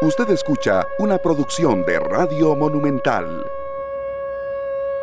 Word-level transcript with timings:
Usted 0.00 0.30
escucha 0.30 0.86
una 1.00 1.18
producción 1.18 1.84
de 1.84 1.98
Radio 1.98 2.54
Monumental. 2.54 3.44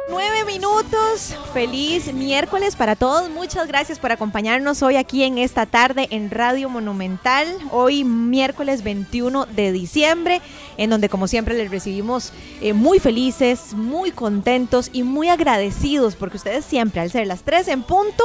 Nueve 0.07 0.45
minutos, 0.45 1.35
feliz 1.53 2.13
miércoles 2.13 2.77
para 2.77 2.95
todos. 2.95 3.29
Muchas 3.29 3.67
gracias 3.67 3.99
por 3.99 4.13
acompañarnos 4.13 4.81
hoy 4.83 4.95
aquí 4.95 5.23
en 5.23 5.37
esta 5.37 5.65
tarde 5.65 6.07
en 6.11 6.31
Radio 6.31 6.69
Monumental. 6.69 7.45
Hoy 7.71 8.05
miércoles 8.05 8.83
21 8.83 9.47
de 9.47 9.73
diciembre, 9.73 10.41
en 10.77 10.91
donde 10.91 11.09
como 11.09 11.27
siempre 11.27 11.57
les 11.57 11.69
recibimos 11.69 12.31
eh, 12.61 12.71
muy 12.71 12.99
felices, 12.99 13.73
muy 13.73 14.11
contentos 14.11 14.89
y 14.93 15.03
muy 15.03 15.27
agradecidos 15.27 16.15
porque 16.15 16.37
ustedes 16.37 16.63
siempre 16.63 17.01
al 17.01 17.11
ser 17.11 17.27
las 17.27 17.43
3 17.43 17.67
en 17.67 17.83
punto, 17.83 18.23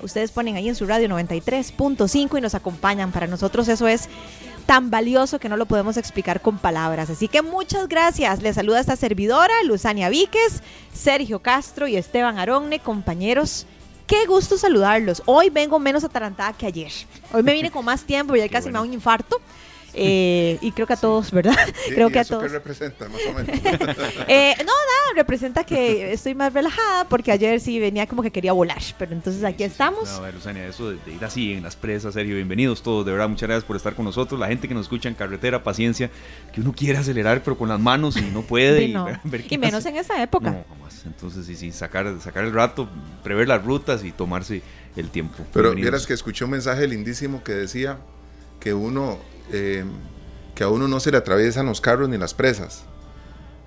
ustedes 0.00 0.32
ponen 0.32 0.56
ahí 0.56 0.70
en 0.70 0.76
su 0.76 0.86
radio 0.86 1.08
93.5 1.08 2.38
y 2.38 2.40
nos 2.40 2.54
acompañan. 2.54 3.12
Para 3.12 3.26
nosotros 3.26 3.68
eso 3.68 3.86
es 3.86 4.08
tan 4.66 4.90
valioso 4.90 5.38
que 5.38 5.48
no 5.48 5.56
lo 5.56 5.66
podemos 5.66 5.96
explicar 5.96 6.42
con 6.42 6.58
palabras. 6.58 7.08
Así 7.08 7.28
que 7.28 7.40
muchas 7.40 7.88
gracias. 7.88 8.42
Les 8.42 8.56
saluda 8.56 8.80
esta 8.80 8.96
servidora, 8.96 9.54
Luzania 9.64 10.08
Víquez, 10.08 10.60
Sergio 10.92 11.38
Castro 11.38 11.86
y 11.86 11.96
Esteban 11.96 12.38
Aronne, 12.38 12.80
compañeros. 12.80 13.66
Qué 14.06 14.26
gusto 14.26 14.58
saludarlos. 14.58 15.22
Hoy 15.26 15.50
vengo 15.50 15.78
menos 15.78 16.04
atarantada 16.04 16.52
que 16.52 16.66
ayer. 16.66 16.92
Hoy 17.32 17.42
me 17.42 17.52
vine 17.52 17.70
con 17.70 17.84
más 17.84 18.04
tiempo 18.04 18.36
y 18.36 18.40
ya 18.40 18.48
casi 18.48 18.68
me 18.68 18.74
da 18.74 18.82
un 18.82 18.92
infarto. 18.92 19.40
Eh, 19.98 20.58
y 20.60 20.72
creo 20.72 20.86
que 20.86 20.92
a 20.92 20.96
todos, 20.96 21.30
¿verdad? 21.30 21.56
creo 21.88 22.10
que 22.10 22.18
a 22.18 22.24
todos. 22.24 22.42
¿Qué 22.42 22.48
representa, 22.50 23.08
más 23.08 23.20
o 23.28 23.32
menos? 23.32 23.56
Eh, 24.28 24.54
no, 24.58 24.64
nada, 24.64 25.14
representa 25.14 25.64
que 25.64 26.12
estoy 26.12 26.34
más 26.34 26.52
relajada 26.52 27.08
porque 27.08 27.32
ayer 27.32 27.60
sí 27.60 27.78
venía 27.78 28.06
como 28.06 28.22
que 28.22 28.30
quería 28.30 28.52
volar, 28.52 28.80
pero 28.98 29.12
entonces 29.12 29.42
aquí 29.44 29.64
estamos. 29.64 30.08
a 30.10 30.20
ver, 30.20 30.34
Luzania, 30.34 30.66
eso 30.66 30.90
de, 30.90 30.98
ir 31.12 31.24
así 31.24 31.52
en 31.52 31.62
las 31.62 31.76
presas, 31.76 32.14
Sergio, 32.14 32.34
bienvenidos 32.34 32.82
todos, 32.82 33.06
de 33.06 33.12
verdad, 33.12 33.28
muchas 33.28 33.48
gracias 33.48 33.64
por 33.64 33.76
estar 33.76 33.94
con 33.94 34.04
nosotros, 34.04 34.38
la 34.38 34.48
gente 34.48 34.68
que 34.68 34.74
nos 34.74 34.86
escucha 34.86 35.08
en 35.08 35.14
carretera, 35.14 35.62
paciencia, 35.62 36.10
que 36.52 36.60
uno 36.60 36.72
quiere 36.72 36.98
acelerar 36.98 37.42
pero 37.42 37.56
con 37.56 37.68
las 37.68 37.80
manos 37.80 38.16
y 38.16 38.22
no 38.22 38.42
puede. 38.42 38.84
y, 38.84 39.58
menos 39.58 39.86
en 39.86 39.96
esa 39.96 40.22
época. 40.22 40.50
No, 40.50 40.64
jamás. 40.68 41.06
Entonces, 41.06 41.46
sí, 41.46 41.56
sí, 41.56 41.72
sacar, 41.72 42.20
sacar 42.20 42.44
el 42.44 42.52
rato, 42.52 42.88
prever 43.22 43.48
las 43.48 43.64
rutas 43.64 44.04
y 44.04 44.12
tomarse 44.12 44.62
el 44.96 45.10
tiempo. 45.10 45.44
Pero 45.52 45.74
vieras 45.74 46.06
que 46.06 46.14
escuché 46.14 46.44
un 46.44 46.50
mensaje 46.50 46.86
lindísimo 46.86 47.42
que 47.42 47.52
decía 47.52 47.98
que 48.60 48.74
uno 48.74 49.18
eh, 49.52 49.84
que 50.54 50.64
a 50.64 50.68
uno 50.68 50.88
no 50.88 51.00
se 51.00 51.10
le 51.10 51.18
atraviesan 51.18 51.66
los 51.66 51.80
carros 51.80 52.08
ni 52.08 52.18
las 52.18 52.34
presas, 52.34 52.84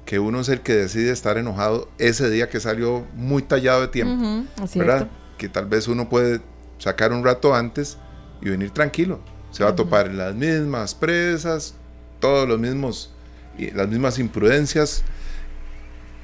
que 0.05 0.19
uno 0.19 0.39
es 0.39 0.49
el 0.49 0.61
que 0.61 0.73
decide 0.73 1.11
estar 1.11 1.37
enojado 1.37 1.89
ese 1.99 2.29
día 2.29 2.49
que 2.49 2.59
salió 2.59 3.05
muy 3.15 3.43
tallado 3.43 3.81
de 3.81 3.87
tiempo, 3.89 4.45
¿verdad? 4.75 5.07
Que 5.37 5.49
tal 5.49 5.67
vez 5.67 5.87
uno 5.87 6.09
puede 6.09 6.41
sacar 6.79 7.13
un 7.13 7.23
rato 7.23 7.53
antes 7.53 7.97
y 8.41 8.49
venir 8.49 8.71
tranquilo. 8.71 9.19
Se 9.51 9.63
va 9.63 9.71
a 9.71 9.75
topar 9.75 10.07
en 10.07 10.17
las 10.17 10.35
mismas 10.35 10.95
presas, 10.95 11.75
todos 12.19 12.47
los 12.47 12.59
mismos, 12.59 13.11
las 13.57 13.87
mismas 13.87 14.19
imprudencias, 14.19 15.03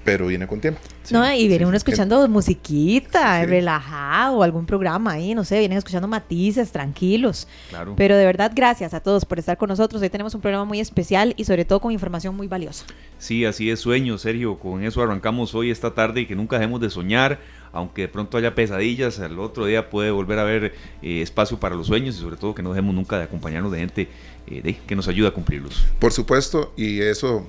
pero 0.05 0.27
viene 0.27 0.45
con 0.45 0.61
tiempo. 0.61 0.79
no, 1.09 1.33
y 1.33 1.47
viene 1.47 1.65
uno 1.65 1.75
escuchando 1.75 2.25
musiquita, 2.27 3.43
relajado, 3.43 4.43
algún 4.43 4.67
programa 4.67 5.13
ahí, 5.13 5.33
no 5.33 5.43
sé, 5.43 5.57
vienen 5.57 5.79
escuchando 5.79 6.07
matices, 6.07 6.71
tranquilos. 6.71 7.47
Claro. 7.69 7.95
Pero 7.97 8.15
de 8.15 8.23
verdad, 8.23 8.51
gracias 8.55 8.93
a 8.93 8.99
todos 8.99 9.25
por 9.25 9.39
estar 9.39 9.57
con 9.57 9.67
nosotros. 9.67 10.01
Hoy 10.03 10.09
tenemos 10.11 10.35
un 10.35 10.41
programa 10.41 10.63
muy 10.63 10.79
especial 10.79 11.33
y 11.37 11.45
sobre 11.45 11.65
todo 11.65 11.81
con 11.81 11.91
información 11.91 12.35
muy 12.35 12.47
valiosa. 12.47 12.85
Sí, 13.17 13.45
así 13.45 13.71
es 13.71 13.79
sueño, 13.79 14.19
Sergio. 14.19 14.59
Con 14.59 14.83
eso 14.83 15.01
arrancamos 15.01 15.55
hoy 15.55 15.71
esta 15.71 15.95
tarde 15.95 16.21
y 16.21 16.25
que 16.27 16.35
nunca 16.35 16.57
dejemos 16.57 16.79
de 16.79 16.91
soñar. 16.91 17.39
Aunque 17.71 18.03
de 18.03 18.07
pronto 18.07 18.37
haya 18.37 18.53
pesadillas, 18.53 19.19
el 19.19 19.39
otro 19.39 19.65
día 19.65 19.89
puede 19.89 20.11
volver 20.11 20.39
a 20.39 20.43
haber 20.43 20.75
eh, 21.01 21.21
espacio 21.21 21.59
para 21.59 21.75
los 21.75 21.87
sueños 21.87 22.15
y 22.15 22.19
sobre 22.19 22.37
todo 22.37 22.53
que 22.53 22.61
no 22.63 22.69
dejemos 22.69 22.93
nunca 22.93 23.17
de 23.17 23.23
acompañarnos 23.23 23.71
de 23.71 23.79
gente 23.79 24.07
eh, 24.47 24.77
que 24.85 24.95
nos 24.95 25.07
ayuda 25.07 25.29
a 25.29 25.31
cumplirlos. 25.31 25.85
Por 25.99 26.13
supuesto, 26.13 26.73
y 26.77 27.01
eso 27.01 27.45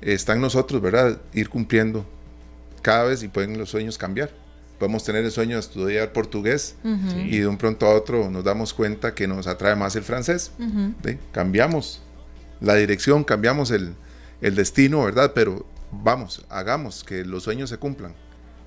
está 0.00 0.34
en 0.34 0.40
nosotros, 0.40 0.80
¿verdad? 0.80 1.20
Ir 1.32 1.48
cumpliendo 1.48 2.06
cada 2.82 3.04
vez 3.04 3.22
y 3.22 3.28
pueden 3.28 3.58
los 3.58 3.70
sueños 3.70 3.98
cambiar. 3.98 4.30
Podemos 4.78 5.04
tener 5.04 5.24
el 5.24 5.30
sueño 5.30 5.56
de 5.56 5.60
estudiar 5.60 6.12
portugués 6.12 6.76
y 7.16 7.38
de 7.38 7.46
un 7.46 7.56
pronto 7.56 7.86
a 7.86 7.94
otro 7.94 8.30
nos 8.30 8.44
damos 8.44 8.74
cuenta 8.74 9.14
que 9.14 9.26
nos 9.26 9.46
atrae 9.46 9.76
más 9.76 9.96
el 9.96 10.02
francés. 10.02 10.52
Cambiamos 11.32 12.02
la 12.60 12.74
dirección, 12.74 13.24
cambiamos 13.24 13.70
el, 13.70 13.94
el 14.40 14.54
destino, 14.54 15.04
¿verdad? 15.04 15.32
Pero 15.34 15.64
vamos, 15.90 16.44
hagamos 16.48 17.04
que 17.04 17.24
los 17.24 17.44
sueños 17.44 17.70
se 17.70 17.78
cumplan 17.78 18.14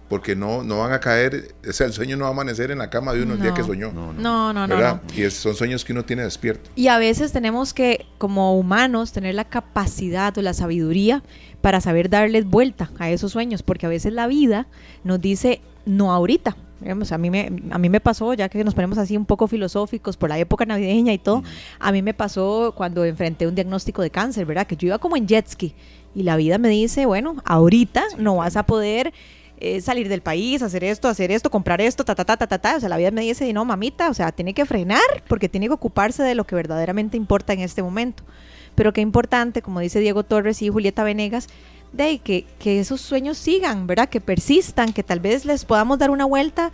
porque 0.09 0.35
no, 0.35 0.63
no 0.63 0.79
van 0.79 0.93
a 0.93 0.99
caer, 0.99 1.55
o 1.67 1.73
sea, 1.73 1.87
el 1.87 1.93
sueño 1.93 2.15
no 2.15 2.23
va 2.23 2.29
a 2.29 2.33
amanecer 2.33 2.71
en 2.71 2.77
la 2.77 2.89
cama 2.89 3.13
de 3.13 3.23
uno 3.23 3.33
el 3.33 3.41
día 3.41 3.53
que 3.53 3.63
soñó. 3.63 3.91
No, 3.91 4.13
no, 4.13 4.53
no. 4.53 4.67
no, 4.67 5.01
Y 5.15 5.29
son 5.29 5.53
sueños 5.53 5.83
que 5.83 5.91
uno 5.91 6.05
tiene 6.05 6.23
despierto. 6.23 6.69
Y 6.75 6.87
a 6.87 6.97
veces 6.97 7.31
tenemos 7.31 7.73
que, 7.73 8.05
como 8.17 8.57
humanos, 8.57 9.11
tener 9.11 9.35
la 9.35 9.45
capacidad 9.45 10.37
o 10.37 10.41
la 10.41 10.53
sabiduría 10.53 11.23
para 11.61 11.81
saber 11.81 12.09
darles 12.09 12.45
vuelta 12.45 12.89
a 12.99 13.09
esos 13.09 13.33
sueños, 13.33 13.63
porque 13.63 13.85
a 13.85 13.89
veces 13.89 14.13
la 14.13 14.27
vida 14.27 14.67
nos 15.03 15.19
dice, 15.19 15.61
no 15.85 16.13
ahorita. 16.13 16.55
a, 16.85 17.17
mí 17.17 17.29
me, 17.29 17.51
a 17.71 17.77
mí 17.77 17.89
me 17.89 17.99
pasó, 17.99 18.33
ya 18.33 18.47
que 18.47 18.63
nos 18.63 18.75
ponemos 18.75 18.97
así 18.97 19.17
un 19.17 19.25
poco 19.25 19.47
filosóficos 19.47 20.15
por 20.15 20.29
la 20.29 20.39
época 20.39 20.65
navideña 20.65 21.11
y 21.11 21.17
todo, 21.17 21.43
a 21.79 21.91
mí 21.91 22.01
me 22.01 22.13
pasó 22.13 22.73
cuando 22.77 23.03
enfrenté 23.03 23.45
un 23.45 23.55
diagnóstico 23.55 24.01
de 24.01 24.09
cáncer, 24.09 24.45
¿verdad? 24.45 24.67
Que 24.67 24.77
yo 24.77 24.87
iba 24.87 24.99
como 24.99 25.17
en 25.17 25.27
jet 25.27 25.47
ski 25.47 25.73
y 26.15 26.23
la 26.23 26.35
vida 26.35 26.57
me 26.57 26.69
dice, 26.69 27.05
bueno, 27.05 27.35
ahorita 27.45 28.03
no 28.17 28.37
vas 28.37 28.55
a 28.55 28.63
poder 28.63 29.13
eh, 29.59 29.81
salir 29.81 30.09
del 30.09 30.21
país, 30.21 30.61
hacer 30.61 30.83
esto, 30.83 31.07
hacer 31.07 31.31
esto, 31.31 31.49
comprar 31.49 31.81
esto, 31.81 32.05
ta, 32.05 32.15
ta, 32.15 32.23
ta, 32.23 32.37
ta, 32.37 32.47
ta, 32.47 32.57
ta. 32.57 32.75
O 32.77 32.79
sea, 32.79 32.89
la 32.89 32.97
vida 32.97 33.11
me 33.11 33.21
dice, 33.21 33.51
no, 33.53 33.65
mamita, 33.65 34.09
o 34.09 34.13
sea, 34.13 34.31
tiene 34.31 34.53
que 34.53 34.65
frenar 34.65 35.23
porque 35.27 35.49
tiene 35.49 35.67
que 35.67 35.73
ocuparse 35.73 36.23
de 36.23 36.35
lo 36.35 36.45
que 36.45 36.55
verdaderamente 36.55 37.17
importa 37.17 37.53
en 37.53 37.59
este 37.59 37.81
momento. 37.81 38.23
Pero 38.75 38.93
qué 38.93 39.01
importante, 39.01 39.61
como 39.61 39.79
dice 39.79 39.99
Diego 39.99 40.23
Torres 40.23 40.61
y 40.61 40.69
Julieta 40.69 41.03
Venegas, 41.03 41.47
de 41.91 42.19
que, 42.19 42.45
que 42.59 42.79
esos 42.79 43.01
sueños 43.01 43.37
sigan, 43.37 43.87
¿verdad? 43.87 44.09
Que 44.09 44.21
persistan, 44.21 44.93
que 44.93 45.03
tal 45.03 45.19
vez 45.19 45.45
les 45.45 45.65
podamos 45.65 45.97
dar 45.97 46.11
una 46.11 46.25
vuelta 46.25 46.71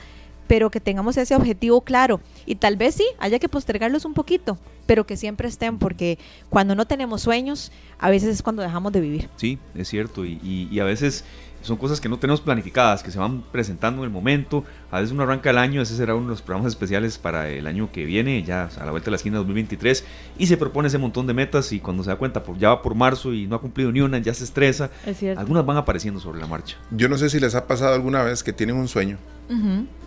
pero 0.48 0.70
que 0.70 0.80
tengamos 0.80 1.18
ese 1.18 1.36
objetivo 1.36 1.82
claro. 1.82 2.20
Y 2.46 2.56
tal 2.56 2.76
vez 2.76 2.96
sí, 2.96 3.06
haya 3.20 3.40
que 3.40 3.50
postergarlos 3.50 4.06
un 4.06 4.14
poquito, 4.14 4.58
pero 4.86 5.06
que 5.06 5.18
siempre 5.18 5.48
estén, 5.48 5.80
porque 5.80 6.20
cuando 6.50 6.76
no 6.76 6.86
tenemos 6.86 7.22
sueños, 7.22 7.72
a 7.98 8.10
veces 8.10 8.30
es 8.30 8.44
cuando 8.44 8.62
dejamos 8.62 8.92
de 8.92 9.02
vivir. 9.02 9.30
Sí, 9.38 9.58
es 9.76 9.88
cierto, 9.88 10.26
y, 10.26 10.40
y 10.44 10.80
a 10.80 10.84
veces 10.84 11.24
son 11.64 11.78
cosas 11.78 12.00
que 12.02 12.10
no 12.10 12.20
tenemos 12.20 12.42
planificadas, 12.42 13.02
que 13.02 13.10
se 13.10 13.18
van 13.18 13.42
presentando 13.42 14.02
en 14.02 14.06
el 14.06 14.10
momento. 14.12 14.64
A 14.92 15.00
veces 15.00 15.14
uno 15.14 15.24
arranca 15.24 15.50
el 15.50 15.58
año, 15.58 15.82
ese 15.82 15.96
será 15.96 16.14
uno 16.14 16.26
de 16.26 16.32
los 16.32 16.42
programas 16.42 16.74
especiales 16.74 17.18
para 17.18 17.50
el 17.50 17.66
año 17.68 17.90
que 17.92 18.06
viene, 18.06 18.44
ya 18.44 18.70
a 18.80 18.86
la 18.86 18.92
vuelta 18.92 19.06
de 19.06 19.12
la 19.12 19.18
esquina 19.18 19.38
2023, 19.38 20.04
y 20.38 20.48
se 20.48 20.58
propone 20.58 20.90
ese 20.90 20.98
montón 20.98 21.26
de 21.26 21.34
metas 21.34 21.72
y 21.72 21.80
cuando 21.80 22.04
se 22.04 22.10
da 22.10 22.18
cuenta, 22.18 22.44
pues 22.44 22.60
ya 22.60 22.70
va 22.70 22.82
por 22.82 22.96
marzo 22.96 23.34
y 23.34 23.48
no 23.48 23.56
ha 23.56 23.62
cumplido 23.62 23.92
ni 23.92 24.02
una, 24.02 24.18
ya 24.20 24.34
se 24.34 24.44
estresa. 24.44 24.92
Algunas 25.38 25.66
van 25.66 25.78
apareciendo 25.78 26.20
sobre 26.20 26.40
la 26.40 26.48
marcha. 26.48 26.78
Yo 26.92 27.08
no 27.08 27.18
sé 27.18 27.30
si 27.30 27.40
les 27.40 27.56
ha 27.56 27.66
pasado 27.66 27.94
alguna 27.96 28.24
vez 28.24 28.44
que 28.44 28.54
tienen 28.54 28.76
un 28.76 28.88
sueño 28.88 29.18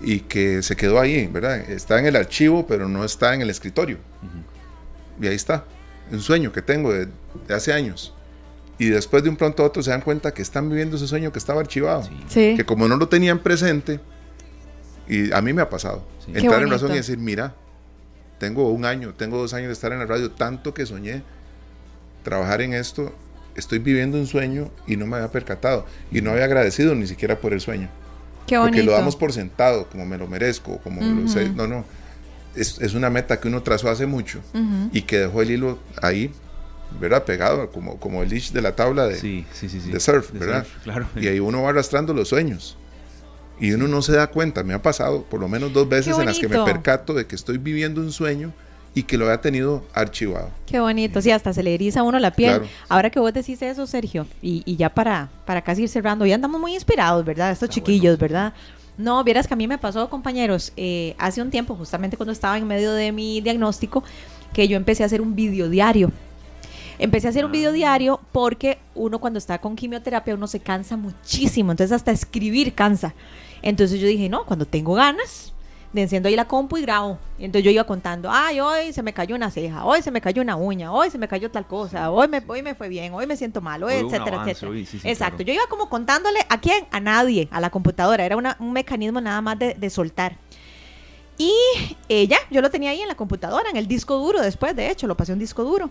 y 0.03 0.21
que 0.21 0.63
se 0.63 0.77
quedó 0.77 1.01
ahí, 1.01 1.27
¿verdad? 1.27 1.59
Está 1.71 1.99
en 1.99 2.07
el 2.07 2.17
archivo, 2.17 2.67
pero 2.67 2.89
no 2.89 3.05
está 3.05 3.35
en 3.35 3.43
el 3.43 3.51
escritorio. 3.51 3.99
Y 5.21 5.27
ahí 5.27 5.35
está, 5.35 5.65
un 6.13 6.21
sueño 6.21 6.53
que 6.53 6.61
tengo 6.61 6.93
de 6.93 7.09
hace 7.49 7.73
años 7.73 8.13
y 8.79 8.89
después 8.89 9.23
de 9.23 9.31
un 9.31 9.37
pronto 9.37 9.63
a 9.63 9.67
otro 9.67 9.83
se 9.83 9.91
dan 9.91 10.03
cuenta 10.03 10.35
que 10.35 10.43
están 10.43 10.69
viviendo 10.69 10.97
ese 10.97 11.07
sueño 11.07 11.33
que 11.33 11.39
estaba 11.39 11.61
archivado. 11.61 12.09
Que 12.33 12.65
como 12.67 12.89
no 12.89 12.97
lo 12.97 13.09
tenían 13.09 13.39
presente, 13.39 14.01
y 15.09 15.33
a 15.33 15.41
mí 15.41 15.53
me 15.53 15.63
ha 15.63 15.71
pasado, 15.71 16.05
entrar 16.33 16.63
en 16.63 16.71
razón 16.71 16.93
y 16.93 16.97
decir, 16.97 17.19
mira, 17.19 17.55
tengo 18.39 18.71
un 18.71 18.85
año, 18.85 19.15
tengo 19.15 19.39
dos 19.39 19.55
años 19.55 19.69
de 19.69 19.73
estar 19.73 19.93
en 19.93 19.99
la 19.99 20.07
radio, 20.07 20.31
tanto 20.31 20.75
que 20.75 20.85
soñé 20.85 21.23
trabajar 22.23 22.61
en 22.61 22.75
esto, 22.75 23.15
estoy 23.55 23.79
viviendo 23.79 24.19
un 24.19 24.27
sueño 24.27 24.71
y 24.87 24.97
no 24.97 25.07
me 25.07 25.17
había 25.17 25.31
percatado 25.31 25.87
y 26.11 26.21
no 26.21 26.33
había 26.33 26.45
agradecido 26.45 26.95
ni 26.95 27.07
siquiera 27.07 27.41
por 27.41 27.53
el 27.53 27.61
sueño. 27.61 27.89
Qué 28.47 28.59
Porque 28.59 28.83
lo 28.83 28.93
damos 28.93 29.17
por 29.17 29.33
sentado, 29.33 29.89
como 29.89 30.05
me 30.07 30.19
lo 30.19 30.27
merezco, 30.29 30.79
como 30.79 31.01
lo 31.03 31.29
sé. 31.29 31.49
No, 31.51 31.67
no. 31.67 31.85
Es, 32.55 32.81
es, 32.81 32.95
una 32.95 33.11
meta 33.11 33.41
que 33.41 33.49
uno 33.49 33.63
trazó 33.63 33.91
hace 33.91 34.07
mucho 34.07 34.41
y 34.93 35.03
que 35.03 35.19
dejó 35.19 35.43
el 35.43 35.51
hilo 35.51 35.79
ahí 36.01 36.33
¿verdad? 37.01 37.25
Pegado, 37.25 37.71
como, 37.71 37.99
como 37.99 38.23
el 38.23 38.29
leash 38.29 38.51
de 38.51 38.63
la 38.63 38.75
tabla 38.75 39.07
de, 39.07 39.45
de 39.91 40.01
surf, 40.01 40.33
¿verdad? 40.33 40.67
claro. 40.85 41.07
Y 41.17 41.29
ahí 41.29 41.41
uno 41.41 41.63
va 41.63 41.71
arrastrando 41.71 42.13
los 42.15 42.29
sueños. 42.29 42.77
Y 43.59 43.73
uno 43.73 43.89
no 43.89 44.03
se 44.03 44.13
da 44.13 44.27
cuenta, 44.27 44.63
me 44.63 44.75
ha 44.75 44.83
pasado 44.83 45.23
por 45.23 45.41
lo 45.41 45.49
menos 45.49 45.73
dos 45.73 45.89
veces 45.89 46.19
en 46.19 46.27
las 46.27 46.39
que 46.39 46.49
me 46.49 46.63
percato 46.65 47.15
de 47.15 47.27
que 47.27 47.35
estoy 47.35 47.59
viviendo 47.59 48.01
un 48.01 48.13
sueño 48.13 48.53
y 48.95 49.03
que 49.03 49.19
lo 49.19 49.27
había 49.27 49.41
tenido 49.41 49.85
archivado. 49.93 50.51
Qué 50.67 50.81
bonito, 50.81 51.21
sí, 51.21 51.31
hasta 51.31 51.53
se 51.53 51.63
le 51.63 51.75
eriza 51.75 52.01
a 52.01 52.03
uno 52.03 52.19
la 52.19 52.33
piel. 52.33 52.63
Ahora 52.89 53.11
que 53.11 53.21
vos 53.21 53.33
decís 53.33 53.61
eso, 53.63 53.87
Sergio, 53.87 54.27
y, 54.41 54.77
ya 54.77 54.91
para, 54.91 55.29
para 55.45 55.63
casi 55.63 55.83
ir 55.83 55.89
cerrando, 55.89 56.25
ya 56.27 56.35
andamos 56.35 56.61
muy 56.61 56.75
inspirados, 56.75 57.25
¿verdad? 57.25 57.51
Estos 57.51 57.69
chiquillos, 57.69 58.19
¿verdad? 58.19 58.55
No, 58.97 59.23
vieras 59.23 59.47
que 59.47 59.53
a 59.53 59.57
mí 59.57 59.69
me 59.69 59.77
pasó, 59.77 60.09
compañeros, 60.09 60.73
eh, 60.77 61.15
hace 61.19 61.43
un 61.43 61.51
tiempo, 61.51 61.75
justamente 61.77 62.17
cuando 62.17 62.33
estaba 62.33 62.57
en 62.57 62.67
medio 62.67 62.93
de 62.93 63.13
mi 63.13 63.43
diagnóstico, 63.43 64.03
que 64.55 64.69
yo 64.69 64.79
empecé 64.79 65.03
a 65.03 65.07
hacer 65.07 65.21
un 65.21 65.37
video 65.37 65.69
diario 65.69 66.11
Empecé 66.99 67.27
a 67.27 67.31
hacer 67.31 67.45
un 67.45 67.53
video 67.53 67.73
diario 67.73 68.21
porque 68.33 68.79
uno 68.95 69.19
cuando 69.19 69.39
está 69.39 69.59
con 69.59 69.77
quimioterapia 69.77 70.35
uno 70.35 70.47
se 70.47 70.61
cansa 70.61 70.97
muchísimo, 70.97 71.71
entonces 71.73 71.93
hasta 71.95 72.11
escribir 72.13 72.75
cansa. 72.75 73.15
Entonces 73.63 74.01
yo 74.01 74.07
dije, 74.07 74.29
no, 74.29 74.45
cuando 74.45 74.65
tengo 74.67 74.95
ganas 74.95 75.53
enciendo 75.95 76.29
ahí 76.29 76.37
la 76.37 76.47
compu 76.47 76.77
y 76.77 76.83
grabo. 76.83 77.19
Y 77.39 77.47
entonces 77.47 77.65
yo 77.65 77.71
iba 77.71 77.85
contando, 77.85 78.29
ay, 78.31 78.61
hoy 78.61 78.93
se 78.93 79.03
me 79.03 79.15
cayó 79.15 79.35
una 79.35 79.51
ceja, 79.51 79.83
hoy 79.87 80.03
se 80.03 80.11
me 80.11 80.21
cayó 80.21 80.43
una 80.43 80.55
uña, 80.55 80.93
hoy 80.93 81.09
se 81.11 81.17
me 81.17 81.27
cayó 81.27 81.51
tal 81.51 81.67
cosa, 81.67 82.11
hoy 82.11 82.29
me, 82.29 82.43
hoy 82.47 82.61
me 82.63 82.75
fue 82.75 82.91
bien, 82.91 83.15
hoy 83.15 83.27
me 83.27 83.35
siento 83.35 83.63
mal, 83.63 83.83
hoy, 83.83 83.95
etcétera, 83.95 84.25
avance, 84.37 84.51
etcétera. 84.51 84.73
hoy 84.73 84.85
sí, 84.85 84.99
sí, 84.99 85.09
Exacto. 85.09 85.37
claro. 85.39 85.47
Yo 85.49 85.55
iba 85.55 85.67
como 85.71 85.89
contándole 85.89 86.41
a 86.51 86.61
quién, 86.61 86.85
a 86.91 87.01
nadie, 87.01 87.49
a 87.51 87.61
la 87.61 87.71
computadora. 87.71 88.27
Era 88.27 88.37
una- 88.37 88.59
un 88.61 88.75
mecanismo 88.75 89.23
nada 89.23 89.41
más 89.41 89.59
de, 89.59 89.73
de 89.73 89.89
soltar. 89.89 90.37
Y 91.39 91.53
eh, 92.11 92.27
ya, 92.27 92.37
yo 92.51 92.61
lo 92.61 92.71
tenía 92.71 92.91
ahí 92.91 93.01
en 93.01 93.09
la 93.09 93.15
computadora, 93.15 93.71
en 93.71 93.77
el 93.79 93.87
disco 93.89 94.19
duro 94.19 94.43
después, 94.43 94.77
de 94.77 94.91
hecho, 94.91 95.07
lo 95.07 95.17
pasé 95.17 95.33
a 95.33 95.35
un 95.35 95.39
disco 95.39 95.65
duro. 95.65 95.89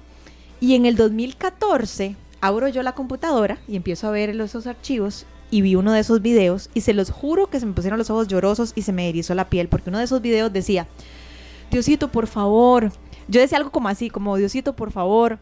Y 0.60 0.76
en 0.76 0.86
el 0.86 0.96
2014 0.96 2.16
abro 2.42 2.68
yo 2.68 2.84
la 2.84 2.94
computadora 2.94 3.58
y 3.68 3.76
empiezo 3.76 4.08
a 4.08 4.12
ver 4.12 4.30
esos 4.30 4.68
archivos 4.68 5.26
y 5.52 5.62
vi 5.62 5.76
uno 5.76 5.92
de 5.94 6.00
esos 6.00 6.22
videos 6.22 6.70
y 6.74 6.82
se 6.82 6.94
los 6.94 7.12
juro 7.12 7.48
que 7.48 7.60
se 7.60 7.66
me 7.66 7.74
pusieron 7.74 8.00
los 8.00 8.10
ojos 8.10 8.28
llorosos 8.28 8.74
y 8.76 8.82
se 8.82 8.94
me 8.94 9.10
erizó 9.10 9.36
la 9.36 9.50
piel 9.50 9.68
porque 9.68 9.90
uno 9.90 10.00
de 10.00 10.06
esos 10.06 10.22
videos 10.22 10.52
decía, 10.52 10.88
Diosito, 11.72 12.12
por 12.12 12.28
favor, 12.28 12.92
yo 13.28 13.42
decía 13.42 13.58
algo 13.58 13.72
como 13.72 13.90
así, 13.90 14.10
como 14.10 14.38
Diosito, 14.38 14.76
por 14.76 14.92
favor, 14.92 15.40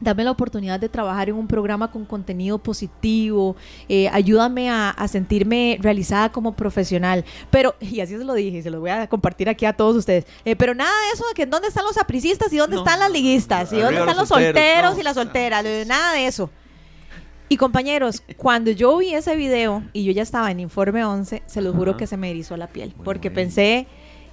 dame 0.00 0.24
la 0.24 0.30
oportunidad 0.30 0.78
de 0.78 0.88
trabajar 0.88 1.28
en 1.28 1.36
un 1.36 1.46
programa 1.46 1.90
con 1.90 2.04
contenido 2.04 2.58
positivo, 2.58 3.56
eh, 3.88 4.08
ayúdame 4.12 4.70
a, 4.70 4.90
a 4.90 5.08
sentirme 5.08 5.78
realizada 5.80 6.30
como 6.30 6.52
profesional. 6.54 7.24
Pero, 7.50 7.74
y 7.80 8.00
así 8.00 8.16
se 8.16 8.24
lo 8.24 8.34
dije, 8.34 8.58
y 8.58 8.62
se 8.62 8.70
lo 8.70 8.80
voy 8.80 8.90
a 8.90 9.06
compartir 9.08 9.48
aquí 9.48 9.64
a 9.64 9.72
todos 9.72 9.96
ustedes, 9.96 10.26
eh, 10.44 10.56
pero 10.56 10.74
nada 10.74 10.90
de 10.90 11.14
eso 11.14 11.24
de 11.28 11.34
que 11.34 11.46
dónde 11.46 11.68
están 11.68 11.84
los 11.84 11.96
apricistas 11.96 12.52
y 12.52 12.56
dónde 12.58 12.76
No, 12.76 12.82
están 12.82 13.00
las 13.00 13.10
liguistas, 13.10 13.72
y 13.72 13.76
dónde 13.80 14.00
están 14.00 14.16
los 14.16 14.16
los 14.16 14.28
solteros, 14.28 14.54
solteros, 14.54 14.94
no, 14.94 15.00
y 15.00 15.04
las 15.04 15.14
solteras, 15.14 15.64
eh, 15.64 15.84
nada 15.86 16.12
de 16.12 16.26
eso. 16.26 16.50
Y 17.48 17.56
compañeros, 17.58 18.22
cuando 18.36 18.72
yo 18.72 18.96
vi 18.98 19.14
ese 19.14 19.36
video 19.36 19.84
y 19.92 20.04
yo 20.04 20.10
ya 20.10 20.22
estaba 20.22 20.50
en 20.50 20.58
Informe 20.58 21.04
11, 21.04 21.44
se 21.46 21.62
lo 21.62 21.72
juro 21.72 21.92
Ajá. 21.92 21.98
que 21.98 22.06
se 22.08 22.16
me 22.16 22.30
erizó 22.30 22.56
la 22.56 22.66
piel, 22.66 22.92
porque 23.04 23.30
pensé 23.30 23.86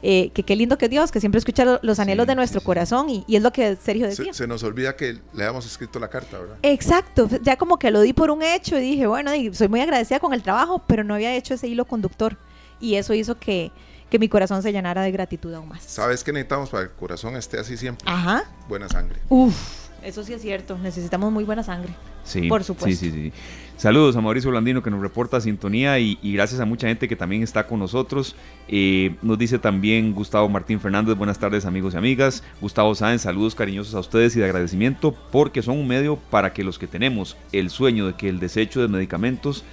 eh, 0.06 0.32
que 0.34 0.44
qué 0.44 0.56
lindo 0.58 0.78
que 0.78 0.86
es 0.86 0.92
Dios, 0.92 1.12
que 1.12 1.20
siempre 1.22 1.40
escucha 1.40 1.64
lo- 1.66 1.80
los 1.82 1.98
anhelos 2.00 2.26
Sí, 2.26 2.28
de 2.28 2.36
nuestro 2.36 2.60
sí. 2.60 2.66
corazón 2.66 3.10
y, 3.10 3.24
y 3.26 3.38
es 3.38 3.42
lo 3.42 3.52
que 3.54 3.76
Sergio 3.78 4.06
decía. 4.06 4.34
Se, 4.34 4.40
se 4.40 4.48
nos 4.48 4.62
olvida 4.64 4.96
que 4.98 5.14
le 5.34 5.44
habíamos 5.44 5.66
escrito 5.66 5.98
la 6.00 6.10
carta, 6.10 6.38
¿verdad? 6.40 6.58
Exacto, 6.62 7.30
ya 7.42 7.56
como 7.56 7.80
que 7.80 7.90
lo 7.90 8.02
di 8.02 8.12
por 8.14 8.30
un 8.30 8.44
hecho 8.44 8.78
y 8.78 8.82
dije, 8.82 9.08
bueno, 9.08 9.34
y 9.34 9.54
soy 9.56 9.70
muy 9.70 9.80
agradecida 9.82 10.20
con 10.20 10.34
el 10.34 10.44
trabajo, 10.44 10.84
pero 10.88 11.04
no 11.04 11.14
había 11.16 11.34
hecho 11.36 11.54
ese 11.54 11.68
hilo 11.68 11.86
conductor 11.86 12.38
y 12.82 12.96
eso 12.96 13.14
hizo 13.14 13.40
que, 13.40 13.72
que 14.10 14.20
mi 14.20 14.28
corazón 14.28 14.62
se 14.62 14.72
llenara 14.74 15.02
de 15.04 15.12
gratitud 15.12 15.54
aún 15.54 15.70
más. 15.70 15.84
¿Sabes 15.84 16.24
qué 16.24 16.34
necesitamos 16.34 16.70
para 16.70 16.84
que 16.86 16.92
el 16.92 16.96
corazón 16.98 17.36
esté 17.38 17.58
así 17.60 17.78
siempre? 17.78 18.06
Ajá, 18.08 18.44
Buena 18.68 18.90
sangre. 18.90 19.22
uf, 19.30 19.56
eso 20.04 20.24
sí 20.24 20.34
es 20.34 20.42
cierto, 20.42 20.78
necesitamos 20.78 21.32
muy 21.32 21.44
buena 21.44 21.64
sangre. 21.64 21.94
Sí, 22.24 22.48
Por 22.48 22.64
supuesto. 22.64 22.98
Sí, 22.98 23.12
sí, 23.12 23.12
sí. 23.12 23.34
Saludos 23.76 24.16
a 24.16 24.22
Mauricio 24.22 24.50
Blandino 24.50 24.82
que 24.82 24.90
nos 24.90 25.02
reporta 25.02 25.42
sintonía 25.42 26.00
y, 26.00 26.18
y 26.22 26.34
gracias 26.34 26.62
a 26.62 26.66
mucha 26.66 26.88
gente 26.88 27.08
que 27.10 27.16
también 27.16 27.44
está 27.44 27.68
con 27.68 27.80
nosotros. 27.80 28.36
Eh, 28.68 29.16
nos 29.22 29.38
dice 29.38 29.60
también 29.60 30.14
Gustavo 30.14 30.48
Martín 30.48 30.80
Fernández, 30.80 31.18
buenas 31.18 31.38
tardes 31.38 31.66
amigos 31.66 31.94
y 31.94 31.98
amigas. 31.98 32.44
Gustavo 32.62 32.96
Sáenz, 32.96 33.24
saludos 33.24 33.56
cariñosos 33.56 33.94
a 33.96 34.00
ustedes 34.00 34.36
y 34.36 34.40
de 34.40 34.46
agradecimiento 34.46 35.14
porque 35.32 35.62
son 35.62 35.78
un 35.78 35.88
medio 35.88 36.16
para 36.16 36.54
que 36.54 36.64
los 36.64 36.80
que 36.80 36.88
tenemos 36.88 37.36
el 37.52 37.70
sueño 37.70 38.08
de 38.08 38.14
que 38.14 38.30
el 38.30 38.40
desecho 38.40 38.82
de 38.82 38.88
medicamentos 38.88 39.66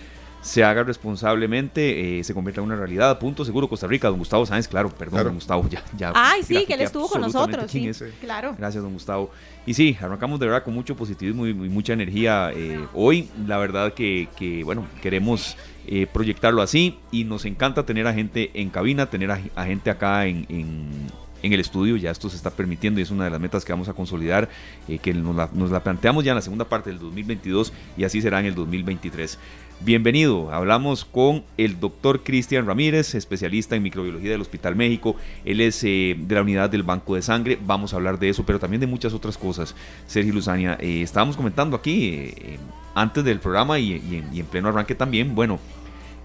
se 0.42 0.64
haga 0.64 0.82
responsablemente, 0.84 2.18
eh, 2.20 2.24
se 2.24 2.32
convierta 2.34 2.60
en 2.60 2.66
una 2.66 2.76
realidad. 2.76 3.18
Punto 3.18 3.44
seguro 3.44 3.68
Costa 3.68 3.86
Rica, 3.86 4.08
don 4.08 4.18
Gustavo 4.18 4.46
Sáenz, 4.46 4.68
claro, 4.68 4.88
perdón, 4.88 5.10
Claro. 5.12 5.24
don 5.26 5.34
Gustavo, 5.34 5.68
ya, 5.68 5.82
ya. 5.96 6.12
Ay, 6.14 6.42
sí, 6.42 6.64
que 6.66 6.74
él 6.74 6.80
estuvo 6.80 7.08
con 7.08 7.20
nosotros, 7.20 7.70
sí, 7.70 7.86
es. 7.88 8.02
claro. 8.20 8.54
Gracias, 8.58 8.82
don 8.82 8.92
Gustavo. 8.92 9.30
Y 9.66 9.74
sí, 9.74 9.96
arrancamos 10.00 10.40
de 10.40 10.46
verdad 10.46 10.64
con 10.64 10.72
mucho 10.74 10.96
positivismo 10.96 11.46
y, 11.46 11.50
y 11.50 11.54
mucha 11.54 11.92
energía 11.92 12.50
eh, 12.54 12.80
hoy. 12.94 13.28
La 13.46 13.58
verdad 13.58 13.92
que, 13.92 14.28
que, 14.36 14.64
bueno, 14.64 14.86
queremos 15.02 15.56
eh, 15.86 16.06
proyectarlo 16.10 16.62
así 16.62 16.96
y 17.10 17.24
nos 17.24 17.44
encanta 17.44 17.84
tener 17.84 18.06
a 18.06 18.14
gente 18.14 18.50
en 18.54 18.70
cabina, 18.70 19.06
tener 19.10 19.30
a, 19.30 19.40
a 19.54 19.64
gente 19.66 19.90
acá 19.90 20.26
en, 20.26 20.46
en- 20.48 21.06
en 21.42 21.52
el 21.54 21.60
estudio. 21.60 21.96
Ya 21.96 22.10
esto 22.10 22.28
se 22.30 22.36
está 22.36 22.50
permitiendo 22.50 23.00
y 23.00 23.02
es 23.02 23.10
una 23.10 23.24
de 23.24 23.30
las 23.30 23.40
metas 23.40 23.64
que 23.64 23.72
vamos 23.72 23.88
a 23.88 23.92
consolidar, 23.94 24.48
eh, 24.88 24.98
que 24.98 25.12
nos 25.14 25.34
la, 25.36 25.48
nos 25.52 25.70
la 25.70 25.82
planteamos 25.82 26.22
ya 26.24 26.32
en 26.32 26.36
la 26.36 26.42
segunda 26.42 26.64
parte 26.66 26.90
del 26.90 26.98
2022 26.98 27.72
y 27.96 28.04
así 28.04 28.20
será 28.22 28.40
en 28.40 28.46
el 28.46 28.54
2023. 28.54 29.38
Bienvenido, 29.82 30.52
hablamos 30.52 31.06
con 31.06 31.42
el 31.56 31.80
doctor 31.80 32.22
Cristian 32.22 32.66
Ramírez, 32.66 33.14
especialista 33.14 33.76
en 33.76 33.82
microbiología 33.82 34.30
del 34.30 34.42
Hospital 34.42 34.76
México. 34.76 35.16
Él 35.46 35.62
es 35.62 35.82
eh, 35.84 36.16
de 36.18 36.34
la 36.34 36.42
unidad 36.42 36.68
del 36.68 36.82
Banco 36.82 37.14
de 37.14 37.22
Sangre. 37.22 37.58
Vamos 37.64 37.94
a 37.94 37.96
hablar 37.96 38.18
de 38.18 38.28
eso, 38.28 38.44
pero 38.44 38.58
también 38.58 38.82
de 38.82 38.86
muchas 38.86 39.14
otras 39.14 39.38
cosas. 39.38 39.74
Sergio 40.06 40.34
Luzania, 40.34 40.76
eh, 40.80 41.00
estábamos 41.00 41.34
comentando 41.34 41.78
aquí 41.78 42.08
eh, 42.12 42.58
antes 42.94 43.24
del 43.24 43.40
programa 43.40 43.78
y 43.78 44.22
en 44.34 44.46
pleno 44.46 44.68
arranque 44.68 44.94
también. 44.94 45.34
Bueno, 45.34 45.58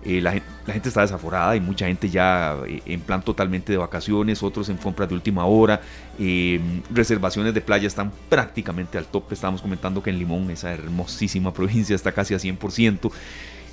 la, 0.05 0.33
gen- 0.33 0.43
la 0.67 0.73
gente 0.73 0.89
está 0.89 1.01
desaforada 1.01 1.55
y 1.55 1.59
mucha 1.59 1.87
gente 1.87 2.09
ya 2.09 2.55
eh, 2.67 2.81
en 2.85 3.01
plan 3.01 3.21
totalmente 3.23 3.71
de 3.71 3.77
vacaciones, 3.77 4.43
otros 4.43 4.69
en 4.69 4.77
compras 4.77 5.09
de 5.09 5.15
última 5.15 5.45
hora, 5.45 5.81
eh, 6.19 6.59
reservaciones 6.93 7.53
de 7.53 7.61
playa 7.61 7.87
están 7.87 8.11
prácticamente 8.29 8.97
al 8.97 9.05
tope. 9.05 9.33
Estábamos 9.33 9.61
comentando 9.61 10.01
que 10.03 10.11
en 10.11 10.19
Limón, 10.19 10.49
esa 10.51 10.71
hermosísima 10.73 11.53
provincia, 11.55 11.95
está 11.95 12.11
casi 12.11 12.33
a 12.33 12.37
100%. 12.37 13.11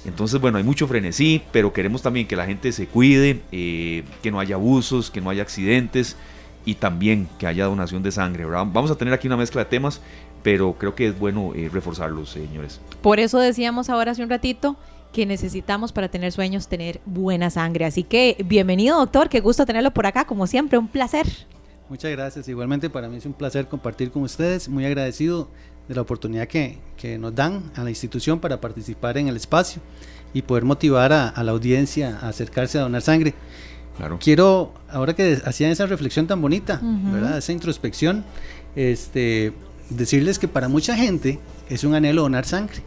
Entonces, 0.04 0.40
bueno, 0.40 0.58
hay 0.58 0.64
mucho 0.64 0.88
frenesí, 0.88 1.42
pero 1.52 1.72
queremos 1.72 2.02
también 2.02 2.26
que 2.26 2.34
la 2.34 2.44
gente 2.46 2.72
se 2.72 2.86
cuide, 2.88 3.40
eh, 3.52 4.02
que 4.22 4.30
no 4.32 4.40
haya 4.40 4.56
abusos, 4.56 5.10
que 5.12 5.20
no 5.20 5.30
haya 5.30 5.42
accidentes 5.42 6.16
y 6.64 6.74
también 6.74 7.28
que 7.38 7.46
haya 7.46 7.66
donación 7.66 8.02
de 8.02 8.10
sangre. 8.10 8.44
Vamos 8.44 8.90
a 8.90 8.96
tener 8.96 9.14
aquí 9.14 9.28
una 9.28 9.36
mezcla 9.36 9.62
de 9.62 9.70
temas, 9.70 10.00
pero 10.42 10.74
creo 10.74 10.96
que 10.96 11.06
es 11.06 11.16
bueno 11.18 11.52
eh, 11.54 11.70
reforzarlos, 11.72 12.30
señores. 12.30 12.80
Por 13.00 13.20
eso 13.20 13.38
decíamos 13.38 13.90
ahora 13.90 14.10
hace 14.12 14.24
un 14.24 14.30
ratito 14.30 14.76
que 15.12 15.26
necesitamos 15.26 15.92
para 15.92 16.08
tener 16.08 16.32
sueños 16.32 16.68
tener 16.68 17.00
buena 17.04 17.50
sangre. 17.50 17.84
Así 17.84 18.02
que 18.02 18.36
bienvenido, 18.44 18.98
doctor, 18.98 19.28
qué 19.28 19.40
gusto 19.40 19.66
tenerlo 19.66 19.92
por 19.92 20.06
acá, 20.06 20.24
como 20.24 20.46
siempre, 20.46 20.78
un 20.78 20.88
placer. 20.88 21.26
Muchas 21.88 22.10
gracias. 22.10 22.48
Igualmente 22.48 22.88
para 22.88 23.08
mí 23.08 23.18
es 23.18 23.26
un 23.26 23.34
placer 23.34 23.68
compartir 23.68 24.10
con 24.10 24.22
ustedes. 24.22 24.68
Muy 24.68 24.86
agradecido 24.86 25.48
de 25.88 25.94
la 25.94 26.00
oportunidad 26.00 26.48
que, 26.48 26.78
que 26.96 27.18
nos 27.18 27.34
dan 27.34 27.70
a 27.76 27.84
la 27.84 27.90
institución 27.90 28.40
para 28.40 28.60
participar 28.60 29.18
en 29.18 29.28
el 29.28 29.36
espacio 29.36 29.82
y 30.32 30.42
poder 30.42 30.64
motivar 30.64 31.12
a, 31.12 31.28
a 31.28 31.44
la 31.44 31.52
audiencia 31.52 32.18
a 32.22 32.28
acercarse 32.28 32.78
a 32.78 32.82
donar 32.82 33.02
sangre. 33.02 33.34
Claro. 33.96 34.18
Quiero, 34.20 34.72
ahora 34.88 35.14
que 35.14 35.40
hacían 35.44 35.70
esa 35.70 35.86
reflexión 35.86 36.26
tan 36.26 36.40
bonita. 36.40 36.80
¿verdad? 36.82 37.36
Esa 37.36 37.52
introspección, 37.52 38.24
este, 38.74 39.52
decirles 39.90 40.38
que 40.38 40.48
para 40.48 40.68
mucha 40.68 40.96
gente 40.96 41.38
es 41.68 41.84
un 41.84 41.94
anhelo 41.94 42.22
donar 42.22 42.46
sangre. 42.46 42.82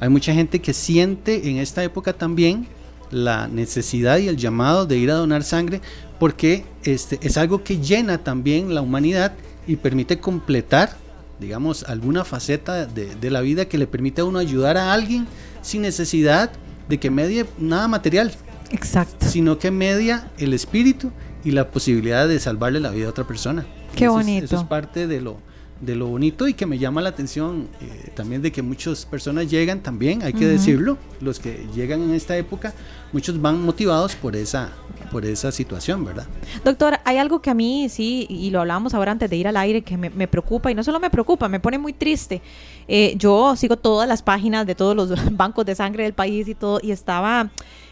Hay 0.00 0.08
mucha 0.08 0.32
gente 0.34 0.60
que 0.60 0.72
siente 0.72 1.48
en 1.48 1.56
esta 1.58 1.82
época 1.82 2.12
también 2.12 2.66
la 3.10 3.48
necesidad 3.48 4.18
y 4.18 4.28
el 4.28 4.36
llamado 4.36 4.84
de 4.86 4.98
ir 4.98 5.10
a 5.10 5.14
donar 5.14 5.42
sangre 5.42 5.80
porque 6.18 6.64
este, 6.84 7.18
es 7.22 7.36
algo 7.36 7.62
que 7.62 7.78
llena 7.78 8.18
también 8.18 8.74
la 8.74 8.82
humanidad 8.82 9.32
y 9.66 9.76
permite 9.76 10.18
completar, 10.18 10.96
digamos, 11.40 11.84
alguna 11.84 12.24
faceta 12.24 12.86
de, 12.86 13.14
de 13.14 13.30
la 13.30 13.40
vida 13.40 13.66
que 13.66 13.78
le 13.78 13.86
permite 13.86 14.20
a 14.20 14.24
uno 14.24 14.38
ayudar 14.38 14.76
a 14.76 14.92
alguien 14.92 15.26
sin 15.62 15.82
necesidad 15.82 16.50
de 16.88 16.98
que 16.98 17.10
medie 17.10 17.46
nada 17.58 17.88
material, 17.88 18.32
Exacto. 18.70 19.26
sino 19.26 19.58
que 19.58 19.70
media 19.70 20.30
el 20.38 20.52
espíritu 20.54 21.10
y 21.44 21.52
la 21.52 21.68
posibilidad 21.70 22.26
de 22.28 22.38
salvarle 22.40 22.80
la 22.80 22.90
vida 22.90 23.06
a 23.06 23.10
otra 23.10 23.26
persona. 23.26 23.64
Qué 23.94 24.04
Eso 24.06 24.18
es- 24.20 24.26
bonito. 24.26 24.44
eso 24.46 24.56
es 24.56 24.64
parte 24.64 25.06
de 25.06 25.20
lo, 25.20 25.38
de 25.80 25.94
lo 25.94 26.06
bonito 26.06 26.48
y 26.48 26.54
que 26.54 26.64
me 26.64 26.78
llama 26.78 27.02
la 27.02 27.10
atención 27.10 27.68
eh, 27.80 28.10
también 28.14 28.40
de 28.40 28.50
que 28.50 28.62
muchas 28.62 29.04
personas 29.04 29.50
llegan 29.50 29.80
también, 29.80 30.22
hay 30.22 30.32
que 30.32 30.46
decirlo, 30.46 30.96
los 31.20 31.38
que 31.38 31.66
llegan 31.74 32.02
en 32.02 32.14
esta 32.14 32.36
época, 32.36 32.72
muchos 33.12 33.40
van 33.40 33.62
motivados 33.62 34.16
por 34.16 34.36
esa, 34.36 34.70
por 35.10 35.26
esa 35.26 35.52
situación, 35.52 36.04
¿verdad? 36.04 36.26
Doctor, 36.64 36.98
hay 37.04 37.18
algo 37.18 37.42
que 37.42 37.50
a 37.50 37.54
mí 37.54 37.88
sí, 37.90 38.26
y 38.30 38.50
lo 38.50 38.60
hablábamos 38.60 38.94
ahora 38.94 39.12
antes 39.12 39.28
de 39.28 39.36
ir 39.36 39.48
al 39.48 39.56
aire, 39.56 39.82
que 39.82 39.98
me, 39.98 40.08
me 40.10 40.26
preocupa, 40.26 40.70
y 40.70 40.74
no 40.74 40.82
solo 40.82 40.98
me 40.98 41.10
preocupa, 41.10 41.48
me 41.48 41.60
pone 41.60 41.78
muy 41.78 41.92
triste. 41.92 42.40
Eh, 42.88 43.14
yo 43.18 43.54
sigo 43.56 43.76
todas 43.76 44.08
las 44.08 44.22
páginas 44.22 44.66
de 44.66 44.74
todos 44.74 44.96
los 44.96 45.10
bancos 45.36 45.66
de 45.66 45.74
sangre 45.74 46.04
del 46.04 46.14
país 46.14 46.48
y 46.48 46.54
todo, 46.54 46.80
y 46.82 46.90
estaba 46.90 47.50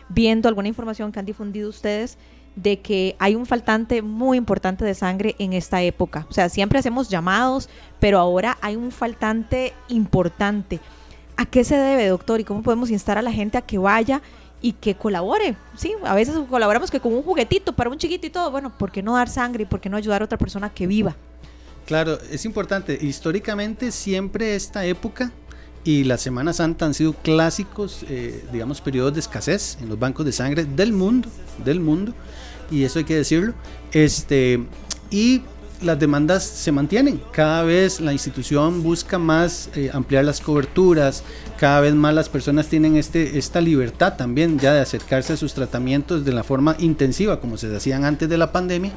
viendo 0.08 0.48
alguna 0.48 0.68
información 0.68 1.12
que 1.12 1.18
han 1.18 1.26
difundido 1.26 1.68
ustedes 1.68 2.18
de 2.56 2.80
que 2.80 3.16
hay 3.18 3.34
un 3.34 3.46
faltante 3.46 4.02
muy 4.02 4.38
importante 4.38 4.84
de 4.84 4.94
sangre 4.94 5.34
en 5.38 5.52
esta 5.52 5.82
época. 5.82 6.26
O 6.30 6.32
sea, 6.32 6.48
siempre 6.48 6.78
hacemos 6.78 7.08
llamados, 7.08 7.68
pero 8.00 8.18
ahora 8.18 8.58
hay 8.60 8.76
un 8.76 8.90
faltante 8.90 9.72
importante. 9.88 10.80
¿A 11.36 11.46
qué 11.46 11.64
se 11.64 11.76
debe, 11.76 12.06
doctor? 12.08 12.40
¿Y 12.40 12.44
cómo 12.44 12.62
podemos 12.62 12.90
instar 12.90 13.18
a 13.18 13.22
la 13.22 13.32
gente 13.32 13.58
a 13.58 13.62
que 13.62 13.78
vaya 13.78 14.22
y 14.62 14.72
que 14.72 14.94
colabore? 14.94 15.56
Sí, 15.76 15.94
a 16.04 16.14
veces 16.14 16.36
colaboramos 16.48 16.90
que 16.90 17.00
con 17.00 17.12
un 17.12 17.22
juguetito 17.22 17.72
para 17.72 17.90
un 17.90 17.98
chiquito 17.98 18.26
y 18.26 18.30
todo. 18.30 18.50
Bueno, 18.50 18.76
¿por 18.76 18.92
qué 18.92 19.02
no 19.02 19.14
dar 19.14 19.28
sangre 19.28 19.64
y 19.64 19.66
por 19.66 19.80
qué 19.80 19.88
no 19.88 19.96
ayudar 19.96 20.22
a 20.22 20.26
otra 20.26 20.38
persona 20.38 20.72
que 20.72 20.86
viva? 20.86 21.16
Claro, 21.86 22.18
es 22.30 22.44
importante. 22.44 22.96
Históricamente 23.00 23.90
siempre 23.90 24.54
esta 24.54 24.86
época 24.86 25.32
y 25.84 26.04
la 26.04 26.16
Semana 26.16 26.52
Santa 26.52 26.86
han 26.86 26.94
sido 26.94 27.12
clásicos, 27.12 28.04
eh, 28.08 28.44
digamos, 28.52 28.80
periodos 28.80 29.14
de 29.14 29.20
escasez 29.20 29.78
en 29.80 29.90
los 29.90 29.98
bancos 29.98 30.24
de 30.24 30.32
sangre 30.32 30.64
del 30.64 30.92
mundo, 30.92 31.28
del 31.64 31.80
mundo, 31.80 32.14
y 32.70 32.84
eso 32.84 32.98
hay 32.98 33.04
que 33.04 33.16
decirlo. 33.16 33.52
Este, 33.92 34.64
y 35.10 35.42
las 35.84 35.98
demandas 35.98 36.44
se 36.44 36.72
mantienen. 36.72 37.20
Cada 37.32 37.62
vez 37.62 38.00
la 38.00 38.12
institución 38.12 38.82
busca 38.82 39.18
más 39.18 39.68
eh, 39.74 39.90
ampliar 39.92 40.24
las 40.24 40.40
coberturas, 40.40 41.22
cada 41.58 41.80
vez 41.80 41.94
más 41.94 42.14
las 42.14 42.28
personas 42.28 42.66
tienen 42.68 42.96
este, 42.96 43.38
esta 43.38 43.60
libertad 43.60 44.14
también 44.16 44.58
ya 44.58 44.74
de 44.74 44.80
acercarse 44.80 45.34
a 45.34 45.36
sus 45.36 45.54
tratamientos 45.54 46.24
de 46.24 46.32
la 46.32 46.42
forma 46.42 46.76
intensiva 46.78 47.40
como 47.40 47.56
se 47.56 47.74
hacían 47.74 48.04
antes 48.04 48.28
de 48.28 48.38
la 48.38 48.52
pandemia. 48.52 48.92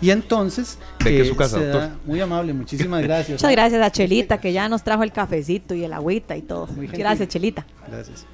Y 0.00 0.10
entonces, 0.10 0.78
¿De 1.02 1.24
su 1.24 1.36
casa, 1.36 1.58
doctor? 1.58 1.90
muy 2.04 2.20
amable, 2.20 2.52
muchísimas 2.52 3.02
gracias. 3.04 3.40
Muchas 3.40 3.52
gracias 3.52 3.82
a 3.82 3.90
Chelita 3.90 4.38
que 4.38 4.52
ya 4.52 4.68
nos 4.68 4.82
trajo 4.82 5.02
el 5.02 5.12
cafecito 5.12 5.74
y 5.74 5.84
el 5.84 5.92
agüita 5.92 6.36
y 6.36 6.42
todo. 6.42 6.68
Gracias, 6.76 7.28
Chelita. 7.28 7.64
Gracias. 7.88 8.26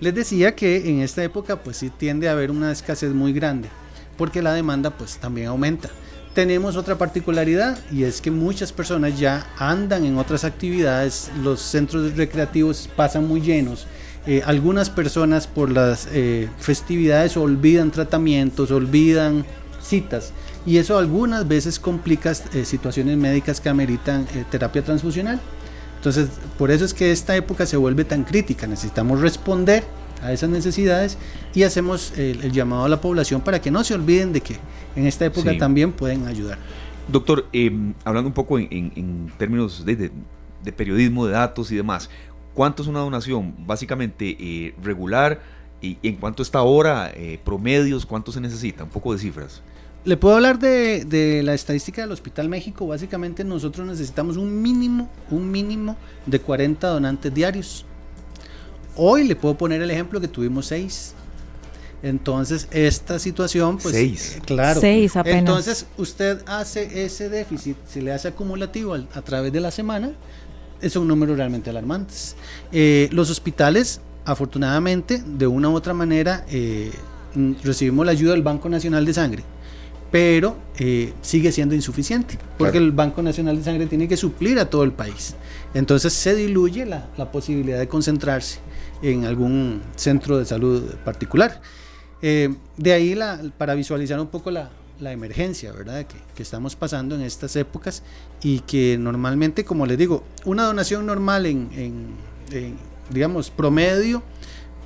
Les 0.00 0.14
decía 0.14 0.54
que 0.54 0.90
en 0.90 1.00
esta 1.00 1.24
época 1.24 1.56
pues 1.56 1.78
sí 1.78 1.90
tiende 1.90 2.28
a 2.28 2.32
haber 2.32 2.50
una 2.50 2.70
escasez 2.70 3.14
muy 3.14 3.32
grande 3.32 3.68
porque 4.16 4.42
la 4.42 4.52
demanda 4.52 4.90
pues 4.90 5.18
también 5.18 5.48
aumenta. 5.48 5.90
Tenemos 6.36 6.76
otra 6.76 6.98
particularidad 6.98 7.78
y 7.90 8.02
es 8.04 8.20
que 8.20 8.30
muchas 8.30 8.70
personas 8.70 9.18
ya 9.18 9.46
andan 9.56 10.04
en 10.04 10.18
otras 10.18 10.44
actividades, 10.44 11.30
los 11.42 11.62
centros 11.62 12.14
recreativos 12.14 12.90
pasan 12.94 13.26
muy 13.26 13.40
llenos, 13.40 13.86
eh, 14.26 14.42
algunas 14.44 14.90
personas 14.90 15.46
por 15.46 15.70
las 15.70 16.06
eh, 16.12 16.50
festividades 16.58 17.38
olvidan 17.38 17.90
tratamientos, 17.90 18.70
olvidan 18.70 19.46
citas 19.80 20.34
y 20.66 20.76
eso 20.76 20.98
algunas 20.98 21.48
veces 21.48 21.80
complica 21.80 22.32
eh, 22.52 22.66
situaciones 22.66 23.16
médicas 23.16 23.58
que 23.58 23.70
ameritan 23.70 24.26
terapia 24.50 24.82
transfusional. 24.84 25.40
Entonces, 25.96 26.28
por 26.58 26.70
eso 26.70 26.84
es 26.84 26.92
que 26.92 27.12
esta 27.12 27.34
época 27.34 27.64
se 27.64 27.78
vuelve 27.78 28.04
tan 28.04 28.24
crítica. 28.24 28.66
Necesitamos 28.66 29.22
responder 29.22 29.84
a 30.22 30.32
esas 30.32 30.50
necesidades 30.50 31.18
y 31.54 31.62
hacemos 31.62 32.12
el, 32.16 32.52
llamado 32.52 32.84
a 32.84 32.88
la 32.88 33.00
población 33.00 33.40
para 33.40 33.60
que 33.60 33.70
no 33.70 33.84
se 33.84 33.94
olviden 33.94 34.32
de 34.32 34.40
que 34.40 34.56
en 34.94 35.06
esta 35.06 35.24
época 35.24 35.56
también 35.58 35.92
pueden 35.92 36.26
ayudar. 36.26 36.58
Doctor, 37.08 37.46
em, 37.52 37.94
hablando 38.04 38.28
un 38.28 38.34
poco 38.34 38.58
en, 38.58 39.32
términos 39.38 39.84
de, 39.84 40.10
periodismo, 40.76 41.26
de 41.26 41.32
datos 41.32 41.70
y 41.70 41.76
demás, 41.76 42.10
¿cuánto 42.54 42.82
es 42.82 42.88
una 42.88 43.00
donación? 43.00 43.54
Básicamente 43.66 44.36
eh, 44.38 44.74
regular 44.82 45.40
y 45.80 45.98
en 46.02 46.16
cuánto 46.16 46.42
está 46.42 46.58
ahora, 46.58 47.12
eh, 47.14 47.38
promedios, 47.44 48.06
cuánto 48.06 48.32
se 48.32 48.40
necesita, 48.40 48.84
un 48.84 48.90
poco 48.90 49.12
de 49.12 49.18
cifras. 49.18 49.62
Le 50.06 50.16
puedo 50.16 50.36
hablar 50.36 50.60
de, 50.60 51.42
la 51.44 51.54
estadística 51.54 52.00
del 52.00 52.12
Hospital 52.12 52.48
México. 52.48 52.86
Básicamente 52.86 53.42
nosotros 53.42 53.84
necesitamos 53.88 54.36
un 54.36 54.62
mínimo, 54.62 55.10
un 55.32 55.50
mínimo 55.50 55.96
de 56.26 56.38
40 56.38 56.86
donantes 56.86 57.34
diarios. 57.34 57.84
Hoy 58.96 59.24
le 59.24 59.36
puedo 59.36 59.56
poner 59.56 59.82
el 59.82 59.90
ejemplo 59.90 60.20
que 60.20 60.28
tuvimos 60.28 60.66
6. 60.66 61.14
Entonces, 62.02 62.68
esta 62.70 63.18
situación, 63.18 63.78
pues, 63.78 63.94
seis. 63.94 64.36
Eh, 64.36 64.42
claro. 64.44 64.80
Seis 64.80 65.16
apenas. 65.16 65.38
Entonces, 65.38 65.86
usted 65.96 66.42
hace 66.46 67.04
ese 67.04 67.28
déficit, 67.28 67.76
se 67.86 68.02
le 68.02 68.12
hace 68.12 68.28
acumulativo 68.28 68.94
a, 68.94 69.22
través 69.22 69.52
de 69.52 69.60
la 69.60 69.70
semana, 69.70 70.12
es 70.80 70.94
un 70.94 71.08
número 71.08 71.34
realmente 71.34 71.70
alarmantes. 71.70 72.36
Eh, 72.70 73.08
los 73.12 73.30
hospitales, 73.30 74.00
afortunadamente, 74.24 75.22
de 75.26 75.46
una 75.46 75.70
u 75.70 75.74
otra 75.74 75.94
manera, 75.94 76.44
eh, 76.50 76.92
recibimos 77.64 78.04
la 78.04 78.12
ayuda 78.12 78.32
del 78.32 78.42
Banco 78.42 78.68
Nacional 78.68 79.04
de 79.04 79.14
Sangre 79.14 79.44
pero 80.10 80.56
eh, 80.78 81.12
sigue 81.20 81.52
siendo 81.52 81.74
insuficiente, 81.74 82.38
porque 82.56 82.78
el 82.78 82.92
Banco 82.92 83.22
Nacional 83.22 83.56
de 83.56 83.64
Sangre 83.64 83.86
tiene 83.86 84.08
que 84.08 84.16
suplir 84.16 84.58
a 84.58 84.70
todo 84.70 84.84
el 84.84 84.92
país. 84.92 85.34
Entonces 85.74 86.12
se 86.12 86.34
diluye 86.34 86.86
la, 86.86 87.30
posibilidad 87.30 87.78
de 87.78 87.88
concentrarse 87.88 88.60
en 89.10 89.24
algún 89.24 89.82
centro 89.96 90.38
de 90.38 90.44
salud 90.44 90.82
particular. 91.04 91.60
Eh, 92.22 92.54
de 92.76 92.92
ahí 92.92 93.14
la, 93.14 93.40
para 93.58 93.74
visualizar 93.74 94.18
un 94.20 94.28
poco 94.28 94.50
la, 94.50 94.70
emergencia, 95.00 95.72
¿verdad? 95.72 96.06
Que, 96.34 96.42
estamos 96.42 96.74
pasando 96.76 97.14
en 97.14 97.22
estas 97.22 97.54
épocas 97.56 98.02
y 98.42 98.60
que 98.60 98.96
normalmente, 98.98 99.64
como 99.64 99.86
les 99.86 99.98
digo, 99.98 100.24
una 100.44 100.64
donación 100.64 101.04
normal 101.04 101.46
en, 101.46 102.16
digamos, 103.10 103.50
promedio 103.50 104.22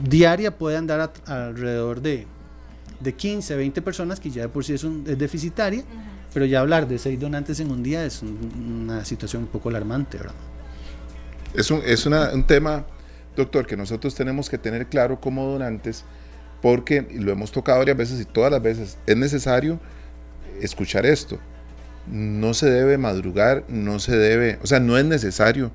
diaria 0.01 0.57
puede 0.57 0.77
andar 0.77 1.13
alrededor 1.27 2.01
de 2.01 2.27
de 3.01 3.15
15, 3.15 3.57
20 3.57 3.83
personas, 3.83 4.21
que 4.21 4.31
ya 4.31 4.43
de 4.43 4.49
por 4.49 4.65
sí 4.65 4.75
es, 4.75 4.85
deficitaria, 5.19 5.83
pero 6.33 6.45
ya 6.45 6.61
hablar 6.61 6.87
de 6.87 6.99
6 6.99 7.19
donantes 7.19 7.59
en 7.61 7.71
un 7.71 7.83
día 7.83 8.05
es 8.05 8.23
una 8.23 9.05
situación 9.05 9.45
un 9.45 9.49
poco 9.49 9.71
alarmante, 9.71 10.19
¿verdad? 10.19 10.35
Es, 11.55 11.71
un, 11.71 11.81
es 11.85 12.07
un 12.07 12.45
tema, 12.45 12.85
doctor, 13.37 13.67
que 13.67 13.77
nosotros 13.77 14.15
tenemos 14.15 14.51
que 14.51 14.59
tener 14.59 14.87
claro 14.87 15.21
como 15.21 15.47
donantes, 15.47 16.05
porque 16.63 17.07
lo 17.13 17.33
hemos 17.33 17.53
tocado 17.53 17.79
varias 17.79 17.97
veces 17.97 18.21
y 18.21 18.25
todas 18.25 18.51
las 18.51 18.63
veces 18.63 18.99
es 19.07 19.17
necesario 19.17 19.81
escuchar 20.61 21.07
esto. 21.07 21.39
No 22.07 22.55
se 22.55 22.71
debe 22.71 22.99
madrugar, 22.99 23.65
no 23.69 23.99
se 23.99 24.17
debe, 24.17 24.59
o 24.63 24.67
sea, 24.67 24.81
no 24.81 24.99
es 24.99 25.05
necesario 25.05 25.71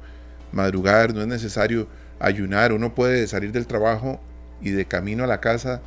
madrugar, 0.51 1.13
no 1.13 1.21
es 1.21 1.27
necesario 1.27 1.87
ayunar, 2.19 2.73
uno 2.73 2.93
puede 2.93 3.27
salir 3.27 3.51
del 3.51 3.67
trabajo 3.67 4.19
y 4.61 4.71
de 4.71 4.85
camino 4.85 5.23
a 5.23 5.27
la 5.27 5.41
casa 5.41 5.81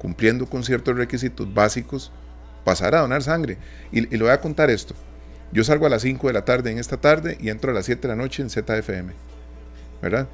cumpliendo 0.00 0.46
con 0.46 0.64
ciertos 0.64 0.96
requisitos 0.96 1.52
básicos, 1.52 2.10
pasar 2.64 2.94
a 2.94 3.00
donar 3.00 3.22
sangre. 3.22 3.58
Y, 3.92 4.00
le 4.00 4.22
voy 4.22 4.30
a 4.30 4.40
contar 4.40 4.70
esto. 4.70 4.94
Yo 5.52 5.62
salgo 5.62 5.84
a 5.84 5.90
las 5.90 6.02
5 6.02 6.26
de 6.26 6.32
la 6.32 6.44
tarde 6.44 6.70
en 6.70 6.78
esta 6.78 6.96
tarde 6.96 7.36
y 7.38 7.50
entro 7.50 7.70
a 7.70 7.74
las 7.74 7.84
7 7.84 8.00
de 8.00 8.08
la 8.08 8.16
noche 8.16 8.42
en 8.42 8.48
ZFM. 8.48 9.12
¿Verdad? 10.00 10.26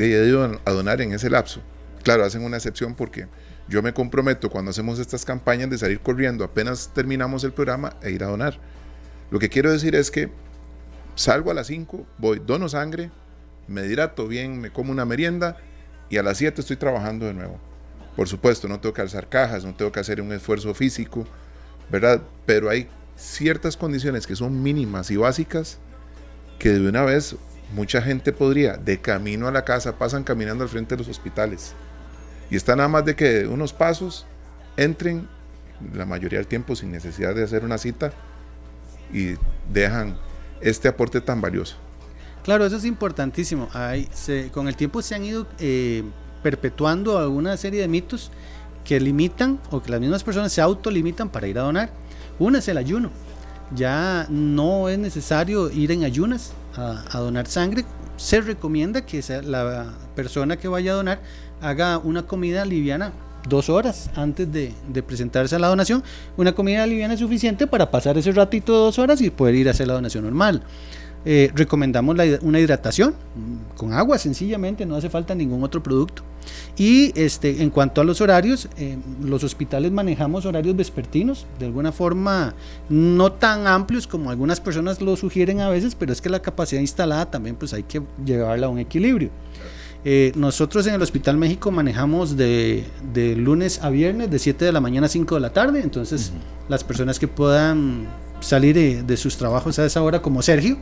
Y 0.00 0.14
he 0.14 0.26
ido 0.26 0.58
a 0.64 0.70
donar 0.70 1.02
en 1.02 1.12
ese 1.12 1.28
lapso. 1.28 1.60
Claro, 2.02 2.24
hacen 2.24 2.42
una 2.42 2.56
excepción 2.56 2.94
porque 2.94 3.26
yo 3.68 3.82
me 3.82 3.92
comprometo 3.92 4.50
cuando 4.50 4.70
hacemos 4.70 4.98
estas 4.98 5.24
campañas 5.24 5.68
de 5.68 5.78
salir 5.78 6.00
corriendo 6.00 6.42
apenas 6.42 6.90
terminamos 6.94 7.44
el 7.44 7.52
programa 7.52 7.94
e 8.02 8.10
ir 8.10 8.24
a 8.24 8.28
donar. 8.28 8.58
Lo 9.30 9.38
que 9.38 9.50
quiero 9.50 9.70
decir 9.70 9.94
es 9.94 10.10
que 10.10 10.30
salgo 11.14 11.50
a 11.50 11.54
las 11.54 11.66
5, 11.66 12.06
voy, 12.18 12.40
dono 12.44 12.68
sangre, 12.68 13.10
me 13.68 13.84
hidrato 13.86 14.26
bien, 14.26 14.58
me 14.58 14.70
como 14.70 14.90
una 14.90 15.04
merienda 15.04 15.58
y 16.08 16.16
a 16.16 16.22
las 16.22 16.38
7 16.38 16.62
estoy 16.62 16.76
trabajando 16.76 17.26
de 17.26 17.34
nuevo. 17.34 17.60
Por 18.16 18.26
supuesto, 18.26 18.68
no 18.68 18.80
tengo 18.80 18.94
que 18.94 19.02
alzar 19.02 19.28
cajas, 19.28 19.64
no 19.64 19.74
tengo 19.74 19.92
que 19.92 20.00
hacer 20.00 20.20
un 20.20 20.32
esfuerzo 20.32 20.74
físico, 20.74 21.26
¿verdad? 21.90 22.22
Pero 22.46 22.70
hay 22.70 22.88
ciertas 23.16 23.76
condiciones 23.76 24.26
que 24.26 24.34
son 24.34 24.62
mínimas 24.62 25.10
y 25.10 25.16
básicas 25.16 25.78
que 26.58 26.70
de 26.70 26.88
una 26.88 27.02
vez 27.02 27.36
mucha 27.74 28.02
gente 28.02 28.32
podría, 28.32 28.76
de 28.76 29.00
camino 29.00 29.48
a 29.48 29.52
la 29.52 29.64
casa, 29.64 29.96
pasan 29.96 30.24
caminando 30.24 30.64
al 30.64 30.70
frente 30.70 30.94
de 30.94 30.98
los 30.98 31.08
hospitales. 31.08 31.74
Y 32.50 32.56
está 32.56 32.74
nada 32.76 32.88
más 32.88 33.04
de 33.04 33.14
que 33.14 33.46
unos 33.46 33.72
pasos 33.72 34.26
entren, 34.76 35.28
la 35.94 36.06
mayoría 36.06 36.38
del 36.38 36.48
tiempo 36.48 36.74
sin 36.74 36.90
necesidad 36.90 37.34
de 37.34 37.44
hacer 37.44 37.64
una 37.64 37.78
cita, 37.78 38.12
y 39.12 39.34
dejan 39.72 40.16
este 40.60 40.88
aporte 40.88 41.20
tan 41.20 41.40
valioso. 41.40 41.76
Claro, 42.44 42.64
eso 42.64 42.76
es 42.76 42.84
importantísimo. 42.84 43.68
con 44.52 44.68
el 44.68 44.76
tiempo 44.76 45.02
se 45.02 45.14
han 45.14 45.24
ido 45.24 45.46
eh, 45.58 46.02
perpetuando 46.42 47.18
alguna 47.18 47.56
serie 47.56 47.80
de 47.80 47.88
mitos 47.88 48.30
que 48.84 48.98
limitan 48.98 49.60
o 49.70 49.82
que 49.82 49.90
las 49.90 50.00
mismas 50.00 50.24
personas 50.24 50.52
se 50.52 50.60
autolimitan 50.60 51.28
para 51.28 51.46
ir 51.46 51.58
a 51.58 51.62
donar. 51.62 51.90
Una 52.38 52.58
es 52.58 52.68
el 52.68 52.78
ayuno. 52.78 53.10
Ya 53.74 54.26
no 54.30 54.88
es 54.88 54.98
necesario 54.98 55.70
ir 55.70 55.92
en 55.92 56.04
ayunas 56.04 56.54
a, 56.76 57.18
donar 57.18 57.46
sangre. 57.46 57.84
Se 58.16 58.40
recomienda 58.40 59.04
que 59.06 59.22
la 59.44 59.86
persona 60.14 60.56
que 60.56 60.68
vaya 60.68 60.92
a 60.92 60.96
donar 60.96 61.20
haga 61.60 61.98
una 61.98 62.26
comida 62.26 62.64
liviana 62.64 63.12
dos 63.48 63.70
horas 63.70 64.10
antes 64.16 64.52
de, 64.52 64.74
de, 64.88 65.02
presentarse 65.02 65.56
a 65.56 65.58
la 65.58 65.68
donación. 65.68 66.02
Una 66.36 66.52
comida 66.52 66.86
liviana 66.86 67.14
es 67.14 67.20
suficiente 67.20 67.66
para 67.66 67.90
pasar 67.90 68.18
ese 68.18 68.32
ratito 68.32 68.72
de 68.72 68.78
dos 68.80 68.98
horas 68.98 69.20
y 69.20 69.30
poder 69.30 69.54
ir 69.54 69.68
a 69.68 69.70
hacer 69.70 69.86
la 69.86 69.94
donación 69.94 70.24
normal. 70.24 70.62
Eh, 71.24 71.50
recomendamos 71.54 72.16
una 72.40 72.60
hidratación 72.60 73.14
con 73.76 73.92
agua 73.92 74.16
sencillamente, 74.16 74.86
no 74.86 74.96
hace 74.96 75.10
falta 75.10 75.34
ningún 75.34 75.62
otro 75.62 75.82
producto. 75.82 76.22
Y 76.76 77.12
este, 77.14 77.62
en 77.62 77.70
cuanto 77.70 78.00
a 78.00 78.04
los 78.04 78.20
horarios, 78.20 78.68
eh, 78.78 78.96
los 79.22 79.44
hospitales 79.44 79.92
manejamos 79.92 80.46
horarios 80.46 80.74
vespertinos, 80.76 81.46
de 81.58 81.66
alguna 81.66 81.92
forma 81.92 82.54
no 82.88 83.32
tan 83.32 83.66
amplios 83.66 84.06
como 84.06 84.30
algunas 84.30 84.60
personas 84.60 85.02
lo 85.02 85.16
sugieren 85.16 85.60
a 85.60 85.68
veces, 85.68 85.94
pero 85.94 86.12
es 86.12 86.22
que 86.22 86.30
la 86.30 86.40
capacidad 86.40 86.80
instalada 86.80 87.30
también 87.30 87.56
pues 87.56 87.74
hay 87.74 87.82
que 87.82 88.00
llevarla 88.24 88.66
a 88.66 88.70
un 88.70 88.78
equilibrio. 88.78 89.30
Eh, 90.02 90.32
nosotros 90.34 90.86
en 90.86 90.94
el 90.94 91.02
Hospital 91.02 91.36
México 91.36 91.70
manejamos 91.70 92.34
de, 92.38 92.86
lunes 93.36 93.82
a 93.82 93.90
viernes, 93.90 94.30
de 94.30 94.38
7 94.38 94.64
de 94.64 94.72
la 94.72 94.80
mañana 94.80 95.06
a 95.06 95.10
5 95.10 95.34
de 95.34 95.40
la 95.42 95.52
tarde, 95.52 95.82
entonces 95.82 96.32
las 96.70 96.82
personas 96.84 97.18
que 97.18 97.28
puedan 97.28 98.06
salir 98.40 99.04
de, 99.04 99.16
sus 99.16 99.36
trabajos 99.36 99.78
a 99.78 99.86
esa 99.86 100.02
hora, 100.02 100.22
como 100.22 100.42
Sergio, 100.42 100.78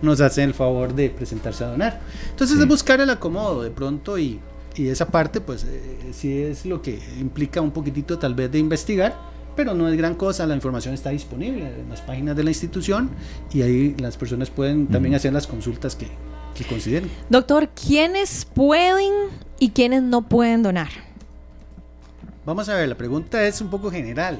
nos 0.00 0.20
hacen 0.20 0.44
el 0.44 0.54
favor 0.54 0.94
de 0.94 1.10
presentarse 1.10 1.64
a 1.64 1.68
donar. 1.68 2.00
Entonces 2.30 2.58
es 2.58 2.66
buscar 2.66 3.00
el 3.00 3.10
acomodo 3.10 3.62
de 3.62 3.70
pronto 3.70 4.18
y, 4.18 4.40
y 4.76 4.88
esa 4.88 5.06
parte 5.06 5.40
pues 5.40 5.64
eh, 5.64 6.10
sí 6.12 6.40
es 6.40 6.66
lo 6.66 6.82
que 6.82 6.98
implica 7.20 7.60
un 7.60 7.70
poquitito 7.70 8.18
tal 8.18 8.34
vez 8.34 8.50
de 8.50 8.58
investigar, 8.58 9.14
pero 9.54 9.74
no 9.74 9.88
es 9.88 9.96
gran 9.96 10.14
cosa, 10.14 10.46
la 10.46 10.54
información 10.54 10.94
está 10.94 11.10
disponible 11.10 11.66
en 11.80 11.88
las 11.88 12.00
páginas 12.00 12.36
de 12.36 12.44
la 12.44 12.50
institución 12.50 13.10
y 13.52 13.62
ahí 13.62 13.94
las 13.98 14.16
personas 14.16 14.50
pueden 14.50 14.86
también 14.86 15.14
hacer 15.14 15.32
las 15.32 15.46
consultas 15.46 15.94
que, 15.94 16.08
que 16.54 16.64
consideren. 16.64 17.10
Doctor, 17.28 17.68
¿quiénes 17.70 18.46
pueden 18.46 19.12
y 19.58 19.70
quiénes 19.70 20.02
no 20.02 20.22
pueden 20.28 20.62
donar? 20.62 20.88
Vamos 22.44 22.68
a 22.68 22.74
ver, 22.74 22.88
la 22.88 22.96
pregunta 22.96 23.44
es 23.46 23.60
un 23.60 23.68
poco 23.68 23.90
general, 23.90 24.38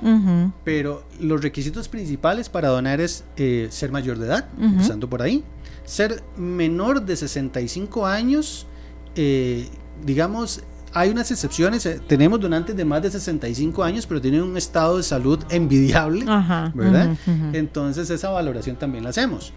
pero 0.65 1.05
los 1.21 1.41
requisitos 1.43 1.89
principales 1.89 2.49
para 2.49 2.69
donar 2.69 3.01
es 3.01 3.25
eh, 3.37 3.69
ser 3.71 3.91
mayor 3.93 4.19
de 4.19 4.27
edad, 4.27 4.49
Ujú. 4.57 4.65
empezando 4.67 5.09
por 5.09 5.23
ahí, 5.23 5.45
ser 5.85 6.23
menor 6.37 7.03
de 7.05 7.17
65 7.17 8.07
años, 8.07 8.67
eh, 9.15 9.69
digamos, 10.05 10.63
hay 10.95 11.11
unas 11.11 11.31
excepciones, 11.31 11.87
eh, 11.87 12.01
tenemos 12.07 12.39
donantes 12.41 12.77
de 12.77 12.85
más 12.85 13.03
de 13.03 13.11
65 13.11 13.83
años, 13.83 14.07
pero 14.07 14.21
tienen 14.21 14.43
un 14.43 14.57
estado 14.57 14.99
de 14.99 15.03
salud 15.03 15.39
envidiable, 15.49 16.25
Ajá. 16.29 16.71
¿verdad? 16.75 17.17
Entonces 17.53 18.11
esa 18.11 18.29
valoración 18.31 18.77
también 18.77 19.05
la 19.05 19.11
hacemos. 19.11 19.53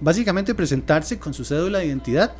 Básicamente 0.00 0.54
presentarse 0.54 1.18
con 1.18 1.34
su 1.34 1.44
cédula 1.44 1.78
de 1.78 1.86
identidad. 1.86 2.32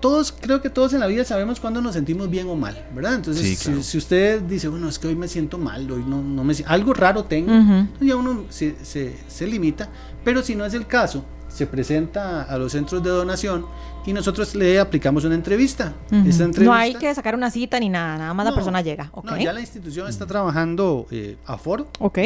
Todos, 0.00 0.32
creo 0.32 0.62
que 0.62 0.70
todos 0.70 0.92
en 0.94 1.00
la 1.00 1.06
vida 1.06 1.24
sabemos 1.24 1.60
cuándo 1.60 1.82
nos 1.82 1.92
sentimos 1.94 2.30
bien 2.30 2.48
o 2.48 2.56
mal, 2.56 2.86
¿verdad? 2.94 3.14
Entonces, 3.16 3.42
Sí, 3.46 3.54
si- 3.56 3.64
claro. 3.66 3.82
si, 3.82 3.98
usted 3.98 4.40
dice, 4.42 4.68
bueno, 4.68 4.88
es 4.88 4.98
que 4.98 5.08
hoy 5.08 5.14
me 5.16 5.28
siento 5.28 5.58
mal, 5.58 5.90
hoy 5.90 6.02
no, 6.06 6.22
no 6.22 6.42
me 6.42 6.54
algo 6.66 6.94
raro 6.94 7.24
tengo, 7.24 7.52
Ujú. 7.52 7.86
ya 8.00 8.16
uno 8.16 8.44
se, 8.48 8.76
se- 8.82 9.16
se 9.28 9.46
limita, 9.46 9.88
pero 10.24 10.42
si 10.42 10.54
no 10.54 10.64
es 10.64 10.72
el 10.74 10.86
caso, 10.86 11.24
se 11.48 11.66
presenta 11.66 12.42
a 12.44 12.56
los 12.58 12.72
centros 12.72 13.02
de 13.02 13.10
donación 13.10 13.66
y 14.06 14.12
nosotros 14.12 14.54
le 14.54 14.78
aplicamos 14.80 15.24
una 15.24 15.34
entrevista. 15.34 15.92
Ujú. 16.10 16.28
Esta 16.28 16.42
No 16.44 16.48
entrevista 16.48 16.78
hay 16.78 16.94
que 16.94 17.14
sacar 17.14 17.34
una 17.34 17.50
cita 17.50 17.78
ni 17.78 17.88
nada, 17.88 18.16
nada 18.18 18.34
más 18.34 18.46
la 18.46 18.54
persona 18.54 18.80
llega. 18.80 19.10
Ok. 19.12 19.24
No, 19.26 19.36
ya 19.36 19.52
la 19.52 19.60
institución 19.60 20.08
está 20.08 20.26
trabajando 20.26 21.06
eh, 21.10 21.36
a 21.46 21.58
foro. 21.58 21.88
ok. 21.98 22.18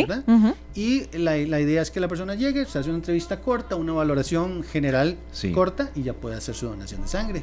Y 0.75 1.05
la, 1.19 1.37
la 1.37 1.61
idea 1.61 1.83
es 1.83 1.91
que 1.91 2.01
la 2.01 2.09
persona 2.09 2.35
llegue, 2.35 2.65
se 2.67 2.79
hace 2.79 2.89
una 2.89 2.99
entrevista 2.99 3.41
corta, 3.41 3.77
una 3.77 3.93
valoración 3.93 4.63
general 4.65 5.17
Sí. 5.33 5.53
corta 5.53 5.91
y 5.95 6.03
ya 6.03 6.13
puede 6.15 6.37
hacer 6.37 6.55
su 6.55 6.67
donación 6.67 7.03
de 7.03 7.09
sangre. 7.09 7.43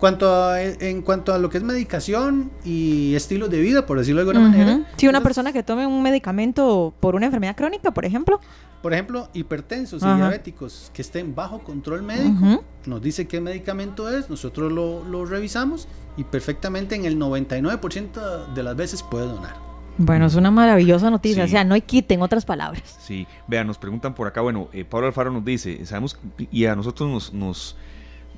Cuanto 0.00 0.34
a- 0.34 0.60
en 0.62 1.02
cuanto 1.02 1.32
a 1.34 1.38
lo 1.38 1.50
que 1.50 1.58
es 1.58 1.62
medicación 1.64 2.50
y 2.64 3.14
estilo 3.14 3.48
de 3.48 3.60
vida, 3.60 3.84
por 3.86 3.98
decirlo 3.98 4.24
de 4.24 4.30
alguna 4.30 4.48
manera. 4.48 4.72
Si 4.96 5.06
una 5.06 5.18
entonces, 5.18 5.22
persona 5.22 5.52
que 5.52 5.62
tome 5.62 5.86
un 5.86 6.02
medicamento 6.02 6.92
por 7.00 7.14
una 7.14 7.26
enfermedad 7.26 7.54
crónica, 7.54 7.90
por 7.92 8.04
ejemplo. 8.06 8.40
Por 8.82 8.94
ejemplo, 8.94 9.28
hipertensos 9.34 10.02
y 10.02 10.06
diabéticos 10.06 10.90
que 10.94 11.02
estén 11.02 11.34
bajo 11.34 11.58
control 11.58 12.02
médico, 12.02 12.64
nos 12.86 13.02
dice 13.02 13.28
qué 13.28 13.38
medicamento 13.38 14.08
es, 14.08 14.30
nosotros 14.30 14.72
lo, 14.72 15.04
lo 15.04 15.26
revisamos 15.26 15.86
y 16.16 16.24
perfectamente 16.24 16.94
en 16.94 17.04
el 17.04 17.18
99% 17.18 18.54
de 18.54 18.62
las 18.62 18.76
veces 18.76 19.02
puede 19.02 19.26
donar. 19.26 19.54
Bueno, 19.98 20.24
es 20.24 20.34
una 20.34 20.50
maravillosa 20.50 21.10
noticia. 21.10 21.44
Sí. 21.44 21.50
O 21.50 21.52
sea, 21.52 21.64
no 21.64 21.74
hay 21.74 21.82
quite, 21.82 22.14
en 22.14 22.22
otras 22.22 22.46
palabras. 22.46 22.96
Sí, 23.02 23.26
vean, 23.46 23.66
nos 23.66 23.76
preguntan 23.76 24.14
por 24.14 24.26
acá, 24.26 24.40
bueno, 24.40 24.68
eh, 24.72 24.86
Pablo 24.86 25.08
Alfaro 25.08 25.30
nos 25.30 25.44
dice, 25.44 25.84
sabemos, 25.84 26.16
y 26.50 26.64
a 26.64 26.74
nosotros 26.74 27.10
nos, 27.10 27.34
nos, 27.34 27.76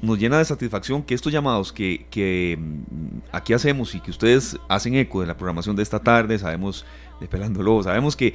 nos 0.02 0.18
llena 0.18 0.38
de 0.38 0.44
satisfacción 0.44 1.02
que 1.02 1.14
estos 1.14 1.32
llamados 1.32 1.72
que, 1.72 2.06
que 2.10 2.58
mm, 2.60 3.18
aquí 3.30 3.52
hacemos 3.52 3.94
y 3.94 4.00
que 4.00 4.10
ustedes 4.10 4.58
hacen 4.68 4.94
eco 4.96 5.20
de 5.20 5.28
la 5.28 5.36
programación 5.36 5.76
de 5.76 5.82
esta 5.82 6.00
tarde, 6.00 6.38
sabemos 6.38 6.84
de 7.20 7.28
Pelándolo, 7.28 7.82
sabemos 7.84 8.16
que, 8.16 8.34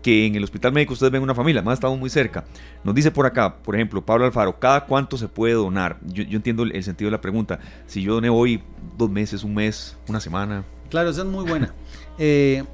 que 0.00 0.26
en 0.26 0.36
el 0.36 0.44
hospital 0.44 0.72
médico 0.72 0.92
ustedes 0.92 1.12
ven 1.12 1.22
una 1.22 1.34
familia, 1.34 1.60
más 1.60 1.74
estamos 1.74 1.98
muy 1.98 2.08
cerca. 2.08 2.44
Nos 2.84 2.94
dice 2.94 3.10
por 3.10 3.26
acá, 3.26 3.56
por 3.56 3.74
ejemplo, 3.74 4.00
Pablo 4.06 4.24
Alfaro, 4.24 4.58
¿cada 4.60 4.86
cuánto 4.86 5.18
se 5.18 5.26
puede 5.26 5.54
donar? 5.54 5.98
Yo, 6.06 6.22
yo 6.22 6.36
entiendo 6.36 6.62
el, 6.62 6.74
el 6.74 6.84
sentido 6.84 7.08
de 7.08 7.12
la 7.12 7.20
pregunta. 7.20 7.58
Si 7.86 8.00
yo 8.00 8.14
doné 8.14 8.30
hoy 8.30 8.62
dos 8.96 9.10
meses, 9.10 9.42
un 9.42 9.54
mes, 9.54 9.96
una 10.08 10.20
semana. 10.20 10.64
Claro, 10.88 11.10
esa 11.10 11.22
es 11.22 11.26
muy 11.26 11.44
buena. 11.44 11.74
Eh, 12.20 12.64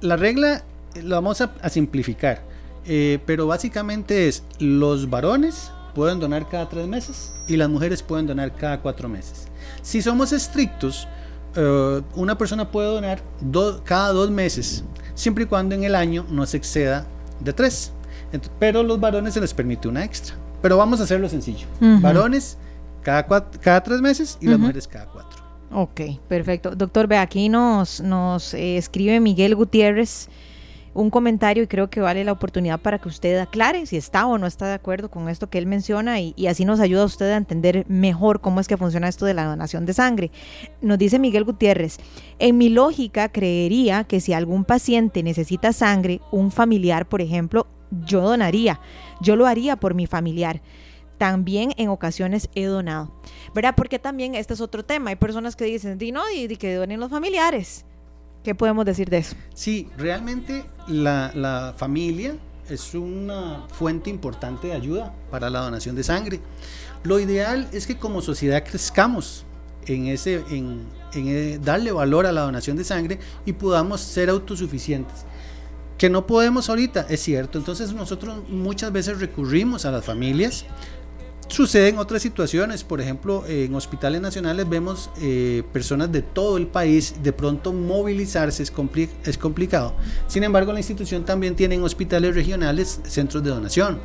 la 0.00 0.16
regla 0.16 0.64
eh, 0.96 1.02
la 1.04 1.14
vamos 1.14 1.40
a, 1.40 1.52
a 1.62 1.68
simplificar, 1.68 2.42
eh, 2.84 3.20
pero 3.26 3.46
básicamente 3.46 4.26
es 4.26 4.42
los 4.58 5.08
varones 5.08 5.70
pueden 5.98 6.20
donar 6.20 6.48
cada 6.48 6.68
tres 6.68 6.86
meses 6.86 7.32
y 7.48 7.56
las 7.56 7.68
mujeres 7.68 8.04
pueden 8.04 8.24
donar 8.24 8.54
cada 8.54 8.80
cuatro 8.80 9.08
meses. 9.08 9.48
Si 9.82 10.00
somos 10.00 10.30
estrictos, 10.32 11.08
eh, 11.56 12.00
una 12.14 12.38
persona 12.38 12.70
puede 12.70 12.86
donar 12.86 13.20
do- 13.40 13.82
cada 13.82 14.12
dos 14.12 14.30
meses, 14.30 14.84
siempre 15.16 15.42
y 15.42 15.46
cuando 15.48 15.74
en 15.74 15.82
el 15.82 15.96
año 15.96 16.24
no 16.30 16.46
se 16.46 16.56
exceda 16.56 17.04
de 17.40 17.52
tres. 17.52 17.90
Ent- 18.32 18.48
pero 18.60 18.84
los 18.84 19.00
varones 19.00 19.34
se 19.34 19.40
les 19.40 19.52
permite 19.52 19.88
una 19.88 20.04
extra. 20.04 20.36
Pero 20.62 20.76
vamos 20.76 21.00
a 21.00 21.02
hacerlo 21.02 21.28
sencillo. 21.28 21.66
Ujú. 21.80 22.00
Varones 22.00 22.58
cada, 23.02 23.26
cuat- 23.26 23.58
cada 23.60 23.82
tres 23.82 24.00
meses 24.00 24.38
y 24.40 24.46
las 24.46 24.58
mujeres 24.60 24.86
cada 24.86 25.06
cuatro. 25.06 25.42
Ok, 25.72 26.00
perfecto. 26.28 26.76
Doctor, 26.76 27.08
ve, 27.08 27.16
aquí 27.18 27.48
nos, 27.48 28.00
nos 28.00 28.54
eh, 28.54 28.76
escribe 28.76 29.18
Miguel 29.18 29.56
Gutiérrez 29.56 30.28
un 30.98 31.10
comentario 31.10 31.62
y 31.62 31.66
creo 31.66 31.88
que 31.88 32.00
vale 32.00 32.24
la 32.24 32.32
oportunidad 32.32 32.80
para 32.80 32.98
que 32.98 33.08
usted 33.08 33.38
aclare 33.38 33.86
si 33.86 33.96
está 33.96 34.26
o 34.26 34.36
no 34.36 34.46
está 34.46 34.66
de 34.66 34.74
acuerdo 34.74 35.10
con 35.10 35.28
esto 35.28 35.48
que 35.48 35.58
él 35.58 35.66
menciona 35.66 36.20
y, 36.20 36.34
así 36.48 36.64
nos 36.64 36.80
ayuda 36.80 37.02
a 37.02 37.06
usted 37.06 37.30
a 37.30 37.36
entender 37.36 37.84
mejor 37.88 38.40
cómo 38.40 38.60
es 38.60 38.66
que 38.66 38.76
funciona 38.76 39.08
esto 39.08 39.24
de 39.24 39.34
la 39.34 39.44
donación 39.44 39.86
de 39.86 39.94
sangre. 39.94 40.30
Nos 40.80 40.98
dice 40.98 41.18
Miguel 41.18 41.44
Gutiérrez, 41.44 41.98
en 42.38 42.58
mi 42.58 42.68
lógica 42.68 43.28
creería 43.28 44.04
que 44.04 44.20
si 44.20 44.32
algún 44.32 44.64
paciente 44.64 45.22
necesita 45.22 45.72
sangre, 45.72 46.20
un 46.32 46.50
familiar, 46.50 47.08
por 47.08 47.20
ejemplo, 47.20 47.66
yo 48.04 48.22
donaría, 48.22 48.80
yo 49.20 49.36
lo 49.36 49.46
haría 49.46 49.76
por 49.76 49.94
mi 49.94 50.06
familiar. 50.06 50.60
También 51.16 51.72
en 51.76 51.88
ocasiones 51.88 52.48
he 52.54 52.64
donado. 52.64 53.12
¿Verdad? 53.52 53.74
Porque 53.76 53.98
también 53.98 54.36
este 54.36 54.54
es 54.54 54.60
otro 54.60 54.84
tema. 54.84 55.10
Hay 55.10 55.16
personas 55.16 55.56
que 55.56 55.64
dicen, 55.64 55.98
di 55.98 56.12
no, 56.12 56.22
y, 56.30 56.44
y 56.44 56.56
que 56.56 56.74
donen 56.74 57.00
los 57.00 57.10
familiares. 57.10 57.84
¿Qué 58.42 58.54
podemos 58.54 58.84
decir 58.84 59.10
de 59.10 59.18
eso? 59.18 59.36
Sí, 59.54 59.88
realmente 59.96 60.64
la, 60.86 61.32
la 61.34 61.74
familia 61.76 62.36
es 62.68 62.94
una 62.94 63.66
fuente 63.72 64.10
importante 64.10 64.68
de 64.68 64.72
ayuda 64.74 65.14
para 65.30 65.50
la 65.50 65.60
donación 65.60 65.96
de 65.96 66.04
sangre. 66.04 66.40
Lo 67.02 67.18
ideal 67.18 67.68
es 67.72 67.86
que 67.86 67.96
como 67.96 68.22
sociedad 68.22 68.64
crezcamos 68.64 69.44
en 69.86 70.06
ese, 70.06 70.42
en, 70.50 70.86
en, 71.14 71.28
eh, 71.28 71.58
darle 71.62 71.92
valor 71.92 72.26
a 72.26 72.32
la 72.32 72.42
donación 72.42 72.76
de 72.76 72.84
sangre 72.84 73.18
y 73.46 73.52
podamos 73.52 74.00
ser 74.00 74.30
autosuficientes. 74.30 75.24
Que 75.96 76.08
no 76.08 76.26
podemos 76.26 76.68
ahorita, 76.68 77.06
es 77.08 77.20
cierto. 77.20 77.58
Entonces 77.58 77.92
nosotros 77.92 78.48
muchas 78.48 78.92
veces 78.92 79.18
recurrimos 79.18 79.84
a 79.84 79.90
las 79.90 80.04
familias. 80.04 80.64
Suceden 81.48 81.96
otras 81.96 82.20
situaciones, 82.20 82.84
por 82.84 83.00
ejemplo, 83.00 83.42
en 83.46 83.74
hospitales 83.74 84.20
nacionales 84.20 84.68
vemos 84.68 85.10
eh, 85.20 85.62
personas 85.72 86.12
de 86.12 86.20
todo 86.20 86.58
el 86.58 86.66
país, 86.66 87.14
de 87.22 87.32
pronto 87.32 87.72
movilizarse 87.72 88.62
es, 88.62 88.70
compli 88.70 89.08
es 89.24 89.38
complicado. 89.38 89.94
Sin 90.26 90.44
embargo, 90.44 90.74
la 90.74 90.80
institución 90.80 91.24
también 91.24 91.56
tiene 91.56 91.76
en 91.76 91.82
hospitales 91.82 92.34
regionales 92.34 93.00
centros 93.04 93.42
de 93.42 93.50
donación. 93.50 93.98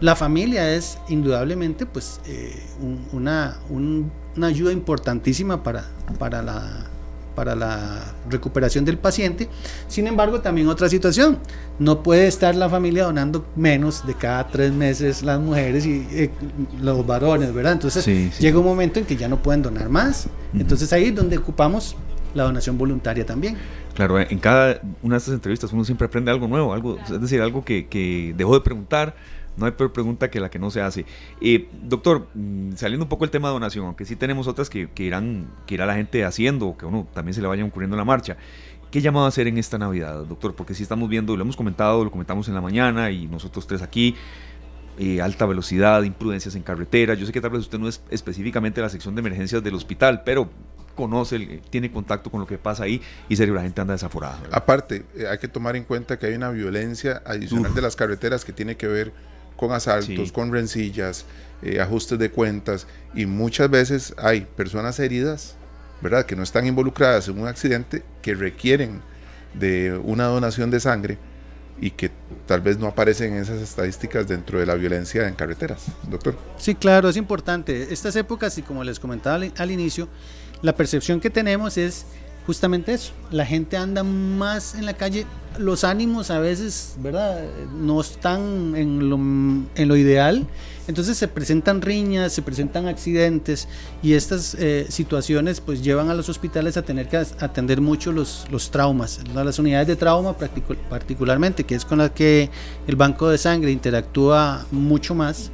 La 0.00 0.16
familia 0.16 0.74
es 0.74 0.98
indudablemente 1.08 1.86
pues, 1.86 2.20
eh, 2.26 2.60
un, 2.80 3.06
una, 3.12 3.60
un, 3.68 4.10
una 4.36 4.48
ayuda 4.48 4.72
importantísima 4.72 5.62
para, 5.62 5.88
para 6.18 6.42
la 6.42 6.89
para 7.40 7.56
la 7.56 8.02
recuperación 8.28 8.84
del 8.84 8.98
paciente. 8.98 9.48
Sin 9.88 10.06
embargo, 10.06 10.42
también 10.42 10.68
otra 10.68 10.90
situación, 10.90 11.38
no 11.78 12.02
puede 12.02 12.26
estar 12.26 12.54
la 12.54 12.68
familia 12.68 13.04
donando 13.04 13.46
menos 13.56 14.06
de 14.06 14.12
cada 14.12 14.46
tres 14.48 14.72
meses 14.74 15.22
las 15.22 15.40
mujeres 15.40 15.86
y 15.86 16.06
eh, 16.10 16.30
los 16.82 17.06
varones, 17.06 17.54
¿verdad? 17.54 17.72
Entonces 17.72 18.04
Sí, 18.04 18.30
sí. 18.30 18.42
llega 18.42 18.58
un 18.58 18.66
momento 18.66 18.98
en 18.98 19.06
que 19.06 19.16
ya 19.16 19.26
no 19.26 19.42
pueden 19.42 19.62
donar 19.62 19.88
más. 19.88 20.26
Ujú. 20.52 20.60
Entonces 20.60 20.92
ahí 20.92 21.04
es 21.04 21.14
donde 21.14 21.38
ocupamos 21.38 21.96
la 22.34 22.42
donación 22.42 22.76
voluntaria 22.76 23.24
también. 23.24 23.56
Claro, 23.94 24.20
en 24.20 24.38
cada 24.38 24.82
una 25.02 25.14
de 25.14 25.18
estas 25.18 25.32
entrevistas 25.32 25.72
uno 25.72 25.82
siempre 25.82 26.06
aprende 26.08 26.30
algo 26.30 26.46
nuevo, 26.46 26.74
algo, 26.74 26.98
es 27.02 27.20
decir, 27.22 27.40
algo 27.40 27.64
que, 27.64 27.86
que 27.86 28.34
dejó 28.36 28.52
de 28.52 28.60
preguntar. 28.60 29.14
No 29.56 29.66
hay 29.66 29.72
peor 29.72 29.92
pregunta 29.92 30.30
que 30.30 30.40
la 30.40 30.48
que 30.50 30.58
no 30.58 30.70
se 30.70 30.80
hace. 30.80 31.04
Eh, 31.40 31.68
doctor, 31.82 32.28
mm, 32.34 32.72
saliendo 32.76 33.04
un 33.04 33.08
poco 33.08 33.24
del 33.24 33.30
tema 33.30 33.48
de 33.48 33.54
donación, 33.54 33.86
aunque 33.86 34.04
sí 34.04 34.16
tenemos 34.16 34.46
otras 34.46 34.70
que, 34.70 34.88
que 34.90 35.02
irán, 35.04 35.50
que 35.66 35.74
irá 35.74 35.86
la 35.86 35.94
gente 35.94 36.24
haciendo, 36.24 36.76
que 36.78 36.86
uno 36.86 37.06
también 37.12 37.34
se 37.34 37.42
le 37.42 37.48
vayan 37.48 37.66
ocurriendo 37.66 37.96
en 37.96 37.98
la 37.98 38.04
marcha. 38.04 38.36
¿Qué 38.90 39.00
llamado 39.00 39.26
a 39.26 39.28
hacer 39.28 39.46
en 39.46 39.58
esta 39.58 39.78
Navidad, 39.78 40.24
doctor? 40.24 40.54
Porque 40.54 40.74
sí 40.74 40.82
estamos 40.82 41.08
viendo, 41.08 41.36
lo 41.36 41.42
hemos 41.42 41.56
comentado, 41.56 42.02
lo 42.04 42.10
comentamos 42.10 42.48
en 42.48 42.54
la 42.54 42.60
mañana 42.60 43.10
y 43.10 43.26
nosotros 43.28 43.66
tres 43.66 43.82
aquí, 43.82 44.16
eh, 44.98 45.20
alta 45.20 45.46
velocidad, 45.46 46.02
imprudencias 46.02 46.54
en 46.56 46.62
carretera. 46.62 47.14
Yo 47.14 47.24
sé 47.26 47.32
que 47.32 47.40
tal 47.40 47.50
vez 47.50 47.60
usted 47.60 47.78
no 47.78 47.88
es 47.88 48.02
específicamente 48.10 48.80
la 48.80 48.88
sección 48.88 49.14
de 49.14 49.20
emergencias 49.20 49.62
del 49.62 49.74
hospital, 49.74 50.22
pero 50.24 50.50
conoce, 50.96 51.36
el- 51.36 51.60
tiene 51.70 51.90
contacto 51.92 52.30
con 52.30 52.40
lo 52.40 52.46
que 52.46 52.58
pasa 52.58 52.82
ahí 52.84 53.00
y 53.28 53.36
serio, 53.36 53.54
la 53.54 53.62
gente 53.62 53.80
anda 53.80 53.94
desaforada. 53.94 54.38
¿verdad? 54.42 54.58
Aparte, 54.58 55.04
eh, 55.16 55.26
hay 55.30 55.38
que 55.38 55.48
tomar 55.48 55.76
en 55.76 55.84
cuenta 55.84 56.18
que 56.18 56.26
hay 56.26 56.34
una 56.34 56.50
violencia 56.50 57.22
adicional 57.24 57.70
Uf. 57.70 57.76
de 57.76 57.82
las 57.82 57.94
carreteras 57.96 58.44
que 58.44 58.52
tiene 58.52 58.76
que 58.76 58.88
ver 58.88 59.12
con 59.60 59.72
asaltos, 59.72 60.28
Sí. 60.28 60.32
con 60.32 60.50
rencillas, 60.50 61.26
eh, 61.62 61.80
ajustes 61.80 62.18
de 62.18 62.30
cuentas 62.30 62.86
y 63.14 63.26
muchas 63.26 63.68
veces 63.68 64.14
hay 64.16 64.40
personas 64.56 64.98
heridas, 64.98 65.54
¿verdad? 66.00 66.24
Que 66.24 66.34
no 66.34 66.42
están 66.42 66.66
involucradas 66.66 67.28
en 67.28 67.38
un 67.38 67.46
accidente 67.46 68.02
que 68.22 68.34
requieren 68.34 69.02
de 69.52 70.00
una 70.02 70.24
donación 70.24 70.70
de 70.70 70.80
sangre 70.80 71.18
y 71.78 71.90
que 71.90 72.10
tal 72.46 72.62
vez 72.62 72.78
no 72.78 72.86
aparecen 72.86 73.34
en 73.34 73.42
esas 73.42 73.60
estadísticas 73.60 74.26
dentro 74.26 74.58
de 74.58 74.64
la 74.64 74.76
violencia 74.76 75.28
en 75.28 75.34
carreteras, 75.34 75.86
doctor. 76.08 76.38
Sí, 76.56 76.74
claro, 76.74 77.10
es 77.10 77.16
importante. 77.18 77.92
Estas 77.92 78.16
épocas, 78.16 78.56
y 78.56 78.62
como 78.62 78.82
les 78.82 78.98
comentaba 78.98 79.36
al, 79.36 79.52
al 79.58 79.70
inicio, 79.70 80.08
la 80.62 80.74
percepción 80.74 81.20
que 81.20 81.28
tenemos 81.28 81.76
es 81.76 82.06
justamente 82.46 82.92
eso. 82.92 83.12
La 83.30 83.46
gente 83.46 83.76
anda 83.76 84.02
más 84.02 84.74
en 84.74 84.86
la 84.86 84.94
calle, 84.94 85.26
los 85.58 85.84
ánimos 85.84 86.30
a 86.30 86.38
veces, 86.38 86.96
¿verdad? 86.98 87.42
No 87.74 88.00
están 88.00 88.74
en 88.76 89.08
lo, 89.08 89.16
en 89.16 89.88
lo 89.88 89.96
ideal 89.96 90.46
Entonces 90.86 91.16
se 91.18 91.28
presentan 91.28 91.82
riñas, 91.82 92.32
se 92.32 92.42
presentan 92.42 92.86
accidentes 92.86 93.68
y 94.02 94.14
estas 94.14 94.54
eh, 94.58 94.86
situaciones 94.88 95.60
pues 95.60 95.82
llevan 95.82 96.10
a 96.10 96.14
los 96.14 96.28
hospitales 96.28 96.76
a 96.76 96.82
tener 96.82 97.08
que 97.08 97.16
atender 97.16 97.80
mucho 97.80 98.12
los, 98.12 98.46
los 98.50 98.70
traumas, 98.70 99.20
las 99.34 99.58
unidades 99.58 99.88
de 99.88 99.96
trauma 99.96 100.36
particularmente, 100.36 101.64
que 101.64 101.74
es 101.74 101.84
con 101.84 101.98
las 101.98 102.10
que 102.10 102.50
el 102.86 102.96
banco 102.96 103.28
de 103.28 103.38
sangre 103.38 103.70
interactúa 103.70 104.66
mucho 104.70 105.14
más, 105.14 105.50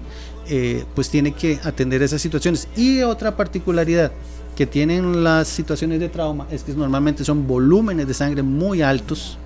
eh, 0.48 0.84
pues 0.94 1.10
tiene 1.10 1.32
que 1.32 1.58
atender 1.64 2.02
esas 2.02 2.22
situaciones. 2.22 2.68
Y 2.76 3.02
otra 3.02 3.36
particularidad 3.36 4.12
que 4.56 4.66
tienen 4.66 5.22
las 5.22 5.48
situaciones 5.48 6.00
de 6.00 6.08
trauma 6.08 6.46
es 6.50 6.64
que 6.64 6.72
normalmente 6.72 7.24
son 7.24 7.46
volúmenes 7.46 8.08
de 8.08 8.14
sangre 8.14 8.42
muy 8.42 8.82
altos 8.82 9.38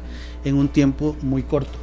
en 0.45 0.55
un 0.55 0.69
tiempo 0.69 1.17
muy 1.21 1.43
corto. 1.43 1.77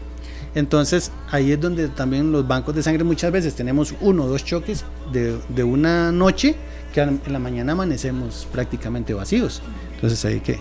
Entonces 0.56 1.12
ahí 1.30 1.52
es 1.52 1.60
donde 1.60 1.90
también 1.90 2.32
los 2.32 2.48
bancos 2.48 2.74
de 2.74 2.82
sangre 2.82 3.04
muchas 3.04 3.32
veces 3.32 3.54
tenemos 3.54 3.94
uno 4.02 4.24
o 4.24 4.28
dos 4.28 4.44
choques 4.44 4.86
de, 5.12 5.38
de 5.50 5.64
una 5.64 6.12
noche 6.12 6.56
que 6.94 7.02
en 7.02 7.22
la 7.28 7.38
mañana 7.38 7.74
amanecemos 7.74 8.48
prácticamente 8.52 9.14
vacíos. 9.14 9.62
Entonces 9.96 10.24
hay 10.26 10.40
que 10.40 10.58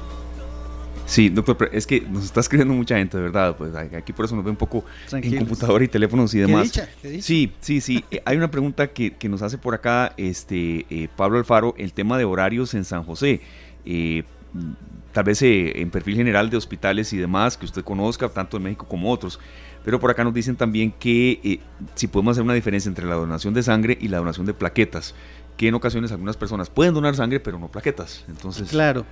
Sí, 1.06 1.28
doctor, 1.28 1.70
es 1.72 1.86
que 1.86 2.00
nos 2.00 2.24
está 2.24 2.40
escribiendo 2.40 2.74
mucha 2.74 2.96
gente, 2.96 3.16
de 3.16 3.22
verdad. 3.22 3.56
Pues 3.56 3.74
aquí 3.74 4.12
por 4.12 4.24
eso 4.24 4.34
nos 4.34 4.44
ve 4.44 4.50
un 4.50 4.56
poco 4.56 4.84
en 5.12 5.38
computadora 5.38 5.84
y 5.84 5.88
teléfonos 5.88 6.34
y 6.34 6.40
demás. 6.40 6.72
Sí, 7.20 7.52
sí, 7.60 7.80
sí. 7.80 8.04
Eh, 8.10 8.22
hay 8.24 8.36
una 8.36 8.50
pregunta 8.50 8.88
que, 8.88 9.16
nos 9.28 9.42
hace 9.42 9.58
por 9.58 9.74
acá 9.74 10.12
este 10.16 10.86
eh, 10.90 11.08
Pablo 11.16 11.38
Alfaro, 11.38 11.74
el 11.76 11.92
tema 11.92 12.18
de 12.18 12.24
horarios 12.24 12.74
en 12.74 12.84
San 12.84 13.02
José. 13.04 13.40
Eh, 13.84 14.22
tal 15.12 15.24
vez 15.24 15.40
en 15.42 15.90
perfil 15.90 16.16
general 16.16 16.50
de 16.50 16.56
hospitales 16.56 17.12
y 17.12 17.16
demás 17.16 17.56
que 17.56 17.64
usted 17.64 17.82
conozca, 17.82 18.28
tanto 18.28 18.58
en 18.58 18.64
México 18.64 18.86
como 18.88 19.10
otros. 19.10 19.40
Pero 19.84 19.98
por 19.98 20.10
acá 20.10 20.24
nos 20.24 20.34
dicen 20.34 20.56
también 20.56 20.92
que 20.92 21.60
si 21.94 22.06
podemos 22.06 22.32
hacer 22.32 22.44
una 22.44 22.54
diferencia 22.54 22.88
entre 22.88 23.06
la 23.06 23.14
donación 23.14 23.54
de 23.54 23.62
sangre 23.62 23.96
y 24.00 24.08
la 24.08 24.18
donación 24.18 24.46
de 24.46 24.54
plaquetas 24.54 25.14
que 25.56 25.68
en 25.68 25.74
ocasiones 25.74 26.12
algunas 26.12 26.36
personas 26.36 26.70
pueden 26.70 26.94
donar 26.94 27.16
sangre 27.16 27.40
pero 27.40 27.58
no 27.58 27.68
plaquetas. 27.68 28.24
Entonces, 28.28 28.68
claro, 28.68 29.04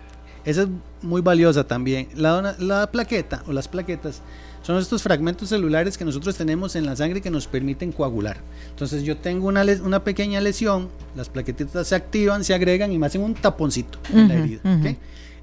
esa 0.44 0.62
es 0.62 0.68
muy 1.02 1.20
valiosa 1.20 1.64
también. 1.64 2.08
La, 2.14 2.56
la 2.58 2.90
plaqueta 2.90 3.42
o 3.46 3.52
las 3.52 3.68
plaquetas 3.68 4.22
son 4.62 4.78
estos 4.78 5.02
fragmentos 5.02 5.50
celulares 5.50 5.98
que 5.98 6.04
nosotros 6.04 6.36
tenemos 6.36 6.74
en 6.74 6.86
la 6.86 6.96
sangre 6.96 7.20
que 7.20 7.30
nos 7.30 7.46
permiten 7.46 7.92
coagular. 7.92 8.38
Entonces 8.70 9.02
yo 9.02 9.16
tengo 9.16 9.48
una, 9.48 9.62
una 9.82 10.02
pequeña 10.02 10.40
lesión, 10.40 10.88
las 11.14 11.28
plaquetitas 11.28 11.86
se 11.86 11.94
activan, 11.94 12.44
se 12.44 12.54
agregan 12.54 12.90
y 12.90 12.98
me 12.98 13.06
hacen 13.06 13.20
un 13.20 13.34
taponcito 13.34 13.98
en 14.12 14.28
la 14.28 14.34
herida. 14.34 14.60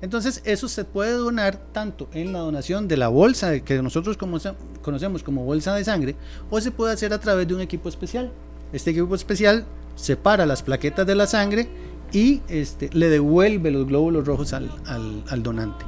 Entonces 0.02 0.42
eso 0.46 0.68
se 0.68 0.84
puede 0.84 1.12
donar 1.12 1.58
tanto 1.72 2.10
en 2.14 2.34
la 2.34 2.40
donación 2.40 2.88
de 2.88 2.98
la 2.98 3.10
bolsa 3.10 3.60
que 3.60 3.80
nosotros 3.84 4.18
conocemos 4.18 5.22
como 5.22 5.46
bolsa 5.46 5.76
de 5.76 5.84
sangre 5.84 6.16
o 6.50 6.60
se 6.60 6.72
puede 6.72 6.94
hacer 6.94 7.14
a 7.14 7.20
través 7.20 7.48
de 7.48 7.54
un 7.54 7.62
equipo 7.62 7.90
especial. 7.90 8.32
Este 8.74 8.90
equipo 8.90 9.14
especial 9.14 9.66
separa 9.96 10.48
las 10.48 10.64
plaquetas 10.64 11.06
de 11.06 11.14
la 11.14 11.28
sangre 11.28 11.70
y 12.12 12.42
este, 12.50 12.90
le 12.94 13.10
devuelve 13.10 13.72
los 13.72 13.88
glóbulos 13.88 14.26
rojos 14.26 14.54
al, 14.54 14.70
al, 14.86 15.44
donante. 15.44 15.86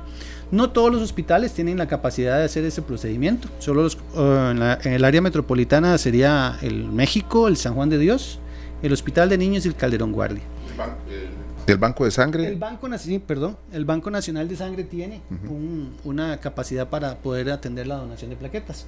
No 0.51 0.69
todos 0.69 0.91
los 0.91 1.01
hospitales 1.01 1.53
tienen 1.53 1.77
la 1.77 1.87
capacidad 1.87 2.37
de 2.37 2.45
hacer 2.45 2.63
ese 2.63 2.81
procedimiento. 2.81 3.49
Solo 3.59 3.83
los, 3.83 3.97
uh, 4.15 4.51
en, 4.51 4.93
el 4.93 5.03
área 5.03 5.21
metropolitana 5.21 5.97
sería 5.97 6.57
el 6.61 6.85
México, 6.85 7.47
el 7.47 7.57
San 7.57 7.73
Juan 7.73 7.89
de 7.89 7.97
Dios, 7.97 8.39
el 8.81 8.93
Hospital 8.93 9.29
de 9.29 9.37
Niños 9.37 9.65
y 9.65 9.69
el 9.69 9.75
Calderón 9.75 10.11
Guardia. 10.11 10.43
¿El 11.65 11.77
Banco 11.77 12.03
de 12.03 12.11
Sangre? 12.11 12.47
El 12.47 12.57
Banco, 12.57 12.89
perdón, 13.25 13.57
el 13.71 13.85
Banco 13.85 14.11
Nacional 14.11 14.49
de 14.49 14.55
Sangre 14.57 14.83
tiene 14.83 15.21
una 16.03 16.37
capacidad 16.39 16.89
para 16.89 17.17
poder 17.17 17.49
atender 17.49 17.87
la 17.87 17.95
donación 17.95 18.29
de 18.29 18.35
plaquetas. 18.35 18.85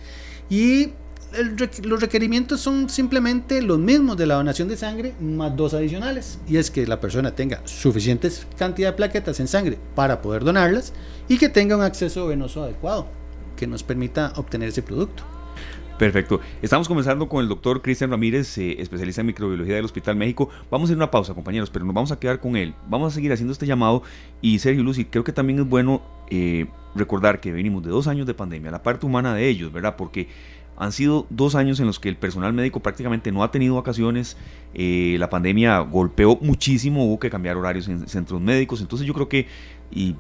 Y 0.50 0.92
los 1.84 2.02
requerimientos 2.02 2.62
son 2.62 2.90
simplemente 2.90 3.62
los 3.62 3.80
mismos 3.80 4.18
de 4.18 4.26
la 4.26 4.36
donación 4.36 4.68
de 4.68 4.78
sangre 4.78 5.14
más 5.20 5.56
dos 5.56 5.74
adicionales 5.74 6.40
y 6.48 6.58
es 6.58 6.72
que 6.72 6.86
la 6.88 7.00
persona 7.00 7.36
tenga 7.36 7.62
suficientes 7.66 8.48
cantidad 8.58 8.90
de 8.90 8.98
plaquetas 8.98 9.40
en 9.40 9.48
sangre 9.48 9.78
para 9.96 10.22
poder 10.22 10.44
donarlas 10.44 10.94
y 11.28 11.38
que 11.38 11.50
tenga 11.50 11.76
un 11.76 11.84
acceso 11.84 12.28
venoso 12.28 12.64
adecuado 12.64 13.08
que 13.56 13.68
nos 13.68 13.84
permita 13.84 14.34
obtener 14.36 14.70
ese 14.70 14.82
producto. 14.82 15.24
Perfecto. 15.98 16.42
Estamos 16.62 16.90
comenzando 16.90 17.30
con 17.30 17.42
el 17.42 17.48
doctor 17.48 17.82
Cristian 17.82 18.12
Ramírez, 18.12 18.58
eh, 18.58 18.82
especialista 18.82 19.22
en 19.22 19.28
microbiología 19.28 19.76
del 19.76 19.86
Hospital 19.86 20.18
México. 20.18 20.50
Vamos 20.70 20.90
a 20.90 20.92
ir 20.92 20.98
a 20.98 21.00
una 21.00 21.12
pausa, 21.12 21.34
compañeros, 21.34 21.70
pero 21.70 21.86
nos 21.86 21.96
vamos 21.96 22.12
a 22.12 22.20
quedar 22.20 22.42
con 22.42 22.58
él. 22.58 22.74
Vamos 22.90 23.14
a 23.14 23.16
seguir 23.16 23.32
haciendo 23.32 23.54
este 23.54 23.66
llamado. 23.66 24.04
Y 24.42 24.60
Sergio 24.60 24.84
Lucy, 24.84 25.06
creo 25.06 25.24
que 25.24 25.32
también 25.32 25.60
es 25.60 25.66
bueno 25.66 26.02
eh, 26.30 26.66
recordar 26.96 27.40
que 27.40 27.54
venimos 27.54 27.82
de 27.82 27.92
dos 27.92 28.08
años 28.08 28.28
de 28.28 28.34
pandemia, 28.34 28.72
la 28.72 28.84
parte 28.84 29.06
humana 29.06 29.34
de 29.34 29.48
ellos, 29.48 29.72
¿verdad? 29.72 29.96
Porque 29.96 30.28
han 30.78 30.92
sido 30.92 31.26
dos 31.30 31.56
años 31.56 31.80
en 31.80 31.88
los 31.88 32.00
que 32.00 32.10
el 32.10 32.18
personal 32.18 32.54
médico 32.54 32.80
prácticamente 32.82 33.32
no 33.32 33.44
ha 33.44 33.52
tenido 33.52 33.76
vacaciones. 33.76 34.38
Eh, 34.74 35.16
la 35.20 35.30
pandemia 35.30 35.80
golpeó 35.80 36.38
muchísimo, 36.42 37.06
hubo 37.06 37.20
que 37.20 37.30
cambiar 37.30 37.58
horarios 37.58 37.88
en 37.88 38.08
centros 38.08 38.42
médicos. 38.42 38.82
Entonces 38.82 39.08
yo 39.08 39.14
creo 39.14 39.30
que, 39.30 39.48
y 39.92 40.16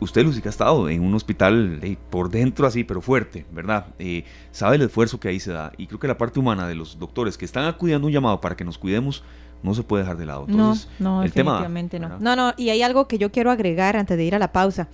usted, 0.00 0.24
Lucy, 0.24 0.42
que 0.42 0.48
ha 0.48 0.50
estado 0.50 0.88
en 0.88 1.02
un 1.02 1.14
hospital 1.14 1.80
por 2.10 2.30
dentro 2.30 2.66
así, 2.66 2.84
pero 2.84 3.00
fuerte, 3.00 3.46
¿verdad? 3.52 3.86
Eh, 3.98 4.24
sabe 4.50 4.76
el 4.76 4.82
esfuerzo 4.82 5.18
que 5.18 5.28
ahí 5.28 5.40
se 5.40 5.52
da. 5.52 5.72
Y 5.78 5.86
creo 5.86 5.98
que 5.98 6.08
la 6.08 6.18
parte 6.18 6.38
humana 6.38 6.66
de 6.66 6.74
los 6.74 6.98
doctores 6.98 7.38
que 7.38 7.44
están 7.44 7.64
acudiendo 7.64 8.06
un 8.06 8.12
llamado 8.12 8.40
para 8.40 8.56
que 8.56 8.64
nos 8.64 8.78
cuidemos 8.78 9.24
no 9.62 9.74
se 9.74 9.82
puede 9.82 10.02
dejar 10.02 10.16
de 10.16 10.26
lado. 10.26 10.44
Entonces, 10.48 10.88
no, 10.98 11.16
no, 11.16 11.22
definitivamente 11.22 11.98
no. 12.00 12.18
No, 12.18 12.36
no, 12.36 12.52
y 12.56 12.70
hay 12.70 12.82
algo 12.82 13.06
que 13.06 13.18
yo 13.18 13.30
quiero 13.30 13.50
agregar 13.50 13.96
antes 13.96 14.16
de 14.16 14.24
ir 14.24 14.34
a 14.34 14.38
la 14.38 14.52
pausa. 14.52 14.88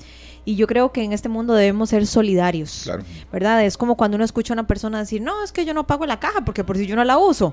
Y 0.48 0.56
yo 0.56 0.66
creo 0.66 0.92
que 0.92 1.02
en 1.02 1.12
este 1.12 1.28
mundo 1.28 1.52
debemos 1.52 1.90
ser 1.90 2.06
solidarios. 2.06 2.84
Claro. 2.84 3.02
¿Verdad? 3.30 3.66
Es 3.66 3.76
como 3.76 3.98
cuando 3.98 4.14
uno 4.14 4.24
escucha 4.24 4.54
a 4.54 4.56
una 4.56 4.66
persona 4.66 4.98
decir, 4.98 5.20
no, 5.20 5.44
es 5.44 5.52
que 5.52 5.66
yo 5.66 5.74
no 5.74 5.86
pago 5.86 6.06
la 6.06 6.20
caja 6.20 6.42
porque 6.42 6.64
por 6.64 6.78
si 6.78 6.86
yo 6.86 6.96
no 6.96 7.04
la 7.04 7.18
uso. 7.18 7.52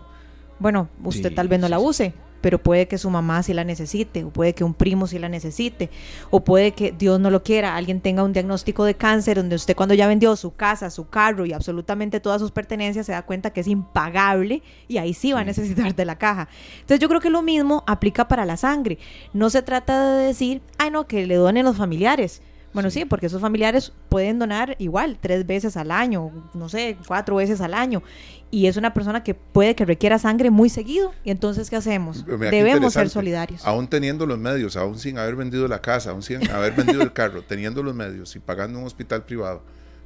Bueno, 0.59 0.87
usted 1.03 1.35
tal 1.35 1.49
vez 1.49 1.59
no 1.59 1.67
la 1.67 1.77
use, 1.77 2.13
pero 2.39 2.57
puede 2.57 2.87
que 2.87 2.97
su 2.97 3.09
mamá 3.09 3.43
sí 3.43 3.53
la 3.53 3.65
necesite, 3.65 4.23
o 4.23 4.29
puede 4.29 4.55
que 4.55 4.63
un 4.63 4.73
primo 4.73 5.07
sí 5.07 5.19
la 5.19 5.27
necesite, 5.27 5.89
o 6.29 6.45
puede 6.45 6.71
que 6.71 6.93
Dios 6.93 7.19
no 7.19 7.29
lo 7.29 7.43
quiera, 7.43 7.75
alguien 7.75 7.99
tenga 7.99 8.23
un 8.23 8.31
diagnóstico 8.31 8.85
de 8.85 8.93
cáncer 8.95 9.35
donde 9.35 9.57
usted 9.57 9.75
cuando 9.75 9.93
ya 9.93 10.07
vendió 10.07 10.33
su 10.37 10.55
casa, 10.55 10.89
su 10.89 11.09
carro 11.09 11.45
y 11.45 11.51
absolutamente 11.51 12.21
todas 12.21 12.39
sus 12.39 12.51
pertenencias 12.51 13.07
se 13.07 13.11
da 13.11 13.23
cuenta 13.23 13.49
que 13.49 13.59
es 13.59 13.67
impagable 13.67 14.63
y 14.87 14.99
ahí 14.99 15.13
sí 15.13 15.33
va 15.33 15.41
a 15.41 15.43
necesitar 15.43 15.93
de 15.93 16.05
la 16.05 16.17
caja. 16.17 16.47
Entonces 16.75 17.01
yo 17.01 17.09
creo 17.09 17.19
que 17.19 17.29
lo 17.29 17.41
mismo 17.41 17.83
aplica 17.87 18.29
para 18.29 18.45
la 18.45 18.55
sangre. 18.55 18.99
No 19.33 19.49
se 19.49 19.61
trata 19.61 20.15
de 20.15 20.27
decir, 20.27 20.61
ay 20.77 20.91
no, 20.91 21.07
que 21.07 21.25
le 21.25 21.35
donen 21.35 21.65
los 21.65 21.75
familiares. 21.75 22.41
Bueno, 22.75 22.91
sí. 22.91 23.05
porque 23.05 23.25
esos 23.25 23.41
familiares 23.41 23.93
pueden 24.09 24.37
donar 24.37 24.75
igual 24.79 25.17
tres 25.19 25.47
veces 25.47 25.77
al 25.77 25.91
año, 25.91 26.31
no 26.53 26.69
sé, 26.69 26.97
cuatro 27.07 27.37
veces 27.37 27.61
al 27.61 27.73
año. 27.73 28.03
Y 28.51 28.67
es 28.67 28.77
una 28.77 28.93
persona 28.93 29.23
que 29.23 29.33
puede 29.33 29.75
que 29.75 29.85
requiera 29.85 30.19
sangre 30.19 30.51
muy 30.51 30.69
seguido. 30.69 31.13
Y 31.23 31.31
entonces, 31.31 31.69
¿qué 31.69 31.77
hacemos? 31.77 32.25
Debemos 32.25 32.93
ser 32.93 33.09
solidarios. 33.09 33.65
Aún 33.65 33.87
teniendo 33.87 34.25
los 34.25 34.37
medios, 34.37 34.75
aún 34.75 34.99
sin 34.99 35.17
haber 35.17 35.35
vendido 35.35 35.67
la 35.67 35.81
casa, 35.81 36.11
aún 36.11 36.21
sin 36.21 36.49
haber 36.51 36.73
vendido 36.73 37.01
el 37.01 37.13
carro, 37.13 37.41
teniendo 37.47 37.81
los 37.81 37.95
medios 37.95 38.35
y 38.35 38.39
pagando 38.39 38.77
un 38.77 38.85
hospital 38.85 39.23
privado, 39.23 39.63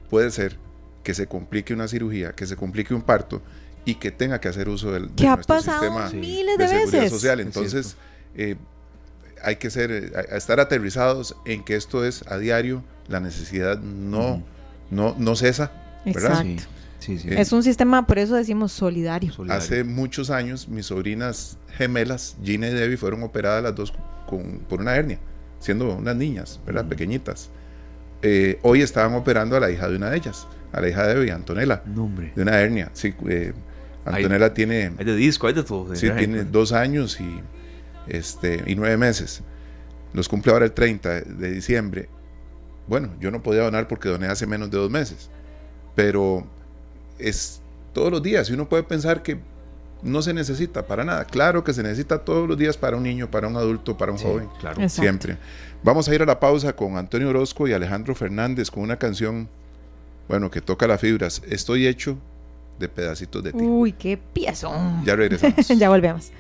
puede 0.10 0.32
ser 0.32 0.58
que 1.04 1.14
se 1.14 1.28
complique 1.28 1.74
una 1.74 1.88
cirugía, 1.88 2.34
que 2.34 2.46
se 2.46 2.56
complique 2.56 2.94
un 2.94 3.02
parto 3.02 3.42
y 3.84 3.96
que 3.96 4.12
tenga 4.12 4.40
que 4.40 4.48
hacer 4.48 4.70
uso 4.70 4.92
del, 4.92 5.16
de 5.16 5.26
nuestro 5.26 5.62
sistema 5.62 6.10
miles 6.12 6.58
de, 6.58 6.68
seguridad 6.68 7.10
social. 7.10 7.40
Entonces, 7.40 7.98
hay 9.44 9.58
que 9.58 9.70
ser, 9.70 9.92
eh, 9.92 10.12
estar 10.32 10.60
aterrizados 10.60 11.36
en 11.46 11.64
que 11.64 11.76
esto 11.76 12.06
es 12.06 12.24
a 12.28 12.38
diario, 12.38 12.84
la 13.08 13.20
necesidad 13.20 13.80
no, 13.80 14.44
no, 14.92 15.16
no 15.18 15.36
cesa. 15.36 15.72
¿verdad? 16.06 16.46
Sí, 17.00 17.18
sí, 17.18 17.30
es 17.32 17.52
un 17.54 17.64
sistema, 17.64 18.06
por 18.06 18.20
eso 18.20 18.36
decimos 18.36 18.72
solidario. 18.74 19.34
Hace 19.50 19.84
muchos 19.84 20.30
años 20.30 20.68
mis 20.68 20.88
sobrinas 20.88 21.58
gemelas, 21.78 22.36
Gina 22.44 22.68
y 22.68 22.74
Debbie, 22.74 22.98
fueron 22.98 23.24
operadas 23.24 23.64
las 23.64 23.76
dos 23.76 23.94
con, 24.28 24.60
por 24.68 24.82
una 24.82 24.96
hernia, 24.96 25.20
siendo 25.60 25.96
unas 25.96 26.16
niñas, 26.16 26.60
¿verdad? 26.66 26.86
Pequeñitas. 26.86 27.50
Eh, 28.22 28.60
hoy 28.64 28.82
estaban 28.82 29.14
operando 29.14 29.56
a 29.56 29.62
la 29.62 29.72
hija 29.72 29.88
de 29.88 29.96
una 29.96 30.10
de 30.10 30.18
ellas, 30.18 30.46
a 30.74 30.82
la 30.82 30.90
hija 30.90 31.08
de 31.08 31.16
Debbie, 31.16 31.32
Antonella, 31.32 31.82
de 31.86 32.42
una 32.42 32.60
hernia. 32.60 32.90
Sí, 32.94 33.14
eh, 33.30 33.54
Antonella 34.04 34.54
tiene... 34.54 34.92
Hay 34.98 35.06
de 35.06 35.16
disco, 35.16 35.48
hay 35.48 35.54
de 35.54 35.64
todo. 35.64 35.96
sí, 35.96 36.10
tiene 36.18 36.44
dos 36.44 36.74
años 36.74 37.20
y 37.22 37.42
este, 38.10 38.64
y 38.66 38.76
nueve 38.76 38.98
meses. 38.98 39.42
Los 40.14 40.28
cumple 40.28 40.52
ahora 40.52 40.66
el 40.66 40.72
30 40.72 41.22
de 41.22 41.52
diciembre. 41.52 42.10
Bueno, 42.88 43.10
yo 43.20 43.30
no 43.32 43.44
podía 43.44 43.64
donar 43.64 43.88
porque 43.88 44.10
doné 44.10 44.28
hace 44.28 44.48
menos 44.48 44.72
de 44.72 44.78
dos 44.78 44.90
meses, 44.90 45.30
pero 45.96 46.46
es 47.20 47.62
todos 47.94 48.12
los 48.12 48.24
días 48.24 48.50
y 48.50 48.54
uno 48.54 48.68
puede 48.68 48.84
pensar 48.84 49.22
que 49.22 49.40
no 50.02 50.22
se 50.22 50.34
necesita 50.34 50.88
para 50.88 51.04
nada. 51.04 51.26
Claro 51.26 51.64
que 51.64 51.74
se 51.74 51.84
necesita 51.84 52.20
todos 52.20 52.48
los 52.48 52.58
días 52.58 52.78
para 52.78 52.98
un 52.98 53.04
niño, 53.04 53.30
para 53.30 53.48
un 53.48 53.58
adulto, 53.58 53.98
para 53.98 54.12
un 54.12 54.18
joven. 54.18 54.50
Claro. 54.60 54.88
Siempre. 54.90 55.38
Vamos 55.84 56.08
a 56.08 56.16
ir 56.16 56.22
a 56.22 56.26
la 56.26 56.40
pausa 56.40 56.74
con 56.76 56.98
Antonio 56.98 57.30
Orozco 57.30 57.68
y 57.68 57.74
Alejandro 57.74 58.16
Fernández 58.16 58.72
con 58.72 58.84
una 58.84 58.98
canción, 58.98 59.50
bueno, 60.28 60.50
que 60.50 60.62
toca 60.62 60.88
las 60.88 61.02
fibras. 61.02 61.42
Estoy 61.48 61.88
hecho 61.88 62.18
de 62.80 62.88
pedacitos 62.88 63.44
de 63.44 63.52
ti. 63.52 63.60
Uy, 63.62 63.92
qué 63.92 64.18
piezo. 64.18 64.72
Ya 65.04 65.16
regresamos. 65.16 65.68
ya 65.78 65.90
volvemos. 65.90 66.32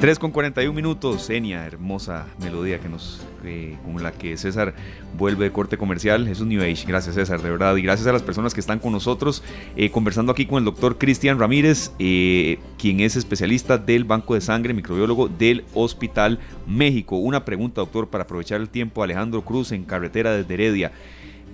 3 0.00 0.18
con 0.18 0.32
41 0.32 0.74
minutos, 0.74 1.30
Enia, 1.30 1.64
hermosa 1.66 2.26
melodía 2.40 2.78
que 2.78 2.88
nos, 2.88 3.20
eh, 3.44 3.76
con 3.84 4.02
la 4.02 4.12
que 4.12 4.36
César 4.36 4.74
vuelve 5.16 5.44
de 5.44 5.52
corte 5.52 5.78
comercial. 5.78 6.28
Es 6.28 6.40
un 6.40 6.48
New 6.48 6.60
Age, 6.62 6.84
gracias 6.86 7.14
César, 7.14 7.40
de 7.40 7.50
verdad. 7.50 7.76
Y 7.76 7.82
gracias 7.82 8.06
a 8.06 8.12
las 8.12 8.22
personas 8.22 8.52
que 8.52 8.60
están 8.60 8.78
con 8.78 8.92
nosotros, 8.92 9.42
eh, 9.76 9.90
conversando 9.90 10.32
aquí 10.32 10.46
con 10.46 10.58
el 10.58 10.64
doctor 10.64 10.98
Cristian 10.98 11.38
Ramírez, 11.38 11.92
eh, 11.98 12.58
quien 12.78 13.00
es 13.00 13.16
especialista 13.16 13.78
del 13.78 14.04
Banco 14.04 14.34
de 14.34 14.40
Sangre, 14.40 14.74
microbiólogo 14.74 15.28
del 15.28 15.64
Hospital 15.74 16.38
México. 16.66 17.16
Una 17.16 17.44
pregunta, 17.44 17.80
doctor, 17.80 18.08
para 18.08 18.24
aprovechar 18.24 18.60
el 18.60 18.68
tiempo. 18.68 19.02
Alejandro 19.02 19.42
Cruz 19.42 19.72
en 19.72 19.84
carretera 19.84 20.32
desde 20.32 20.54
Heredia. 20.54 20.92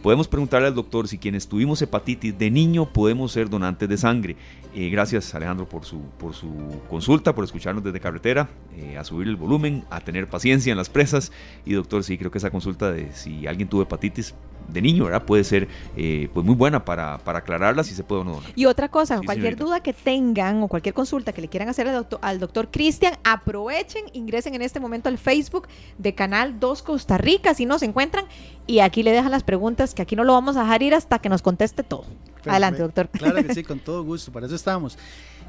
Podemos 0.03 0.29
preguntarle 0.29 0.69
al 0.69 0.75
doctor 0.75 1.09
si 1.09 1.19
quienes 1.19 1.47
tuvimos 1.47 1.83
hepatitis 1.83 2.39
de 2.39 2.51
niño 2.51 2.91
podemos 2.91 3.33
ser 3.33 3.51
donantes 3.51 3.87
de 3.87 3.99
sangre. 3.99 4.37
Eh, 4.75 4.89
gracias 4.89 5.35
Alejandro 5.35 5.69
por 5.69 5.85
su, 5.85 6.01
por 6.19 6.33
su 6.33 6.81
consulta, 6.89 7.35
por 7.35 7.45
escucharnos 7.45 7.85
desde 7.85 8.01
carretera, 8.01 8.49
eh, 8.77 8.97
a 8.97 9.05
subir 9.05 9.29
el 9.29 9.37
volumen, 9.37 9.85
a 9.91 10.01
tener 10.01 10.27
paciencia 10.27 10.71
en 10.71 10.79
las 10.79 10.89
presas. 10.89 11.33
Y 11.67 11.75
doctor, 11.75 12.03
sí, 12.03 12.17
creo 12.17 12.31
que 12.31 12.39
esa 12.39 12.51
consulta 12.51 12.91
de 12.91 13.13
si 13.13 13.47
alguien 13.47 13.69
tuvo 13.69 13.83
hepatitis 13.83 14.35
de 14.69 14.83
niño, 14.83 15.05
¿verdad? 15.05 15.25
Puede 15.25 15.45
ser 15.45 15.69
eh, 15.97 16.29
pues 16.33 16.45
muy 16.45 16.55
buena 16.55 16.85
para, 16.85 17.19
para 17.19 17.41
aclararla 17.41 17.85
si 17.85 17.95
se 17.95 18.05
puede 18.05 18.23
o 18.23 18.25
no 18.25 18.41
Y 18.55 18.67
otra 18.67 18.89
cosa, 18.89 19.21
cualquier 19.25 19.57
duda 19.57 19.81
que 19.81 19.93
tengan 19.93 20.63
o 20.63 20.69
cualquier 20.69 20.95
consulta 20.95 21.33
que 21.33 21.41
le 21.41 21.49
quieran 21.49 21.69
hacer 21.69 21.89
al 21.89 21.95
doctor, 21.95 22.19
al 22.23 22.39
doctor 22.39 22.71
Cristian, 22.71 23.15
aprovechen, 23.25 24.05
ingresen 24.13 24.55
en 24.55 24.63
este 24.63 24.81
momento 24.81 25.09
al 25.09 25.19
Facebook 25.19 25.69
de 25.99 26.15
Canal 26.15 26.61
2 26.61 26.83
Costa 26.83 27.19
Rica, 27.19 27.55
si 27.55 27.67
nos 27.67 27.83
encuentran, 27.83 28.25
y 28.67 28.81
aquí 28.81 29.03
le 29.03 29.11
dejan 29.11 29.31
las 29.31 29.43
preguntas, 29.43 29.95
que 29.95 30.03
aquí 30.03 30.17
no 30.17 30.25
lo 30.25 30.33
vamos 30.33 30.57
a 30.57 30.63
dejar 30.63 30.83
ir 30.83 30.95
hasta 30.95 31.19
que 31.19 31.29
nos 31.29 31.43
conteste 31.43 31.83
todo. 31.83 32.05
Adelante, 32.47 32.83
doctor. 32.83 33.09
Claro 33.09 33.45
que 33.45 33.55
sí, 33.55 33.63
con 33.65 33.79
todo 33.79 34.05
gusto, 34.05 34.33
para 34.33 34.47
eso 34.47 34.55
estamos. 34.55 34.97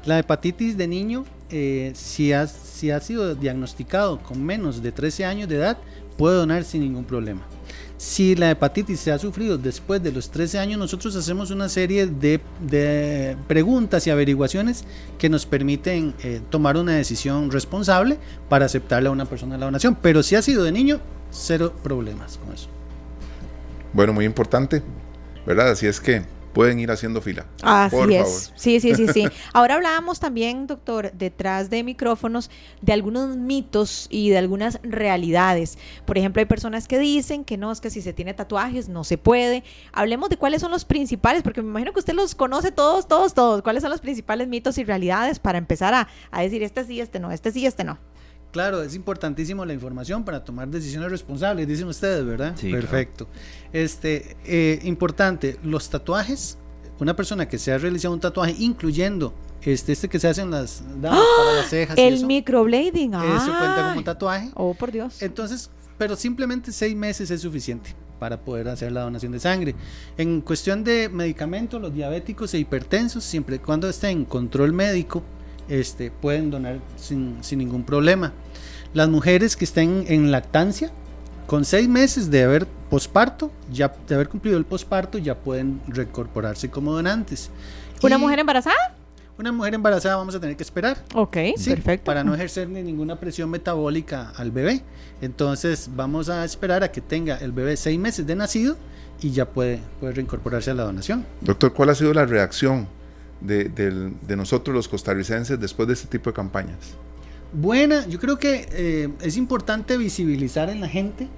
La 0.04 0.18
hepatitis 0.18 0.76
de 0.76 0.88
niño, 0.88 1.24
eh, 1.50 1.92
si, 1.94 2.32
ha, 2.32 2.48
si 2.48 2.90
ha 2.90 2.98
sido 2.98 3.36
diagnosticado 3.36 4.20
con 4.20 4.42
menos 4.44 4.82
de 4.82 4.90
13 4.90 5.24
años 5.24 5.48
de 5.48 5.56
edad, 5.56 5.78
puede 6.18 6.36
donar 6.36 6.64
sin 6.64 6.82
ningún 6.82 7.04
problema. 7.04 7.42
Si 8.02 8.34
la 8.34 8.50
hepatitis 8.50 8.98
se 8.98 9.12
ha 9.12 9.18
sufrido 9.20 9.56
después 9.56 10.02
de 10.02 10.10
los 10.10 10.28
13 10.32 10.58
años, 10.58 10.76
nosotros 10.76 11.14
hacemos 11.14 11.52
una 11.52 11.68
serie 11.68 12.08
de, 12.08 13.36
preguntas 13.46 14.04
y 14.08 14.10
averiguaciones 14.10 14.84
que 15.18 15.28
nos 15.28 15.46
permiten 15.46 16.12
eh, 16.24 16.40
tomar 16.50 16.76
una 16.76 16.96
decisión 16.96 17.52
responsable 17.52 18.18
para 18.48 18.66
aceptarle 18.66 19.08
a 19.08 19.12
una 19.12 19.26
persona 19.26 19.56
la 19.56 19.66
donación. 19.66 19.96
Pero 20.02 20.24
si 20.24 20.34
ha 20.34 20.42
sido 20.42 20.64
de 20.64 20.72
niño, 20.72 20.98
cero 21.30 21.72
problemas 21.80 22.38
con 22.38 22.52
eso. 22.52 22.66
Bueno, 23.92 24.12
muy 24.12 24.24
importante, 24.24 24.82
¿verdad? 25.46 25.70
Así 25.70 25.86
es 25.86 26.00
que 26.00 26.24
pueden 26.52 26.78
ir 26.78 26.90
haciendo 26.90 27.20
fila. 27.20 27.46
Así 27.62 28.14
es. 28.14 28.52
Sí, 28.56 28.80
sí, 28.80 28.94
sí, 28.94 29.08
sí. 29.08 29.28
Ahora 29.52 29.74
hablábamos 29.74 30.20
también, 30.20 30.66
doctor, 30.66 31.12
detrás 31.12 31.70
de 31.70 31.82
micrófonos, 31.82 32.50
de 32.80 32.92
algunos 32.92 33.36
mitos 33.36 34.06
y 34.10 34.30
de 34.30 34.38
algunas 34.38 34.80
realidades. 34.82 35.78
Por 36.04 36.18
ejemplo, 36.18 36.40
hay 36.40 36.46
personas 36.46 36.88
que 36.88 36.98
dicen 36.98 37.44
que 37.44 37.56
no, 37.56 37.72
es 37.72 37.80
que 37.80 37.90
si 37.90 38.02
se 38.02 38.12
tiene 38.12 38.34
tatuajes 38.34 38.88
no 38.88 39.04
se 39.04 39.18
puede. 39.18 39.64
Hablemos 39.92 40.28
de 40.28 40.36
cuáles 40.36 40.60
son 40.60 40.70
los 40.70 40.84
principales, 40.84 41.42
porque 41.42 41.62
me 41.62 41.68
imagino 41.68 41.92
que 41.92 42.00
usted 42.00 42.14
los 42.14 42.34
conoce 42.34 42.72
todos, 42.72 43.08
todos, 43.08 43.34
todos. 43.34 43.62
¿Cuáles 43.62 43.82
son 43.82 43.90
los 43.90 44.00
principales 44.00 44.48
mitos 44.48 44.78
y 44.78 44.84
realidades 44.84 45.38
para 45.38 45.58
empezar 45.58 45.94
a, 45.94 46.08
a 46.30 46.42
decir 46.42 46.62
este 46.62 46.84
sí, 46.84 47.00
este 47.00 47.18
no, 47.18 47.32
este 47.32 47.50
sí, 47.52 47.66
este 47.66 47.84
no? 47.84 47.98
Claro, 48.52 48.82
es 48.82 48.94
importantísimo 48.94 49.64
la 49.64 49.72
información 49.72 50.24
para 50.24 50.44
tomar 50.44 50.68
decisiones 50.68 51.10
responsables, 51.10 51.66
dicen 51.66 51.88
ustedes, 51.88 52.24
¿verdad? 52.24 52.54
Sí, 52.54 52.70
Perfecto. 52.70 53.26
Este, 53.72 54.36
eh, 54.44 54.78
importante, 54.84 55.58
los 55.64 55.88
tatuajes, 55.88 56.58
una 57.00 57.16
persona 57.16 57.48
que 57.48 57.58
se 57.58 57.72
ha 57.72 57.78
realizado 57.78 58.12
un 58.12 58.20
tatuaje, 58.20 58.54
incluyendo 58.58 59.32
este, 59.62 59.92
este 59.92 60.08
que 60.08 60.18
se 60.18 60.28
hacen 60.28 60.50
las 60.50 60.82
para 61.00 61.16
las 61.56 61.70
cejas. 61.70 61.96
El 61.96 62.26
microblading, 62.26 63.14
ah. 63.14 63.36
Eso 63.36 63.46
cuenta 63.46 63.88
como 63.90 64.04
tatuaje. 64.04 64.50
Oh, 64.54 64.74
por 64.74 64.92
Dios. 64.92 65.22
Entonces, 65.22 65.70
pero 65.96 66.14
simplemente 66.14 66.72
seis 66.72 66.94
meses 66.94 67.30
es 67.30 67.40
suficiente 67.40 67.94
para 68.18 68.44
poder 68.44 68.68
hacer 68.68 68.92
la 68.92 69.00
donación 69.00 69.32
de 69.32 69.40
sangre. 69.40 69.74
En 70.16 70.42
cuestión 70.42 70.84
de 70.84 71.08
medicamentos, 71.08 71.80
los 71.80 71.94
diabéticos 71.94 72.52
e 72.54 72.58
hipertensos, 72.58 73.24
siempre 73.24 73.56
y 73.56 73.58
cuando 73.60 73.88
estén 73.88 74.18
en 74.18 74.24
control 74.26 74.72
médico, 74.72 75.22
este, 75.72 76.10
pueden 76.10 76.50
donar 76.50 76.80
sin, 76.96 77.40
ningún 77.56 77.84
problema. 77.84 78.32
Las 78.92 79.08
mujeres 79.08 79.56
que 79.56 79.64
estén 79.64 80.04
en 80.08 80.30
lactancia, 80.30 80.90
con 81.46 81.64
seis 81.64 81.88
meses 81.88 82.30
de 82.30 82.44
haber 82.44 82.66
posparto, 82.90 83.50
ya 83.72 83.92
de 84.06 84.14
haber 84.14 84.28
cumplido 84.28 84.58
el 84.58 84.66
posparto, 84.66 85.16
ya 85.16 85.34
pueden 85.34 85.80
reincorporarse 85.88 86.70
como 86.70 86.92
donantes. 86.92 87.50
¿Una 88.02 88.18
mujer 88.18 88.38
embarazada? 88.38 88.96
Una 89.38 89.50
mujer 89.50 89.72
embarazada 89.72 90.16
vamos 90.16 90.34
a 90.34 90.40
tener 90.40 90.56
que 90.56 90.62
esperar. 90.62 90.98
Ok, 91.14 91.38
perfecto. 91.64 92.04
Para 92.04 92.22
no 92.22 92.34
ejercer 92.34 92.68
ni 92.68 92.82
ninguna 92.82 93.18
presión 93.18 93.48
metabólica 93.48 94.30
al 94.36 94.50
bebé. 94.50 94.82
Entonces 95.22 95.88
vamos 95.94 96.28
a 96.28 96.44
esperar 96.44 96.82
a 96.82 96.92
que 96.92 97.00
tenga 97.00 97.38
el 97.38 97.52
bebé 97.52 97.78
seis 97.78 97.98
meses 97.98 98.26
de 98.26 98.36
nacido 98.36 98.76
y 99.22 99.30
ya 99.30 99.48
puede, 99.48 99.80
puede 100.00 100.12
reincorporarse 100.12 100.70
a 100.70 100.74
la 100.74 100.84
donación. 100.84 101.24
Doctor, 101.40 101.72
¿cuál 101.72 101.88
ha 101.88 101.94
sido 101.94 102.12
la 102.12 102.26
reacción 102.26 102.86
de, 103.46 104.36
nosotros 104.36 104.74
los 104.74 104.88
costarricenses 104.88 105.58
después 105.58 105.88
de 105.88 105.94
este 105.94 106.08
tipo 106.08 106.30
de 106.30 106.34
campañas? 106.34 106.94
Buena, 107.52 108.06
yo 108.06 108.18
creo 108.18 108.38
que 108.38 108.66
eh, 108.72 109.08
es 109.20 109.36
importante 109.36 109.96
visibilizar 109.96 110.70
en 110.70 110.80
la 110.80 110.88
gente, 110.88 111.28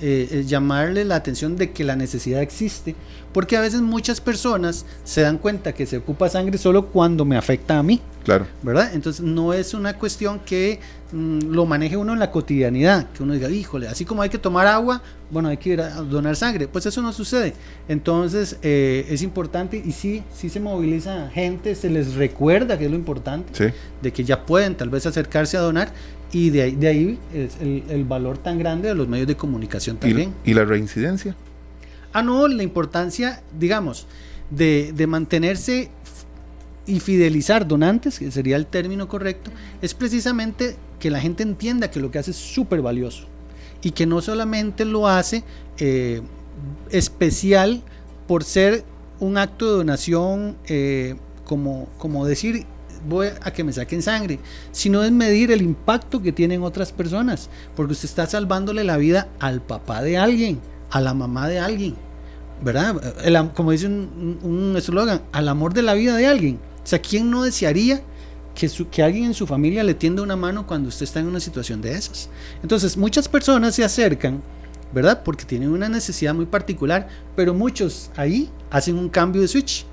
eh, 0.00 0.28
eh, 0.30 0.44
llamarle 0.44 1.04
la 1.04 1.14
atención 1.14 1.56
de 1.56 1.70
que 1.70 1.84
la 1.84 1.94
necesidad 1.94 2.42
existe, 2.42 2.96
porque 3.32 3.56
a 3.56 3.60
veces 3.60 3.80
muchas 3.80 4.20
personas 4.20 4.86
se 5.04 5.20
dan 5.20 5.38
cuenta 5.38 5.72
que 5.72 5.86
se 5.86 5.98
ocupa 5.98 6.28
sangre 6.28 6.58
solo 6.58 6.86
cuando 6.86 7.24
me 7.24 7.36
afecta 7.36 7.78
a 7.78 7.82
mí. 7.82 8.00
Claro. 8.24 8.46
¿Verdad? 8.62 8.90
Entonces 8.94 9.24
no 9.24 9.52
es 9.52 9.72
una 9.72 9.98
cuestión 9.98 10.40
que 10.40 10.80
mm, 11.12 11.50
lo 11.50 11.64
maneje 11.64 11.96
uno 11.96 12.12
en 12.12 12.18
la 12.18 12.30
cotidianidad, 12.30 13.08
que 13.10 13.22
uno 13.22 13.34
diga, 13.34 13.48
híjole, 13.50 13.86
así 13.86 14.04
como 14.04 14.22
hay 14.22 14.30
que 14.30 14.38
tomar 14.38 14.66
agua, 14.66 15.00
bueno, 15.30 15.48
hay 15.48 15.58
que 15.58 15.70
ir 15.70 15.80
a 15.80 15.90
donar 16.00 16.34
sangre. 16.34 16.66
Pues 16.66 16.86
eso 16.86 17.00
no 17.00 17.12
sucede. 17.12 17.54
Entonces 17.88 18.56
eh, 18.62 19.06
es 19.10 19.22
importante 19.22 19.80
y 19.84 19.92
sí, 19.92 20.24
sí 20.34 20.48
se 20.48 20.58
moviliza 20.58 21.30
gente, 21.30 21.74
se 21.74 21.88
les 21.88 22.14
recuerda 22.14 22.78
que 22.78 22.86
es 22.86 22.90
lo 22.90 22.96
importante, 22.96 23.74
de 24.02 24.12
que 24.12 24.24
ya 24.24 24.44
pueden 24.44 24.74
tal 24.74 24.90
vez 24.90 25.06
acercarse 25.06 25.56
a 25.56 25.60
donar 25.60 25.92
y 26.34 26.50
de 26.50 26.62
ahí, 26.62 26.74
de 26.74 26.88
ahí 26.88 27.18
es 27.32 27.58
el, 27.60 28.04
valor 28.04 28.38
tan 28.38 28.58
grande 28.58 28.88
de 28.88 28.94
los 28.96 29.06
medios 29.06 29.28
de 29.28 29.36
comunicación 29.36 29.98
también. 29.98 30.34
¿Y, 30.44 30.52
la 30.52 30.64
reincidencia? 30.64 31.36
Ah, 32.12 32.22
no, 32.22 32.48
la 32.48 32.64
importancia, 32.64 33.40
digamos, 33.56 34.08
de, 34.50 34.92
de 34.94 35.06
mantenerse 35.06 35.90
y 36.86 36.98
fidelizar 36.98 37.68
donantes, 37.68 38.18
que 38.18 38.32
sería 38.32 38.56
el 38.56 38.66
término 38.66 39.06
correcto, 39.06 39.52
es 39.80 39.94
precisamente 39.94 40.74
que 40.98 41.08
la 41.08 41.20
gente 41.20 41.44
entienda 41.44 41.90
que 41.90 42.00
lo 42.00 42.10
que 42.10 42.18
hace 42.18 42.32
es 42.32 42.36
súper 42.36 42.82
valioso 42.82 43.26
y 43.80 43.92
que 43.92 44.04
no 44.04 44.20
solamente 44.20 44.84
lo 44.84 45.06
hace 45.06 45.44
eh, 45.78 46.20
especial 46.90 47.82
por 48.26 48.42
ser 48.42 48.82
un 49.20 49.38
acto 49.38 49.66
de 49.66 49.72
donación, 49.76 50.56
eh, 50.66 51.14
como, 51.44 51.88
como 51.98 52.26
decir, 52.26 52.66
voy 53.08 53.28
a 53.42 53.50
que 53.50 53.64
me 53.64 53.72
saquen 53.72 54.02
sangre, 54.02 54.38
sino 54.72 55.02
es 55.02 55.12
medir 55.12 55.50
el 55.52 55.62
impacto 55.62 56.22
que 56.22 56.32
tienen 56.32 56.62
otras 56.62 56.92
personas, 56.92 57.48
porque 57.76 57.92
usted 57.92 58.08
está 58.08 58.26
salvándole 58.26 58.84
la 58.84 58.96
vida 58.96 59.28
al 59.40 59.60
papá 59.60 60.02
de 60.02 60.18
alguien, 60.18 60.60
a 60.90 61.00
la 61.00 61.14
mamá 61.14 61.48
de 61.48 61.58
alguien, 61.58 61.94
¿verdad? 62.62 63.52
como 63.54 63.72
dice 63.72 63.86
un 63.86 64.74
eslogan, 64.76 65.22
al 65.32 65.48
amor 65.48 65.74
de 65.74 65.82
la 65.82 65.94
vida 65.94 66.16
de 66.16 66.26
alguien. 66.26 66.58
O 66.84 66.86
sea, 66.86 66.98
¿quién 66.98 67.30
no 67.30 67.42
desearía 67.42 68.02
que, 68.54 68.70
que 68.90 69.02
alguien 69.02 69.24
en 69.24 69.34
su 69.34 69.46
familia 69.46 69.82
le 69.82 69.94
tienda 69.94 70.22
una 70.22 70.36
mano 70.36 70.66
cuando 70.66 70.90
usted 70.90 71.04
está 71.04 71.20
en 71.20 71.26
una 71.26 71.40
situación 71.40 71.80
de 71.80 71.92
esas? 71.92 72.28
Entonces, 72.62 72.96
muchas 72.96 73.26
personas 73.26 73.74
se 73.74 73.84
acercan, 73.84 74.42
¿verdad? 74.92 75.22
Porque 75.24 75.44
tienen 75.44 75.70
una 75.70 75.88
necesidad 75.88 76.34
muy 76.34 76.44
particular, 76.44 77.08
pero 77.34 77.54
muchos 77.54 78.10
ahí 78.16 78.50
hacen 78.70 78.98
un 78.98 79.08
cambio 79.08 79.40
de 79.40 79.48
switch 79.48 79.86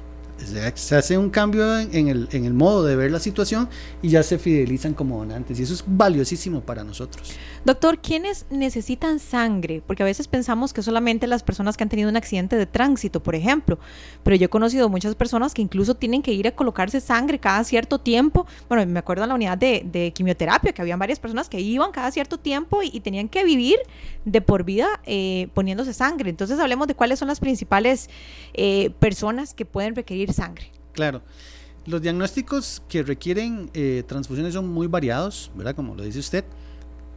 se 0.75 0.95
hace 0.95 1.17
un 1.17 1.29
cambio 1.29 1.77
en, 1.77 2.07
el, 2.07 2.53
modo 2.53 2.83
de 2.83 2.95
ver 2.95 3.11
la 3.11 3.19
situación 3.19 3.69
y 4.01 4.09
ya 4.09 4.23
se 4.23 4.37
fidelizan 4.37 4.93
como 4.93 5.17
donantes. 5.17 5.59
Y 5.59 5.63
eso 5.63 5.73
es 5.73 5.83
valiosísimo 5.85 6.61
para 6.61 6.83
nosotros. 6.83 7.33
Doctor, 7.63 7.99
¿quiénes 7.99 8.45
necesitan 8.49 9.19
sangre? 9.19 9.83
Porque 9.85 10.03
a 10.03 10.05
veces 10.05 10.27
pensamos 10.27 10.73
que 10.73 10.81
solamente 10.81 11.27
las 11.27 11.43
personas 11.43 11.77
que 11.77 11.83
han 11.83 11.89
tenido 11.89 12.09
un 12.09 12.17
accidente 12.17 12.55
de 12.55 12.65
tránsito, 12.65 13.21
por 13.21 13.35
ejemplo. 13.35 13.79
Pero 14.23 14.35
yo 14.35 14.45
he 14.45 14.49
conocido 14.49 14.89
muchas 14.89 15.15
personas 15.15 15.53
que 15.53 15.61
incluso 15.61 15.95
tienen 15.95 16.21
que 16.21 16.33
ir 16.33 16.47
a 16.47 16.51
colocarse 16.51 16.99
sangre 16.99 17.39
cada 17.39 17.63
cierto 17.63 17.99
tiempo. 17.99 18.47
Bueno, 18.67 18.85
me 18.91 18.99
acuerdo 18.99 19.23
en 19.23 19.29
la 19.29 19.35
unidad 19.35 19.57
de, 19.57 20.11
quimioterapia 20.15 20.73
que 20.73 20.81
habían 20.81 20.99
varias 20.99 21.19
personas 21.19 21.49
que 21.49 21.59
iban 21.59 21.91
cada 21.91 22.11
cierto 22.11 22.37
tiempo 22.37 22.81
y, 22.83 22.99
tenían 23.01 23.29
que 23.29 23.43
vivir 23.43 23.77
de 24.25 24.41
por 24.41 24.63
vida 24.63 24.87
eh, 25.05 25.47
poniéndose 25.53 25.93
sangre. 25.93 26.29
Entonces 26.29 26.59
hablemos 26.59 26.87
de 26.87 26.93
cuáles 26.93 27.17
son 27.17 27.27
las 27.27 27.39
principales 27.39 28.09
eh, 28.53 28.91
personas 28.99 29.53
que 29.53 29.65
pueden 29.65 29.95
requerir 29.95 30.30
sangre. 30.33 30.71
Claro. 30.93 31.21
Los 31.85 32.01
diagnósticos 32.01 32.83
que 32.87 33.01
requieren 33.01 33.71
eh, 33.73 34.03
transfusiones 34.05 34.53
son 34.53 34.67
muy 34.67 34.87
variados, 34.87 35.51
¿verdad? 35.55 35.75
Como 35.75 35.95
lo 35.95 36.03
dice 36.03 36.19
usted. 36.19 36.45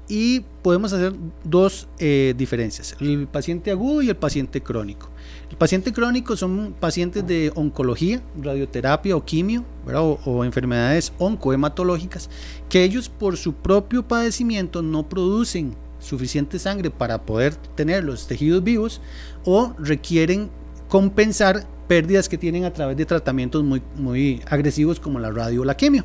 y 0.07 0.41
podemos 0.63 0.93
hacer 0.93 1.15
dos 1.45 1.89
eh, 1.99 2.35
diferencias, 2.37 2.95
el 3.01 3.27
paciente 3.27 3.71
agudo 3.71 4.03
y 4.03 4.11
el 4.11 4.17
paciente 4.17 4.63
crónico. 4.63 5.09
El 5.51 5.57
paciente 5.57 5.95
crónico 5.95 6.37
son 6.37 6.75
pacientes 6.79 7.27
de 7.27 7.51
oncología, 7.55 8.23
radioterapia 8.37 9.17
o 9.17 9.25
quimio, 9.25 9.65
o, 9.87 10.19
o, 10.27 10.45
enfermedades 10.45 11.13
oncohematológicas, 11.19 12.29
que 12.69 12.85
ellos 12.85 13.09
por 13.09 13.39
su 13.39 13.55
propio 13.55 14.07
padecimiento 14.07 14.83
no 14.83 15.09
producen 15.09 15.75
suficiente 16.01 16.59
sangre 16.59 16.91
para 16.91 17.25
poder 17.25 17.57
tener 17.75 18.05
los 18.05 18.27
tejidos 18.27 18.63
vivos 18.63 19.01
o 19.45 19.75
requieren 19.79 20.51
compensar 20.89 21.67
pérdidas 21.87 22.29
que 22.29 22.39
tienen 22.39 22.65
a 22.65 22.73
través 22.73 22.97
de 22.97 23.05
tratamientos 23.05 23.63
muy, 23.63 23.83
muy 23.97 24.43
agresivos 24.49 25.01
como 25.01 25.19
la 25.19 25.31
radio 25.31 25.63
o 25.63 25.65
la 25.65 25.77
quimio. 25.77 26.05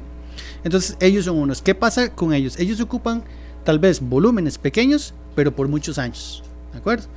Entonces 0.63 0.97
ellos 0.99 1.25
son 1.25 1.37
unos. 1.37 1.61
¿Qué 1.61 1.75
pasa 1.75 2.13
con 2.13 2.33
ellos? 2.33 2.59
Ellos 2.59 2.79
ocupan 2.79 3.23
tal 3.63 3.79
vez 3.79 3.99
volúmenes 4.01 4.57
pequeños, 4.57 5.13
pero 5.35 5.55
por 5.55 5.67
muchos 5.67 5.97
años. 5.97 6.43
¿De 6.71 6.79
acuerdo? 6.79 7.07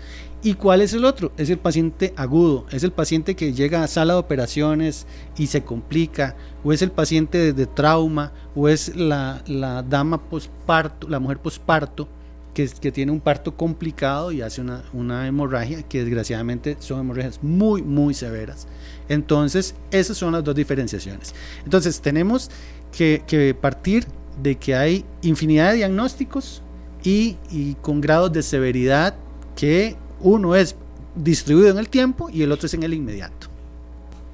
¿Y 0.45 0.55
cuál 0.55 0.81
es 0.81 0.93
el 0.93 1.05
otro? 1.05 1.31
Es 1.37 1.51
el 1.51 1.59
paciente 1.59 2.13
agudo, 2.17 2.67
es 2.73 2.83
el 2.83 2.91
paciente 2.91 3.37
que 3.37 3.53
llega 3.53 3.85
a 3.85 3.87
sala 3.87 4.15
de 4.15 4.19
operaciones 4.19 5.07
y 5.37 5.47
se 5.47 5.63
complica, 5.63 6.35
o 6.65 6.73
es 6.73 6.83
el 6.83 6.91
paciente 6.91 7.53
de, 7.53 7.67
trauma, 7.67 8.33
o 8.57 8.69
es 8.69 8.97
la, 8.97 9.43
la 9.47 9.85
dama 9.85 10.21
posparto, 10.21 11.09
la 11.09 11.21
mujer 11.21 11.39
posparto, 11.39 12.09
que, 12.55 12.69
que, 12.69 12.93
tiene 12.93 13.13
un 13.13 13.21
parto 13.21 13.57
complicado 13.57 14.33
y 14.33 14.43
hace 14.43 14.61
una, 14.61 14.85
una, 14.93 15.27
hemorragia, 15.27 15.83
que 15.83 16.05
desgraciadamente 16.05 16.77
son 16.81 17.01
hemorragias 17.01 17.43
muy, 17.43 17.83
muy 17.83 18.15
severas. 18.15 18.67
Entonces, 19.09 19.75
esas 19.91 20.17
son 20.17 20.33
las 20.33 20.45
dos 20.45 20.55
diferenciaciones. 20.55 21.35
Entonces, 21.65 22.01
tenemos 22.01 22.51
que, 22.97 23.23
que 23.27 23.55
partir 23.55 24.07
de 24.43 24.57
que 24.57 24.75
hay 24.75 25.05
infinidad 25.23 25.71
de 25.71 25.79
diagnósticos 25.79 26.63
y, 27.03 27.37
y 27.51 27.75
con 27.75 28.01
grados 28.01 28.33
de 28.33 28.43
severidad 28.43 29.15
que 29.57 29.97
uno 30.21 30.55
es 30.55 30.77
distribuido 31.15 31.71
en 31.71 31.79
el 31.79 31.89
tiempo 31.89 32.31
y 32.31 32.43
el 32.43 32.53
otro 32.53 32.67
es 32.67 32.75
en 32.75 32.83
el 32.83 32.95
inmediato. 32.95 33.49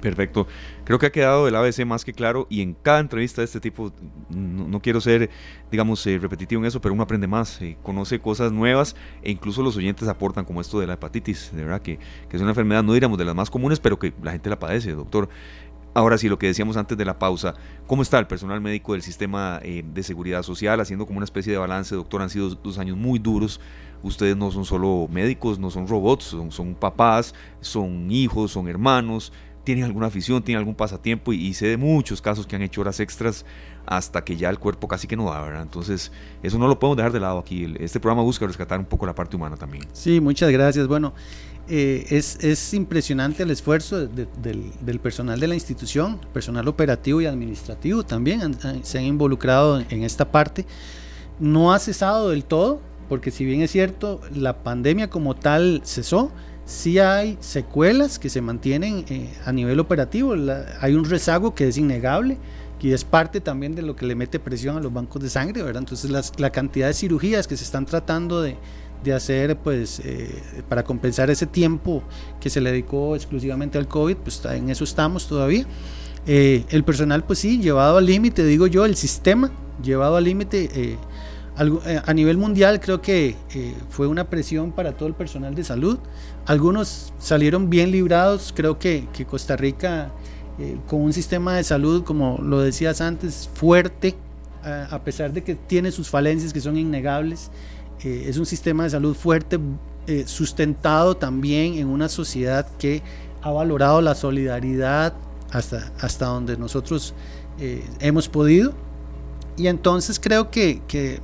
Perfecto. 0.01 0.47
Creo 0.89 0.97
que 0.97 1.05
ha 1.05 1.11
quedado 1.11 1.47
el 1.47 1.55
ABC 1.55 1.85
más 1.85 2.03
que 2.03 2.13
claro 2.13 2.47
y 2.49 2.63
en 2.63 2.73
cada 2.73 2.97
entrevista 2.97 3.41
de 3.41 3.45
este 3.45 3.59
tipo, 3.59 3.93
no, 4.31 4.81
quiero 4.81 4.99
ser, 4.99 5.29
digamos, 5.69 6.03
eh, 6.07 6.17
repetitivo 6.17 6.61
en 6.61 6.65
eso, 6.65 6.81
pero 6.81 6.95
uno 6.95 7.03
aprende 7.03 7.27
más, 7.27 7.61
eh, 7.61 7.77
conoce 7.83 8.19
cosas 8.19 8.51
nuevas 8.51 8.95
e 9.21 9.29
incluso 9.29 9.61
los 9.61 9.77
oyentes 9.77 10.07
aportan 10.07 10.45
como 10.45 10.61
esto 10.61 10.79
de 10.79 10.87
la 10.87 10.93
hepatitis, 10.93 11.51
de 11.53 11.63
verdad 11.63 11.83
que, 11.83 11.99
que, 12.27 12.35
es 12.35 12.41
una 12.41 12.49
enfermedad, 12.49 12.81
no 12.81 12.93
diríamos 12.93 13.19
de 13.19 13.25
las 13.25 13.35
más 13.35 13.51
comunes, 13.51 13.79
pero 13.79 13.99
que 13.99 14.15
la 14.23 14.31
gente 14.31 14.49
la 14.49 14.57
padece, 14.57 14.93
doctor. 14.93 15.29
Ahora 15.93 16.17
sí, 16.17 16.27
lo 16.27 16.39
que 16.39 16.47
decíamos 16.47 16.75
antes 16.75 16.97
de 16.97 17.05
la 17.05 17.19
pausa, 17.19 17.53
¿cómo 17.85 18.01
está 18.01 18.17
el 18.17 18.25
personal 18.25 18.59
médico 18.59 18.93
del 18.93 19.03
sistema 19.03 19.59
eh, 19.61 19.83
de 19.85 20.01
seguridad 20.01 20.41
social 20.41 20.79
haciendo 20.79 21.05
como 21.05 21.17
una 21.17 21.25
especie 21.25 21.53
de 21.53 21.59
balance, 21.59 21.93
doctor? 21.93 22.23
Han 22.23 22.31
sido 22.31 22.49
dos 22.49 22.79
años 22.79 22.97
muy 22.97 23.19
duros 23.19 23.59
ustedes 24.03 24.35
no 24.37 24.51
son 24.51 24.65
solo 24.65 25.07
médicos, 25.09 25.59
no 25.59 25.69
son 25.69 25.87
robots, 25.87 26.25
son, 26.25 26.51
son 26.51 26.75
papás, 26.75 27.33
son 27.59 28.11
hijos, 28.11 28.51
son 28.51 28.67
hermanos, 28.67 29.33
tienen 29.69 29.85
alguna 29.85 30.07
afición, 30.07 30.41
tienen 30.41 30.57
algún 30.57 30.73
pasatiempo 30.73 31.31
y, 31.31 31.53
sé 31.53 31.67
de 31.67 31.77
muchos 31.77 32.23
casos 32.23 32.47
que 32.47 32.55
han 32.55 32.63
hecho 32.63 32.81
horas 32.81 32.99
extras 32.99 33.45
hasta 33.85 34.23
que 34.23 34.35
ya 34.35 34.49
el 34.49 34.57
cuerpo 34.57 34.87
casi 34.87 35.05
que 35.05 35.15
no 35.15 35.29
da, 35.29 35.39
¿verdad? 35.43 35.61
Entonces, 35.61 36.11
eso 36.41 36.57
no 36.57 36.67
lo 36.67 36.79
podemos 36.79 36.97
dejar 36.97 37.11
de 37.11 37.19
lado 37.19 37.37
aquí. 37.37 37.71
Este 37.79 37.99
programa 37.99 38.23
busca 38.23 38.47
rescatar 38.47 38.79
un 38.79 38.85
poco 38.85 39.05
la 39.05 39.13
parte 39.13 39.35
humana 39.35 39.57
también. 39.57 39.83
Sí, 39.93 40.19
muchas 40.19 40.49
gracias. 40.49 40.87
Bueno, 40.87 41.13
eh, 41.67 42.03
es, 42.09 42.43
es, 42.43 42.73
impresionante 42.73 43.43
el 43.43 43.51
esfuerzo 43.51 44.07
del, 44.07 44.27
del, 44.81 44.99
personal 44.99 45.39
de 45.39 45.47
la 45.47 45.53
institución, 45.53 46.19
personal 46.33 46.67
operativo 46.67 47.21
y 47.21 47.27
administrativo 47.27 48.01
también 48.01 48.57
se 48.81 48.97
han 48.97 49.05
involucrado 49.05 49.79
en 49.87 50.03
esta 50.03 50.31
parte. 50.31 50.65
No 51.39 51.73
ha 51.73 51.77
cesado 51.77 52.29
del 52.29 52.43
todo, 52.43 52.81
porque 53.07 53.29
si 53.29 53.45
bien 53.45 53.61
es 53.61 53.69
cierto, 53.69 54.19
la 54.33 54.63
pandemia 54.63 55.11
como 55.11 55.35
tal 55.35 55.83
cesó, 55.85 56.31
sí 56.69 56.99
hay 56.99 57.37
secuelas 57.41 58.19
que 58.19 58.29
se 58.29 58.41
mantienen 58.41 59.03
eh, 59.09 59.33
a 59.43 59.51
nivel 59.51 59.79
operativo. 59.79 60.35
hay 60.79 60.93
un 60.93 61.03
rezago 61.03 61.55
que 61.55 61.67
es 61.67 61.77
innegable 61.77 62.37
y 62.79 62.93
es 62.93 63.03
parte 63.03 63.41
también 63.41 63.75
de 63.75 63.81
lo 63.81 63.95
que 63.95 64.05
le 64.05 64.15
mete 64.15 64.39
presión 64.39 64.77
a 64.77 64.79
los 64.79 64.93
bancos 64.93 65.21
de 65.21 65.29
sangre, 65.29 65.63
¿verdad? 65.63 65.81
Entonces 65.81 66.11
la 66.37 66.49
cantidad 66.51 66.87
de 66.87 66.93
cirugías 66.93 67.47
que 67.47 67.57
se 67.57 67.63
están 67.63 67.85
tratando 67.85 68.41
de, 68.41 68.55
de 69.03 69.13
hacer 69.13 69.57
pues 69.57 69.99
eh, 70.03 70.29
para 70.67 70.83
compensar 70.83 71.29
ese 71.29 71.47
tiempo 71.47 72.03
que 72.39 72.49
se 72.49 72.61
le 72.61 72.71
dedicó 72.71 73.15
exclusivamente 73.15 73.77
al 73.77 73.87
COVID, 73.87 74.17
pues 74.17 74.41
en 74.45 74.69
eso 74.69 74.83
estamos 74.83 75.27
todavía. 75.27 75.65
Eh, 76.27 76.65
el 76.69 76.83
personal 76.83 77.23
pues 77.23 77.39
sí, 77.39 77.59
llevado 77.59 77.97
al 77.97 78.05
límite, 78.05 78.45
digo 78.45 78.67
yo, 78.67 78.85
el 78.85 78.95
sistema 78.95 79.51
llevado 79.81 80.17
al 80.17 80.25
límite 80.25 80.97
a 81.59 82.13
nivel 82.13 82.37
mundial 82.37 82.79
creo 82.79 83.01
que 83.01 83.35
eh, 83.53 83.75
fue 83.89 84.07
una 84.07 84.29
presión 84.29 84.71
para 84.71 84.93
todo 84.93 85.09
el 85.09 85.13
personal 85.13 85.55
de 85.55 85.65
salud. 85.65 85.99
Algunos 86.45 87.13
salieron 87.19 87.69
bien 87.69 87.91
librados. 87.91 88.53
Creo 88.55 88.79
que, 88.79 89.07
Costa 89.29 89.57
Rica, 89.57 90.09
eh, 90.57 90.77
con 90.87 91.01
un 91.01 91.11
sistema 91.11 91.55
de 91.55 91.65
salud, 91.65 92.05
como 92.05 92.39
lo 92.41 92.61
decías 92.61 93.01
antes, 93.01 93.49
fuerte, 93.53 94.15
a 94.63 94.99
pesar 95.03 95.31
de 95.31 95.41
que 95.41 95.55
tiene 95.55 95.89
sus 95.89 96.09
falencias 96.09 96.51
que 96.51 96.59
son 96.59 96.77
innegables, 96.77 97.49
es 98.03 98.37
un 98.37 98.45
sistema 98.45 98.83
de 98.83 98.89
salud 98.89 99.15
fuerte, 99.15 99.57
sustentado 100.25 101.15
también 101.15 101.75
en 101.75 101.87
una 101.87 102.09
sociedad 102.09 102.67
que 102.77 103.01
ha 103.41 103.51
valorado 103.51 104.01
la 104.01 104.15
solidaridad 104.15 105.13
hasta, 105.51 105.93
hasta 106.01 106.25
donde 106.25 106.57
nosotros 106.57 107.13
hemos 108.01 108.27
podido. 108.27 108.73
Y 109.55 109.67
entonces 109.67 110.19
creo 110.19 110.51
que, 110.51 110.81
que 110.89 111.21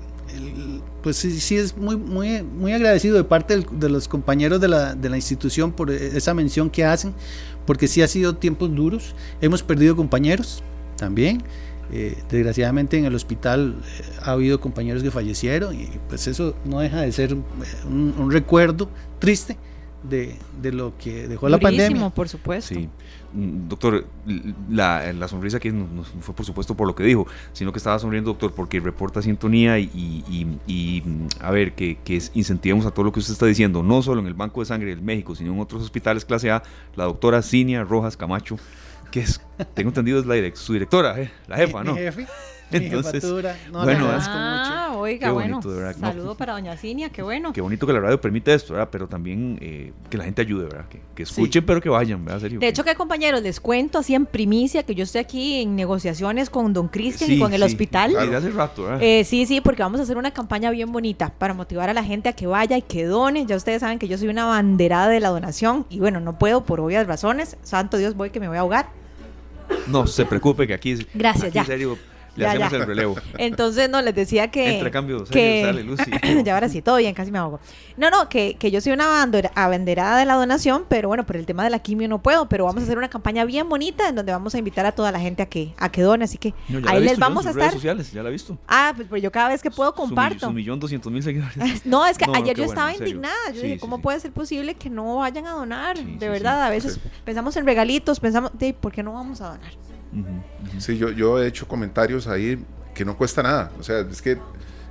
pues 1.01 1.17
sí, 1.17 1.39
sí, 1.39 1.57
es 1.57 1.77
muy, 1.77 1.95
muy, 1.97 2.43
muy 2.43 2.73
agradecido 2.73 3.15
de 3.15 3.23
parte 3.23 3.65
de 3.71 3.89
los 3.89 4.07
compañeros 4.07 4.59
de 4.59 4.67
la, 4.67 4.95
de 4.95 5.09
la 5.09 5.15
institución 5.17 5.71
por 5.71 5.91
esa 5.91 6.33
mención 6.33 6.69
que 6.69 6.83
hacen, 6.83 7.13
porque 7.65 7.87
sí 7.87 8.01
ha 8.01 8.07
sido 8.07 8.35
tiempos 8.35 8.73
duros. 8.73 9.15
Hemos 9.41 9.63
perdido 9.63 9.95
compañeros 9.95 10.63
también. 10.97 11.43
Eh, 11.91 12.17
desgraciadamente 12.31 12.97
en 12.97 13.05
el 13.05 13.13
hospital 13.13 13.75
eh, 13.85 14.01
ha 14.23 14.31
habido 14.31 14.59
compañeros 14.59 15.03
que 15.03 15.11
fallecieron 15.11 15.79
y 15.79 15.87
pues 16.09 16.25
eso 16.25 16.55
no 16.65 16.79
deja 16.79 17.01
de 17.01 17.11
ser 17.11 17.35
un, 17.35 18.15
un 18.17 18.31
recuerdo 18.31 18.89
triste 19.19 19.55
de, 20.09 20.35
de, 20.61 20.71
lo 20.71 20.97
que 20.97 21.27
dejó 21.27 21.49
la 21.49 21.59
pandemia. 21.59 22.09
por 22.09 22.29
supuesto. 22.29 22.73
Sí. 22.73 22.89
Mm, 23.35 23.67
doctor, 23.67 24.05
la, 24.69 25.11
la 25.11 25.27
sonrisa 25.27 25.59
que 25.59 25.69
no, 25.69 26.03
fue 26.21 26.33
por 26.33 26.45
supuesto 26.45 26.75
por 26.75 26.87
lo 26.87 26.95
que 26.95 27.03
dijo, 27.03 27.27
sino 27.51 27.73
que 27.73 27.79
estaba 27.79 27.99
sonriendo, 27.99 28.31
doctor, 28.31 28.53
porque 28.53 28.79
reporta 28.79 29.21
sintonía 29.21 29.77
y, 29.77 29.89
y, 29.93 30.57
y 30.65 31.03
a 31.41 31.51
ver, 31.51 31.73
que, 31.73 31.97
que, 32.05 32.21
incentivemos 32.33 32.85
a 32.85 32.91
todo 32.91 33.03
lo 33.03 33.11
que 33.11 33.19
usted 33.19 33.33
está 33.33 33.45
diciendo, 33.45 33.83
no 33.83 34.01
solo 34.01 34.21
en 34.21 34.27
el 34.27 34.33
Banco 34.33 34.61
de 34.61 34.67
Sangre 34.67 34.89
del 34.89 35.01
México, 35.01 35.35
sino 35.35 35.53
en 35.53 35.59
otros 35.59 35.83
hospitales 35.83 36.23
clase 36.23 36.49
A, 36.49 36.63
la 36.95 37.03
doctora 37.03 37.41
Cinia 37.41 37.83
Rojas 37.83 38.15
Camacho, 38.15 38.57
que 39.11 39.19
es, 39.19 39.41
tengo 39.73 39.89
entendido, 39.89 40.19
es 40.19 40.25
la 40.25 40.35
su 40.55 40.71
directora, 40.71 41.19
eh, 41.19 41.29
la 41.47 41.57
jefa, 41.57 41.83
¿no? 41.83 41.95
Entonces, 42.71 43.23
no, 43.23 43.83
bueno, 43.83 44.07
ah, 44.09 44.93
oiga, 44.97 45.31
bueno, 45.31 45.61
saludo 45.61 46.35
para 46.35 46.53
doña 46.53 46.75
Cinia, 46.77 47.09
qué 47.09 47.21
bueno. 47.21 47.53
Qué 47.53 47.61
bonito 47.61 47.85
que 47.85 47.93
la 47.93 47.99
radio 47.99 48.19
permite 48.19 48.53
esto, 48.53 48.73
¿verdad? 48.73 48.89
Pero 48.91 49.07
también 49.07 49.57
eh, 49.61 49.93
que 50.09 50.17
la 50.17 50.23
gente 50.23 50.41
ayude, 50.41 50.65
¿verdad? 50.65 50.85
Que, 50.87 51.23
escuchen, 51.23 51.65
pero 51.65 51.81
que 51.81 51.89
vayan, 51.89 52.25
¿verdad? 52.25 52.49
De 52.49 52.67
hecho, 52.67 52.83
que 52.83 52.95
compañeros, 52.95 53.41
les 53.41 53.59
cuento 53.59 53.99
así 53.99 54.15
en 54.15 54.25
primicia 54.25 54.83
que 54.83 54.95
yo 54.95 55.03
estoy 55.03 55.21
aquí 55.21 55.61
en 55.61 55.75
negociaciones 55.75 56.49
con 56.49 56.73
don 56.73 56.87
Cristian 56.87 57.31
y 57.31 57.39
con 57.39 57.53
el 57.53 57.63
hospital. 57.63 58.11
Claro. 58.11 58.37
hace 58.37 58.49
rato, 58.49 58.83
¿verdad? 58.83 59.01
Eh, 59.01 59.23
sí, 59.23 59.45
sí, 59.45 59.61
porque 59.61 59.83
vamos 59.83 59.99
a 59.99 60.03
hacer 60.03 60.17
una 60.17 60.31
campaña 60.31 60.71
bien 60.71 60.91
bonita 60.91 61.33
para 61.37 61.53
motivar 61.53 61.89
a 61.89 61.93
la 61.93 62.03
gente 62.03 62.29
a 62.29 62.33
que 62.33 62.47
vaya 62.47 62.77
y 62.77 62.81
que 62.81 63.05
done. 63.05 63.45
Ya 63.45 63.55
ustedes 63.55 63.81
saben 63.81 63.99
que 63.99 64.07
yo 64.07 64.17
soy 64.17 64.27
una 64.27 64.45
banderada 64.45 65.09
de 65.09 65.19
la 65.19 65.29
donación 65.29 65.85
y 65.89 65.99
bueno, 65.99 66.19
no 66.19 66.39
puedo 66.39 66.63
por 66.63 66.79
obvias 66.79 67.05
razones. 67.05 67.57
Santo 67.63 67.97
Dios, 67.97 68.15
voy 68.15 68.31
que 68.31 68.39
me 68.39 68.47
voy 68.47 68.57
a 68.57 68.61
ahogar. 68.61 68.89
No 69.87 70.07
se 70.07 70.25
preocupe 70.25 70.67
que 70.67 70.73
aquí, 70.73 70.95
Gracias, 71.13 71.53
ya. 71.53 71.65
serio, 71.65 71.97
le 72.35 72.47
hacemos 72.47 72.73
el 72.73 72.85
relevo. 72.85 73.15
Entonces, 73.37 73.89
no, 73.89 74.01
les 74.01 74.15
decía 74.15 74.49
que... 74.49 74.75
Entre 74.75 74.91
cambios, 74.91 75.29
que, 75.29 75.63
sale, 75.65 75.83
Lucy. 75.83 76.11
ya 76.43 76.53
ahora 76.53 76.69
sí, 76.69 76.81
todo 76.81 76.97
bien, 76.97 77.13
casi 77.13 77.31
me 77.31 77.39
ahogo. 77.39 77.59
No, 77.97 78.09
no, 78.09 78.29
que, 78.29 78.55
que 78.59 78.71
yo 78.71 78.81
soy 78.81 78.93
una 78.93 79.23
abanderada 79.55 80.17
de 80.17 80.25
la 80.25 80.35
donación, 80.35 80.85
pero 80.89 81.07
bueno, 81.07 81.25
por 81.25 81.37
el 81.37 81.45
tema 81.45 81.63
de 81.63 81.69
la 81.69 81.79
quimio 81.79 82.07
no 82.07 82.21
puedo, 82.21 82.47
pero 82.49 82.65
vamos 82.65 82.81
a 82.81 82.85
hacer 82.85 82.97
una 82.97 83.09
campaña 83.09 83.45
bien 83.45 83.69
bonita 83.69 84.09
en 84.09 84.15
donde 84.15 84.31
vamos 84.31 84.55
a 84.55 84.57
invitar 84.57 84.85
a 84.85 84.91
toda 84.91 85.11
la 85.11 85.19
gente 85.19 85.43
a 85.43 85.45
que, 85.45 85.73
a 85.77 85.89
que 85.89 86.01
done, 86.01 86.23
así 86.23 86.37
que 86.37 86.53
ahí 86.87 87.03
les 87.03 87.17
vamos 87.17 87.45
a 87.45 87.51
estar. 87.51 87.71
sociales, 87.71 88.11
ya 88.11 88.21
la 88.23 88.29
he 88.29 88.31
visto. 88.31 88.57
Ah, 88.67 88.93
pues, 88.95 89.07
pues, 89.07 89.21
yo 89.21 89.31
cada 89.31 89.49
vez 89.49 89.61
que 89.61 89.71
puedo 89.71 89.93
comparto. 89.93 90.47
Su, 90.47 90.53
millón 90.53 90.79
doscientos 90.79 91.11
mil 91.11 91.23
seguidores. 91.23 91.85
no, 91.85 92.05
es 92.05 92.17
que 92.17 92.25
ayer 92.33 92.55
yo 92.55 92.65
estaba 92.65 92.93
indignada. 92.93 93.51
Yo 93.53 93.61
dije, 93.61 93.79
¿cómo 93.79 94.01
puede 94.01 94.19
ser 94.19 94.31
posible 94.31 94.75
que 94.75 94.89
no 94.89 95.17
vayan 95.17 95.45
a 95.47 95.51
donar? 95.51 95.97
de 95.97 96.29
verdad, 96.29 96.63
a 96.63 96.69
veces 96.69 96.99
pensamos 97.23 97.55
en 97.57 97.65
regalitos, 97.65 98.19
pensamos, 98.19 98.51
¿por 98.79 98.91
qué 98.91 99.03
no 99.03 99.13
vamos 99.13 99.41
a 99.41 99.49
donar? 99.49 99.71
Sí, 100.77 100.97
yo, 100.97 101.09
yo 101.09 101.41
he 101.41 101.47
hecho 101.47 101.67
comentarios 101.67 102.27
ahí 102.27 102.63
que 102.93 103.05
no 103.05 103.17
cuesta 103.17 103.43
nada. 103.43 103.71
O 103.79 103.83
sea, 103.83 103.99
es 103.99 104.21
que 104.21 104.37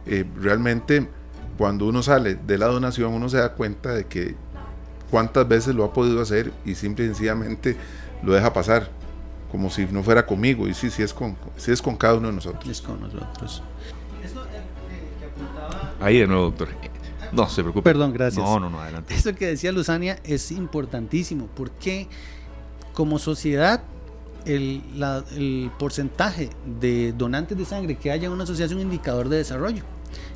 eh, 0.07 0.25
realmente 0.37 1.09
cuando 1.57 1.87
uno 1.87 2.03
sale 2.03 2.35
de 2.35 2.59
la 2.59 2.67
donación 2.67 3.13
uno 3.13 3.29
se 3.29 3.39
da 3.39 3.53
cuenta 3.53 3.95
de 3.95 4.05
que 4.05 4.35
cuántas 5.11 5.47
veces 5.47 5.75
lo 5.75 5.85
ha 5.85 5.93
podido 5.93 6.21
hacer 6.21 6.53
y 6.65 6.75
simple 6.75 7.05
y 7.05 7.09
sencillamente 7.09 7.77
lo 8.23 8.33
deja 8.33 8.53
pasar 8.53 8.91
como 9.51 9.71
si 9.71 9.87
no 9.87 10.03
fuera 10.03 10.27
conmigo 10.27 10.67
y 10.67 10.75
sí, 10.75 10.91
sí 10.91 11.03
es 11.03 11.15
con, 11.15 11.37
sí 11.57 11.71
es 11.71 11.81
con 11.81 11.97
cada 11.97 12.15
uno 12.15 12.29
de 12.29 12.35
nosotros. 12.35 12.69
Es 12.69 12.83
con 12.83 13.01
nosotros. 13.01 13.63
Ahí 16.01 16.19
de 16.19 16.27
nuevo, 16.27 16.47
doctor. 16.47 16.69
No, 17.33 17.49
se 17.49 17.63
preocupe. 17.63 17.83
Perdón, 17.83 18.13
gracias. 18.13 18.45
No, 18.45 18.61
no, 18.61 18.71
no, 18.71 18.81
adelante. 18.81 19.15
Eso 19.15 19.35
que 19.35 19.47
decía 19.47 19.73
Luzania 19.73 20.19
es 20.25 20.51
importantísimo 20.53 21.49
porque 21.55 22.09
como 22.93 23.19
sociedad 23.19 23.83
el, 24.47 24.83
la- 24.97 25.25
el 25.37 25.71
porcentaje 25.79 26.51
de 26.81 27.13
donantes 27.13 27.57
de 27.57 27.65
sangre 27.65 27.97
que 27.97 28.11
haya 28.11 28.27
en 28.27 28.33
una 28.33 28.47
sociedad 28.47 28.71
es 28.71 28.75
un 28.77 28.83
indicador 28.83 29.29
de 29.29 29.39
desarrollo, 29.39 29.83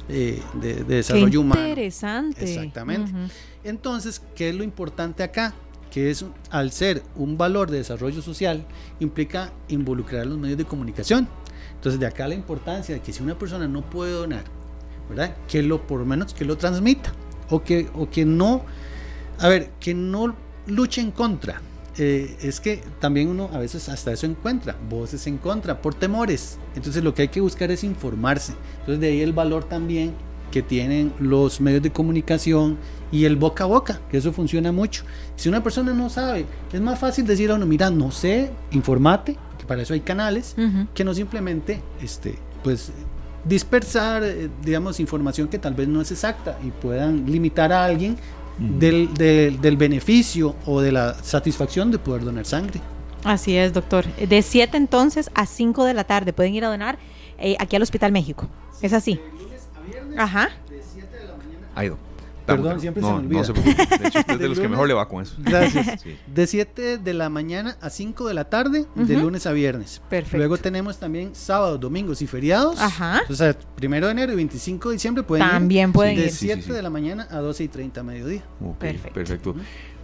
eh, 0.09 0.40
de, 0.61 0.74
de 0.76 0.84
Qué 0.84 0.94
desarrollo 0.94 1.40
humano. 1.40 1.61
interesante. 1.68 2.42
Exactamente. 2.44 3.12
Entonces, 3.64 4.22
¿qué 4.34 4.48
es 4.50 4.54
lo 4.54 4.64
importante 4.64 5.22
acá? 5.22 5.54
Que 5.90 6.11
es, 6.11 6.24
al 6.50 6.70
ser 6.72 7.02
un 7.16 7.38
valor 7.38 7.70
de 7.70 7.78
desarrollo 7.78 8.20
social, 8.22 8.64
implica 9.00 9.52
involucrar 9.68 10.22
a 10.22 10.24
los 10.26 10.38
medios 10.38 10.59
de 10.59 10.64
comunicación. 10.64 11.28
Entonces, 11.74 11.98
de 12.00 12.06
acá 12.06 12.28
la 12.28 12.34
importancia 12.34 12.94
de 12.94 13.00
que 13.00 13.12
si 13.12 13.22
una 13.22 13.38
persona 13.38 13.66
no 13.68 13.82
puede 13.88 14.12
donar, 14.12 14.44
¿verdad? 15.09 15.34
Que 15.48 15.62
lo, 15.62 15.86
por 15.86 16.00
lo 16.00 16.06
menos, 16.06 16.34
que 16.34 16.44
lo 16.44 16.56
transmita. 16.56 17.12
O 17.50 17.62
que, 17.62 17.88
o 17.94 18.11
que 18.11 18.26
no, 18.26 18.62
a 19.38 19.48
ver, 19.48 19.70
que 19.80 19.94
no 19.94 20.34
luche 20.66 21.00
en 21.00 21.11
contra. 21.11 21.62
Eh, 21.99 22.36
es 22.42 22.61
que 22.61 22.80
también 23.01 23.28
uno 23.28 23.51
a 23.53 23.59
veces 23.59 23.88
hasta 23.88 24.12
eso 24.12 24.26
encuentra, 24.26 24.76
voces 24.88 25.26
en 25.26 25.36
contra, 25.36 25.82
por 25.82 25.94
temores. 25.94 26.59
Entonces 26.76 27.03
lo 27.03 27.12
que 27.12 27.22
hay 27.22 27.28
que 27.28 27.40
buscar 27.40 27.70
es 27.70 27.82
informarse. 27.82 28.55
Entonces 28.80 29.01
de 29.01 29.09
ahí 29.09 29.20
el 29.20 29.32
valor 29.32 29.64
también 29.64 30.14
que 30.53 30.62
tienen 30.62 31.12
los 31.18 31.61
medios 31.61 31.82
de 31.82 31.90
comunicación 31.90 32.78
y 33.11 33.24
el 33.24 33.36
boca 33.36 33.64
a 33.64 33.66
boca, 33.66 34.01
que 34.11 34.16
eso 34.16 34.32
funciona 34.32 34.72
mucho. 34.72 35.05
Si 35.36 35.49
una 35.49 35.62
persona 35.62 35.92
no 35.92 36.09
sabe, 36.09 36.46
es 36.72 36.80
más 36.80 36.99
fácil 36.99 37.26
decir 37.26 37.51
a 37.51 37.55
uno, 37.55 37.66
mira, 37.66 37.90
no 37.90 38.11
sé, 38.11 38.51
informate, 38.70 39.36
que 39.59 39.66
para 39.66 39.82
eso 39.82 39.94
hay 39.94 40.01
canales, 40.01 40.57
que 40.94 41.05
no 41.05 41.14
simplemente, 41.14 41.82
este, 42.01 42.38
pues, 42.62 42.92
dispersar, 43.44 44.22
eh, 44.24 44.51
digamos, 44.62 45.01
información 45.01 45.49
que 45.49 45.59
tal 45.59 45.74
vez 45.74 45.88
no 45.88 46.01
es 46.01 46.11
exacta 46.11 46.59
y 46.62 46.70
puedan 46.70 47.30
limitar 47.30 47.72
a 47.72 47.84
alguien 47.84 48.16
del, 48.59 49.12
del- 49.14 49.61
del 49.61 49.76
beneficio 49.76 50.54
o 50.66 50.80
de 50.80 50.92
la 50.92 51.14
satisfacción 51.22 51.90
de 51.90 51.98
poder 51.98 52.24
donar 52.24 52.44
sangre. 52.46 52.80
Así 53.24 53.56
es, 53.56 53.72
doctor. 53.72 54.04
De 54.16 54.42
7 54.42 54.76
entonces 54.76 55.30
a 55.34 55.46
5 55.46 55.84
de 55.84 55.94
la 55.94 56.04
tarde 56.04 56.32
pueden 56.32 56.54
ir 56.54 56.64
a 56.64 56.68
donar 56.68 56.98
eh, 57.38 57.56
aquí 57.59 57.76
al 57.76 57.82
Hospital 57.82 58.12
México. 58.12 58.48
Es 58.82 58.92
así. 58.92 59.20
Ajá. 60.16 60.50
Ha 61.74 61.84
ido. 61.84 61.98
Perdón, 62.57 62.80
siempre 62.80 63.03
se 63.03 63.09
no, 63.09 63.14
me 63.16 63.20
olvida. 63.24 63.38
No 63.38 63.44
se 63.44 63.53
preocupe. 63.53 63.76
De 63.99 64.09
hecho, 64.09 64.18
usted 64.18 64.20
es 64.20 64.26
de 64.38 64.38
De 64.38 64.49
los 64.49 64.59
que 64.59 64.68
mejor 64.68 64.88
le 64.88 64.94
va 64.94 65.09
con 65.09 65.22
eso. 65.22 65.34
Gracias. 65.38 66.01
Sí. 66.03 66.16
De 66.32 66.46
7 66.46 66.99
de 66.99 67.14
la 67.14 67.28
mañana 67.28 67.76
a 67.80 67.90
5 67.90 68.28
de 68.28 68.34
la 68.34 68.44
tarde, 68.44 68.86
de 68.94 69.14
Ujú. 69.16 69.24
lunes 69.26 69.46
a 69.46 69.53
viernes. 69.53 70.01
Perfecto. 70.09 70.38
Luego 70.38 70.57
tenemos 70.59 70.99
también 70.99 71.34
sábados, 71.34 71.78
domingos 71.80 72.22
y 72.22 72.26
feriados. 72.26 72.78
Ajá. 72.80 73.22
O 73.28 73.34
sea, 73.34 73.57
primero 73.76 74.07
de 74.07 74.12
enero 74.12 74.32
y 74.32 74.36
25 74.36 74.88
de 74.90 74.92
diciembre 74.94 75.22
pueden 75.22 75.44
ir 75.46 75.51
También 75.51 75.92
pueden 75.92 76.16
de 76.16 76.24
ir. 76.24 76.30
Sí, 76.30 76.36
sí, 76.38 76.46
7 76.46 76.62
sí. 76.62 76.72
de 76.72 76.82
la 76.82 76.90
mañana 76.90 77.26
a 77.30 77.38
12 77.38 77.64
y 77.64 77.68
30 77.68 78.03
mediodía. 78.03 78.42
Ok, 78.64 78.78
Perfecto. 78.78 79.14
perfecto. 79.14 79.55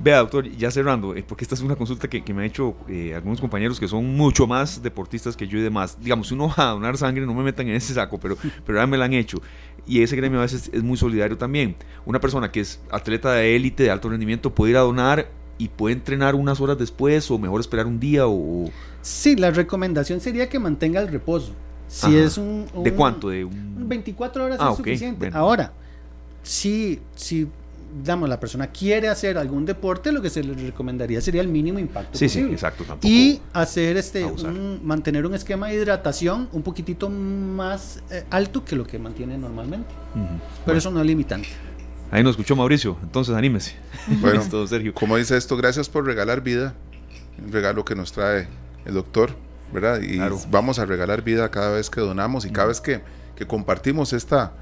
Vea, 0.01 0.19
doctor, 0.19 0.49
ya 0.51 0.71
cerrando, 0.71 1.15
eh, 1.15 1.25
porque 1.27 1.45
esta 1.45 1.55
es 1.55 1.61
una 1.61 1.77
consulta 1.77 2.09
que, 2.09 2.25
que 2.25 2.35
me 2.35 2.41
han 2.43 2.47
hecho 2.47 2.75
eh, 2.89 3.15
algunos 3.15 3.41
compañeros 3.41 3.79
que 3.79 3.87
son 3.87 4.17
mucho 4.17 4.47
más 4.47 4.83
deportistas 4.83 5.37
que 5.37 5.47
yo 5.47 5.59
y 5.59 5.63
demás. 5.63 5.97
Digamos, 6.01 6.29
si 6.29 6.35
uno 6.35 6.49
va 6.59 6.71
a 6.71 6.73
donar 6.73 6.97
sangre, 6.97 7.25
no 7.25 7.33
me 7.35 7.43
metan 7.45 7.69
en 7.69 7.77
ese 7.77 7.95
saco, 7.95 8.19
pero, 8.19 8.37
pero 8.67 8.79
ya 8.79 8.87
me 8.87 8.97
la 8.97 9.05
han 9.05 9.13
hecho. 9.15 9.39
Y 9.87 10.03
ese 10.03 10.17
gremio 10.17 10.41
a 10.41 10.43
veces 10.43 10.71
es 10.73 10.83
muy 10.83 10.97
solidario 10.97 11.39
también. 11.39 11.77
Una 12.07 12.19
persona 12.21 12.51
que 12.51 12.61
es 12.61 12.81
atleta 12.91 13.33
de 13.33 13.55
élite, 13.55 13.85
de 13.85 13.91
alto 13.91 14.09
rendimiento, 14.09 14.55
puede 14.55 14.73
ir 14.73 14.77
a 14.79 14.81
donar 14.81 15.31
y 15.59 15.69
puede 15.69 15.95
entrenar 15.95 16.35
unas 16.35 16.61
horas 16.61 16.77
después, 16.77 17.31
o 17.31 17.39
mejor 17.39 17.61
esperar 17.61 17.87
un 17.87 18.01
día, 18.01 18.27
o... 18.27 18.71
Sí, 19.03 19.37
la 19.37 19.51
recomendación 19.53 20.21
sería 20.21 20.49
que 20.49 20.59
mantenga 20.59 21.01
el 21.01 21.09
reposo. 21.09 21.53
Si 21.87 22.07
Ajá. 22.07 22.17
es 22.25 22.39
un, 22.39 22.67
¿De 22.83 22.93
cuánto? 22.93 23.29
De 23.29 23.45
un... 23.45 23.89
24 23.89 24.45
horas 24.45 24.59
Ah, 24.61 24.71
es 24.73 24.77
suficiente. 24.79 25.19
bueno. 25.27 25.39
Ahora, 25.39 25.73
si, 26.43 26.99
si 27.15 27.47
digamos, 27.97 28.29
la 28.29 28.41
persona 28.41 28.67
quiere 28.69 29.09
hacer 29.09 29.39
algún 29.39 29.65
deporte, 29.65 30.11
lo 30.13 30.21
que 30.21 30.31
se 30.31 30.43
le 30.43 30.55
recomendaría 30.55 31.21
sería 31.21 31.41
el 31.41 31.49
mínimo 31.49 31.79
impacto 31.79 32.19
Sí, 32.19 32.29
sí, 32.29 32.39
posible. 32.39 32.55
exacto. 32.55 32.85
Tampoco... 32.85 33.07
Y 33.09 33.41
hacer 33.53 33.97
este, 33.97 34.25
un- 34.25 34.81
mantener 34.85 35.25
un 35.27 35.35
esquema 35.35 35.69
de 35.69 35.77
hidratación 35.77 36.49
un 36.53 36.63
poquitito 36.63 37.09
más 37.11 38.03
eh, 38.11 38.25
alto 38.31 38.65
que 38.65 38.77
lo 38.77 38.87
que 38.87 38.99
mantiene 38.99 39.39
normalmente. 39.39 39.89
Ujú. 40.15 40.25
Pero 40.25 40.41
Bueno, 40.67 40.79
eso 40.79 40.91
no 40.91 41.01
es 41.01 41.07
limitante. 41.07 41.49
Ahí 42.11 42.23
nos 42.23 42.33
escuchó 42.33 42.55
Mauricio, 42.57 42.97
entonces 43.03 43.35
anímese. 43.35 43.75
Bueno, 44.21 44.39
Listo, 44.41 44.67
Sergio. 44.67 44.93
como 44.95 45.17
dice 45.17 45.37
esto, 45.37 45.57
gracias 45.57 45.89
por 45.89 46.05
regalar 46.05 46.43
vida, 46.43 46.75
un 47.45 47.53
regalo 47.53 47.85
que 47.85 47.95
nos 47.95 48.13
trae 48.13 48.49
el 48.85 48.95
doctor, 48.95 49.31
¿verdad? 49.73 50.01
Y 50.03 50.17
Claro. 50.17 50.39
vamos 50.51 50.79
a 50.79 50.85
regalar 50.87 51.23
vida 51.23 51.51
cada 51.51 51.71
vez 51.71 51.91
que 51.91 52.01
donamos 52.01 52.45
y 52.45 52.51
cada 52.51 52.69
vez 52.69 52.81
que, 52.81 53.03
que 53.37 53.47
compartimos 53.47 54.13
esta, 54.13 54.53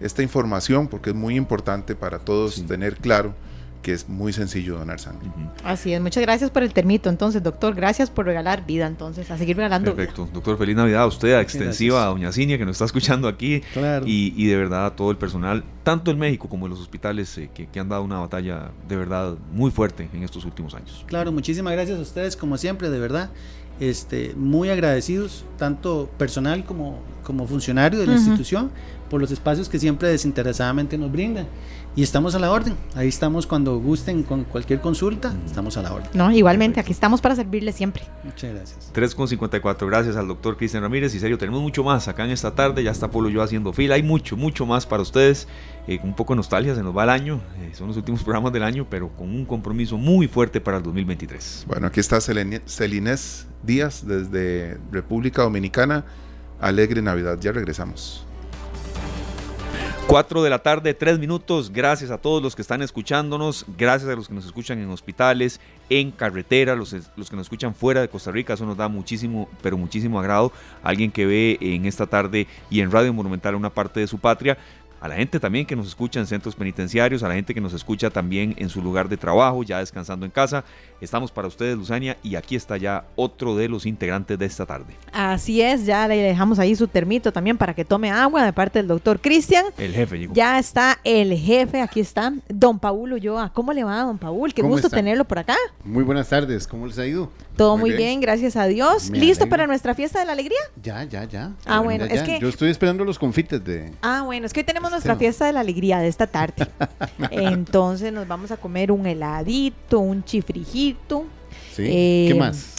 esta 0.00 0.22
información, 0.22 0.88
porque 0.88 1.10
es 1.10 1.16
muy 1.16 1.36
importante 1.36 1.94
para 1.94 2.18
todos 2.18 2.54
Sí. 2.56 2.62
tener 2.62 2.96
claro 2.96 3.34
que 3.82 3.92
es 3.92 4.08
muy 4.08 4.32
sencillo 4.32 4.78
donar 4.78 4.98
sangre. 4.98 5.28
Ujú. 5.28 5.48
Así 5.62 5.92
es. 5.92 6.00
Muchas 6.00 6.20
gracias 6.20 6.50
por 6.50 6.64
el 6.64 6.72
termito. 6.72 7.08
Entonces, 7.08 7.40
doctor, 7.40 7.72
gracias 7.76 8.10
por 8.10 8.26
regalar 8.26 8.66
vida. 8.66 8.84
Entonces, 8.88 9.30
a 9.30 9.38
seguir 9.38 9.56
regalando 9.56 9.92
vida. 9.92 10.06
Perfecto. 10.06 10.28
Doctor, 10.34 10.58
feliz 10.58 10.74
Navidad 10.74 11.02
a 11.02 11.06
usted, 11.06 11.34
a 11.34 11.40
extensiva, 11.40 11.98
gracias. 11.98 12.08
a 12.08 12.10
doña 12.18 12.32
Cinia, 12.32 12.58
que 12.58 12.64
nos 12.64 12.72
está 12.74 12.84
escuchando 12.86 13.28
aquí. 13.28 13.60
Claro. 13.74 14.04
Y, 14.04 14.34
y 14.36 14.46
de 14.48 14.56
verdad 14.56 14.86
a 14.86 14.96
todo 14.96 15.12
el 15.12 15.18
personal, 15.18 15.62
tanto 15.84 16.10
en 16.10 16.18
México 16.18 16.48
como 16.48 16.66
en 16.66 16.70
los 16.70 16.80
hospitales, 16.80 17.38
eh, 17.38 17.48
que, 17.54 17.68
que 17.68 17.78
han 17.78 17.88
dado 17.88 18.02
una 18.02 18.18
batalla 18.18 18.72
de 18.88 18.96
verdad 18.96 19.36
muy 19.52 19.70
fuerte 19.70 20.08
en 20.12 20.24
estos 20.24 20.44
últimos 20.44 20.74
años. 20.74 21.04
Claro, 21.06 21.30
muchísimas 21.30 21.72
gracias 21.72 21.96
a 21.96 22.02
ustedes, 22.02 22.36
como 22.36 22.56
siempre, 22.58 22.90
de 22.90 22.98
verdad. 22.98 23.30
Este, 23.78 24.32
muy 24.36 24.70
agradecidos, 24.70 25.44
tanto 25.58 26.10
personal 26.18 26.64
como, 26.64 26.98
como 27.22 27.46
funcionario 27.46 28.00
de 28.00 28.06
la 28.06 28.12
Ujú. 28.14 28.20
institución, 28.22 28.70
por 29.08 29.20
los 29.20 29.30
espacios 29.30 29.68
que 29.68 29.78
siempre 29.78 30.08
desinteresadamente 30.08 30.98
nos 30.98 31.10
brindan. 31.10 31.46
Y 31.94 32.02
estamos 32.02 32.34
a 32.34 32.38
la 32.38 32.50
orden. 32.50 32.74
Ahí 32.94 33.08
estamos 33.08 33.46
cuando 33.46 33.78
gusten 33.78 34.22
con 34.22 34.44
cualquier 34.44 34.82
consulta, 34.82 35.34
estamos 35.46 35.78
a 35.78 35.82
la 35.82 35.94
orden. 35.94 36.10
No, 36.12 36.30
igualmente, 36.30 36.78
aquí 36.78 36.92
estamos 36.92 37.22
para 37.22 37.34
servirle 37.34 37.72
siempre. 37.72 38.02
Muchas 38.22 38.52
gracias. 38.52 38.92
3.54, 38.94 39.86
gracias 39.86 40.14
al 40.16 40.28
doctor 40.28 40.58
Cristian 40.58 40.82
Ramírez. 40.82 41.14
Y 41.14 41.20
serio, 41.20 41.38
tenemos 41.38 41.62
mucho 41.62 41.82
más 41.82 42.06
acá 42.06 42.26
en 42.26 42.32
esta 42.32 42.54
tarde. 42.54 42.82
Ya 42.82 42.90
está 42.90 43.10
Polo 43.10 43.30
y 43.30 43.32
yo 43.32 43.40
haciendo 43.42 43.72
fila. 43.72 43.94
Hay 43.94 44.02
mucho, 44.02 44.36
mucho 44.36 44.66
más 44.66 44.84
para 44.84 45.02
ustedes. 45.02 45.48
Eh, 45.88 45.98
un 46.02 46.14
poco 46.14 46.34
de 46.34 46.36
nostalgia, 46.36 46.74
se 46.74 46.82
nos 46.82 46.94
va 46.94 47.04
el 47.04 47.10
año. 47.10 47.40
eh, 47.62 47.70
son 47.72 47.88
los 47.88 47.96
últimos 47.96 48.22
programas 48.24 48.52
del 48.52 48.64
año, 48.64 48.86
pero 48.90 49.08
con 49.16 49.30
un 49.30 49.46
compromiso 49.46 49.96
muy 49.96 50.28
fuerte 50.28 50.60
para 50.60 50.76
el 50.76 50.82
2023. 50.82 51.64
Bueno, 51.66 51.86
aquí 51.86 52.00
está 52.00 52.20
Celinés 52.20 53.46
Díaz 53.62 54.06
desde 54.06 54.78
República 54.92 55.42
Dominicana. 55.42 56.04
Alegre 56.60 57.00
Navidad, 57.00 57.38
ya 57.40 57.52
regresamos. 57.52 58.25
4 60.08 60.44
de 60.44 60.50
la 60.50 60.60
tarde, 60.60 60.94
3 60.94 61.18
minutos. 61.18 61.72
Gracias 61.72 62.12
a 62.12 62.18
todos 62.18 62.40
los 62.40 62.54
que 62.54 62.62
están 62.62 62.80
escuchándonos. 62.80 63.66
Gracias 63.76 64.08
a 64.08 64.14
los 64.14 64.28
que 64.28 64.34
nos 64.34 64.46
escuchan 64.46 64.78
en 64.78 64.88
hospitales, 64.88 65.60
en 65.90 66.12
carretera, 66.12 66.76
los, 66.76 66.94
los 67.16 67.28
que 67.28 67.34
nos 67.34 67.46
escuchan 67.46 67.74
fuera 67.74 68.02
de 68.02 68.08
Costa 68.08 68.30
Rica. 68.30 68.54
Eso 68.54 68.64
nos 68.64 68.76
da 68.76 68.86
muchísimo, 68.86 69.48
pero 69.62 69.76
muchísimo 69.76 70.20
agrado. 70.20 70.52
Alguien 70.84 71.10
que 71.10 71.26
ve 71.26 71.58
en 71.60 71.86
esta 71.86 72.06
tarde 72.06 72.46
y 72.70 72.80
en 72.80 72.92
Radio 72.92 73.12
Monumental 73.12 73.56
una 73.56 73.70
parte 73.70 73.98
de 73.98 74.06
su 74.06 74.18
patria. 74.18 74.56
A 75.00 75.08
la 75.08 75.16
gente 75.16 75.38
también 75.38 75.66
que 75.66 75.76
nos 75.76 75.86
escucha 75.88 76.18
en 76.20 76.26
centros 76.26 76.54
penitenciarios, 76.56 77.22
a 77.22 77.28
la 77.28 77.34
gente 77.34 77.52
que 77.54 77.60
nos 77.60 77.72
escucha 77.74 78.08
también 78.10 78.54
en 78.58 78.68
su 78.70 78.80
lugar 78.82 79.08
de 79.08 79.16
trabajo, 79.16 79.62
ya 79.62 79.78
descansando 79.78 80.24
en 80.24 80.32
casa. 80.32 80.64
Estamos 81.00 81.30
para 81.30 81.46
ustedes, 81.48 81.76
Luzania, 81.76 82.16
y 82.22 82.36
aquí 82.36 82.56
está 82.56 82.76
ya 82.78 83.04
otro 83.14 83.54
de 83.56 83.68
los 83.68 83.84
integrantes 83.84 84.38
de 84.38 84.46
esta 84.46 84.64
tarde. 84.64 84.94
Así 85.12 85.60
es, 85.60 85.84
ya 85.84 86.08
le 86.08 86.16
dejamos 86.16 86.58
ahí 86.58 86.74
su 86.74 86.88
termito 86.88 87.30
también 87.32 87.58
para 87.58 87.74
que 87.74 87.84
tome 87.84 88.10
agua 88.10 88.44
de 88.44 88.52
parte 88.54 88.78
del 88.78 88.88
doctor 88.88 89.20
Cristian. 89.20 89.66
El 89.76 89.92
jefe 89.92 90.18
llegó. 90.18 90.34
Ya 90.34 90.58
está 90.58 90.98
el 91.04 91.34
jefe, 91.36 91.82
aquí 91.82 92.00
está, 92.00 92.32
don 92.48 92.78
Paul 92.78 93.12
Ulloa. 93.12 93.52
¿Cómo 93.52 93.74
le 93.74 93.84
va, 93.84 93.98
don 94.02 94.16
Paul? 94.16 94.54
Qué 94.54 94.62
¿Cómo 94.62 94.72
gusto 94.72 94.86
está? 94.86 94.96
tenerlo 94.96 95.24
por 95.26 95.38
acá. 95.38 95.56
Muy 95.84 96.02
buenas 96.04 96.28
tardes, 96.30 96.66
¿cómo 96.66 96.86
les 96.86 96.98
ha 96.98 97.06
ido? 97.06 97.30
Todo 97.56 97.76
Muy 97.76 97.90
muy 97.90 97.90
bien. 97.90 98.08
bien, 98.10 98.20
gracias 98.20 98.56
a 98.56 98.66
Dios. 98.66 99.08
Me 99.10 99.18
¿Listo 99.18 99.44
alegro. 99.44 99.50
para 99.50 99.66
nuestra 99.66 99.94
fiesta 99.94 100.18
de 100.20 100.26
la 100.26 100.32
alegría? 100.32 100.58
Ya, 100.82 101.04
ya, 101.04 101.24
ya. 101.24 101.52
Ah, 101.64 101.80
bueno, 101.80 102.04
Ya, 102.06 102.14
es 102.14 102.20
ya. 102.20 102.26
que- 102.26 102.40
Yo 102.40 102.48
estoy 102.48 102.70
esperando 102.70 103.02
los 103.04 103.18
confites 103.18 103.64
de... 103.64 103.92
Ah, 104.02 104.22
bueno, 104.26 104.44
es 104.46 104.52
que 104.52 104.60
hoy 104.60 104.64
tenemos 104.64 104.85
nuestra 104.90 105.12
Esteban. 105.12 105.18
fiesta 105.18 105.46
de 105.46 105.52
la 105.52 105.60
alegría 105.60 105.98
de 105.98 106.08
esta 106.08 106.26
tarde. 106.26 106.66
Entonces 107.30 108.12
nos 108.12 108.26
vamos 108.28 108.50
a 108.50 108.56
comer 108.56 108.90
un 108.92 109.06
heladito, 109.06 109.98
un 110.00 110.24
chifrijito, 110.24 111.24
¿Sí? 111.74 111.82
Eh, 111.86 112.24
¿Qué 112.28 112.34
más? 112.34 112.72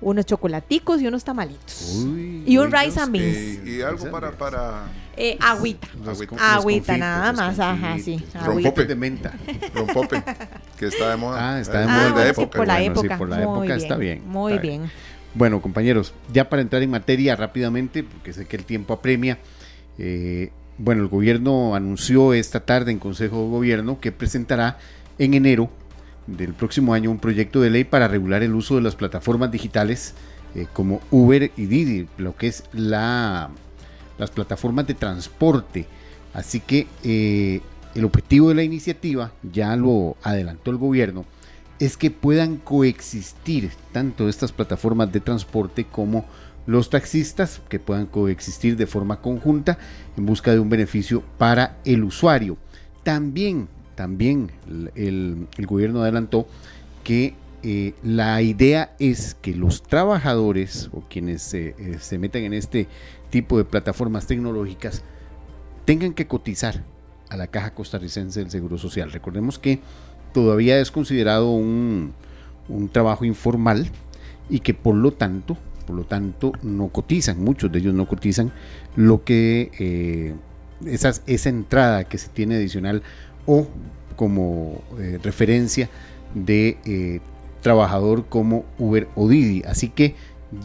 unos 0.00 0.26
chocolaticos 0.26 1.00
y 1.00 1.06
unos 1.06 1.24
tamalitos. 1.24 1.94
Uy, 2.04 2.42
y 2.46 2.58
un 2.58 2.66
uy, 2.66 2.72
rice 2.72 3.00
and 3.00 3.12
beans. 3.12 3.66
Y, 3.66 3.70
y 3.76 3.82
algo 3.82 4.10
para, 4.10 4.32
para 4.32 4.82
Eh, 5.16 5.38
agüita. 5.40 5.88
los 5.98 6.08
agüita. 6.08 6.26
con- 6.26 6.38
Agüita, 6.40 6.92
los 6.92 7.00
nada 7.00 7.32
más, 7.32 7.58
ajá, 7.58 7.98
sí. 7.98 8.22
Rompope 8.44 8.84
de 8.84 8.94
menta. 8.94 9.32
rompope, 9.74 10.22
que 10.78 10.86
está 10.88 11.10
de 11.10 11.16
moda. 11.16 11.54
Ah, 11.54 11.60
está 11.60 11.78
de 11.78 11.84
Eh, 11.84 11.88
moda. 11.88 12.00
Ah, 12.00 12.04
de 12.06 12.12
bueno, 12.12 12.24
sí, 12.34 12.40
época. 12.42 12.56
por 12.58 12.66
la 12.66 12.74
bueno, 12.74 12.94
sí, 12.94 13.06
época. 13.06 13.18
por 13.18 13.28
la 13.30 13.36
muy 13.36 13.42
época 13.44 13.62
bien, 13.64 13.78
está 13.78 13.96
bien, 13.96 14.22
Muy 14.28 14.52
está 14.52 14.62
bien. 14.62 14.80
bien. 14.82 14.92
Bueno, 15.32 15.62
compañeros, 15.62 16.12
ya 16.32 16.48
para 16.50 16.60
entrar 16.62 16.82
en 16.82 16.90
materia 16.90 17.34
rápidamente, 17.34 18.04
porque 18.04 18.32
sé 18.34 18.44
que 18.46 18.56
el 18.56 18.64
tiempo 18.64 18.92
apremia, 18.92 19.38
eh, 19.98 20.50
bueno, 20.78 21.02
el 21.02 21.08
gobierno 21.08 21.74
anunció 21.74 22.32
esta 22.32 22.60
tarde 22.60 22.90
en 22.90 22.98
Consejo 22.98 23.42
de 23.42 23.48
Gobierno 23.50 24.00
que 24.00 24.12
presentará 24.12 24.78
en 25.18 25.34
enero 25.34 25.70
del 26.26 26.54
próximo 26.54 26.94
año 26.94 27.10
un 27.10 27.18
proyecto 27.18 27.60
de 27.60 27.70
ley 27.70 27.84
para 27.84 28.08
regular 28.08 28.42
el 28.42 28.54
uso 28.54 28.76
de 28.76 28.82
las 28.82 28.96
plataformas 28.96 29.50
digitales 29.50 30.14
eh, 30.54 30.66
como 30.72 31.00
Uber 31.10 31.50
y 31.56 31.66
Didi, 31.66 32.08
lo 32.16 32.36
que 32.36 32.48
es 32.48 32.64
la, 32.72 33.50
las 34.18 34.30
plataformas 34.30 34.86
de 34.86 34.94
transporte. 34.94 35.86
Así 36.32 36.60
que 36.60 36.86
eh, 37.02 37.60
el 37.94 38.04
objetivo 38.04 38.48
de 38.48 38.54
la 38.56 38.62
iniciativa, 38.62 39.32
ya 39.42 39.76
lo 39.76 40.16
adelantó 40.22 40.70
el 40.70 40.78
gobierno, 40.78 41.24
es 41.78 41.96
que 41.96 42.10
puedan 42.10 42.56
coexistir 42.56 43.70
tanto 43.92 44.28
estas 44.28 44.52
plataformas 44.52 45.12
de 45.12 45.20
transporte 45.20 45.84
como 45.84 46.24
los 46.66 46.90
taxistas, 46.90 47.60
que 47.68 47.78
puedan 47.78 48.06
coexistir 48.06 48.76
de 48.76 48.86
forma 48.86 49.20
conjunta 49.20 49.78
en 50.16 50.26
busca 50.26 50.52
de 50.52 50.60
un 50.60 50.70
beneficio 50.70 51.22
para 51.38 51.78
el 51.84 52.04
usuario. 52.04 52.56
También, 53.02 53.68
también 53.94 54.50
el, 54.94 55.46
gobierno 55.66 56.02
adelantó 56.02 56.46
que 57.02 57.34
eh, 57.62 57.94
la 58.02 58.40
idea 58.42 58.94
es 58.98 59.34
que 59.40 59.54
los 59.54 59.82
trabajadores 59.82 60.90
o 60.92 61.02
quienes 61.08 61.52
eh, 61.54 61.74
se 62.00 62.18
meten 62.18 62.44
en 62.44 62.54
este 62.54 62.88
tipo 63.30 63.58
de 63.58 63.64
plataformas 63.64 64.26
tecnológicas 64.26 65.02
tengan 65.84 66.14
que 66.14 66.26
cotizar 66.26 66.84
a 67.28 67.36
la 67.36 67.48
Caja 67.48 67.74
Costarricense 67.74 68.40
del 68.40 68.50
Seguro 68.50 68.78
Social. 68.78 69.12
Recordemos 69.12 69.58
que 69.58 69.80
todavía 70.32 70.78
es 70.80 70.90
considerado 70.90 71.50
un, 71.50 72.14
trabajo 72.92 73.24
informal 73.24 73.90
y 74.48 74.60
que 74.60 74.74
por 74.74 74.94
lo 74.94 75.12
tanto, 75.12 75.56
por 75.86 75.96
lo 75.96 76.04
tanto, 76.04 76.52
no 76.62 76.88
cotizan, 76.88 77.42
muchos 77.42 77.70
de 77.70 77.78
ellos 77.78 77.94
no 77.94 78.06
cotizan 78.06 78.52
lo 78.96 79.24
que 79.24 79.70
eh, 79.78 80.34
esa 80.86 81.48
entrada 81.48 82.04
que 82.04 82.18
se 82.18 82.28
tiene 82.28 82.56
adicional 82.56 83.02
o 83.46 83.66
como 84.16 84.82
eh, 84.98 85.18
referencia 85.22 85.88
de 86.34 86.78
eh, 86.84 87.20
trabajador 87.62 88.26
como 88.28 88.64
Uber 88.78 89.08
o 89.14 89.28
Didi. 89.28 89.62
Así 89.66 89.88
que 89.88 90.14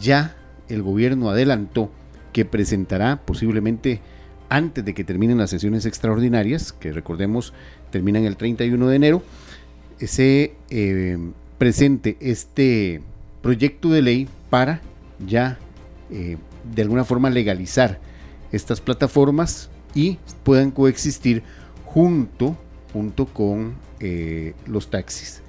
ya 0.00 0.36
el 0.68 0.82
gobierno 0.82 1.30
adelantó 1.30 1.90
que 2.32 2.44
presentará 2.44 3.20
posiblemente 3.24 4.00
antes 4.48 4.84
de 4.84 4.94
que 4.94 5.04
terminen 5.04 5.38
las 5.38 5.50
sesiones 5.50 5.86
extraordinarias, 5.86 6.72
que 6.72 6.92
recordemos 6.92 7.52
terminan 7.90 8.24
el 8.24 8.36
31 8.36 8.88
de 8.88 8.96
enero, 8.96 9.22
se 9.98 10.54
eh, 10.70 11.18
presente 11.58 12.16
este 12.20 13.00
proyecto 13.42 13.90
de 13.90 14.02
ley 14.02 14.28
para 14.48 14.80
ya 15.26 15.58
eh, 16.10 16.36
de 16.74 16.82
alguna 16.82 17.04
forma 17.04 17.30
legalizar 17.30 17.98
estas 18.52 18.80
plataformas 18.80 19.70
y 19.94 20.18
puedan 20.42 20.70
coexistir 20.70 21.42
junto, 21.84 22.56
junto 22.92 23.26
con 23.26 23.74
eh, 24.00 24.54
los 24.66 24.90
taxis, 24.90 25.42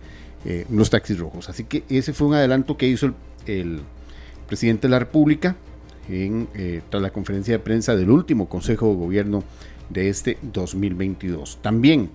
los 0.69 0.89
taxis 0.89 1.19
rojos. 1.19 1.49
Así 1.49 1.63
que 1.65 1.83
ese 1.89 2.13
fue 2.13 2.27
un 2.27 2.33
adelanto 2.33 2.75
que 2.75 2.87
hizo 2.87 3.13
el 3.45 3.81
presidente 4.47 4.87
de 4.87 4.91
la 4.91 4.99
República 4.99 5.55
en, 6.09 6.47
eh, 6.55 6.81
tras 6.89 7.01
la 7.01 7.11
conferencia 7.11 7.53
de 7.53 7.59
prensa 7.59 7.95
del 7.95 8.09
último 8.09 8.49
Consejo 8.49 8.89
de 8.89 8.95
Gobierno 8.95 9.43
de 9.89 10.09
este 10.09 10.37
2022. 10.41 11.59
También, 11.61 12.09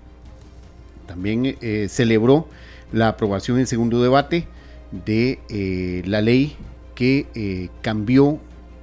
también 1.06 1.56
eh, 1.60 1.86
celebró 1.88 2.48
la 2.92 3.08
aprobación 3.08 3.58
en 3.58 3.66
segundo 3.66 4.02
debate 4.02 4.46
de 5.04 5.38
eh, 5.48 6.02
la 6.06 6.20
ley 6.20 6.56
que 6.96 7.70
cambió 7.82 8.40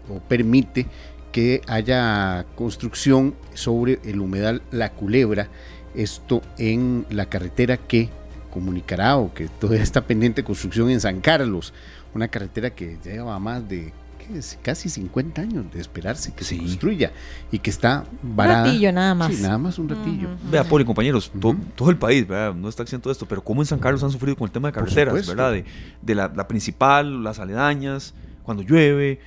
o 0.09 0.19
permite 0.29 0.85
que 1.33 1.61
haya 1.67 2.45
construcción 2.55 3.35
sobre 3.53 3.99
el 4.05 4.21
humedal 4.21 4.61
La 4.71 4.91
Culebra, 4.91 5.49
esto 5.95 6.41
en 6.57 7.05
la 7.09 7.25
carretera 7.25 7.75
que 7.75 8.09
comunicará 8.51 9.17
o 9.17 9.33
que 9.33 9.47
todavía 9.47 9.83
está 9.83 10.05
pendiente 10.05 10.43
construcción 10.43 10.91
en 10.91 11.01
San 11.01 11.21
Carlos, 11.21 11.73
una 12.13 12.27
carretera 12.27 12.69
que 12.69 12.97
lleva 13.03 13.37
más 13.39 13.67
de 13.67 13.91
casi 14.61 14.89
50 14.89 15.41
años 15.41 15.65
de 15.73 15.79
esperarse 15.79 16.33
que 16.33 16.43
se 16.43 16.57
construya 16.57 17.11
y 17.51 17.59
que 17.59 17.69
está 17.69 18.05
varada. 18.21 18.63
Un 18.63 18.65
ratillo 18.67 18.91
nada 18.91 19.15
más. 19.15 19.33
Sí, 19.33 19.41
nada 19.41 19.57
más 19.57 19.79
un 19.79 19.89
ratillo. 19.89 20.29
Vea, 20.51 20.63
Poli, 20.63 20.85
compañeros, 20.85 21.31
todo 21.75 21.89
el 21.89 21.97
país 21.97 22.27
no 22.27 22.69
está 22.69 22.83
haciendo 22.83 23.11
esto, 23.11 23.25
pero 23.25 23.43
¿cómo 23.43 23.61
en 23.61 23.65
San 23.65 23.79
Carlos 23.79 24.03
han 24.03 24.11
sufrido 24.11 24.35
con 24.35 24.45
el 24.47 24.51
tema 24.51 24.69
de 24.69 24.73
carreteras, 24.73 25.27
verdad? 25.27 25.53
De, 26.01 26.15
la, 26.15 26.47
principal, 26.47 27.23
las 27.23 27.39
aledañas, 27.39 28.13
cuando 28.43 28.63
llueve. 28.63 29.19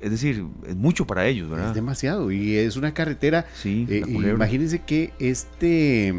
Es 0.00 0.10
decir, 0.10 0.44
es 0.66 0.76
mucho 0.76 1.06
para 1.06 1.26
ellos, 1.26 1.48
¿verdad? 1.48 1.68
Es 1.68 1.74
demasiado 1.74 2.30
y 2.30 2.56
es 2.56 2.76
una 2.76 2.92
carretera. 2.92 3.46
Sí, 3.54 3.86
eh, 3.88 4.02
imagínense 4.06 4.80
que 4.80 5.14
este, 5.18 6.14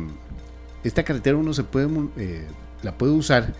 esta 0.83 1.03
carretera 1.03 1.37
uno 1.37 1.53
se 1.53 1.63
puede, 1.63 1.87
eh, 2.17 2.47
la 2.81 2.97
puede 2.97 3.13
usar 3.13 3.53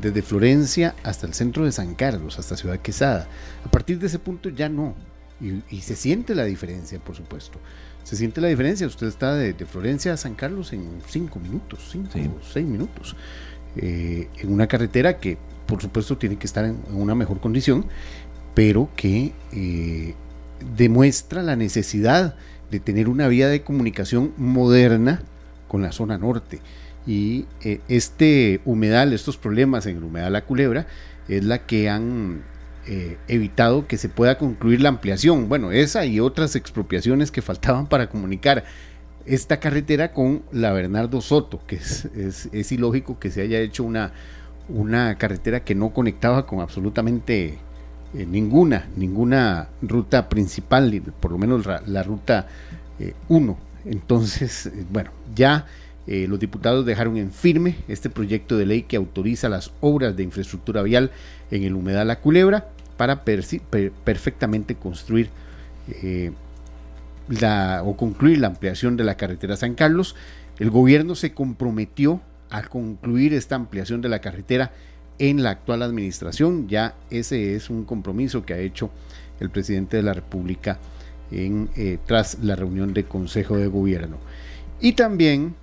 desde 0.00 0.22
Florencia 0.22 0.94
hasta 1.02 1.26
el 1.26 1.34
centro 1.34 1.64
de 1.64 1.72
San 1.72 1.94
Carlos, 1.94 2.38
hasta 2.38 2.56
Ciudad 2.56 2.78
Quesada. 2.80 3.28
A 3.64 3.70
partir 3.70 3.98
de 3.98 4.06
ese 4.06 4.18
punto 4.18 4.48
ya 4.48 4.68
no. 4.68 4.94
Y, 5.40 5.80
se 5.82 5.96
siente 5.96 6.34
la 6.34 6.44
diferencia, 6.44 6.98
por 6.98 7.14
supuesto. 7.14 7.58
Se 8.04 8.16
siente 8.16 8.40
la 8.40 8.48
diferencia. 8.48 8.86
Usted 8.86 9.06
está 9.06 9.34
de, 9.34 9.54
Florencia 9.66 10.14
a 10.14 10.16
San 10.16 10.34
Carlos 10.34 10.72
en 10.72 11.00
cinco 11.06 11.38
minutos, 11.38 11.88
cinco 11.92 12.18
o 12.40 12.44
seis 12.44 12.66
minutos. 12.66 13.16
Eh, 13.76 14.28
en 14.38 14.52
una 14.52 14.66
carretera 14.66 15.18
que, 15.18 15.36
por 15.66 15.82
supuesto, 15.82 16.16
tiene 16.16 16.36
que 16.36 16.46
estar 16.46 16.64
en, 16.64 16.78
una 16.90 17.14
mejor 17.14 17.40
condición, 17.40 17.86
pero 18.54 18.88
que 18.96 19.34
eh, 19.52 20.14
demuestra 20.76 21.42
la 21.42 21.56
necesidad 21.56 22.36
de 22.70 22.80
tener 22.80 23.08
una 23.08 23.28
vía 23.28 23.48
de 23.48 23.62
comunicación 23.62 24.32
moderna 24.38 25.22
con 25.68 25.82
la 25.82 25.92
zona 25.92 26.16
norte. 26.16 26.60
Y 27.06 27.46
eh, 27.62 27.80
este 27.88 28.60
humedal, 28.64 29.12
estos 29.12 29.36
problemas 29.36 29.86
en 29.86 29.98
el 29.98 30.04
humedal 30.04 30.32
La 30.32 30.44
Culebra, 30.44 30.86
es 31.28 31.44
la 31.44 31.64
que 31.66 31.88
han 31.88 32.42
eh, 32.86 33.16
evitado 33.28 33.86
que 33.86 33.96
se 33.96 34.08
pueda 34.08 34.38
concluir 34.38 34.80
la 34.80 34.88
ampliación. 34.88 35.48
Bueno, 35.48 35.70
esa 35.70 36.04
y 36.04 36.18
otras 36.18 36.56
expropiaciones 36.56 37.30
que 37.30 37.42
faltaban 37.42 37.86
para 37.86 38.08
comunicar 38.08 38.64
esta 39.24 39.58
carretera 39.60 40.12
con 40.12 40.42
la 40.52 40.72
Bernardo 40.72 41.20
Soto, 41.20 41.60
que 41.66 41.76
es, 41.76 42.08
es, 42.14 42.72
ilógico 42.72 43.18
que 43.18 43.30
se 43.30 43.42
haya 43.42 43.58
hecho 43.58 43.82
una, 43.82 44.12
una 44.68 45.16
carretera 45.18 45.64
que 45.64 45.74
no 45.74 45.92
conectaba 45.92 46.46
con 46.46 46.60
absolutamente 46.60 47.58
eh, 48.14 48.26
ninguna, 48.26 48.88
ninguna 48.96 49.68
ruta 49.82 50.28
principal, 50.28 51.02
por 51.20 51.32
lo 51.32 51.38
menos 51.38 51.66
la, 51.66 52.02
ruta 52.02 52.46
1. 53.28 53.58
Entonces, 53.84 54.70
bueno, 54.90 55.10
ya 55.34 55.66
eh, 56.06 56.26
los 56.28 56.38
diputados 56.38 56.86
dejaron 56.86 57.16
en 57.16 57.32
firme 57.32 57.76
este 57.88 58.10
proyecto 58.10 58.56
de 58.56 58.66
ley 58.66 58.82
que 58.82 58.96
autoriza 58.96 59.48
las 59.48 59.72
obras 59.80 60.16
de 60.16 60.22
infraestructura 60.22 60.82
vial 60.82 61.10
en 61.50 61.64
el 61.64 61.74
humedal 61.74 62.06
La 62.08 62.20
Culebra 62.20 62.68
para 62.96 63.24
perfectamente 63.24 64.76
construir 64.76 65.30
eh, 66.02 66.32
la, 67.28 67.82
o 67.84 67.96
concluir 67.96 68.38
la 68.38 68.46
ampliación 68.46 68.96
de 68.96 69.04
la 69.04 69.16
carretera 69.16 69.56
San 69.56 69.74
Carlos. 69.74 70.14
El 70.58 70.70
gobierno 70.70 71.14
se 71.14 71.32
comprometió 71.34 72.20
a 72.50 72.62
concluir 72.62 73.34
esta 73.34 73.56
ampliación 73.56 74.00
de 74.00 74.08
la 74.08 74.20
carretera 74.20 74.72
en 75.18 75.42
la 75.42 75.50
actual 75.50 75.82
administración. 75.82 76.68
Ya 76.68 76.94
ese 77.10 77.56
es 77.56 77.68
un 77.68 77.84
compromiso 77.84 78.44
que 78.46 78.54
ha 78.54 78.58
hecho 78.58 78.90
el 79.40 79.50
presidente 79.50 79.96
de 79.96 80.02
la 80.04 80.14
República 80.14 80.78
en, 81.30 81.68
eh, 81.76 81.98
tras 82.06 82.38
la 82.42 82.54
reunión 82.54 82.94
de 82.94 83.04
Consejo 83.04 83.56
de 83.56 83.66
Gobierno. 83.66 84.18
Y 84.80 84.92
también 84.92 85.54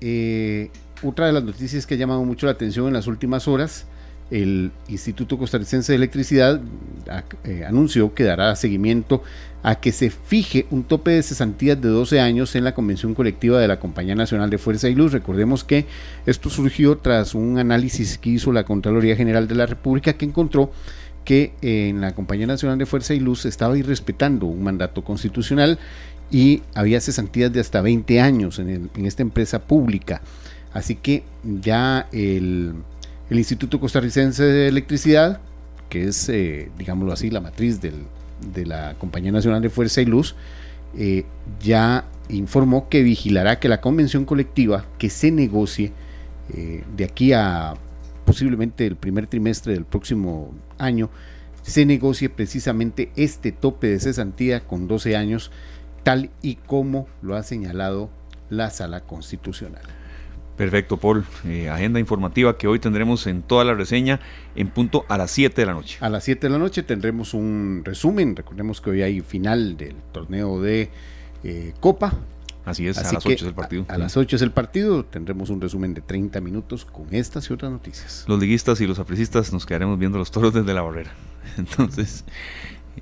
eh, 0.00 0.70
otra 1.02 1.26
de 1.26 1.32
las 1.32 1.44
noticias 1.44 1.86
que 1.86 1.94
ha 1.94 1.96
llamado 1.96 2.24
mucho 2.24 2.46
la 2.46 2.52
atención 2.52 2.86
en 2.86 2.94
las 2.94 3.06
últimas 3.06 3.48
horas, 3.48 3.86
el 4.30 4.72
Instituto 4.88 5.38
Costarricense 5.38 5.92
de 5.92 5.96
Electricidad 5.96 6.60
eh, 7.44 7.64
anunció 7.64 8.12
que 8.12 8.24
dará 8.24 8.56
seguimiento 8.56 9.22
a 9.62 9.76
que 9.76 9.92
se 9.92 10.10
fije 10.10 10.66
un 10.70 10.84
tope 10.84 11.12
de 11.12 11.22
cesantías 11.22 11.80
de 11.80 11.88
12 11.88 12.20
años 12.20 12.54
en 12.56 12.64
la 12.64 12.74
convención 12.74 13.14
colectiva 13.14 13.60
de 13.60 13.68
la 13.68 13.78
Compañía 13.78 14.14
Nacional 14.14 14.50
de 14.50 14.58
Fuerza 14.58 14.88
y 14.88 14.94
Luz. 14.94 15.12
Recordemos 15.12 15.64
que 15.64 15.86
esto 16.24 16.50
surgió 16.50 16.98
tras 16.98 17.34
un 17.34 17.58
análisis 17.58 18.18
que 18.18 18.30
hizo 18.30 18.52
la 18.52 18.64
Contraloría 18.64 19.16
General 19.16 19.46
de 19.46 19.54
la 19.54 19.66
República 19.66 20.14
que 20.14 20.24
encontró 20.24 20.72
que 21.24 21.52
en 21.60 22.00
la 22.00 22.14
Compañía 22.14 22.46
Nacional 22.46 22.78
de 22.78 22.86
Fuerza 22.86 23.12
y 23.12 23.20
Luz 23.20 23.44
estaba 23.46 23.76
irrespetando 23.76 24.46
un 24.46 24.62
mandato 24.62 25.02
constitucional 25.02 25.78
y 26.30 26.62
había 26.74 27.00
cesantías 27.00 27.52
de 27.52 27.60
hasta 27.60 27.80
20 27.80 28.20
años 28.20 28.58
en, 28.58 28.90
esta 29.04 29.22
empresa 29.22 29.60
pública. 29.60 30.20
Así 30.72 30.96
que 30.96 31.22
ya 31.42 32.08
el, 32.12 32.74
Instituto 33.30 33.80
Costarricense 33.80 34.44
de 34.44 34.68
Electricidad, 34.68 35.40
que 35.88 36.08
es, 36.08 36.28
eh, 36.28 36.70
digámoslo 36.78 37.12
así, 37.12 37.30
la 37.30 37.40
matriz 37.40 37.80
de 37.80 38.66
la 38.66 38.94
Compañía 38.98 39.32
Nacional 39.32 39.62
de 39.62 39.70
Fuerza 39.70 40.00
y 40.00 40.06
Luz, 40.06 40.34
eh, 40.96 41.24
ya 41.62 42.04
informó 42.28 42.88
que 42.88 43.02
vigilará 43.02 43.58
que 43.58 43.68
la 43.68 43.80
convención 43.80 44.24
colectiva 44.24 44.86
que 44.98 45.10
se 45.10 45.30
negocie 45.30 45.92
eh, 46.54 46.84
de 46.96 47.04
aquí 47.04 47.32
a 47.32 47.74
posiblemente 48.24 48.86
el 48.86 48.96
primer 48.96 49.26
trimestre 49.26 49.74
del 49.74 49.84
próximo 49.84 50.52
año, 50.78 51.10
se 51.62 51.84
negocie 51.84 52.28
precisamente 52.28 53.10
este 53.14 53.52
tope 53.52 53.88
de 53.88 54.00
cesantía 54.00 54.60
con 54.60 54.88
12 54.88 55.16
años 55.16 55.50
tal 56.06 56.30
y 56.40 56.54
como 56.54 57.08
lo 57.20 57.34
ha 57.34 57.42
señalado 57.42 58.10
la 58.48 58.70
Sala 58.70 59.00
Constitucional. 59.00 59.82
Perfecto, 60.56 60.98
Paul. 60.98 61.24
Eh, 61.44 61.68
agenda 61.68 61.98
informativa 61.98 62.56
que 62.56 62.68
hoy 62.68 62.78
tendremos 62.78 63.26
en 63.26 63.42
toda 63.42 63.64
la 63.64 63.74
reseña 63.74 64.20
en 64.54 64.68
punto 64.68 65.04
a 65.08 65.18
las 65.18 65.32
7 65.32 65.60
de 65.60 65.66
la 65.66 65.74
noche. 65.74 65.98
A 66.00 66.08
las 66.08 66.22
7 66.22 66.46
de 66.46 66.52
la 66.52 66.58
noche 66.60 66.84
tendremos 66.84 67.34
un 67.34 67.82
resumen. 67.84 68.36
Recordemos 68.36 68.80
que 68.80 68.90
hoy 68.90 69.02
hay 69.02 69.20
final 69.20 69.76
del 69.76 69.96
torneo 70.12 70.62
de 70.62 70.90
eh, 71.42 71.74
Copa. 71.80 72.14
Así 72.64 72.86
es, 72.86 72.98
Así 72.98 73.08
a 73.08 73.12
las 73.14 73.24
que 73.24 73.32
8 73.32 73.44
es 73.44 73.48
el 73.48 73.54
partido. 73.54 73.86
A, 73.88 73.98
las 73.98 74.16
8 74.16 74.36
es 74.36 74.42
el 74.42 74.52
partido. 74.52 75.04
Tendremos 75.04 75.50
un 75.50 75.60
resumen 75.60 75.92
de 75.92 76.02
30 76.02 76.40
minutos 76.40 76.84
con 76.84 77.12
estas 77.12 77.50
y 77.50 77.52
otras 77.52 77.72
noticias. 77.72 78.24
Los 78.28 78.38
liguistas 78.38 78.80
y 78.80 78.86
los 78.86 79.00
aprecistas 79.00 79.52
nos 79.52 79.66
quedaremos 79.66 79.98
viendo 79.98 80.18
los 80.18 80.30
toros 80.30 80.54
desde 80.54 80.72
la 80.72 80.82
barrera. 80.82 81.10
Entonces, 81.56 82.24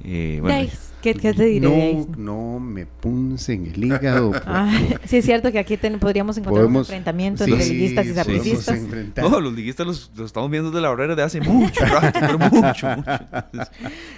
eh, 0.02 0.38
bueno, 0.40 0.68
¿Qué, 1.04 1.12
qué 1.12 1.34
te 1.34 1.44
diré? 1.44 1.60
No, 1.68 1.74
Deis? 1.74 2.08
no 2.16 2.58
me 2.60 2.86
punce 2.86 3.52
en 3.52 3.66
el 3.66 3.84
hígado. 3.84 4.32
Ay, 4.46 4.96
sí, 5.04 5.18
es 5.18 5.24
cierto 5.26 5.52
que 5.52 5.58
aquí 5.58 5.76
ten- 5.76 5.98
podríamos 5.98 6.38
encontrar 6.38 6.64
un 6.64 6.72
podemos- 6.72 6.86
enfrentamiento 6.88 7.44
sí, 7.44 7.52
entre 7.52 7.68
liguistas 7.68 8.06
y 8.06 8.78
enfrentar. 8.78 9.22
no, 9.28 9.38
los 9.38 9.52
liguistas 9.52 9.86
los, 9.86 10.10
los 10.16 10.24
estamos 10.26 10.50
viendo 10.50 10.70
desde 10.70 10.80
la 10.80 10.88
barrera 10.88 11.14
de 11.14 11.22
hace 11.22 11.42
mucho 11.42 11.84
rato, 11.84 12.18
pero 12.18 12.38
mucho, 12.38 12.88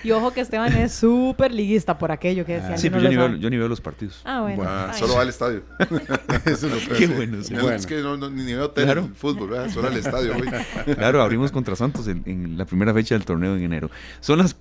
Y 0.04 0.12
ojo 0.12 0.30
que 0.32 0.40
Esteban 0.42 0.72
es 0.76 0.92
súper 0.92 1.52
liguista 1.52 1.98
por 1.98 2.12
aquello 2.12 2.44
que 2.46 2.60
decía. 2.60 2.78
sí, 2.78 2.88
pero 2.88 3.02
yo 3.02 3.08
ni, 3.08 3.16
veo, 3.16 3.34
yo 3.34 3.50
ni 3.50 3.56
veo 3.56 3.66
los 3.66 3.80
partidos. 3.80 4.20
Ah, 4.24 4.42
bueno. 4.42 4.62
Ah, 4.64 4.92
solo 4.96 5.16
va 5.16 5.22
al 5.22 5.28
estadio. 5.28 5.62
Eso 6.44 6.68
peor. 6.68 6.96
Qué 6.98 7.06
bueno, 7.08 7.42
sí. 7.42 7.52
No, 7.52 7.62
Bueno. 7.62 7.76
Es 7.76 7.86
que 7.86 7.96
no, 8.00 8.16
no, 8.16 8.30
ni 8.30 8.44
veo 8.54 8.70
tele, 8.70 8.86
Claro. 8.86 9.08
fútbol, 9.16 9.50
¿verdad? 9.50 9.70
solo 9.70 9.88
al 9.88 9.96
estadio 9.96 10.34
hoy. 10.36 10.94
Claro, 10.94 11.20
abrimos 11.20 11.50
contra 11.50 11.74
Santos 11.74 12.06
en, 12.06 12.22
en 12.26 12.56
la 12.56 12.64
primera 12.64 12.94
fecha 12.94 13.16
del 13.16 13.24
torneo 13.24 13.56
en 13.56 13.64
enero. 13.64 13.90
Son 14.20 14.38
las... 14.38 14.56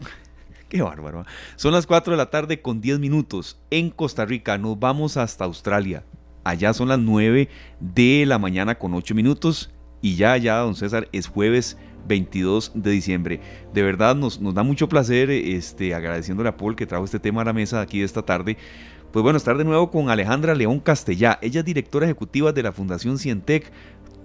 Qué 0.69 0.81
bárbaro. 0.81 1.21
¿ah? 1.21 1.25
Son 1.55 1.73
las 1.73 1.87
4 1.87 2.11
de 2.11 2.17
la 2.17 2.29
tarde 2.29 2.61
con 2.61 2.81
10 2.81 2.99
minutos 2.99 3.59
en 3.69 3.89
Costa 3.89 4.25
Rica. 4.25 4.57
Nos 4.57 4.79
vamos 4.79 5.17
hasta 5.17 5.45
Australia. 5.45 6.03
Allá 6.43 6.73
son 6.73 6.89
las 6.89 6.99
9 6.99 7.49
de 7.79 8.25
la 8.25 8.37
mañana 8.37 8.75
con 8.75 8.93
8 8.93 9.15
minutos. 9.15 9.71
Y 10.01 10.15
ya, 10.15 10.37
ya, 10.37 10.57
don 10.57 10.75
César, 10.75 11.07
es 11.11 11.27
jueves 11.27 11.77
22 12.07 12.71
de 12.75 12.91
diciembre. 12.91 13.41
De 13.73 13.81
verdad 13.81 14.15
nos, 14.15 14.39
nos 14.39 14.53
da 14.53 14.63
mucho 14.63 14.87
placer, 14.87 15.31
este, 15.31 15.95
agradeciéndole 15.95 16.49
a 16.49 16.57
Paul 16.57 16.75
que 16.75 16.85
trajo 16.85 17.05
este 17.05 17.19
tema 17.19 17.41
a 17.41 17.45
la 17.45 17.53
mesa 17.53 17.81
aquí 17.81 17.99
de 17.99 18.05
esta 18.05 18.21
tarde. 18.21 18.57
Pues 19.11 19.23
bueno, 19.23 19.37
estar 19.37 19.57
de 19.57 19.63
nuevo 19.63 19.89
con 19.91 20.09
Alejandra 20.09 20.53
León 20.55 20.81
Castellá. 20.81 21.39
Ella 21.41 21.61
es 21.61 21.65
directora 21.65 22.05
ejecutiva 22.05 22.51
de 22.51 22.63
la 22.63 22.73
Fundación 22.73 23.17
Cientec 23.17 23.71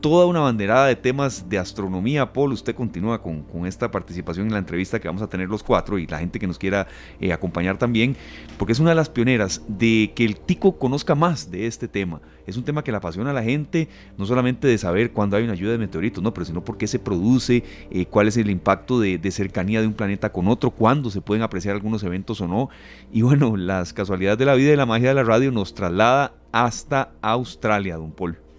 toda 0.01 0.27
una 0.27 0.41
banderada 0.41 0.87
de 0.87 0.97
temas 0.97 1.49
de 1.49 1.59
astronomía. 1.59 2.33
Paul, 2.33 2.53
usted 2.53 2.75
continúa 2.75 3.23
con, 3.23 3.45
esta 3.67 3.91
participación 3.91 4.47
en 4.47 4.53
la 4.53 4.59
entrevista 4.59 4.99
que 4.99 5.09
vamos 5.09 5.23
a 5.23 5.29
tener 5.29 5.49
los 5.49 5.63
cuatro 5.63 5.99
y 5.99 6.07
la 6.07 6.19
gente 6.19 6.39
que 6.39 6.47
nos 6.47 6.59
quiera 6.59 6.87
eh, 7.21 7.33
acompañar 7.33 7.77
también, 7.77 8.17
porque 8.59 8.73
es 8.73 8.81
una 8.81 8.91
de 8.91 8.97
las 8.97 9.09
pioneras 9.09 9.63
de 9.69 10.13
que 10.15 10.25
el 10.25 10.37
tico 10.37 10.79
conozca 10.79 11.15
más 11.15 11.51
de 11.51 11.67
este 11.67 11.89
tema. 11.89 12.21
Es 12.47 12.57
un 12.57 12.65
tema 12.65 12.83
que 12.83 12.91
le 12.91 12.97
apasiona 12.97 13.31
a 13.31 13.35
la 13.35 13.43
gente, 13.43 13.89
no 14.17 14.27
solamente 14.27 14.67
de 14.67 14.79
saber 14.79 15.13
cuándo 15.13 15.37
hay 15.37 15.45
una 15.45 15.55
lluvia 15.55 15.73
de 15.73 15.79
meteoritos, 15.79 16.23
no, 16.23 16.35
pero 16.35 16.47
sino 16.47 16.65
por 16.65 16.79
qué 16.79 16.87
se 16.87 16.99
produce, 16.99 17.63
eh, 17.91 18.07
cuál 18.07 18.29
es 18.29 18.37
el 18.37 18.51
impacto 18.51 18.99
de, 18.99 19.19
de 19.19 19.31
cercanía 19.31 19.81
de 19.81 19.87
un 19.87 19.95
planeta 19.95 20.33
con 20.33 20.49
otro, 20.49 20.71
cuándo 20.71 21.11
se 21.11 21.21
pueden 21.21 21.43
apreciar 21.43 21.75
algunos 21.75 22.03
eventos 22.03 22.41
o 22.41 22.49
no. 22.49 22.71
Y 23.13 23.23
bueno, 23.23 23.57
las 23.57 23.93
casualidades 23.93 24.39
de 24.39 24.47
la 24.47 24.55
vida 24.55 24.73
y 24.73 24.77
la 24.77 24.87
magia 24.87 25.11
de 25.11 25.15
la 25.15 25.25
radio 25.25 25.53
nos 25.53 25.75
traslada 25.75 26.35
hasta 26.53 27.13
Australia, 27.21 27.97
don 27.97 28.11
Paul. 28.13 28.50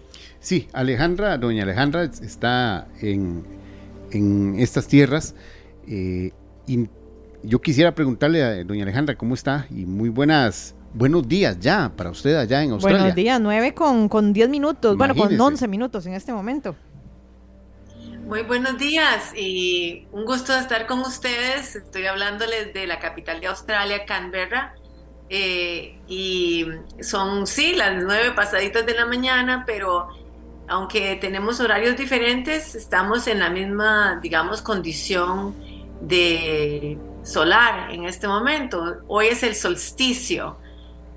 Sí, 0.42 0.68
Alejandra, 0.72 1.38
doña 1.38 1.62
Alejandra 1.62 2.02
está 2.02 2.88
en, 3.00 3.44
en 4.10 4.56
estas 4.58 4.88
tierras. 4.88 5.34
eh, 5.86 6.32
y 6.66 6.88
yo 7.44 7.60
quisiera 7.60 7.94
preguntarle 7.94 8.42
a 8.42 8.64
doña 8.64 8.82
Alejandra 8.84 9.16
cómo 9.16 9.34
está 9.34 9.66
y 9.70 9.84
muy 9.84 10.08
buenas, 10.08 10.74
buenos 10.94 11.26
días 11.26 11.58
ya 11.60 11.92
para 11.96 12.10
usted 12.10 12.36
allá 12.36 12.62
en 12.62 12.72
Australia. 12.72 12.98
Buenos 12.98 13.16
días, 13.16 13.40
9 13.40 13.74
con, 13.74 14.08
con 14.08 14.32
10 14.32 14.48
minutos. 14.48 14.96
Bueno, 14.96 15.14
con 15.14 15.32
Imagínese. 15.32 15.42
11 15.42 15.68
minutos 15.68 16.06
en 16.06 16.14
este 16.14 16.32
momento. 16.32 16.76
Muy 18.26 18.42
buenos 18.42 18.78
días 18.78 19.32
y 19.36 20.06
un 20.12 20.24
gusto 20.24 20.56
estar 20.56 20.86
con 20.86 21.00
ustedes. 21.00 21.76
Estoy 21.76 22.06
hablándoles 22.06 22.72
de 22.72 22.86
la 22.86 22.98
capital 22.98 23.40
de 23.40 23.48
Australia, 23.48 24.04
Canberra. 24.06 24.74
Eh, 25.28 25.98
y 26.08 26.66
son, 27.00 27.46
sí, 27.46 27.74
las 27.74 28.02
nueve 28.02 28.32
pasaditas 28.36 28.84
de 28.86 28.94
la 28.94 29.06
mañana, 29.06 29.64
pero 29.66 30.08
aunque 30.72 31.16
tenemos 31.16 31.60
horarios 31.60 31.98
diferentes, 31.98 32.74
estamos 32.74 33.26
en 33.26 33.40
la 33.40 33.50
misma, 33.50 34.18
digamos, 34.22 34.62
condición 34.62 35.54
de 36.00 36.98
solar 37.22 37.92
en 37.92 38.04
este 38.04 38.26
momento. 38.26 38.96
Hoy 39.06 39.26
es 39.26 39.42
el 39.42 39.54
solsticio 39.54 40.56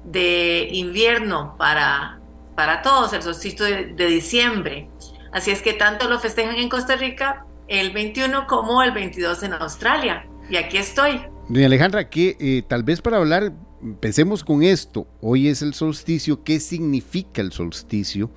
de 0.03 0.67
invierno 0.73 1.55
para, 1.57 2.19
para 2.53 2.81
todos, 2.81 3.13
el 3.13 3.21
solsticio 3.21 3.65
de, 3.65 3.93
de 3.93 4.07
diciembre. 4.07 4.89
Así 5.31 5.51
es 5.51 5.61
que 5.61 5.71
tanto 5.71 6.09
lo 6.09 6.19
festejan 6.19 6.57
en 6.57 6.67
Costa 6.67 6.97
Rica 6.97 7.45
el 7.69 7.91
21 7.91 8.47
como 8.47 8.83
el 8.83 8.91
22 8.91 9.41
en 9.43 9.53
Australia. 9.53 10.27
Y 10.49 10.57
aquí 10.57 10.77
estoy. 10.77 11.21
Doña 11.47 11.67
Alejandra, 11.67 12.09
que 12.09 12.35
eh, 12.41 12.61
tal 12.67 12.83
vez 12.83 13.01
para 13.01 13.17
hablar, 13.17 13.53
empecemos 13.81 14.43
con 14.43 14.63
esto. 14.63 15.07
Hoy 15.21 15.47
es 15.47 15.61
el 15.61 15.73
solsticio. 15.73 16.43
¿Qué 16.43 16.59
significa 16.59 17.41
el 17.41 17.53
solsticio? 17.53 18.31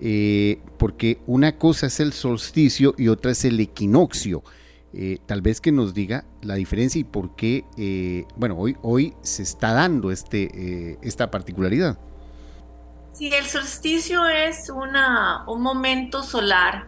Eh, 0.00 0.60
porque 0.78 1.20
una 1.26 1.58
cosa 1.58 1.86
es 1.86 2.00
el 2.00 2.12
solsticio 2.12 2.94
y 2.96 3.08
otra 3.08 3.32
es 3.32 3.44
el 3.44 3.60
equinoccio. 3.60 4.42
Eh, 4.92 5.18
tal 5.24 5.40
vez 5.40 5.60
que 5.60 5.70
nos 5.70 5.94
diga 5.94 6.24
la 6.42 6.54
diferencia 6.54 7.00
y 7.00 7.04
por 7.04 7.36
qué, 7.36 7.64
eh, 7.76 8.24
bueno, 8.34 8.56
hoy, 8.58 8.76
hoy 8.82 9.14
se 9.22 9.44
está 9.44 9.72
dando 9.72 10.10
este, 10.10 10.50
eh, 10.52 10.98
esta 11.00 11.30
particularidad. 11.30 11.96
Sí, 13.12 13.30
el 13.32 13.46
solsticio 13.46 14.26
es 14.26 14.68
un 14.70 15.62
momento 15.62 16.24
solar 16.24 16.86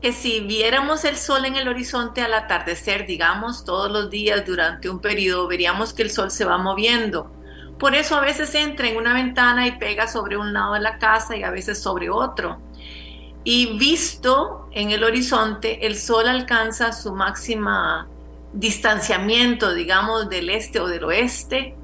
que 0.00 0.12
si 0.12 0.40
viéramos 0.40 1.04
el 1.04 1.16
sol 1.16 1.44
en 1.44 1.54
el 1.54 1.68
horizonte 1.68 2.22
al 2.22 2.34
atardecer, 2.34 3.06
digamos, 3.06 3.64
todos 3.64 3.90
los 3.90 4.10
días 4.10 4.44
durante 4.44 4.88
un 4.88 5.00
periodo, 5.00 5.46
veríamos 5.46 5.92
que 5.92 6.02
el 6.02 6.10
sol 6.10 6.30
se 6.30 6.44
va 6.44 6.58
moviendo. 6.58 7.30
Por 7.78 7.94
eso 7.94 8.16
a 8.16 8.20
veces 8.20 8.54
entra 8.54 8.88
en 8.88 8.96
una 8.96 9.14
ventana 9.14 9.66
y 9.66 9.72
pega 9.72 10.08
sobre 10.08 10.36
un 10.36 10.52
lado 10.52 10.74
de 10.74 10.80
la 10.80 10.98
casa 10.98 11.36
y 11.36 11.44
a 11.44 11.50
veces 11.50 11.80
sobre 11.80 12.10
otro. 12.10 12.58
Y 13.44 13.78
visto 13.78 14.68
en 14.72 14.90
el 14.90 15.04
horizonte, 15.04 15.86
el 15.86 15.96
sol 15.96 16.28
alcanza 16.28 16.92
su 16.92 17.14
máxima 17.14 18.08
distanciamiento, 18.52 19.74
digamos, 19.74 20.28
del 20.28 20.50
este 20.50 20.80
o 20.80 20.88
del 20.88 21.04
oeste 21.04 21.76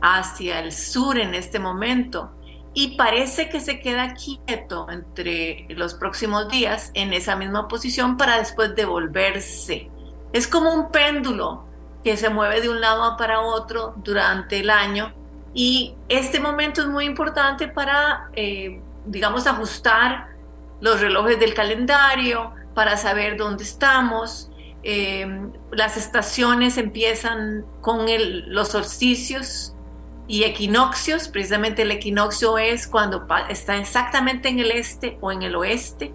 hacia 0.00 0.60
el 0.60 0.72
sur 0.72 1.18
en 1.18 1.34
este 1.34 1.58
momento. 1.58 2.30
Y 2.72 2.96
parece 2.96 3.48
que 3.48 3.60
se 3.60 3.80
queda 3.80 4.14
quieto 4.14 4.86
entre 4.90 5.66
los 5.70 5.94
próximos 5.94 6.48
días 6.48 6.90
en 6.94 7.12
esa 7.12 7.34
misma 7.36 7.66
posición 7.66 8.16
para 8.16 8.38
después 8.38 8.74
devolverse. 8.76 9.90
Es 10.32 10.46
como 10.46 10.72
un 10.72 10.90
péndulo 10.90 11.66
que 12.04 12.16
se 12.16 12.30
mueve 12.30 12.60
de 12.60 12.70
un 12.70 12.80
lado 12.80 13.16
para 13.16 13.40
otro 13.40 13.94
durante 13.96 14.60
el 14.60 14.70
año 14.70 15.12
y 15.54 15.94
este 16.08 16.40
momento 16.40 16.82
es 16.82 16.88
muy 16.88 17.04
importante 17.04 17.68
para, 17.68 18.30
eh, 18.34 18.80
digamos, 19.06 19.46
ajustar 19.46 20.28
los 20.80 21.00
relojes 21.00 21.38
del 21.38 21.54
calendario, 21.54 22.52
para 22.74 22.96
saber 22.96 23.36
dónde 23.36 23.64
estamos. 23.64 24.50
Eh, 24.82 25.26
las 25.70 25.96
estaciones 25.96 26.78
empiezan 26.78 27.64
con 27.80 28.08
el, 28.08 28.48
los 28.48 28.68
solsticios 28.68 29.74
y 30.26 30.44
equinoccios. 30.44 31.28
Precisamente 31.28 31.82
el 31.82 31.90
equinoccio 31.90 32.56
es 32.58 32.86
cuando 32.86 33.26
está 33.48 33.76
exactamente 33.76 34.48
en 34.48 34.58
el 34.58 34.70
este 34.70 35.18
o 35.20 35.30
en 35.30 35.42
el 35.42 35.54
oeste, 35.54 36.14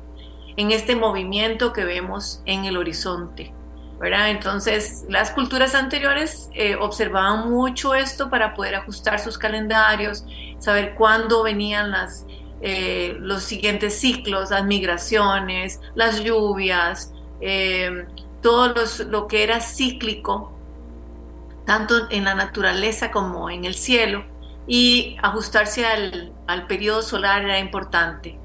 en 0.58 0.72
este 0.72 0.96
movimiento 0.96 1.72
que 1.74 1.86
vemos 1.86 2.42
en 2.46 2.66
el 2.66 2.78
horizonte. 2.78 3.54
Entonces, 4.02 5.06
las 5.10 5.32
culturas 5.32 5.74
anteriores 5.74 6.50
eh, 6.54 6.76
observaban 6.76 7.50
mucho 7.50 7.95
esto 7.95 8.30
para 8.30 8.54
poder 8.54 8.76
ajustar 8.76 9.20
sus 9.20 9.38
calendarios, 9.38 10.24
saber 10.60 10.93
cuándo 10.93 11.43
venían 11.43 11.91
las, 11.91 12.26
eh, 12.62 13.16
los 13.20 13.43
siguientes 13.43 14.00
ciclos, 14.00 14.52
las 14.52 14.66
migraciones, 14.66 15.82
las 15.95 16.24
lluvias, 16.24 17.12
eh, 17.41 18.06
todo 18.41 18.76
lo 19.10 19.28
que 19.28 19.43
era 19.43 19.60
cíclico, 19.62 20.54
tanto 21.66 22.10
en 22.12 22.24
la 22.24 22.36
naturaleza 22.36 23.10
como 23.12 23.50
en 23.50 23.66
el 23.66 23.74
cielo, 23.74 24.24
y 24.68 25.18
ajustarse 25.24 25.86
al 25.86 26.68
periodo 26.68 27.02
solar 27.02 27.43
era 27.43 27.60
importante. 27.60 28.38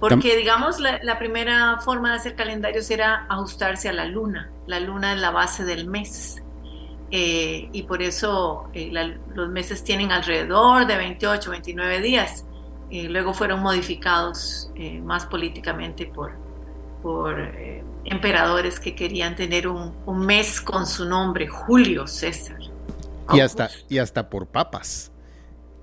Porque, 0.00 0.36
digamos, 0.36 0.80
la, 0.80 1.00
la, 1.02 1.18
primera 1.18 1.78
forma 1.78 2.10
de 2.10 2.16
hacer 2.16 2.34
calendarios 2.34 2.90
era 2.90 3.26
ajustarse 3.28 3.88
a 3.88 3.92
la 3.92 4.04
luna. 4.04 4.50
La 4.66 4.80
luna 4.80 5.14
es 5.14 5.20
la 5.20 5.30
base 5.30 5.64
del 5.64 5.86
mes. 5.86 6.42
Eh, 7.16 7.68
y 7.72 7.82
por 7.84 8.02
eso 8.02 8.68
eh, 8.72 8.88
la, 8.90 9.06
los 9.34 9.48
meses 9.48 9.84
tienen 9.84 10.10
alrededor 10.10 10.84
de 10.84 10.96
28, 10.96 11.48
29 11.48 12.00
días. 12.00 12.44
Eh, 12.90 13.08
luego 13.08 13.32
fueron 13.32 13.60
modificados 13.60 14.70
más 15.02 15.24
políticamente 15.26 16.06
por, 16.06 16.32
por 17.02 17.52
emperadores 18.04 18.80
que 18.80 18.96
querían 18.96 19.36
tener 19.36 19.68
un, 19.68 19.94
un, 20.06 20.26
mes 20.26 20.60
con 20.60 20.86
su 20.86 21.04
nombre, 21.04 21.46
Julio 21.46 22.08
César. 22.08 22.58
Y 23.32 23.38
hasta, 23.38 23.70
y 23.88 23.98
hasta 23.98 24.28
por 24.28 24.46
papas. 24.46 25.12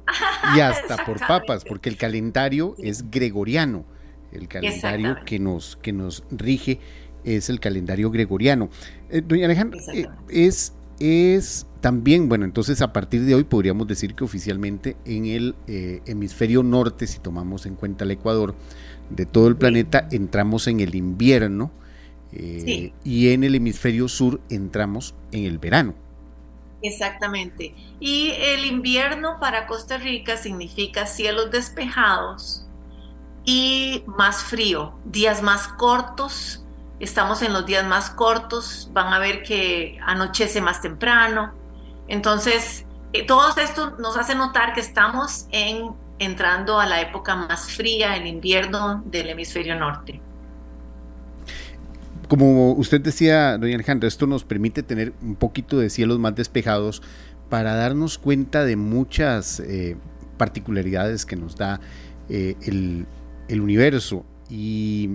Y 0.55 0.59
hasta 0.59 0.97
por 1.05 1.25
papas, 1.25 1.63
porque 1.63 1.87
el 1.87 1.95
calendario 1.95 2.75
es 2.79 3.09
gregoriano. 3.09 3.85
El 4.31 4.47
calendario 4.47 5.17
que 5.25 5.39
nos, 5.39 5.77
que 5.81 5.91
nos 5.91 6.23
rige 6.31 6.79
es 7.23 7.49
el 7.49 7.59
calendario 7.59 8.09
gregoriano. 8.11 8.69
Eh, 9.09 9.21
doña 9.25 9.45
Alejandra, 9.45 9.79
eh, 9.93 10.07
es, 10.29 10.73
es 10.99 11.67
también, 11.81 12.29
bueno, 12.29 12.45
entonces 12.45 12.81
a 12.81 12.93
partir 12.93 13.21
de 13.21 13.35
hoy 13.35 13.43
podríamos 13.43 13.87
decir 13.87 14.15
que 14.15 14.23
oficialmente 14.23 14.95
en 15.05 15.25
el 15.25 15.55
eh, 15.67 16.01
hemisferio 16.05 16.63
norte, 16.63 17.07
si 17.07 17.19
tomamos 17.19 17.65
en 17.65 17.75
cuenta 17.75 18.05
el 18.05 18.11
Ecuador, 18.11 18.55
de 19.09 19.25
todo 19.25 19.47
el 19.47 19.57
planeta, 19.57 20.07
entramos 20.11 20.67
en 20.67 20.79
el 20.79 20.95
invierno 20.95 21.71
y 22.33 23.27
en 23.27 23.43
el 23.43 23.55
hemisferio 23.55 24.07
sur 24.07 24.39
entramos 24.49 25.13
en 25.33 25.43
el 25.43 25.57
verano. 25.57 25.93
Exactamente. 26.81 27.75
Y 27.99 28.31
el 28.37 28.63
invierno 28.63 29.37
para 29.41 29.67
Costa 29.67 29.97
Rica 29.97 30.37
significa 30.37 31.07
cielos 31.07 31.51
despejados 31.51 32.70
y 33.45 34.03
más 34.05 34.43
frío, 34.43 34.93
días 35.05 35.41
más 35.41 35.67
cortos. 35.67 36.63
Estamos 36.99 37.41
en 37.41 37.53
los 37.53 37.65
días 37.65 37.85
más 37.85 38.11
cortos, 38.11 38.89
van 38.93 39.13
a 39.13 39.19
ver 39.19 39.41
que 39.43 39.97
anochece 40.05 40.61
más 40.61 40.81
temprano. 40.81 41.53
Entonces, 42.07 42.85
eh, 43.13 43.25
todo 43.25 43.55
esto 43.57 43.97
nos 43.97 44.17
hace 44.17 44.35
notar 44.35 44.73
que 44.73 44.81
estamos 44.81 45.47
en, 45.51 45.91
entrando 46.19 46.79
a 46.79 46.85
la 46.85 47.01
época 47.01 47.35
más 47.35 47.71
fría, 47.71 48.15
el 48.15 48.27
invierno 48.27 49.01
del 49.05 49.29
hemisferio 49.29 49.75
norte 49.75 50.21
como 52.31 52.71
usted 52.71 53.01
decía, 53.01 53.57
doña 53.57 53.75
Alejandra, 53.75 54.07
esto 54.07 54.25
nos 54.25 54.45
permite 54.45 54.83
tener 54.83 55.11
un 55.21 55.35
poquito 55.35 55.79
de 55.79 55.89
cielos 55.89 56.17
más 56.17 56.33
despejados 56.33 57.01
para 57.49 57.75
darnos 57.75 58.17
cuenta 58.17 58.63
de 58.63 58.77
muchas 58.77 59.59
eh, 59.59 59.97
particularidades 60.37 61.25
que 61.25 61.35
nos 61.35 61.57
da 61.57 61.81
eh, 62.29 62.55
el, 62.61 63.05
universo. 63.59 64.25
Y 64.49 65.09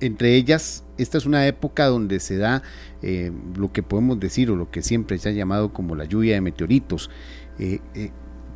entre 0.00 0.34
ellas, 0.34 0.84
esta 0.98 1.16
es 1.16 1.24
una 1.24 1.46
época 1.46 1.86
donde 1.86 2.20
se 2.20 2.36
da 2.36 2.62
eh, 3.00 3.30
lo 3.56 3.72
que 3.72 3.82
podemos 3.82 4.18
decir 4.18 4.50
o 4.50 4.56
lo 4.56 4.70
que 4.70 4.82
siempre 4.82 5.16
se 5.18 5.28
ha 5.28 5.32
llamado 5.32 5.72
como 5.72 5.94
la 5.94 6.04
lluvia 6.04 6.34
de 6.34 6.40
meteoritos, 6.40 7.08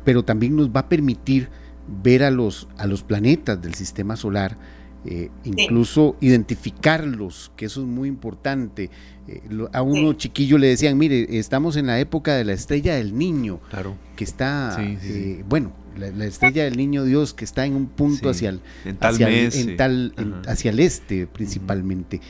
pero 0.03 0.23
también 0.23 0.55
nos 0.55 0.69
va 0.69 0.81
a 0.81 0.89
permitir 0.89 1.49
ver 2.03 2.23
a 2.23 2.31
los, 2.31 2.67
a 2.77 2.87
los 2.87 3.03
planetas 3.03 3.61
del 3.61 3.73
sistema 3.73 4.15
solar 4.15 4.57
eh, 5.05 5.29
incluso 5.43 6.15
identificarlos, 6.21 7.51
que 7.57 7.65
eso 7.65 7.81
es 7.81 7.87
muy 7.87 8.07
importante. 8.07 8.89
Eh, 9.27 9.41
a 9.73 9.81
uno 9.81 10.13
chiquillo 10.13 10.57
le 10.57 10.67
decían, 10.67 10.97
mire, 10.97 11.37
estamos 11.37 11.75
en 11.75 11.87
la 11.87 11.99
época 11.99 12.35
de 12.35 12.45
la 12.45 12.53
estrella 12.53 12.95
del 12.95 13.17
niño, 13.17 13.59
claro. 13.69 13.97
que 14.15 14.23
está, 14.23 14.77
eh, 14.79 15.43
bueno, 15.49 15.73
la, 15.97 16.25
estrella 16.25 16.63
del 16.63 16.77
niño 16.77 17.03
Dios 17.03 17.33
que 17.33 17.45
está 17.45 17.65
en 17.65 17.75
un 17.75 17.87
punto 17.87 18.29
hacia 18.29 18.49
el, 18.49 18.61
hacia, 18.99 19.27
hacia 20.47 20.71
el 20.71 20.79
este 20.79 21.27
principalmente 21.27 22.21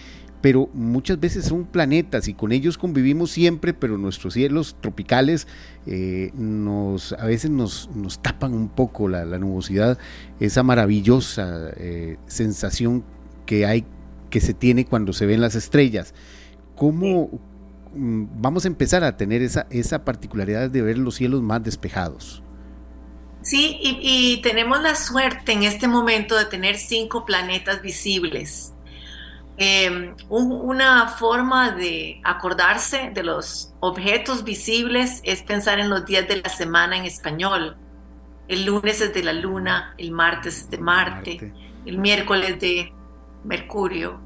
pero 0.43 0.70
muchas 0.74 1.22
veces 1.22 1.45
son 1.45 1.64
planetas 1.64 2.28
y 2.28 2.34
con 2.34 2.51
ellos 2.51 2.78
convivimos 2.78 3.32
siempre, 3.32 3.74
pero 3.74 3.97
nuestros 3.97 4.34
cielos 4.34 4.76
tropicales 4.82 5.47
eh, 5.86 6.32
nos, 6.36 7.14
a 7.14 7.28
veces 7.28 7.49
nos, 7.49 7.89
nos, 7.95 8.22
tapan 8.22 8.53
un 8.53 8.68
poco 8.68 9.07
la, 9.07 9.24
nubosidad, 9.24 9.97
esa 10.41 10.61
maravillosa 10.61 11.70
eh, 11.78 12.18
sensación 12.28 13.05
que 13.45 13.66
hay, 13.66 13.86
que 14.30 14.41
se 14.41 14.53
tiene 14.53 14.84
cuando 14.84 15.14
se 15.14 15.26
ven 15.26 15.39
las 15.39 15.55
estrellas. 15.55 16.14
¿Cómo 16.76 17.39
mm, 17.95 18.26
vamos 18.41 18.66
a 18.66 18.68
empezar 18.68 19.05
a 19.05 19.16
tener 19.16 19.41
esa, 19.41 19.66
esa 19.70 20.03
particularidad 20.03 20.70
de 20.70 20.82
ver 20.82 20.97
los 20.97 21.16
cielos 21.16 21.41
más 21.41 21.64
despejados? 21.64 22.43
Sí, 23.44 23.78
y 23.82 24.41
tenemos 24.41 24.82
la 24.82 24.96
suerte 24.96 25.52
en 25.52 25.64
este 25.64 25.88
momento 25.88 26.36
de 26.36 26.46
tener 26.46 26.78
cinco 26.78 27.26
planetas 27.26 27.82
visibles 27.82 28.74
Em, 29.58 30.16
una 30.30 31.08
forma 31.10 31.72
de 31.72 32.20
acordarse 32.24 33.12
de 33.14 33.22
los 33.22 33.72
objetos 33.82 34.44
visibles 34.44 35.22
es 35.24 35.44
pensar 35.44 35.80
en 35.80 35.91
los 35.91 36.06
días 36.06 36.28
de 36.28 36.38
la 36.38 36.50
semana 36.50 36.98
en 36.98 37.06
español. 37.06 37.78
El 38.48 38.66
lunes 38.66 39.00
es 39.00 39.14
de 39.14 39.24
la 39.24 39.34
luna, 39.34 39.94
el 40.00 40.12
martes 40.12 40.58
es 40.58 40.70
de 40.72 40.80
Marte, 40.80 41.54
el 41.86 41.98
miércoles 42.00 42.60
de 42.60 42.91
Mercurio, 43.44 44.20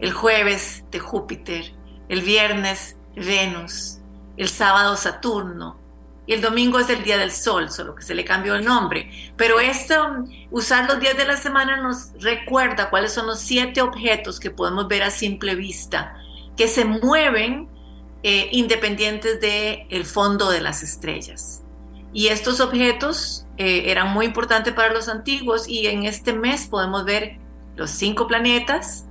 el 0.00 0.12
jueves 0.12 0.84
de 0.90 0.98
Júpiter, 0.98 1.72
el 2.08 2.22
viernes 2.22 2.96
Venus, 3.14 4.00
el 4.36 4.48
sábado 4.48 4.96
Saturno, 4.96 5.78
y 6.26 6.32
el 6.32 6.40
domingo 6.40 6.78
es 6.78 6.88
el 6.88 7.02
día 7.02 7.18
del 7.18 7.30
sol, 7.30 7.70
solo 7.70 7.94
que 7.94 8.02
se 8.02 8.14
le 8.14 8.24
cambió 8.24 8.54
el 8.54 8.64
nombre. 8.64 9.10
Pero 9.36 9.60
esto, 9.60 10.24
usar 10.50 10.88
los 10.88 11.00
días 11.00 11.16
de 11.16 11.26
la 11.26 11.36
semana 11.36 11.76
nos 11.76 12.12
recuerda 12.20 12.90
cuáles 12.90 13.12
son 13.12 13.26
los 13.26 13.40
siete 13.40 13.82
objetos 13.82 14.40
que 14.40 14.50
podemos 14.50 14.88
ver 14.88 15.02
a 15.02 15.10
simple 15.10 15.54
vista, 15.54 16.16
que 16.56 16.66
se 16.66 16.84
mueven 16.84 17.68
eh, 18.22 18.48
independientes 18.52 19.40
del 19.40 19.86
el 19.90 20.04
fondo 20.06 20.50
de 20.50 20.62
las 20.62 20.82
estrellas. 20.82 21.62
Y 22.14 22.28
estos 22.28 22.60
objetos 22.60 23.44
eh, 23.58 23.90
eran 23.90 24.12
muy 24.14 24.26
importantes 24.26 24.72
para 24.72 24.92
los 24.94 25.08
antiguos 25.08 25.68
y 25.68 25.88
en 25.88 26.04
este 26.04 26.32
mes 26.32 26.66
podemos 26.66 27.04
ver 27.04 27.38
los 27.76 27.90
cinco 27.90 28.26
planetas, 28.26 29.06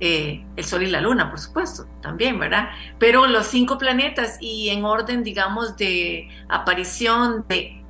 eh, 0.00 0.44
el 0.56 0.64
Sol 0.64 0.82
y 0.82 0.90
la 0.90 1.00
Luna, 1.00 1.30
por 1.30 1.38
supuesto, 1.38 1.86
también, 2.02 2.38
¿verdad? 2.38 2.70
Pero 2.98 3.26
los 3.26 3.46
cinco 3.46 3.78
planetas 3.78 4.38
y 4.40 4.70
en 4.70 4.84
orden, 4.84 5.22
digamos, 5.22 5.76
de 5.76 6.28
aparición 6.48 7.44
de, 7.48 7.84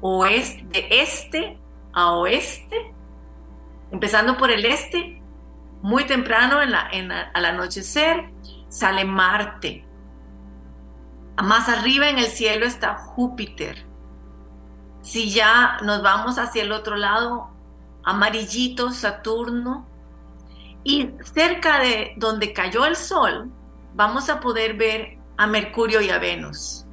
oeste, 0.00 0.64
de 0.70 0.86
este 0.90 1.58
a 1.92 2.12
oeste, 2.12 2.92
empezando 3.90 4.36
por 4.36 4.50
el 4.50 4.64
este, 4.64 5.22
muy 5.82 6.04
temprano 6.04 6.60
en 6.60 6.72
la, 6.72 7.30
al 7.32 7.44
anochecer, 7.44 8.30
sale 8.68 9.04
Marte. 9.04 9.84
Más 11.42 11.68
arriba 11.68 12.08
en 12.08 12.18
el 12.18 12.26
cielo 12.26 12.66
está 12.66 12.94
Júpiter. 12.96 13.84
Si 15.02 15.30
ya 15.30 15.78
nos 15.82 16.02
vamos 16.02 16.38
hacia 16.38 16.62
el 16.62 16.72
otro 16.72 16.96
lado, 16.96 17.50
amarillito, 18.02 18.90
Saturno, 18.90 19.86
y 20.86 21.10
cerca 21.34 21.80
de 21.80 22.12
donde 22.16 22.52
cayó 22.52 22.86
el 22.86 22.94
sol, 22.94 23.50
vamos 23.96 24.30
a 24.30 24.38
poder 24.38 24.74
ver 24.74 25.18
a 25.36 25.48
Mercurio 25.48 26.00
y 26.00 26.10
a 26.10 26.20
Venus. 26.20 26.86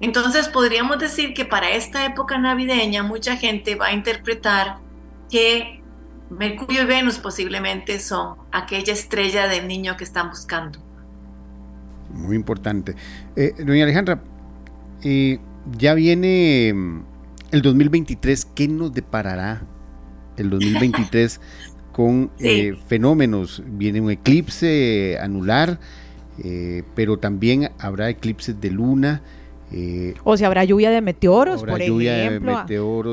Entonces 0.00 0.48
podríamos 0.48 0.98
decir 0.98 1.34
que 1.34 1.44
para 1.44 1.70
esta 1.72 2.06
época 2.06 2.38
navideña 2.38 3.02
mucha 3.02 3.36
gente 3.36 3.74
va 3.74 3.88
a 3.88 3.92
interpretar 3.92 4.78
que 5.30 5.82
Mercurio 6.30 6.84
y 6.84 6.86
Venus 6.86 7.18
posiblemente 7.18 8.00
son 8.00 8.36
aquella 8.50 8.94
estrella 8.94 9.48
del 9.48 9.68
niño 9.68 9.98
que 9.98 10.04
están 10.04 10.30
buscando. 10.30 10.78
Muy 12.10 12.36
importante. 12.36 12.96
Eh, 13.36 13.52
doña 13.58 13.84
Alejandra, 13.84 14.22
eh, 15.02 15.38
ya 15.76 15.92
viene 15.92 16.72
mm, 16.72 17.04
el 17.50 17.60
2023, 17.60 18.46
¿qué 18.46 18.66
nos 18.66 18.94
deparará 18.94 19.62
el 20.38 20.48
2023 20.48 21.40
con 21.94 22.32
eh, 22.40 22.76
fenómenos. 22.88 23.62
Viene 23.64 24.00
un 24.00 24.10
eclipse 24.10 25.16
anular, 25.20 25.78
eh, 26.42 26.82
pero 26.96 27.20
también 27.20 27.70
habrá 27.78 28.10
eclipses 28.10 28.60
de 28.60 28.70
luna. 28.72 29.22
Eh, 29.70 30.14
o 30.24 30.36
si 30.36 30.42
habrá 30.44 30.64
lluvia 30.64 30.90
de 30.90 31.00
meteoros, 31.00 31.62
por 31.62 31.80
ejemplo. 31.80 32.64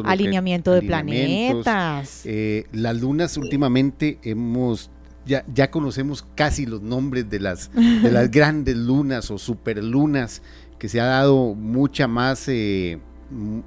alineamiento 0.04 0.74
de 0.74 0.82
planetas. 0.82 2.26
las 2.72 3.00
lunas 3.00 3.38
últimamente 3.38 4.18
hemos 4.24 4.90
ya, 5.28 5.46
ya 5.54 5.70
conocemos 5.70 6.26
casi 6.34 6.66
los 6.66 6.82
nombres 6.82 7.30
de 7.30 7.40
las, 7.40 7.70
de 7.76 8.10
las 8.10 8.32
grandes 8.32 8.76
lunas 8.76 9.30
o 9.30 9.38
superlunas, 9.38 10.42
que 10.80 10.90
se 10.90 11.00
ha 11.00 11.06
dado 11.06 11.54
mucha 11.54 12.08
más, 12.08 12.50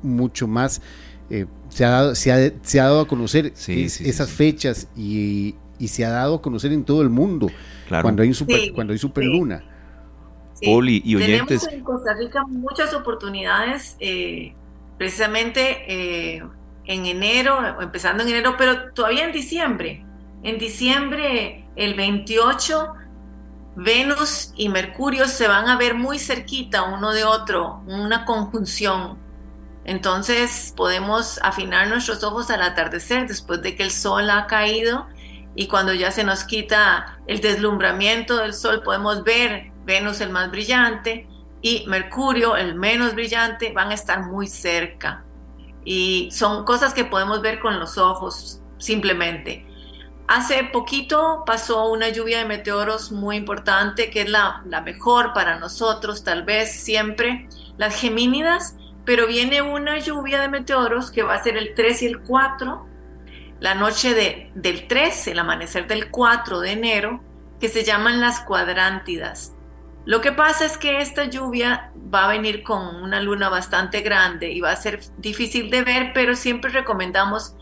mucho 0.03 0.49
más 0.49 0.83
eh, 1.31 1.47
se, 1.69 1.85
ha 1.85 1.91
dado, 1.91 2.15
se, 2.15 2.33
ha, 2.33 2.53
se, 2.63 2.81
ha 2.81 2.85
dado, 2.85 3.01
a 3.01 3.09
conocer 3.09 3.53
esas 3.57 4.31
fechas 4.31 4.89
y, 4.97 5.55
y, 5.79 5.89
se 5.89 6.05
ha 6.05 6.11
dado 6.11 6.37
a 6.37 6.43
conocer 6.43 6.73
en 6.73 6.85
todo 6.85 7.03
el 7.03 7.11
mundo 7.11 7.49
cuando 7.89 8.23
hay 8.23 8.29
un 8.29 8.35
super, 8.35 8.73
cuando 8.73 8.93
hay 8.93 8.99
superluna. 8.99 9.65
Oli 10.67 11.03
y 11.05 11.17
oyentes. 11.17 11.63
Tenemos 11.63 11.73
en 11.73 11.85
Costa 11.85 12.15
Rica 12.15 12.45
muchas 12.47 12.95
oportunidades, 12.95 13.97
eh, 14.01 14.55
precisamente 14.97 15.85
eh, 15.89 16.43
en 16.87 17.07
enero, 17.07 17.81
empezando 17.81 18.23
en 18.23 18.31
enero, 18.31 18.55
pero 18.57 18.93
todavía 18.93 19.25
en 19.25 19.33
diciembre. 19.33 20.05
En 20.43 20.59
diciembre, 20.59 21.65
el 21.77 21.95
28, 21.95 22.95
Venus 23.77 24.53
y 24.57 24.69
Mercurio 24.69 25.27
se 25.27 25.49
van 25.49 25.69
a 25.69 25.77
ver 25.77 25.95
muy 25.95 26.19
cerquita 26.19 26.85
uno 26.85 27.13
de 27.13 27.25
otro, 27.25 27.83
una 27.87 28.25
conjunción 28.25 29.24
entonces 29.85 30.73
podemos 30.77 31.39
afinar 31.43 31.89
nuestros 31.89 32.25
ojos 32.25 32.51
al 32.51 32.63
atardecer 32.63 33.27
después 33.29 33.63
de 33.63 33.77
que 33.77 33.83
el 33.83 33.91
sol 33.91 34.31
ha 34.31 34.47
caído 34.47 35.07
y 35.55 35.69
cuando 35.69 35.93
ya 35.93 36.11
se 36.11 36.25
nos 36.25 36.45
quita 36.45 37.19
el 37.27 37.41
deslumbramiento 37.41 38.39
del 38.39 38.55
sol 38.55 38.83
podemos 38.83 39.23
ver 39.25 39.71
Venus 39.85 40.21
el 40.21 40.31
más 40.31 40.51
brillante 40.51 41.29
y 41.65 41.85
Mercurio 41.87 42.57
el 42.57 42.75
menos 42.75 43.15
brillante 43.15 43.73
van 43.73 43.91
a 43.91 43.95
estar 43.95 44.27
muy 44.27 44.47
cerca. 44.49 45.25
Y 45.83 46.29
son 46.31 46.65
cosas 46.67 46.93
que 46.93 47.07
podemos 47.07 47.41
ver 47.41 47.59
con 47.59 47.81
los 47.81 47.97
ojos 47.97 48.61
simplemente. 48.77 49.67
Hace 50.27 50.65
poquito 50.65 51.43
pasó 51.47 51.91
una 51.91 52.11
lluvia 52.11 52.39
de 52.39 52.45
meteoros 52.45 53.13
muy 53.13 53.37
importante, 53.37 54.11
que 54.11 54.23
es 54.23 54.29
la, 54.29 54.63
mejor 54.85 55.33
para 55.33 55.59
nosotros, 55.59 56.23
tal 56.23 56.45
vez 56.45 56.71
siempre, 56.71 57.49
las 57.79 57.99
gemínidas, 57.99 58.77
pero 59.05 59.27
viene 59.27 59.63
una 59.63 59.99
lluvia 59.99 60.41
de 60.41 60.49
meteoros 60.49 61.11
que 61.11 61.23
va 61.23 61.35
a 61.35 61.43
ser 61.43 61.57
el 61.57 61.75
3 61.75 62.03
y 62.03 62.07
el 62.07 62.21
4, 62.21 62.87
la 63.61 63.75
noche 63.75 64.15
de, 64.15 64.51
del 64.55 64.87
3, 64.87 65.29
el 65.29 65.39
amanecer 65.39 65.87
del 65.87 66.11
4 66.11 66.61
de 66.61 66.73
enero, 66.73 67.21
que 67.61 67.69
se 67.69 67.85
llaman 67.85 68.21
las 68.21 68.41
cuadrántidas. 68.41 69.55
Lo 70.07 70.21
que 70.21 70.33
pasa 70.33 70.67
es 70.67 70.77
que 70.77 71.01
esta 71.01 71.25
lluvia 71.25 71.91
va 72.13 72.27
a 72.27 72.29
venir 72.29 72.63
con 72.63 72.97
una 72.97 73.21
luna 73.21 73.49
bastante 73.49 74.01
grande 74.01 74.51
y 74.51 74.61
va 74.61 74.71
a 74.71 74.77
ser 74.77 75.01
difícil 75.17 75.71
de 75.71 75.83
ver, 75.83 76.13
pero 76.13 76.37
siempre 76.37 76.71
recomendamos 76.71 77.57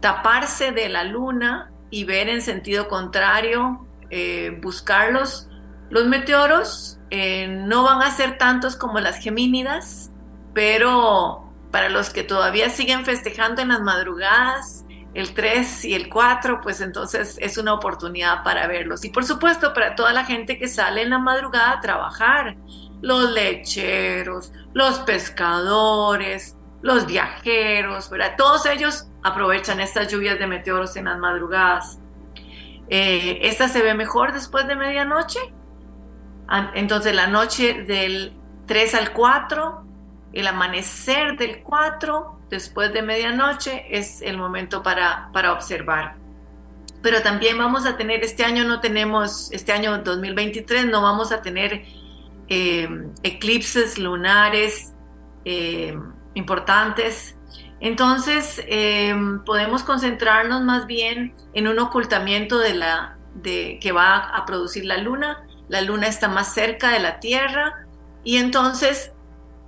taparse 0.00 0.70
de 0.70 0.88
la 0.88 1.02
luna 1.02 1.72
y 1.90 2.04
ver 2.04 2.28
en 2.28 2.40
sentido 2.40 2.86
contrario, 2.86 3.84
eh, 4.10 4.56
buscarlos. 4.62 5.48
Los 5.90 6.06
meteoros 6.06 7.00
eh, 7.10 7.48
no 7.48 7.82
van 7.82 8.02
a 8.02 8.10
ser 8.12 8.38
tantos 8.38 8.76
como 8.76 9.00
las 9.00 9.18
gemínidas, 9.18 10.12
pero 10.54 11.52
para 11.70 11.88
los 11.88 12.10
que 12.10 12.22
todavía 12.22 12.70
siguen 12.70 13.04
festejando 13.04 13.62
en 13.62 13.68
las 13.68 13.80
madrugadas, 13.80 14.84
el 15.14 15.34
3 15.34 15.84
y 15.86 15.94
el 15.94 16.08
4, 16.08 16.60
pues 16.60 16.80
entonces 16.80 17.38
es 17.40 17.58
una 17.58 17.74
oportunidad 17.74 18.42
para 18.44 18.66
verlos. 18.66 19.04
Y 19.04 19.10
por 19.10 19.24
supuesto, 19.24 19.72
para 19.74 19.94
toda 19.94 20.12
la 20.12 20.24
gente 20.24 20.58
que 20.58 20.68
sale 20.68 21.02
en 21.02 21.10
la 21.10 21.18
madrugada 21.18 21.72
a 21.72 21.80
trabajar, 21.80 22.56
los 23.00 23.30
lecheros, 23.30 24.52
los 24.74 25.00
pescadores, 25.00 26.56
los 26.82 27.06
viajeros, 27.06 28.10
¿verdad? 28.10 28.34
Todos 28.36 28.66
ellos 28.66 29.08
aprovechan 29.22 29.80
estas 29.80 30.08
lluvias 30.08 30.38
de 30.38 30.46
meteoros 30.46 30.96
en 30.96 31.06
las 31.06 31.18
madrugadas. 31.18 31.98
Eh, 32.88 33.40
esta 33.42 33.68
se 33.68 33.82
ve 33.82 33.94
mejor 33.94 34.32
después 34.32 34.66
de 34.66 34.76
medianoche. 34.76 35.40
Entonces 36.74 37.14
la 37.14 37.26
noche 37.26 37.82
del 37.84 38.34
3 38.66 38.94
al 38.94 39.12
4, 39.12 39.84
el 40.32 40.46
amanecer 40.46 41.36
del 41.36 41.62
4, 41.62 42.40
después 42.50 42.92
de 42.92 43.02
medianoche, 43.02 43.84
es 43.90 44.22
el 44.22 44.36
momento 44.36 44.82
para, 44.82 45.30
para 45.32 45.52
observar. 45.52 46.16
Pero 47.02 47.22
también 47.22 47.58
vamos 47.58 47.86
a 47.86 47.96
tener, 47.96 48.24
este 48.24 48.44
año 48.44 48.64
no 48.64 48.80
tenemos, 48.80 49.50
este 49.52 49.72
año 49.72 49.98
2023 49.98 50.86
no 50.86 51.02
vamos 51.02 51.32
a 51.32 51.42
tener 51.42 51.84
eh, 52.48 52.88
eclipses 53.22 53.98
lunares 53.98 54.94
eh, 55.44 55.96
importantes 56.34 57.38
entonces, 57.80 58.60
em, 58.66 59.44
podemos 59.44 59.84
concentrarnos 59.84 60.62
más 60.62 60.86
bien 60.86 61.34
en 61.54 61.68
un 61.68 61.78
ocultamiento 61.78 62.58
de 62.58 62.74
la, 62.74 63.18
de, 63.34 63.78
que 63.80 63.92
va 63.92 64.16
a 64.16 64.44
producir 64.46 64.84
la 64.84 64.98
luna. 64.98 65.46
La 65.68 65.80
luna 65.82 66.08
está 66.08 66.28
más 66.28 66.54
cerca 66.54 66.90
de 66.90 66.98
la 66.98 67.20
Tierra 67.20 67.86
y 68.24 68.38
entonces 68.38 69.12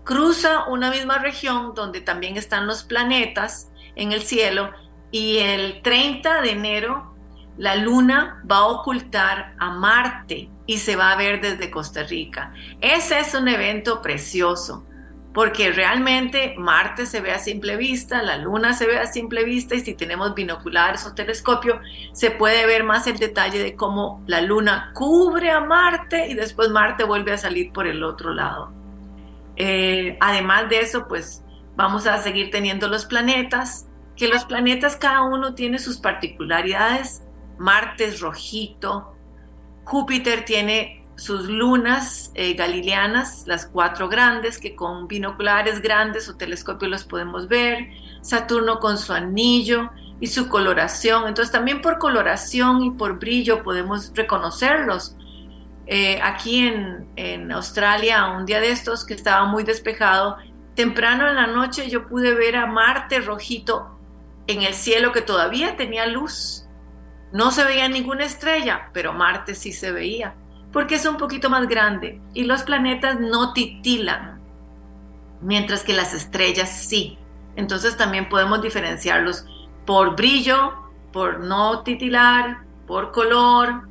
cruza 0.05 0.67
una 0.67 0.91
misma 0.91 1.19
región 1.19 1.75
donde 1.75 2.01
también 2.01 2.37
están 2.37 2.67
los 2.67 2.83
planetas 2.83 3.71
en 3.97 4.13
el 4.13 4.23
cielo 4.23 4.71
y 5.11 5.39
el 5.39 5.83
30 5.83 6.43
de 6.43 6.51
enero 6.53 7.15
la 7.57 7.77
luna 7.77 8.43
va 8.51 8.59
a 8.59 8.67
ocultar 8.69 9.55
a 9.59 9.71
Marte 9.71 10.49
y 10.67 10.79
se 10.79 10.97
va 10.97 11.13
a 11.13 11.17
ver 11.17 11.41
desde 11.41 11.71
Costa 11.71 12.05
Rica. 12.05 12.55
Ese 12.81 13.19
es 13.19 13.35
un 13.35 13.49
evento 13.49 14.01
precioso 14.01 14.87
porque 15.33 15.71
realmente 15.71 16.55
Marte 16.59 17.07
se 17.07 17.21
ve 17.21 17.33
a 17.33 17.39
simple 17.39 17.77
vista, 17.77 18.23
la 18.23 18.37
Luna 18.37 18.73
se 18.73 18.87
ve 18.87 18.99
a 18.99 19.07
simple 19.07 19.45
vista 19.45 19.75
y 19.75 19.81
si 19.81 19.95
tenemos 19.95 20.35
binoculares 20.35 21.07
o 21.07 21.15
telescopio 21.15 21.81
se 22.13 22.31
puede 22.31 22.67
ver 22.67 22.83
más 22.83 23.07
el 23.07 23.19
detalle 23.19 23.63
de 23.63 23.77
cómo 23.77 24.25
la 24.27 24.41
Luna 24.41 24.91
cubre 24.95 25.51
a 25.51 25.61
Marte 25.61 26.29
y 26.29 26.35
después 26.35 26.71
Marte 26.71 27.05
vuelve 27.05 27.33
a 27.33 27.39
salir 27.39 27.73
por 27.73 27.87
el 27.87 28.03
otro 28.03 28.35
lado. 28.35 28.80
Eh, 29.63 30.17
además 30.21 30.71
de 30.71 30.81
eso, 30.81 31.07
pues 31.07 31.45
vamos 31.77 32.07
a 32.07 32.17
seguir 32.23 32.51
teniendo 32.51 32.89
los 32.89 33.05
planetas, 33.05 33.87
que 34.17 34.27
los 34.27 34.47
planetas 34.47 34.97
cada 34.97 35.21
uno 35.21 35.55
tiene 35.55 35.79
sus 35.79 35.99
particularidades. 35.99 37.25
Marte 37.59 38.11
rojito, 38.19 39.15
Júpiter 39.85 40.47
tiene 40.47 41.05
sus 41.17 41.51
lunas 41.51 42.33
eh, 42.35 42.55
galileanas, 42.55 43.45
las 43.47 43.67
cuatro 43.67 44.09
grandes, 44.09 44.57
que 44.57 44.75
con 44.75 45.07
binoculares 45.07 45.83
grandes 45.83 46.31
o 46.31 46.39
telescopios 46.39 46.91
los 46.91 47.05
podemos 47.05 47.47
ver, 47.47 47.91
Saturno 48.23 48.81
con 48.81 48.97
su 48.97 49.13
anillo 49.13 49.91
y 50.21 50.29
su 50.29 50.49
coloración. 50.49 51.29
Entonces 51.29 51.53
también 51.53 51.83
por 51.83 51.99
coloración 51.99 52.83
y 52.83 52.93
por 52.93 53.19
brillo 53.19 53.63
podemos 53.63 54.11
reconocerlos. 54.15 55.17
Eh, 55.93 56.21
aquí 56.23 56.67
en, 56.67 57.11
en 57.17 57.51
Australia, 57.51 58.29
un 58.29 58.47
día 58.47 58.61
de 58.61 58.71
estos 58.71 59.05
que 59.05 59.15
estaba 59.15 59.45
muy 59.45 59.65
despejado, 59.65 60.37
temprano 60.75 61.29
en 61.29 61.35
la 61.35 61.49
noche 61.49 61.91
yo 61.91 62.07
pude 62.07 62.33
ver 62.35 62.57
a 62.57 62.67
Marte 62.67 63.21
rojito 63.21 63.99
en 64.47 64.63
el 64.63 64.75
cielo 64.75 65.11
que 65.13 65.21
todavía 65.21 65.77
tenía 65.77 66.07
luz. 66.07 66.65
No 67.33 67.51
se 67.51 67.65
veía 67.65 67.89
ninguna 67.89 68.25
estrella, 68.25 68.91
pero 68.93 69.13
Marte 69.13 69.55
sí 69.55 69.73
se 69.73 69.91
veía 69.91 70.35
porque 70.73 70.97
es 70.97 71.07
un 71.07 71.17
poquito 71.17 71.51
más 71.51 71.67
grande 71.69 72.21
y 72.35 72.45
los 72.45 72.63
planetas 72.63 73.19
no 73.19 73.53
titilan, 73.53 74.41
mientras 75.41 75.83
que 75.83 75.93
las 75.93 76.15
estrellas 76.15 76.71
sí. 76.71 77.19
Entonces 77.57 77.97
también 77.97 78.29
podemos 78.29 78.63
diferenciarlos 78.63 79.45
por 79.85 80.15
brillo, 80.15 80.73
por 81.13 81.41
no 81.41 81.83
titilar, 81.83 82.65
por 82.87 83.11
color. 83.11 83.89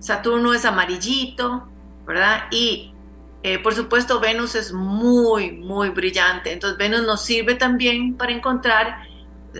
Saturno 0.00 0.54
es 0.54 0.64
amarillito, 0.64 1.68
¿verdad? 2.06 2.44
Y 2.50 2.94
eh, 3.42 3.58
por 3.60 3.74
supuesto 3.74 4.18
Venus 4.18 4.54
es 4.54 4.72
muy, 4.72 5.52
muy 5.52 5.90
brillante. 5.90 6.52
Entonces 6.52 6.78
Venus 6.78 7.02
nos 7.02 7.22
sirve 7.22 7.54
también 7.54 8.16
para 8.16 8.32
encontrar 8.32 9.02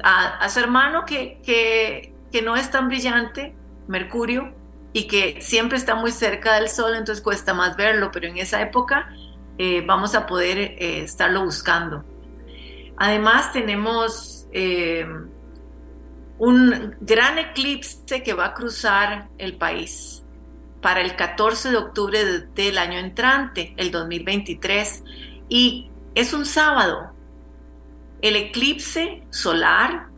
a, 0.03 0.49
su 0.49 0.61
hermano 0.61 1.05
que, 1.05 1.41
que, 2.30 2.43
no 2.43 2.57
es 2.57 2.70
tan 2.70 2.89
brillante, 2.89 3.55
Mercurio, 3.86 4.55
y 4.93 5.07
que 5.07 5.41
siempre 5.41 5.76
está 5.78 5.95
muy 5.95 6.12
cerca 6.12 6.55
del 6.55 6.68
sol, 6.68 6.95
entonces 6.95 7.22
cuesta 7.22 7.55
más 7.55 7.76
verlo, 7.76 8.11
pero 8.12 8.26
en 8.26 8.39
esa 8.39 8.61
época 8.61 9.09
eh, 9.59 9.82
vamos 9.86 10.14
a 10.14 10.26
poder 10.26 10.59
eh, 10.59 11.03
estarlo 11.03 11.45
buscando. 11.45 12.05
Además 12.97 13.53
tenemos 13.53 14.47
un 16.39 16.97
gran 17.01 17.39
eclipse 17.39 18.22
que 18.22 18.32
va 18.32 18.47
a 18.47 18.55
cruzar 18.55 19.28
el 19.39 19.57
país 19.57 20.18
para 20.81 21.01
el 21.01 21.16
14 21.16 21.70
de 21.70 21.76
octubre 21.76 22.24
del 22.55 22.79
año 22.79 22.99
entrante, 22.99 23.74
el 23.76 23.91
2023, 23.91 25.05
y 25.49 25.91
es 26.14 26.33
un 26.33 26.47
sábado. 26.47 27.12
El 28.20 28.37
eclipse 28.37 29.22
solar 29.31 30.09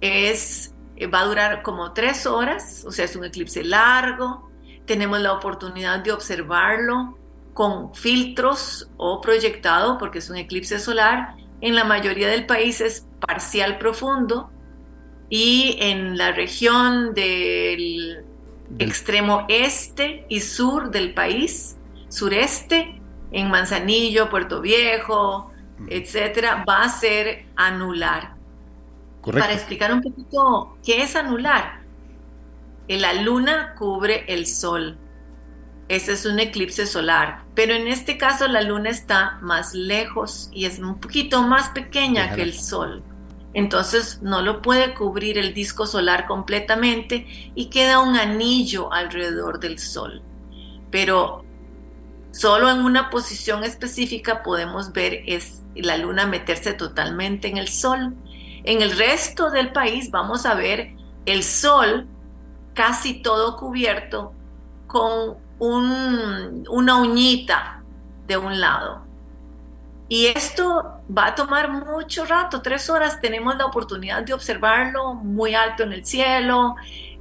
es 0.00 0.74
eh, 0.96 1.06
va 1.06 1.20
a 1.20 1.24
durar 1.24 1.62
como 1.62 1.92
tres 1.92 2.26
horas, 2.26 2.84
o 2.86 2.92
sea, 2.92 3.04
es 3.04 3.16
un 3.16 3.24
eclipse 3.24 3.64
largo. 3.64 4.50
Tenemos 4.86 5.20
la 5.20 5.32
oportunidad 5.32 6.00
de 6.00 6.12
observarlo 6.12 7.18
con 7.52 7.94
filtros 7.94 8.90
o 8.96 9.20
proyectado, 9.20 9.98
porque 9.98 10.18
es 10.18 10.30
un 10.30 10.36
eclipse 10.36 10.78
solar. 10.78 11.36
En 11.60 11.74
la 11.74 11.84
mayoría 11.84 12.28
del 12.28 12.46
país 12.46 12.80
es 12.80 13.06
parcial 13.20 13.78
profundo 13.78 14.50
y 15.30 15.76
en 15.80 16.18
la 16.18 16.32
región 16.32 17.14
del 17.14 18.24
extremo 18.78 19.46
este 19.48 20.26
y 20.28 20.40
sur 20.40 20.90
del 20.90 21.14
país, 21.14 21.76
sureste, 22.08 23.00
en 23.32 23.50
Manzanillo, 23.50 24.30
Puerto 24.30 24.60
Viejo, 24.60 25.50
etcétera, 25.88 26.64
va 26.68 26.82
a 26.82 26.88
ser 26.88 27.46
anular. 27.56 28.34
Para 29.22 29.52
explicar 29.52 29.92
un 29.92 30.02
poquito 30.02 30.76
qué 30.84 31.02
es 31.02 31.16
anular. 31.16 31.80
La 32.88 33.14
luna 33.14 33.74
cubre 33.76 34.24
el 34.28 34.46
sol. 34.46 34.98
Ese 35.88 36.12
es 36.12 36.26
un 36.26 36.38
eclipse 36.38 36.86
solar. 36.86 37.44
Pero 37.54 37.74
en 37.74 37.88
este 37.88 38.18
caso 38.18 38.46
la 38.48 38.60
luna 38.60 38.90
está 38.90 39.38
más 39.40 39.74
lejos 39.74 40.50
y 40.52 40.66
es 40.66 40.78
un 40.78 41.00
poquito 41.00 41.42
más 41.42 41.70
pequeña 41.70 42.34
que 42.34 42.42
el 42.42 42.54
sol. 42.54 43.02
Entonces 43.54 44.20
no 44.22 44.42
lo 44.42 44.60
puede 44.60 44.94
cubrir 44.94 45.38
el 45.38 45.54
disco 45.54 45.86
solar 45.86 46.26
completamente 46.26 47.26
y 47.54 47.66
queda 47.66 48.00
un 48.00 48.16
anillo 48.16 48.92
alrededor 48.92 49.60
del 49.60 49.78
sol. 49.78 50.22
Pero 50.90 51.44
solo 52.32 52.70
en 52.70 52.80
una 52.80 53.10
posición 53.10 53.64
específica 53.64 54.42
podemos 54.42 54.92
ver 54.92 55.22
es 55.26 55.62
la 55.74 55.96
luna 55.96 56.26
meterse 56.26 56.74
totalmente 56.74 57.48
en 57.48 57.56
el 57.56 57.68
sol 57.68 58.14
en 58.64 58.80
el 58.80 58.96
resto 58.96 59.50
del 59.50 59.72
país 59.72 60.10
vamos 60.10 60.46
a 60.46 60.54
ver 60.54 60.94
el 61.26 61.44
sol 61.44 62.06
casi 62.72 63.22
todo 63.22 63.58
cubierto 63.58 64.32
con 64.86 65.36
una 65.58 66.96
uñita 66.96 67.82
de 68.26 68.36
un 68.38 68.60
lado. 68.60 69.03
Y 70.14 70.26
esto 70.26 71.02
va 71.10 71.26
a 71.26 71.34
tomar 71.34 71.72
mucho 71.72 72.24
rato, 72.24 72.62
tres 72.62 72.88
horas. 72.88 73.20
Tenemos 73.20 73.56
la 73.56 73.66
oportunidad 73.66 74.22
de 74.22 74.32
observarlo 74.32 75.14
muy 75.14 75.56
alto 75.56 75.82
en 75.82 75.92
el 75.92 76.06
cielo. 76.06 76.76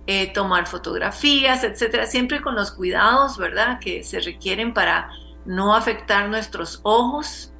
eh, 0.05 0.31
tomar 0.33 0.67
fotografías, 0.67 1.63
etcétera, 1.63 2.05
siempre 2.05 2.41
con 2.41 2.55
los 2.55 2.71
cuidados, 2.71 3.37
¿verdad?, 3.37 3.79
que 3.79 4.03
se 4.03 4.19
requieren 4.19 4.73
para 4.73 5.09
no 5.45 5.73
afectar 5.75 6.29
nuestros 6.29 6.81
ojos, 6.83 7.53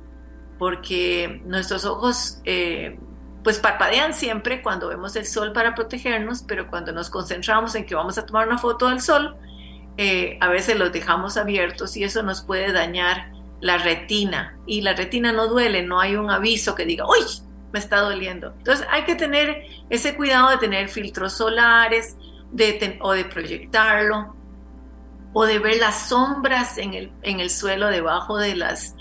porque 0.59 1.41
nuestros 1.45 1.85
ojos 1.85 2.39
eh, 2.45 2.99
pues 3.43 3.59
parpadean 3.59 4.13
siempre 4.13 4.61
cuando 4.61 4.89
vemos 4.89 5.15
el 5.15 5.25
sol 5.25 5.51
para 5.53 5.73
protegernos, 5.73 6.43
pero 6.43 6.67
cuando 6.67 6.91
nos 6.91 7.09
concentramos 7.09 7.73
en 7.75 7.85
que 7.87 7.95
vamos 7.95 8.17
a 8.19 8.25
tomar 8.25 8.47
una 8.47 8.59
foto 8.59 8.89
del 8.89 9.01
sol, 9.01 9.35
eh, 9.97 10.37
a 10.41 10.49
veces 10.49 10.77
los 10.77 10.91
dejamos 10.91 11.37
abiertos 11.37 11.97
y 11.97 12.03
eso 12.03 12.21
nos 12.23 12.43
puede 12.43 12.71
dañar 12.71 13.32
la 13.63 13.77
retina. 13.77 14.57
Y 14.67 14.81
la 14.81 14.93
retina 14.93 15.31
no 15.31 15.47
duele, 15.47 15.83
no 15.83 15.99
hay 15.99 16.15
un 16.15 16.29
aviso 16.29 16.75
que 16.75 16.85
diga, 16.85 17.05
¡uy! 17.07 17.23
Me 17.71 17.79
está 17.79 18.01
doliendo. 18.01 18.53
Entonces 18.57 18.85
hay 18.91 19.03
que 19.03 19.15
tener 19.15 19.65
ese 19.89 20.15
cuidado 20.15 20.49
de 20.49 20.57
tener 20.57 20.89
filtros 20.89 21.33
solares 21.33 22.17
de 22.51 22.99
o 23.01 23.13
de 23.13 23.25
proyectarlo 23.25 24.35
o 25.31 25.45
de 25.45 25.57
ver 25.57 25.77
las 25.77 26.09
sombras 26.09 26.77
en 26.77 26.93
el, 26.93 27.11
en 27.23 27.39
el 27.39 27.49
suelo 27.49 27.87
debajo 27.87 28.37
de 28.37 28.55
las, 28.55 28.95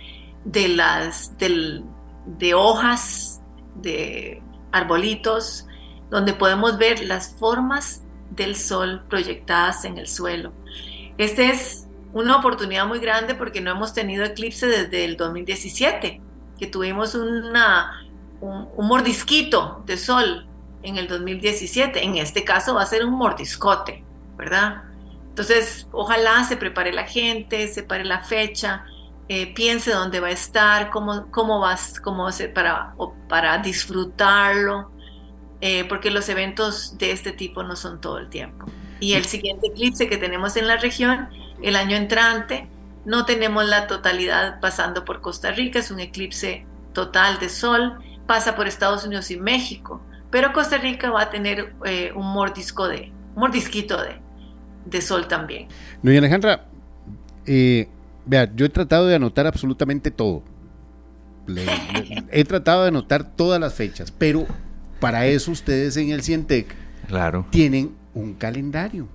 de 0.45 0.69
las 0.69 1.37
de 1.39 2.55
hojas 2.55 3.43
de 3.75 4.41
arbolitos, 4.71 5.67
donde 6.09 6.33
podemos 6.33 6.79
ver 6.79 7.05
las 7.05 7.35
formas 7.35 8.05
del 8.31 8.55
sol 8.57 9.05
proyectadas 9.11 9.85
en 9.85 9.99
el 9.99 10.07
suelo. 10.07 10.53
Esta 11.19 11.43
es 11.43 11.89
una 12.13 12.37
oportunidad 12.37 12.87
muy 12.87 12.99
grande 12.99 13.35
porque 13.35 13.61
no 13.61 13.71
hemos 13.71 13.95
tenido 13.95 14.25
eclipse 14.25 14.67
desde 14.67 15.05
el 15.05 15.17
2017, 15.17 16.21
que 16.59 16.67
tuvimos 16.67 17.15
una, 17.15 18.07
un, 18.41 18.69
mordisquito 18.77 19.83
de 19.87 19.97
sol 19.97 20.47
en 20.83 20.97
el 20.99 21.09
2017. 21.09 22.05
En 22.05 22.17
este 22.17 22.45
caso 22.45 22.75
va 22.75 22.83
a 22.83 22.87
ser 22.87 23.05
un 23.05 23.15
mordiscote, 23.15 24.05
¿verdad? 24.37 24.83
Entonces, 25.29 25.89
ojalá 25.93 26.45
se 26.45 26.57
prepare 26.57 26.93
la 26.93 27.05
gente, 27.05 27.69
se 27.69 27.83
pare 27.83 28.05
la 28.05 28.23
fecha, 28.23 28.85
eh, 29.29 29.55
piense 29.55 29.93
dónde 29.93 30.21
va 30.21 30.29
a 30.29 30.33
estar, 30.33 30.91
cómo, 30.91 31.31
cómo 31.31 31.61
vas, 31.61 31.99
cómo 31.99 32.27
hacer 32.27 32.53
para, 32.53 32.95
para 33.29 33.57
disfrutarlo, 33.59 34.91
eh, 35.63 35.85
porque 35.85 36.11
los 36.11 36.29
eventos 36.29 36.99
de 36.99 37.13
este 37.13 37.33
tipo 37.33 37.63
no 37.63 37.77
son 37.77 38.01
todo 38.01 38.19
el 38.19 38.29
tiempo. 38.29 38.67
Y 39.01 39.15
el 39.15 39.25
siguiente 39.25 39.69
eclipse 39.69 40.09
que 40.09 40.19
tenemos 40.19 40.57
en 40.57 40.67
la 40.67 40.77
región, 40.77 41.29
el 41.63 41.77
año 41.77 41.97
entrante, 41.97 42.69
no 43.05 43.25
tenemos 43.25 43.69
la 43.69 43.87
totalidad 43.87 44.61
pasando 44.61 45.05
por 45.05 45.21
Costa 45.21 45.53
Rica, 45.53 45.79
es 45.79 45.91
un 45.91 46.01
eclipse 46.01 46.67
total 46.93 47.39
de 47.39 47.49
sol, 47.49 47.99
pasa 48.27 48.55
por 48.55 48.67
Estados 48.67 49.05
Unidos 49.05 49.31
y 49.31 49.37
México, 49.37 50.01
pero 50.31 50.53
Costa 50.53 50.79
Rica 50.79 51.11
va 51.11 51.23
a 51.23 51.31
tener 51.31 51.75
eh, 51.85 52.13
un 52.15 52.33
mordisco 52.33 52.89
de, 52.89 53.13
mordisquito 53.35 54.01
de, 54.01 54.21
de 54.85 55.03
sol 55.03 55.29
también. 55.29 55.69
No, 56.03 56.13
y 56.13 56.17
Alejandra, 56.17 56.67
eh, 57.47 57.89
vea, 58.25 58.51
yo 58.55 58.67
he 58.67 58.69
tratado 58.69 59.07
de 59.07 59.17
anotar 59.17 59.47
absolutamente 59.47 60.11
todo. 60.11 60.43
he 62.31 62.45
tratado 62.45 62.83
de 62.83 62.89
anotar 62.89 63.25
todas 63.25 63.61
las 63.61 63.75
fechas, 63.75 64.13
pero 64.13 64.47
para 65.01 65.27
eso 65.27 65.51
ustedes 65.51 65.97
en 65.97 66.11
el 66.11 66.23
Cientec 66.23 66.75
claro. 67.09 67.47
tienen 67.51 67.97
un 68.15 68.35
calendario. 68.35 69.09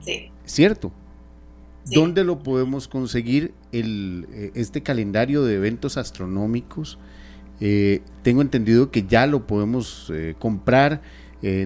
Sí. 0.00 0.30
¿Cierto? 0.44 0.92
¿Dónde 1.86 2.24
lo 2.24 2.38
podemos 2.38 2.88
conseguir 2.88 3.52
el, 3.72 4.26
eh, 4.32 4.52
este 4.54 4.82
calendario 4.82 5.44
de 5.44 5.56
eventos 5.56 5.96
astronómicos? 5.96 6.98
Eh, 7.60 8.02
tengo 8.22 8.42
entendido 8.42 8.90
que 8.90 9.04
ya 9.04 9.26
lo 9.26 9.46
podemos 9.46 10.10
eh, 10.12 10.34
comprar, 10.38 11.02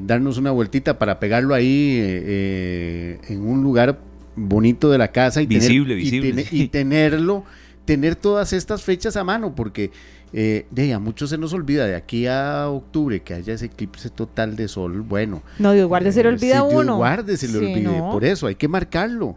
darnos 0.03 0.39
una 0.39 0.53
vueltita 0.53 0.99
para 0.99 1.21
pegarlo 1.21 1.53
ahí 1.53 1.99
en 2.01 3.43
un 3.43 3.63
lugar 3.63 4.01
bonito 4.35 4.91
de 4.91 4.97
la 4.97 5.13
casa 5.13 5.43
y, 5.43 5.47
visible, 5.47 5.95
visible, 5.95 6.47
y 6.51 6.69
tenerlo, 6.69 7.45
tener 7.85 8.17
todas 8.17 8.55
estas 8.55 8.83
fechas 8.83 9.19
a 9.19 9.25
mano, 9.25 9.55
porque 9.55 9.91
eh, 10.33 10.67
de 10.71 10.93
a 10.93 10.99
muchos 10.99 11.31
se 11.31 11.39
nos 11.39 11.53
olvida 11.53 11.87
de 11.87 11.95
aquí 11.95 12.27
a 12.27 12.69
octubre 12.69 13.21
que 13.23 13.35
haya 13.35 13.55
ese 13.55 13.67
eclipse 13.67 14.11
total 14.11 14.57
de 14.57 14.69
sol. 14.69 15.03
Bueno, 15.03 15.43
no, 15.59 15.73
Dios 15.73 15.89
guarde, 15.89 16.13
se 16.13 16.23
le 16.23 16.29
olvida 16.29 16.63
uno. 16.63 16.83
Dios 16.83 16.97
guarde, 16.97 17.37
se 17.37 17.49
le 17.49 17.59
olvide. 17.59 17.99
Por 18.13 18.25
eso 18.25 18.47
hay 18.47 18.57
que 18.57 18.69
marcarlo. 18.69 19.37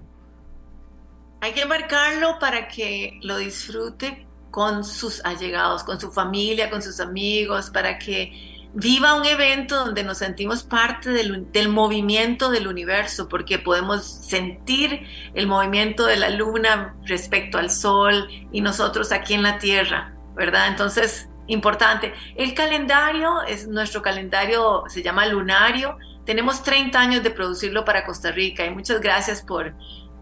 Hay 1.41 1.53
que 1.53 1.65
marcarlo 1.65 2.37
para 2.39 2.67
que 2.67 3.19
lo 3.21 3.37
disfrute 3.37 4.27
con 4.51 4.83
sus 4.83 5.23
allegados, 5.25 5.83
con 5.83 5.99
su 5.99 6.11
familia, 6.11 6.69
con 6.69 6.81
sus 6.81 6.99
amigos, 6.99 7.69
para 7.69 7.97
que 7.97 8.67
viva 8.73 9.15
un 9.15 9.25
evento 9.25 9.85
donde 9.85 10.03
nos 10.03 10.19
sentimos 10.19 10.63
parte 10.63 11.09
del, 11.09 11.51
del, 11.51 11.69
movimiento 11.69 12.51
del 12.51 12.67
universo, 12.67 13.27
porque 13.27 13.57
podemos 13.57 14.05
sentir 14.05 15.07
el 15.33 15.47
movimiento 15.47 16.05
de 16.05 16.17
la 16.17 16.29
luna 16.29 16.95
respecto 17.05 17.57
al 17.57 17.71
sol 17.71 18.27
y 18.51 18.61
nosotros 18.61 19.11
aquí 19.11 19.33
en 19.33 19.43
la 19.43 19.59
Tierra. 19.59 20.13
¿verdad? 20.39 20.69
Entonces, 20.69 21.29
importante. 21.47 22.13
El 22.35 22.53
calendario 22.53 23.41
es 23.43 23.67
nuestro 23.67 24.01
calendario, 24.01 24.85
se 24.87 25.03
llama 25.03 25.25
lunario. 25.25 25.97
Tenemos 26.25 26.63
30 26.63 26.97
años 26.97 27.23
de 27.23 27.29
producirlo 27.29 27.83
para 27.83 28.05
Costa 28.05 28.31
Rica 28.31 28.65
y 28.65 28.69
muchas 28.69 29.01
gracias 29.01 29.41
por, 29.41 29.73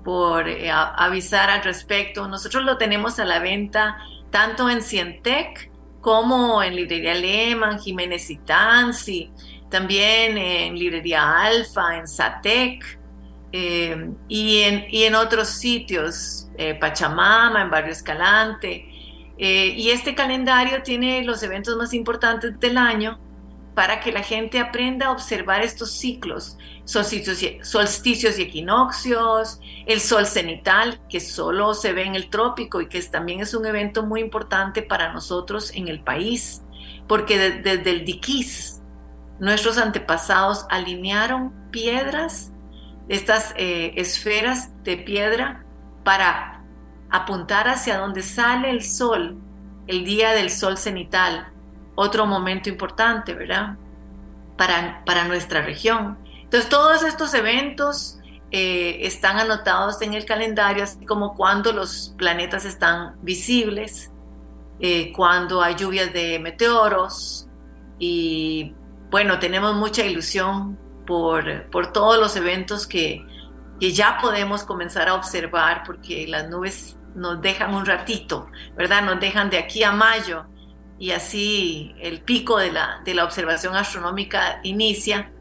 por 0.08 0.48
eh, 0.48 0.72
avisar 0.72 1.50
al 1.50 1.62
respecto. 1.64 2.30
Nosotros 2.30 2.64
lo 2.64 2.78
tenemos 2.78 3.20
a 3.20 3.26
la 3.26 3.40
venta 3.40 3.98
tanto 4.32 4.70
en 4.70 4.82
Cientec 4.82 5.70
como 6.00 6.64
en 6.64 6.78
Librería 6.78 7.14
Lehman, 7.14 7.78
Jiménez 7.78 8.30
y 8.30 8.38
Tansi, 8.38 9.30
también 9.70 10.38
en 10.38 10.80
Librería 10.80 11.42
Alfa, 11.42 11.98
en 11.98 12.08
Satec 12.08 12.98
eh, 13.52 14.12
y, 14.30 14.60
en, 14.62 14.86
y, 14.90 15.04
en, 15.04 15.16
otros 15.16 15.50
sitios, 15.50 16.48
eh, 16.58 16.74
Pachamama, 16.76 17.64
en 17.64 17.70
Barrio 17.70 17.92
Escalante. 17.92 18.86
Eh, 19.38 19.74
y 19.76 19.90
este 19.90 20.16
calendario 20.16 20.84
tiene 20.84 21.22
los 21.26 21.44
eventos 21.44 21.76
más 21.76 21.94
importantes 21.94 22.58
del 22.62 22.78
año 22.78 23.20
para 23.76 24.00
que 24.00 24.14
la 24.14 24.24
gente 24.24 24.58
aprenda 24.62 25.08
a 25.08 25.12
observar 25.12 25.64
estos 25.64 25.92
ciclos, 25.92 26.58
solsticios 26.88 28.40
y, 28.40 28.42
equinoccios, 28.42 29.60
el 29.86 30.00
sol 30.00 30.26
cenital, 30.26 31.02
que 31.10 31.20
solo 31.20 31.74
se 31.74 31.92
ve 31.92 32.04
en 32.04 32.16
el 32.16 32.30
trópico 32.30 32.80
y 32.80 32.88
que 32.88 33.02
también 33.04 33.42
es 33.42 33.54
un 33.54 33.66
evento 33.66 34.04
muy 34.04 34.22
importante 34.22 34.82
para 34.82 35.12
nosotros 35.12 35.72
en 35.76 35.90
el 35.90 36.00
país, 36.00 36.64
porque 37.08 37.38
desde 37.38 37.92
el 37.92 38.06
diquís, 38.06 38.82
nuestros 39.40 39.78
antepasados 39.78 40.66
alinearon 40.70 41.54
piedras, 41.72 42.54
estas 43.10 43.54
eh, 43.58 43.94
esferas 43.98 44.72
de 44.84 44.96
piedra, 44.98 45.66
para 46.06 46.64
apuntar 47.10 47.68
hacia 47.68 47.98
donde 47.98 48.24
sale 48.24 48.70
el 48.70 48.82
sol, 48.82 49.38
el 49.88 50.06
día 50.06 50.32
del 50.32 50.50
sol 50.50 50.78
cenital, 50.78 51.50
otro 51.96 52.26
momento 52.26 52.70
importante, 52.70 53.34
¿verdad? 53.34 53.76
Para, 54.56 55.04
para 55.04 55.26
nuestra 55.26 55.62
región. 55.62 56.18
Entonces, 56.48 56.70
todos 56.70 57.04
estos 57.04 57.34
eventos 57.34 58.20
eh, 58.52 59.00
están 59.02 59.38
anotados 59.38 60.02
en 60.02 60.14
el 60.14 60.24
calendario, 60.24 60.86
así 60.86 61.06
como 61.06 61.36
cuando 61.36 61.74
los 61.74 62.16
planetas 62.18 62.64
están 62.64 63.18
visibles, 63.22 64.14
eh, 64.80 65.12
cuando 65.12 65.62
hay 65.62 65.76
lluvias 65.76 66.14
de 66.14 66.40
meteoros 66.40 67.50
y 68.00 68.74
bueno, 69.10 69.40
tenemos 69.40 69.76
mucha 69.76 70.06
ilusión 70.06 70.80
por, 71.06 71.70
por 71.70 71.92
todos 71.92 72.18
los 72.18 72.38
eventos 72.38 72.88
que, 72.88 73.26
que 73.82 73.92
ya 73.92 74.18
podemos 74.22 74.64
comenzar 74.64 75.10
a 75.10 75.16
observar 75.16 75.84
porque 75.86 76.26
las 76.28 76.48
nubes 76.50 76.98
nos 77.16 77.42
dejan 77.42 77.74
un 77.74 77.86
ratito, 77.86 78.48
¿verdad? 78.78 79.02
Nos 79.02 79.20
dejan 79.20 79.50
de 79.50 79.58
aquí 79.58 79.84
a 79.84 79.92
mayo 79.92 80.46
y 80.98 81.12
así 81.12 81.94
el 82.00 82.22
pico 82.22 82.58
de 82.58 82.72
la, 82.72 83.02
de 83.04 83.14
la 83.14 83.26
observación 83.26 83.76
astronómica 83.76 84.62
inicia 84.64 85.34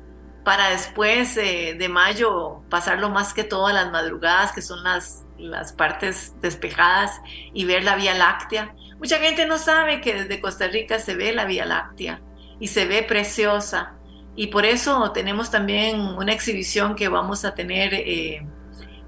para 0.46 0.70
después 0.70 1.36
eh, 1.38 1.74
de 1.76 1.88
mayo 1.88 2.62
pasarlo 2.70 3.10
más 3.10 3.34
que 3.34 3.42
todo 3.42 3.66
a 3.66 3.72
las 3.72 3.90
madrugadas, 3.90 4.52
que 4.52 4.62
son 4.62 4.84
las, 4.84 5.26
las 5.36 5.72
partes 5.72 6.40
despejadas, 6.40 7.20
y 7.52 7.64
ver 7.64 7.82
la 7.82 7.96
Vía 7.96 8.14
Láctea. 8.14 8.72
Mucha 9.00 9.18
gente 9.18 9.44
no 9.46 9.58
sabe 9.58 10.00
que 10.00 10.14
desde 10.14 10.40
Costa 10.40 10.68
Rica 10.68 11.00
se 11.00 11.16
ve 11.16 11.32
la 11.32 11.46
Vía 11.46 11.64
Láctea 11.64 12.22
y 12.60 12.68
se 12.68 12.86
ve 12.86 13.02
preciosa. 13.02 13.94
Y 14.36 14.46
por 14.46 14.64
eso 14.64 15.10
tenemos 15.10 15.50
también 15.50 15.98
una 15.98 16.32
exhibición 16.32 16.94
que 16.94 17.08
vamos 17.08 17.44
a 17.44 17.56
tener 17.56 17.92
eh, 17.92 18.46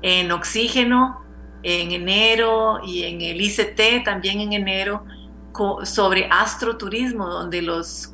en 0.03 0.33
oxígeno 0.33 1.25
en 1.63 1.93
enero 1.93 2.81
y 2.85 3.05
en 3.05 3.21
el 3.21 3.41
ICT 3.41 4.05
también 4.05 4.41
en 4.41 4.55
enero 4.55 5.05
sobre 5.85 6.27
astroturismo, 6.33 7.29
donde 7.29 7.63
los 7.63 8.13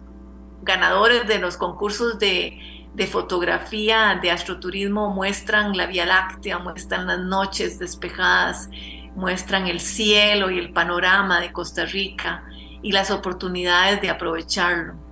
ganadores 0.61 1.27
de 1.27 1.39
los 1.39 1.57
concursos 1.57 2.19
de, 2.19 2.59
de, 2.95 3.07
fotografía 3.07 4.19
de 4.21 4.31
astroturismo 4.31 5.11
muestran 5.11 5.77
la 5.77 5.87
Vía 5.87 6.07
Láctea, 6.07 6.59
muestran 6.59 7.07
las 7.07 7.21
noches 7.21 7.79
despejadas, 7.79 8.71
muestran 9.17 9.67
el 9.67 9.81
cielo 9.81 10.51
y 10.51 10.59
el 10.59 10.73
panorama 10.73 11.41
de 11.41 11.53
Costa 11.53 11.85
Rica 11.87 12.45
y 12.83 12.93
las 12.93 13.11
oportunidades 13.11 14.01
de 14.01 14.11
aprovecharlo. 14.11 15.05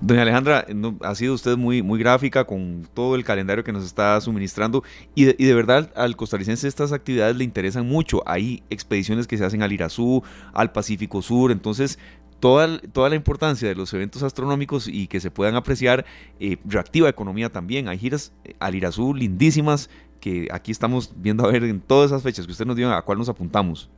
Doña 0.00 0.22
Alejandra, 0.22 0.66
ha 1.00 1.14
sido 1.14 1.34
usted 1.34 1.56
muy, 1.56 1.82
muy 1.82 1.98
gráfica 1.98 2.44
con 2.44 2.86
todo 2.92 3.14
el 3.14 3.24
calendario 3.24 3.64
que 3.64 3.72
nos 3.72 3.84
está 3.84 4.20
suministrando 4.20 4.82
y 5.14 5.24
de, 5.24 5.36
y 5.38 5.46
de, 5.46 5.54
verdad 5.54 5.90
al 5.96 6.16
costarricense 6.16 6.68
estas 6.68 6.92
actividades 6.92 7.36
le 7.36 7.44
interesan 7.44 7.86
mucho. 7.86 8.22
Hay 8.26 8.62
expediciones 8.68 9.26
que 9.26 9.38
se 9.38 9.44
hacen 9.44 9.62
al 9.62 9.72
Irazú, 9.72 10.22
al 10.52 10.72
Pacífico 10.72 11.22
Sur, 11.22 11.50
entonces 11.50 11.98
toda, 12.40 12.78
toda 12.92 13.08
la 13.08 13.16
importancia 13.16 13.68
de 13.68 13.74
los 13.74 13.92
eventos 13.94 14.22
astronómicos 14.22 14.88
y 14.88 15.06
que 15.06 15.20
se 15.20 15.30
puedan 15.30 15.56
apreciar 15.56 16.04
eh, 16.40 16.58
reactiva 16.64 17.08
economía 17.08 17.50
también. 17.50 17.88
Hay 17.88 17.98
giras 17.98 18.32
eh, 18.44 18.54
al 18.58 18.74
Irazú 18.74 19.14
lindísimas 19.14 19.90
que 20.20 20.48
aquí 20.50 20.72
estamos 20.72 21.12
viendo 21.16 21.44
a 21.44 21.52
ver 21.52 21.64
en 21.64 21.80
todas 21.80 22.10
esas 22.10 22.22
fechas 22.22 22.46
que 22.46 22.52
usted 22.52 22.66
nos 22.66 22.76
dio, 22.76 22.92
a 22.92 23.02
cuál 23.02 23.18
nos 23.18 23.28
apuntamos. 23.28 23.88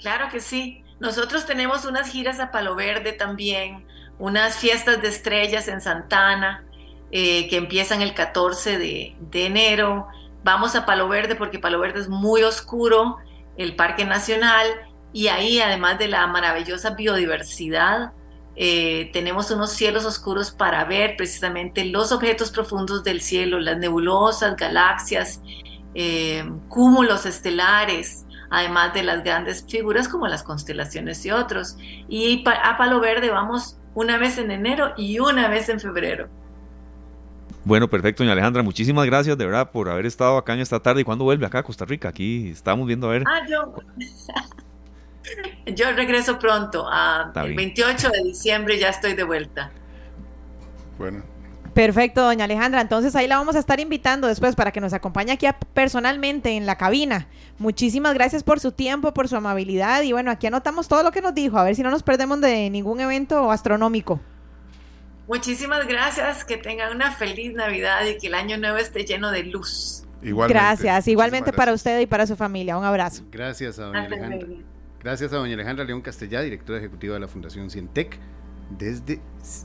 Claro 0.00 0.28
que 0.30 0.40
sí. 0.40 0.82
Nosotros 1.00 1.46
tenemos 1.46 1.84
unas 1.84 2.10
giras 2.10 2.40
a 2.40 2.50
Palo 2.50 2.74
Verde 2.74 3.12
también, 3.12 3.84
unas 4.18 4.56
fiestas 4.56 5.00
de 5.00 5.08
estrellas 5.08 5.68
en 5.68 5.80
Santana, 5.80 6.64
eh, 7.12 7.48
que 7.48 7.56
empiezan 7.56 8.02
el 8.02 8.14
14 8.14 8.78
de, 8.78 9.16
de, 9.30 9.46
enero. 9.46 10.08
Vamos 10.42 10.74
a 10.74 10.84
Palo 10.84 11.08
Verde 11.08 11.36
porque 11.36 11.58
Palo 11.58 11.78
Verde 11.78 12.00
es 12.00 12.08
muy 12.08 12.42
oscuro, 12.42 13.18
el 13.56 13.76
Parque 13.76 14.04
Nacional, 14.04 14.66
y 15.12 15.28
ahí 15.28 15.60
además 15.60 15.98
de 15.98 16.08
la 16.08 16.26
maravillosa 16.26 16.90
biodiversidad, 16.90 18.12
eh, 18.56 19.10
tenemos 19.12 19.50
unos 19.50 19.70
cielos 19.70 20.04
oscuros 20.04 20.50
para 20.50 20.84
ver 20.84 21.16
precisamente 21.16 21.84
los 21.84 22.10
objetos 22.10 22.50
profundos 22.50 23.04
del 23.04 23.20
cielo, 23.20 23.60
las 23.60 23.78
nebulosas, 23.78 24.56
galaxias, 24.56 25.40
eh, 25.94 26.44
cúmulos 26.68 27.24
estelares, 27.24 28.26
además 28.50 28.94
de 28.94 29.04
las 29.04 29.22
grandes 29.22 29.64
figuras 29.68 30.08
como 30.08 30.26
las 30.26 30.42
constelaciones 30.42 31.24
y 31.24 31.30
otros. 31.30 31.76
Y 32.08 32.44
a 32.46 32.76
Palo 32.76 33.00
Verde 33.00 33.30
vamos 33.30 33.78
una 33.94 34.18
vez 34.18 34.38
en 34.38 34.50
enero 34.50 34.92
y 34.96 35.20
una 35.20 35.48
vez 35.48 35.68
en 35.68 35.78
febrero. 35.78 36.28
Bueno, 37.64 37.88
perfecto, 37.88 38.22
doña 38.22 38.32
Alejandra. 38.32 38.62
Muchísimas 38.62 39.06
gracias 39.06 39.36
de 39.36 39.44
verdad 39.44 39.70
por 39.70 39.88
haber 39.88 40.06
estado 40.06 40.36
acá 40.36 40.54
en 40.54 40.60
esta 40.60 40.80
tarde. 40.80 41.02
¿Y 41.02 41.04
cuándo 41.04 41.24
vuelve 41.24 41.46
acá 41.46 41.60
a 41.60 41.62
Costa 41.62 41.84
Rica? 41.84 42.08
Aquí 42.08 42.48
estamos 42.48 42.86
viendo 42.86 43.08
a 43.08 43.12
ver. 43.12 43.24
Ah, 43.26 43.46
yo. 43.48 43.74
Yo 45.66 45.92
regreso 45.92 46.38
pronto. 46.38 46.86
El 47.34 47.54
28 47.54 48.10
de 48.10 48.22
diciembre 48.24 48.78
ya 48.78 48.88
estoy 48.88 49.14
de 49.14 49.24
vuelta. 49.24 49.70
Bueno, 50.98 51.22
Perfecto, 51.78 52.22
doña 52.22 52.46
Alejandra. 52.46 52.80
Entonces 52.80 53.14
ahí 53.14 53.28
la 53.28 53.38
vamos 53.38 53.54
a 53.54 53.60
estar 53.60 53.78
invitando 53.78 54.26
después 54.26 54.56
para 54.56 54.72
que 54.72 54.80
nos 54.80 54.92
acompañe 54.92 55.30
aquí 55.30 55.46
personalmente 55.74 56.56
en 56.56 56.66
la 56.66 56.76
cabina. 56.76 57.28
Muchísimas 57.56 58.14
gracias 58.14 58.42
por 58.42 58.58
su 58.58 58.72
tiempo, 58.72 59.14
por 59.14 59.28
su 59.28 59.36
amabilidad 59.36 60.02
y 60.02 60.10
bueno, 60.10 60.32
aquí 60.32 60.48
anotamos 60.48 60.88
todo 60.88 61.04
lo 61.04 61.12
que 61.12 61.22
nos 61.22 61.36
dijo, 61.36 61.56
a 61.56 61.62
ver 61.62 61.76
si 61.76 61.84
no 61.84 61.92
nos 61.92 62.02
perdemos 62.02 62.40
de 62.40 62.68
ningún 62.68 62.98
evento 62.98 63.48
astronómico. 63.52 64.20
Muchísimas 65.28 65.86
gracias, 65.86 66.44
que 66.44 66.56
tengan 66.56 66.96
una 66.96 67.12
feliz 67.12 67.54
Navidad 67.54 68.04
y 68.06 68.18
que 68.18 68.26
el 68.26 68.34
año 68.34 68.58
nuevo 68.58 68.78
esté 68.78 69.04
lleno 69.04 69.30
de 69.30 69.44
luz. 69.44 70.02
Igualmente. 70.20 70.58
Gracias, 70.58 71.06
igualmente 71.06 71.52
para 71.52 71.72
usted 71.72 72.00
y 72.00 72.06
para 72.06 72.26
su 72.26 72.34
familia. 72.34 72.76
Un 72.76 72.84
abrazo. 72.84 73.22
Gracias 73.30 73.78
a 73.78 73.84
doña 73.84 74.06
Alejandra. 74.06 74.48
Gracias 75.02 75.32
a 75.32 75.36
doña 75.36 75.54
Alejandra 75.54 75.84
León 75.84 76.00
Castellá, 76.00 76.40
directora 76.42 76.78
ejecutiva 76.78 77.14
de 77.14 77.20
la 77.20 77.28
Fundación 77.28 77.70
Cientec 77.70 78.18
desde, 78.70 79.20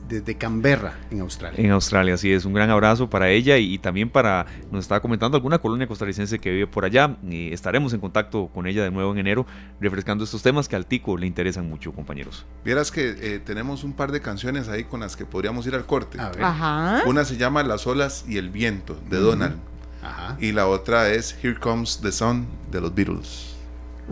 desde 0.08 0.38
Canberra, 0.38 0.98
en 1.12 1.22
Australia. 1.22 1.60
En 1.60 1.72
Australia, 1.72 2.18
sí, 2.18 2.32
es 2.32 2.46
un 2.46 2.54
gran 2.54 2.70
abrazo 2.70 3.10
para 3.10 3.30
ella 3.30 3.58
y, 3.58 3.78
también 3.78 4.10
para, 4.10 4.46
nos 4.72 4.86
estaba 4.86 5.02
comentando 5.02 5.36
alguna 5.36 5.60
colonia 5.60 5.88
costarricense 5.88 6.40
que 6.40 6.52
vive 6.52 6.68
por 6.68 6.86
allá. 6.86 7.18
Y 7.24 7.52
estaremos 7.52 7.94
en 7.94 8.00
contacto 8.00 8.50
con 8.54 8.68
ella 8.68 8.84
de 8.84 8.92
nuevo 8.92 9.12
en 9.12 9.18
enero, 9.18 9.46
refrescando 9.80 10.24
estos 10.24 10.42
temas 10.42 10.70
que 10.70 10.76
al 10.76 10.86
Tico 10.86 11.18
le 11.18 11.28
interesan 11.28 11.68
mucho, 11.68 11.92
compañeros. 11.94 12.46
Vieras 12.64 12.92
que 12.92 13.16
eh, 13.20 13.40
tenemos 13.40 13.84
un 13.84 13.94
par 13.94 14.12
de 14.12 14.22
canciones 14.22 14.70
ahí 14.70 14.86
con 14.86 15.02
las 15.02 15.16
que 15.16 15.26
podríamos 15.26 15.68
ir 15.68 15.76
al 15.76 15.86
corte. 15.86 16.20
Ajá. 16.20 17.04
Una 17.06 17.26
se 17.26 17.38
llama 17.38 17.64
Las 17.64 17.88
olas 17.88 18.26
y 18.28 18.38
el 18.38 18.50
viento, 18.50 18.98
de 19.10 19.18
Donald. 19.18 19.56
Ajá. 20.02 20.38
Y 20.40 20.52
la 20.52 20.68
otra 20.68 21.10
es 21.10 21.38
Here 21.44 21.56
Comes 21.56 22.00
the 22.02 22.12
Sun, 22.12 22.48
de 22.72 22.82
los 22.82 22.94
Beatles. 22.94 23.53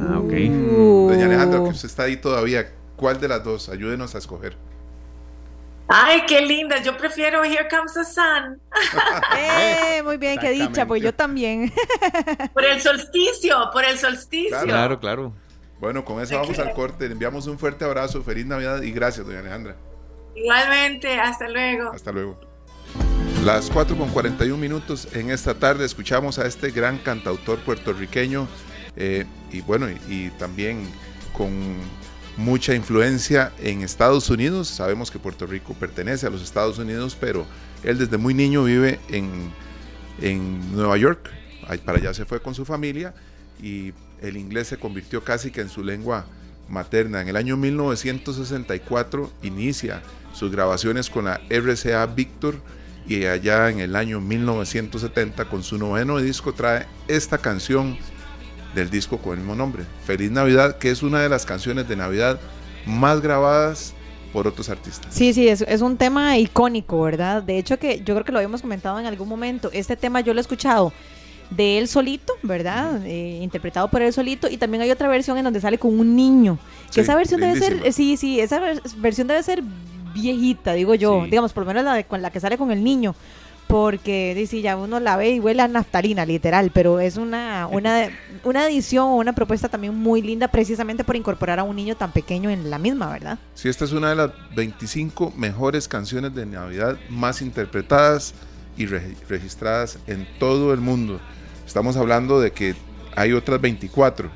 Ah, 0.01 0.19
ok. 0.19 0.33
Uh. 0.33 1.07
Doña 1.09 1.25
Alejandra, 1.25 1.63
que 1.63 1.69
usted 1.69 1.87
está 1.87 2.03
ahí 2.03 2.17
todavía, 2.17 2.71
¿cuál 2.95 3.19
de 3.19 3.27
las 3.27 3.43
dos? 3.43 3.69
Ayúdenos 3.69 4.15
a 4.15 4.17
escoger. 4.17 4.57
Ay, 5.87 6.23
qué 6.25 6.41
linda. 6.41 6.81
Yo 6.81 6.97
prefiero 6.97 7.43
Here 7.43 7.67
Comes 7.69 7.93
the 7.93 8.05
Sun. 8.05 8.59
eh, 9.37 10.01
muy 10.03 10.17
bien, 10.17 10.39
qué 10.39 10.51
dicha, 10.51 10.87
pues 10.87 11.03
yo 11.03 11.13
también. 11.13 11.71
por 12.53 12.63
el 12.63 12.81
solsticio, 12.81 13.69
por 13.73 13.83
el 13.83 13.97
solsticio. 13.97 14.57
Claro, 14.63 14.99
claro. 14.99 15.33
Bueno, 15.79 16.05
con 16.05 16.21
eso 16.21 16.39
vamos 16.39 16.57
al 16.59 16.73
corte. 16.73 17.07
Le 17.07 17.13
enviamos 17.13 17.45
un 17.47 17.59
fuerte 17.59 17.83
abrazo, 17.83 18.23
feliz 18.23 18.45
Navidad 18.45 18.81
y 18.81 18.91
gracias, 18.91 19.25
doña 19.25 19.39
Alejandra. 19.39 19.75
Igualmente, 20.33 21.13
hasta 21.19 21.49
luego. 21.49 21.91
Hasta 21.91 22.11
luego. 22.11 22.39
Las 23.43 23.69
4 23.69 23.97
con 23.97 24.09
41 24.09 24.55
minutos 24.55 25.07
en 25.13 25.31
esta 25.31 25.55
tarde 25.55 25.83
escuchamos 25.83 26.39
a 26.39 26.45
este 26.45 26.69
gran 26.71 26.99
cantautor 26.99 27.59
puertorriqueño 27.59 28.47
eh, 28.95 29.25
y 29.51 29.61
bueno, 29.61 29.89
y, 29.89 29.99
y 30.09 30.31
también 30.37 30.87
con 31.33 31.51
mucha 32.37 32.75
influencia 32.75 33.51
en 33.59 33.81
Estados 33.81 34.29
Unidos. 34.29 34.67
Sabemos 34.67 35.11
que 35.11 35.19
Puerto 35.19 35.45
Rico 35.45 35.73
pertenece 35.73 36.27
a 36.27 36.29
los 36.29 36.41
Estados 36.41 36.77
Unidos, 36.77 37.17
pero 37.19 37.45
él 37.83 37.97
desde 37.97 38.17
muy 38.17 38.33
niño 38.33 38.63
vive 38.63 38.99
en, 39.09 39.51
en 40.21 40.75
Nueva 40.75 40.97
York. 40.97 41.29
Para 41.85 41.99
allá 41.99 42.13
se 42.13 42.25
fue 42.25 42.41
con 42.41 42.55
su 42.55 42.65
familia 42.65 43.13
y 43.61 43.93
el 44.21 44.37
inglés 44.37 44.67
se 44.67 44.77
convirtió 44.77 45.23
casi 45.23 45.51
que 45.51 45.61
en 45.61 45.69
su 45.69 45.83
lengua 45.83 46.25
materna. 46.67 47.21
En 47.21 47.27
el 47.27 47.35
año 47.35 47.57
1964 47.57 49.31
inicia 49.43 50.01
sus 50.33 50.51
grabaciones 50.51 51.09
con 51.09 51.25
la 51.25 51.41
RCA 51.49 52.05
Victor 52.07 52.55
y 53.07 53.25
allá 53.25 53.69
en 53.69 53.79
el 53.79 53.95
año 53.95 54.21
1970 54.21 55.45
con 55.45 55.63
su 55.63 55.77
noveno 55.77 56.19
disco 56.19 56.53
trae 56.53 56.87
esta 57.07 57.37
canción 57.37 57.97
del 58.75 58.89
disco 58.89 59.17
con 59.17 59.33
el 59.33 59.39
mismo 59.39 59.55
nombre, 59.55 59.83
Feliz 60.05 60.31
Navidad, 60.31 60.77
que 60.77 60.91
es 60.91 61.03
una 61.03 61.19
de 61.19 61.29
las 61.29 61.45
canciones 61.45 61.87
de 61.87 61.95
Navidad 61.95 62.39
más 62.85 63.21
grabadas 63.21 63.93
por 64.31 64.47
otros 64.47 64.69
artistas. 64.69 65.13
Sí, 65.13 65.33
sí, 65.33 65.47
es, 65.47 65.61
es 65.61 65.81
un 65.81 65.97
tema 65.97 66.37
icónico, 66.37 67.01
¿verdad? 67.01 67.43
De 67.43 67.57
hecho 67.57 67.77
que 67.77 67.99
yo 67.99 68.13
creo 68.13 68.23
que 68.23 68.31
lo 68.31 68.37
habíamos 68.37 68.61
comentado 68.61 68.99
en 68.99 69.05
algún 69.05 69.27
momento. 69.27 69.69
Este 69.73 69.95
tema 69.95 70.21
yo 70.21 70.33
lo 70.33 70.39
he 70.39 70.41
escuchado 70.41 70.93
de 71.51 71.77
él 71.77 71.87
solito, 71.87 72.33
¿verdad? 72.41 73.05
Eh, 73.05 73.39
interpretado 73.41 73.89
por 73.89 74.01
él 74.01 74.13
solito 74.13 74.49
y 74.49 74.57
también 74.57 74.81
hay 74.81 74.91
otra 74.91 75.07
versión 75.09 75.37
en 75.37 75.43
donde 75.43 75.59
sale 75.59 75.77
con 75.77 75.99
un 75.99 76.15
niño. 76.15 76.57
Que 76.93 77.01
esa 77.01 77.15
versión 77.15 77.41
debe 77.41 77.59
ser, 77.59 77.93
sí, 77.93 78.17
sí, 78.17 78.39
esa 78.39 78.59
versión 78.97 79.27
debe 79.27 79.43
ser 79.43 79.61
viejita, 80.13 80.73
digo 80.73 80.95
yo, 80.95 81.25
digamos, 81.25 81.53
por 81.53 81.63
lo 81.63 81.67
menos 81.67 81.83
la 81.83 82.03
con 82.03 82.21
la 82.21 82.31
que 82.31 82.39
sale 82.39 82.57
con 82.57 82.71
el 82.71 82.83
niño, 82.83 83.15
porque 83.71 84.35
dice 84.35 84.61
ya 84.61 84.75
uno 84.75 84.99
la 84.99 85.15
ve 85.15 85.29
y 85.29 85.39
huele 85.39 85.61
a 85.61 85.67
naftalina, 85.69 86.25
literal, 86.25 86.71
pero 86.73 86.99
es 86.99 87.15
una, 87.15 87.67
una, 87.67 88.09
una 88.43 88.67
edición 88.67 89.05
o 89.05 89.15
una 89.15 89.31
propuesta 89.31 89.69
también 89.69 89.95
muy 89.95 90.21
linda 90.21 90.49
precisamente 90.49 91.05
por 91.05 91.15
incorporar 91.15 91.57
a 91.57 91.63
un 91.63 91.77
niño 91.77 91.95
tan 91.95 92.11
pequeño 92.11 92.49
en 92.49 92.69
la 92.69 92.77
misma, 92.77 93.09
¿verdad? 93.09 93.39
Sí, 93.53 93.69
esta 93.69 93.85
es 93.85 93.93
una 93.93 94.09
de 94.09 94.17
las 94.17 94.31
25 94.57 95.31
mejores 95.37 95.87
canciones 95.87 96.35
de 96.35 96.45
Navidad 96.45 96.97
más 97.09 97.41
interpretadas 97.41 98.33
y 98.75 98.87
registradas 98.87 99.99
en 100.05 100.27
todo 100.37 100.73
el 100.73 100.81
mundo. 100.81 101.21
Estamos 101.65 101.95
hablando 101.95 102.41
de 102.41 102.51
que 102.51 102.75
hay 103.15 103.31
otras 103.31 103.61
24 103.61 104.29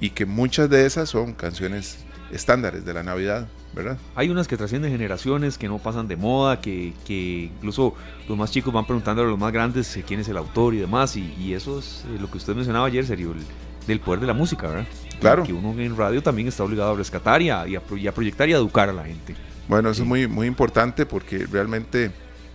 y 0.00 0.10
que 0.10 0.26
muchas 0.26 0.68
de 0.68 0.84
esas 0.84 1.08
son 1.08 1.32
canciones 1.32 1.96
estándares 2.30 2.84
de 2.84 2.92
la 2.92 3.02
Navidad. 3.04 3.48
¿Verdad? 3.72 3.98
Hay 4.14 4.28
unas 4.30 4.48
que 4.48 4.56
trascienden 4.56 4.90
generaciones, 4.90 5.56
que 5.56 5.68
no 5.68 5.78
pasan 5.78 6.08
de 6.08 6.16
moda, 6.16 6.60
que, 6.60 6.92
que, 7.04 7.50
incluso 7.54 7.94
los 8.28 8.36
más 8.36 8.50
chicos 8.50 8.72
van 8.72 8.84
preguntando 8.84 9.22
a 9.22 9.24
los 9.24 9.38
más 9.38 9.52
grandes 9.52 9.96
eh, 9.96 10.04
quién 10.06 10.20
es 10.20 10.28
el 10.28 10.36
autor 10.36 10.74
y 10.74 10.78
demás, 10.78 11.16
y, 11.16 11.54
eso 11.54 11.78
es 11.78 12.04
eh, 12.08 12.18
lo 12.20 12.30
que 12.30 12.38
usted 12.38 12.54
mencionaba 12.54 12.86
ayer, 12.86 13.06
serio, 13.06 13.32
el, 13.32 13.40
del 13.86 14.00
poder 14.00 14.20
de 14.20 14.26
la 14.26 14.34
música, 14.34 14.68
¿verdad? 14.68 14.86
Claro. 15.20 15.44
Que 15.44 15.52
uno 15.52 15.78
en 15.80 15.96
radio 15.96 16.22
también 16.22 16.48
está 16.48 16.64
obligado 16.64 16.92
a 16.92 16.96
rescatar 16.96 17.42
y 17.42 17.50
a, 17.50 17.66
y 17.66 17.76
a, 17.76 18.12
proyectar 18.14 18.48
y 18.48 18.54
a 18.54 18.56
educar 18.56 18.88
a 18.88 18.92
la 18.92 19.04
gente. 19.04 19.34
Bueno, 19.68 19.90
eso 19.90 20.02
es 20.02 20.08
muy, 20.08 20.26
muy 20.26 20.46
importante 20.46 21.06
porque 21.06 21.46
realmente 21.46 22.10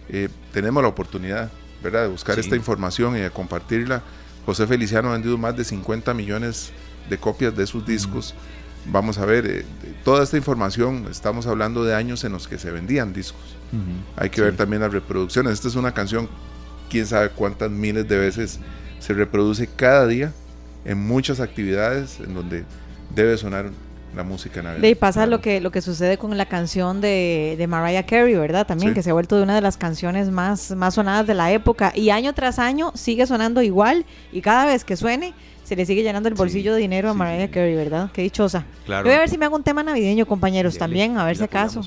eh, 0.10 0.30
tenemos 0.52 0.84
la 0.84 0.90
oportunidad, 0.90 1.52
¿verdad?, 1.84 2.04
de 2.04 2.08
buscar 2.10 2.40
esta 2.40 2.56
información 2.56 3.16
y 3.16 3.20
de 3.20 3.30
compartirla. 3.30 4.02
José 4.46 4.68
Feliciano 4.68 5.10
ha 5.10 5.14
vendido 5.14 5.38
más 5.38 5.56
de 5.56 5.64
50 5.64 6.14
millones 6.14 6.72
de 7.10 7.18
copias 7.18 7.56
de 7.56 7.66
sus 7.68 7.86
discos 7.86 8.34
vamos 8.86 9.18
a 9.18 9.26
ver, 9.26 9.46
eh, 9.46 9.66
toda 10.04 10.24
esta 10.24 10.38
información, 10.38 11.08
estamos 11.10 11.48
hablando 11.48 11.84
de 11.84 11.96
años 11.96 12.24
en 12.24 12.32
los 12.32 12.48
que 12.48 12.58
se 12.58 12.72
vendían 12.72 13.14
discos. 13.14 13.56
Hay 14.16 14.30
que 14.30 14.40
ver 14.42 14.56
también 14.56 14.82
las 14.82 14.94
reproducciones. 14.94 15.54
Esta 15.54 15.68
es 15.68 15.76
una 15.76 15.94
canción, 15.94 16.30
quién 16.90 17.06
sabe 17.06 17.30
cuántas 17.30 17.70
miles 17.70 18.08
de 18.08 18.18
veces 18.18 18.60
se 19.00 19.14
reproduce 19.14 19.68
cada 19.68 20.08
día 20.08 20.32
en 20.86 21.06
muchas 21.06 21.42
actividades 21.42 22.20
en 22.22 22.34
donde 22.34 22.64
debe 23.14 23.38
sonar 23.38 23.72
la 24.16 24.24
música 24.24 24.62
navideña. 24.62 24.88
Y 24.88 24.96
pasa 24.96 25.26
lo 25.26 25.42
que 25.42 25.60
lo 25.60 25.72
que 25.72 25.82
sucede 25.82 26.18
con 26.18 26.38
la 26.38 26.46
canción 26.46 27.02
de, 27.02 27.56
de 27.58 27.68
Mariah 27.68 28.06
Carey, 28.06 28.36
¿verdad? 28.36 28.66
También 28.66 28.94
que 28.94 29.04
se 29.04 29.10
ha 29.10 29.14
vuelto 29.14 29.36
de 29.36 29.44
una 29.44 29.56
de 29.56 29.62
las 29.62 29.76
canciones 29.76 30.30
más, 30.30 30.72
más 30.72 30.94
sonadas 30.94 31.28
de 31.28 31.34
la 31.34 31.52
época 31.52 31.92
y 31.94 32.12
año 32.12 32.34
tras 32.34 32.58
año 32.58 32.92
sigue 32.96 33.28
sonando 33.28 33.62
igual 33.62 34.06
y 34.32 34.42
cada 34.42 34.66
vez 34.66 34.86
que 34.86 34.96
suene 34.96 35.34
se 35.66 35.76
le 35.76 35.86
sigue 35.86 36.04
llenando 36.04 36.30
el 36.30 36.36
bolsillo 36.36 36.76
de 36.76 36.80
dinero 36.80 37.10
a 37.10 37.14
Mariah 37.16 37.50
Carey, 37.50 37.76
¿verdad? 37.76 38.12
Qué 38.14 38.22
dichosa. 38.22 38.66
Claro. 38.86 39.06
voy 39.06 39.16
a 39.16 39.20
ver 39.20 39.30
si 39.30 39.38
me 39.38 39.46
hago 39.46 39.56
un 39.56 39.64
tema 39.64 39.82
navideño, 39.82 40.28
compañeros, 40.28 40.78
también, 40.78 41.18
a 41.18 41.26
ver 41.26 41.36
si 41.38 41.44
acaso. 41.44 41.82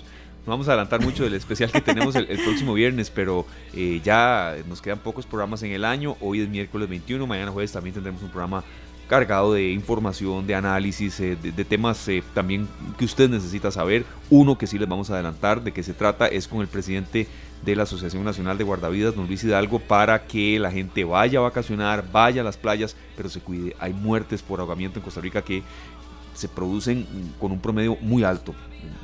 vamos 0.44 0.66
a 0.66 0.72
adelantar 0.72 1.00
mucho 1.00 1.22
del 1.22 1.34
especial 1.34 1.70
que 1.70 1.80
tenemos 1.80 2.16
el, 2.16 2.26
próximo 2.26 2.74
viernes, 2.74 3.10
pero 3.10 3.46
eh, 3.72 4.00
ya 4.02 4.56
nos 4.68 4.82
quedan 4.82 4.98
pocos 4.98 5.26
programas 5.26 5.62
en 5.62 5.70
el 5.70 5.84
año. 5.84 6.16
Hoy 6.20 6.40
es 6.40 6.48
miércoles 6.48 6.88
21, 6.88 7.24
mañana 7.24 7.52
jueves 7.52 7.70
también 7.70 7.94
tendremos 7.94 8.20
un 8.20 8.30
programa 8.30 8.64
cargado 9.08 9.54
de 9.54 9.70
información, 9.70 10.46
de 10.46 10.56
análisis, 10.56 11.18
eh, 11.20 11.36
de, 11.40 11.64
temas 11.64 12.06
eh, 12.08 12.22
también 12.34 12.68
que 12.98 13.04
usted 13.04 13.30
necesita 13.30 13.70
saber. 13.70 14.04
Uno 14.28 14.58
que 14.58 14.66
sí 14.66 14.76
les 14.76 14.88
vamos 14.88 15.08
a 15.10 15.14
adelantar 15.14 15.62
de 15.62 15.72
qué 15.72 15.84
se 15.84 15.94
trata 15.94 16.26
es 16.26 16.48
con 16.48 16.60
el 16.60 16.66
presidente 16.68 17.28
de 17.64 17.76
la 17.76 17.82
Asociación 17.84 18.24
Nacional 18.24 18.58
de 18.58 18.64
Guardavidas, 18.64 19.14
don 19.14 19.26
Luis 19.26 19.44
Hidalgo, 19.44 19.78
para 19.78 20.26
que 20.26 20.58
la 20.58 20.70
gente 20.70 21.04
vaya 21.04 21.38
a 21.38 21.42
vacacionar, 21.42 22.04
vaya 22.10 22.42
a 22.42 22.44
las 22.44 22.56
playas, 22.56 22.96
pero 23.16 23.28
se 23.28 23.40
cuide. 23.40 23.76
Hay 23.78 23.92
muertes 23.92 24.42
por 24.42 24.60
ahogamiento 24.60 24.98
en 24.98 25.04
Costa 25.04 25.20
Rica 25.20 25.42
que 25.42 25.62
se 26.34 26.48
producen 26.48 27.06
con 27.40 27.52
un 27.52 27.60
promedio 27.60 27.96
muy 28.00 28.24
alto, 28.24 28.54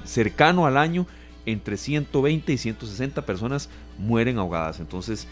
cercano 0.04 0.66
al 0.66 0.76
año. 0.76 1.06
Entre 1.46 1.76
120 1.76 2.54
y 2.54 2.56
160 2.56 3.26
personas 3.26 3.68
mueren 3.98 4.38
ahogadas. 4.38 4.80
Entonces, 4.80 5.28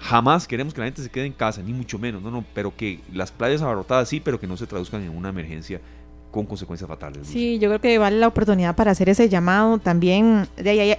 Jamás 0.00 0.46
queremos 0.46 0.74
que 0.74 0.80
la 0.80 0.86
gente 0.86 1.02
se 1.02 1.10
quede 1.10 1.26
en 1.26 1.32
casa, 1.32 1.62
ni 1.62 1.72
mucho 1.72 1.98
menos, 1.98 2.22
no, 2.22 2.30
no, 2.30 2.44
pero 2.54 2.76
que 2.76 3.00
las 3.12 3.32
playas 3.32 3.62
abarrotadas 3.62 4.08
sí, 4.08 4.20
pero 4.20 4.38
que 4.38 4.46
no 4.46 4.56
se 4.56 4.66
traduzcan 4.66 5.02
en 5.02 5.10
una 5.10 5.30
emergencia 5.30 5.80
con 6.36 6.44
consecuencias 6.44 6.86
fatales. 6.86 7.26
Sí, 7.26 7.58
yo 7.58 7.70
creo 7.70 7.80
que 7.80 7.96
vale 7.96 8.18
la 8.18 8.28
oportunidad 8.28 8.76
para 8.76 8.90
hacer 8.90 9.08
ese 9.08 9.30
llamado. 9.30 9.78
También 9.78 10.46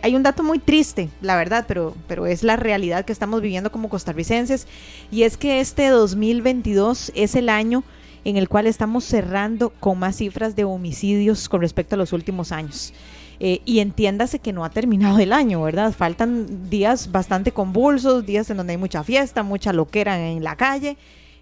hay, 0.02 0.16
un 0.16 0.24
dato 0.24 0.42
muy 0.42 0.58
triste, 0.58 1.10
la 1.22 1.36
verdad, 1.36 1.66
pero, 1.68 1.94
pero 2.08 2.26
es 2.26 2.42
la 2.42 2.56
realidad 2.56 3.06
que 3.06 3.14
estamos 3.14 3.40
viviendo 3.40 3.72
como 3.72 3.88
costarricenses, 3.88 4.68
y 5.12 5.24
es 5.24 5.38
que 5.38 5.60
este 5.60 5.90
2022 5.90 7.12
es 7.14 7.36
el 7.36 7.50
año 7.50 7.84
en 8.26 8.36
el 8.36 8.50
cual 8.50 8.66
estamos 8.66 9.04
cerrando 9.04 9.70
con 9.80 10.00
más 10.00 10.18
cifras 10.18 10.56
de 10.56 10.64
homicidios 10.64 11.48
con 11.50 11.62
respecto 11.62 11.94
a 11.94 12.00
los 12.00 12.14
últimos 12.14 12.52
años. 12.52 12.92
Eh, 13.40 13.62
y 13.64 13.78
entiéndase 13.78 14.40
que 14.40 14.52
no 14.52 14.66
ha 14.66 14.72
terminado 14.72 15.20
el 15.20 15.32
año, 15.32 15.62
¿verdad? 15.62 15.94
Faltan 15.94 16.68
días 16.72 17.12
bastante 17.12 17.52
convulsos, 17.52 18.26
días 18.26 18.50
en 18.50 18.58
donde 18.58 18.72
hay 18.72 18.78
mucha 18.78 19.04
fiesta, 19.04 19.44
mucha 19.44 19.72
loquera 19.72 20.32
en 20.32 20.44
la 20.44 20.56
calle 20.56 20.98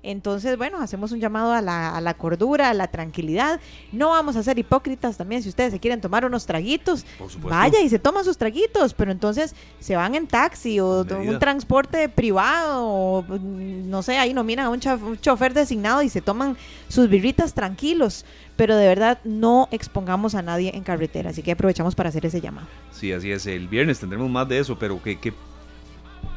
entonces, 0.06 0.58
bueno, 0.58 0.80
hacemos 0.80 1.12
un 1.12 1.20
llamado 1.20 1.52
a 1.52 1.62
la, 1.62 2.14
cordura, 2.18 2.70
a 2.70 2.74
la 2.74 2.88
tranquilidad. 2.88 3.60
No 3.92 4.10
vamos 4.10 4.36
a 4.36 4.44
ser 4.44 4.60
hipócritas 4.60 5.18
también. 5.18 5.44
Si 5.44 5.50
ustedes 5.50 5.72
se 5.72 5.80
quieren 5.80 6.02
tomar 6.02 6.26
unos 6.26 6.46
traguitos, 6.46 7.06
vaya 7.42 7.82
y 7.82 7.90
se 7.90 8.00
toman 8.00 8.24
sus 8.24 8.38
traguitos, 8.38 8.94
pero 8.94 9.12
entonces 9.12 9.56
se 9.80 9.96
van 9.96 10.16
en 10.16 10.28
taxi 10.28 10.80
o 10.80 11.02
un 11.02 11.40
transporte 11.40 12.08
privado, 12.10 12.86
o 12.86 13.24
mm, 13.24 13.90
no 13.90 14.04
sé, 14.04 14.18
ahí 14.18 14.34
nominan 14.34 14.68
a 14.68 14.70
un, 14.70 14.80
un 15.04 15.20
chofer 15.20 15.54
designado 15.54 16.02
y 16.02 16.10
se 16.10 16.22
toman 16.22 16.58
sus 16.88 17.10
birritas 17.10 17.54
tranquilos 17.54 18.26
pero 18.56 18.76
de 18.78 18.88
verdad 18.88 19.20
no 19.24 19.68
expongamos 19.72 20.36
a 20.36 20.42
nadie 20.42 20.72
en 20.76 20.84
carretera. 20.84 21.32
Así 21.32 21.42
que 21.42 21.52
aprovechamos 21.52 21.96
para 21.96 22.10
hacer 22.10 22.26
ese 22.26 22.42
llamado. 22.42 22.68
Sí, 22.92 23.12
así 23.12 23.32
es. 23.32 23.46
El 23.46 23.68
viernes 23.68 24.00
tendremos 24.00 24.30
más 24.30 24.48
de 24.48 24.60
eso, 24.60 24.78
pero 24.80 25.02
¿qué, 25.04 25.20
qué, 25.20 25.34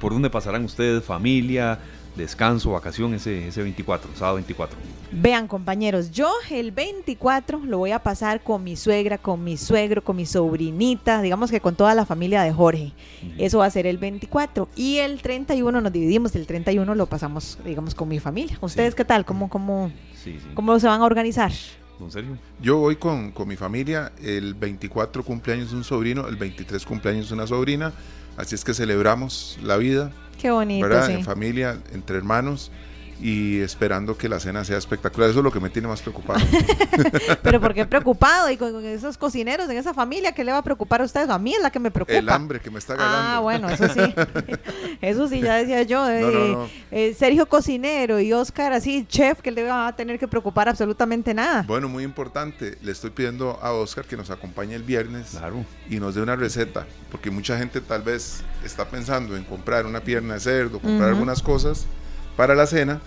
por 0.00 0.12
dónde 0.12 0.30
pasarán 0.30 0.64
ustedes? 0.64 1.04
¿Familia? 1.04 1.78
Descanso, 2.16 2.72
vacación 2.72 3.14
ese, 3.14 3.48
ese 3.48 3.62
24, 3.62 4.10
sábado 4.14 4.36
24. 4.36 4.76
Vean 5.10 5.48
compañeros, 5.48 6.10
yo 6.10 6.30
el 6.50 6.70
24 6.70 7.60
lo 7.64 7.78
voy 7.78 7.92
a 7.92 8.00
pasar 8.00 8.42
con 8.42 8.62
mi 8.62 8.76
suegra, 8.76 9.16
con 9.16 9.42
mi 9.42 9.56
suegro, 9.56 10.04
con 10.04 10.16
mi 10.16 10.26
sobrinita, 10.26 11.22
digamos 11.22 11.50
que 11.50 11.60
con 11.60 11.74
toda 11.76 11.94
la 11.94 12.04
familia 12.04 12.42
de 12.42 12.52
Jorge. 12.52 12.92
Eso 13.38 13.58
va 13.58 13.66
a 13.66 13.70
ser 13.70 13.86
el 13.86 13.96
24. 13.96 14.68
Y 14.76 14.98
el 14.98 15.22
31 15.22 15.80
nos 15.80 15.92
dividimos, 15.92 16.34
el 16.36 16.46
31 16.46 16.94
lo 16.94 17.06
pasamos, 17.06 17.58
digamos, 17.64 17.94
con 17.94 18.08
mi 18.08 18.20
familia. 18.20 18.58
¿Ustedes 18.60 18.94
qué 18.94 19.04
tal? 19.04 19.24
¿Cómo, 19.24 19.48
cómo, 19.48 19.90
¿Cómo 20.54 20.78
se 20.78 20.86
van 20.86 21.00
a 21.00 21.04
organizar? 21.04 21.52
¿En 22.00 22.10
serio? 22.10 22.38
Yo 22.60 22.76
voy 22.76 22.96
con, 22.96 23.32
con 23.32 23.48
mi 23.48 23.56
familia, 23.56 24.12
el 24.22 24.54
24 24.54 25.24
cumpleaños 25.24 25.70
de 25.70 25.76
un 25.78 25.84
sobrino, 25.84 26.28
el 26.28 26.36
23 26.36 26.84
cumpleaños 26.84 27.28
de 27.28 27.34
una 27.34 27.46
sobrina, 27.46 27.92
así 28.36 28.54
es 28.54 28.64
que 28.64 28.74
celebramos 28.74 29.58
la 29.62 29.76
vida, 29.78 30.12
Qué 30.38 30.50
bonito. 30.50 30.86
En 31.08 31.24
familia, 31.24 31.78
entre 31.92 32.16
hermanos 32.16 32.70
y 33.20 33.60
esperando 33.60 34.16
que 34.16 34.28
la 34.28 34.38
cena 34.38 34.64
sea 34.64 34.78
espectacular. 34.78 35.30
Eso 35.30 35.40
es 35.40 35.44
lo 35.44 35.50
que 35.50 35.60
me 35.60 35.70
tiene 35.70 35.88
más 35.88 36.00
preocupado. 36.00 36.40
Pero 37.42 37.60
¿por 37.60 37.74
qué 37.74 37.84
preocupado? 37.84 38.50
Y 38.50 38.56
con, 38.56 38.84
esos 38.84 39.18
cocineros 39.18 39.68
en 39.68 39.76
esa 39.76 39.92
familia, 39.92 40.32
¿qué 40.32 40.44
le 40.44 40.52
va 40.52 40.58
a 40.58 40.62
preocupar 40.62 41.00
a 41.00 41.04
ustedes? 41.04 41.28
A 41.28 41.38
mí 41.38 41.54
es 41.54 41.62
la 41.62 41.70
que 41.70 41.78
me 41.78 41.90
preocupa. 41.90 42.16
El 42.16 42.28
hambre 42.28 42.60
que 42.60 42.70
me 42.70 42.78
está 42.78 42.94
ganando. 42.94 43.18
Ah, 43.18 43.40
bueno, 43.40 43.68
eso 43.68 43.88
sí. 43.88 44.14
eso 45.00 45.28
sí, 45.28 45.40
ya 45.40 45.56
decía 45.56 45.82
yo. 45.82 46.08
Eh, 46.08 46.56
eh, 46.90 47.14
Sergio 47.18 47.46
cocinero 47.46 48.20
y 48.20 48.32
Oscar 48.32 48.72
así, 48.72 49.04
chef, 49.08 49.40
que 49.40 49.50
le 49.50 49.64
va 49.64 49.88
a 49.88 49.96
tener 49.96 50.18
que 50.18 50.28
preocupar 50.28 50.68
absolutamente 50.68 51.34
nada. 51.34 51.64
Bueno, 51.66 51.88
muy 51.88 52.04
importante. 52.04 52.78
Le 52.82 52.92
estoy 52.92 53.10
pidiendo 53.10 53.58
a 53.60 53.72
Oscar 53.72 54.04
que 54.04 54.16
nos 54.16 54.30
acompañe 54.30 54.74
el 54.74 54.82
viernes 54.82 55.36
y 55.90 55.98
nos 55.98 56.14
dé 56.14 56.22
una 56.22 56.36
receta, 56.36 56.86
porque 57.10 57.30
mucha 57.30 57.58
gente 57.58 57.80
tal 57.80 58.02
vez 58.02 58.42
está 58.64 58.84
pensando 58.84 59.36
en 59.36 59.44
comprar 59.44 59.86
una 59.86 60.00
pierna 60.00 60.34
de 60.34 60.40
cerdo, 60.40 60.78
comprar 60.78 61.08
algunas 61.08 61.42
cosas 61.42 61.86
para 62.38 62.54
la 62.54 62.68
cena, 62.68 63.00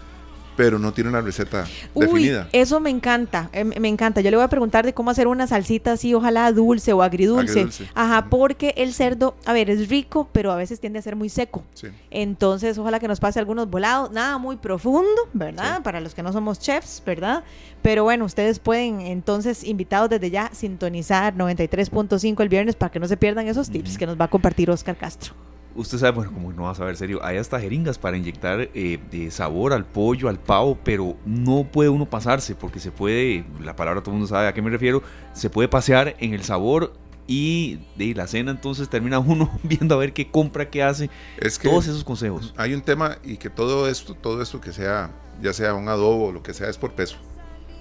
pero 0.57 0.77
no 0.77 0.91
tiene 0.91 1.09
una 1.09 1.21
receta 1.21 1.65
Uy, 1.93 2.05
definida. 2.05 2.49
Eso 2.51 2.81
me 2.81 2.89
encanta, 2.89 3.49
em, 3.53 3.71
me 3.79 3.87
encanta. 3.87 4.19
Yo 4.19 4.29
le 4.29 4.35
voy 4.35 4.43
a 4.43 4.49
preguntar 4.49 4.85
de 4.85 4.93
cómo 4.93 5.09
hacer 5.09 5.27
una 5.27 5.47
salsita 5.47 5.93
así, 5.93 6.13
ojalá 6.13 6.51
dulce 6.51 6.91
o 6.91 7.01
agridulce. 7.01 7.69
Ajá, 7.95 8.25
porque 8.29 8.73
el 8.75 8.93
cerdo, 8.93 9.37
a 9.45 9.53
ver, 9.53 9.69
es 9.69 9.87
rico, 9.87 10.27
pero 10.33 10.51
a 10.51 10.57
veces 10.57 10.81
tiende 10.81 10.99
a 10.99 11.01
ser 11.01 11.15
muy 11.15 11.29
seco. 11.29 11.63
Entonces, 12.09 12.77
ojalá 12.77 12.99
que 12.99 13.07
nos 13.07 13.21
pase 13.21 13.39
algunos 13.39 13.69
volados, 13.69 14.11
nada 14.11 14.37
muy 14.37 14.57
profundo, 14.57 15.29
¿verdad? 15.31 15.81
Para 15.81 16.01
los 16.01 16.13
que 16.13 16.23
no 16.23 16.33
somos 16.33 16.59
chefs, 16.59 17.01
¿verdad? 17.05 17.45
Pero 17.81 18.03
bueno, 18.03 18.25
ustedes 18.25 18.59
pueden 18.59 18.99
entonces, 18.99 19.63
invitados 19.63 20.09
desde 20.09 20.29
ya, 20.29 20.51
sintonizar 20.53 21.35
93.5 21.35 22.43
el 22.43 22.49
viernes 22.49 22.75
para 22.75 22.91
que 22.91 22.99
no 22.99 23.07
se 23.07 23.15
pierdan 23.15 23.47
esos 23.47 23.69
tips 23.69 23.97
que 23.97 24.05
nos 24.05 24.19
va 24.19 24.25
a 24.25 24.29
compartir 24.29 24.69
Oscar 24.69 24.97
Castro 24.97 25.33
usted 25.75 25.97
sabe, 25.97 26.11
bueno, 26.11 26.31
como 26.33 26.51
no 26.53 26.63
vas 26.63 26.79
a 26.79 26.85
ver 26.85 26.97
serio, 26.97 27.19
hay 27.23 27.37
hasta 27.37 27.59
jeringas 27.59 27.97
para 27.97 28.17
inyectar 28.17 28.69
eh, 28.73 28.99
de 29.11 29.31
sabor 29.31 29.73
al 29.73 29.85
pollo, 29.85 30.29
al 30.29 30.39
pavo, 30.39 30.77
pero 30.83 31.15
no 31.25 31.67
puede 31.71 31.89
uno 31.89 32.09
pasarse 32.09 32.55
porque 32.55 32.79
se 32.79 32.91
puede, 32.91 33.45
la 33.61 33.75
palabra 33.75 34.01
todo 34.01 34.11
el 34.11 34.19
mundo 34.19 34.27
sabe 34.27 34.47
a 34.47 34.53
qué 34.53 34.61
me 34.61 34.69
refiero, 34.69 35.01
se 35.33 35.49
puede 35.49 35.67
pasear 35.67 36.15
en 36.19 36.33
el 36.33 36.43
sabor 36.43 36.93
y 37.27 37.79
de 37.95 38.13
la 38.13 38.27
cena 38.27 38.51
entonces 38.51 38.89
termina 38.89 39.19
uno 39.19 39.51
viendo 39.63 39.95
a 39.95 39.97
ver 39.97 40.13
qué 40.13 40.29
compra, 40.29 40.69
qué 40.69 40.83
hace, 40.83 41.09
es 41.37 41.57
que 41.57 41.69
todos 41.69 41.87
esos 41.87 42.03
consejos. 42.03 42.53
Hay 42.57 42.73
un 42.73 42.81
tema 42.81 43.17
y 43.23 43.37
que 43.37 43.49
todo 43.49 43.87
esto, 43.87 44.13
todo 44.13 44.41
esto 44.41 44.59
que 44.61 44.71
sea, 44.71 45.11
ya 45.41 45.53
sea 45.53 45.73
un 45.73 45.87
adobo 45.87 46.27
o 46.27 46.31
lo 46.31 46.43
que 46.43 46.53
sea, 46.53 46.69
es 46.69 46.77
por 46.77 46.93
peso. 46.93 47.17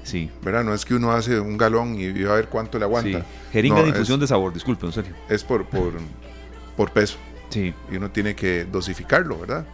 Sí. 0.02 0.30
¿Verdad? 0.42 0.64
No 0.64 0.72
es 0.72 0.86
que 0.86 0.94
uno 0.94 1.12
hace 1.12 1.38
un 1.38 1.58
galón 1.58 2.00
y 2.00 2.10
va 2.22 2.32
a 2.32 2.36
ver 2.36 2.48
cuánto 2.48 2.78
le 2.78 2.84
aguanta. 2.84 3.20
Sí. 3.20 3.24
Jeringa 3.52 3.82
de 3.82 3.90
infusión 3.90 4.18
de 4.18 4.26
sabor, 4.26 4.52
disculpe, 4.52 4.86
en 4.86 4.92
serio. 4.92 5.14
Es 5.28 5.44
por, 5.44 5.66
por, 5.66 5.92
por 6.74 6.90
peso. 6.90 7.18
Sí. 7.50 7.74
Y 7.90 7.96
uno 7.96 8.10
tiene 8.10 8.34
que 8.34 8.64
dosificarlo, 8.64 9.38
¿verdad? 9.38 9.66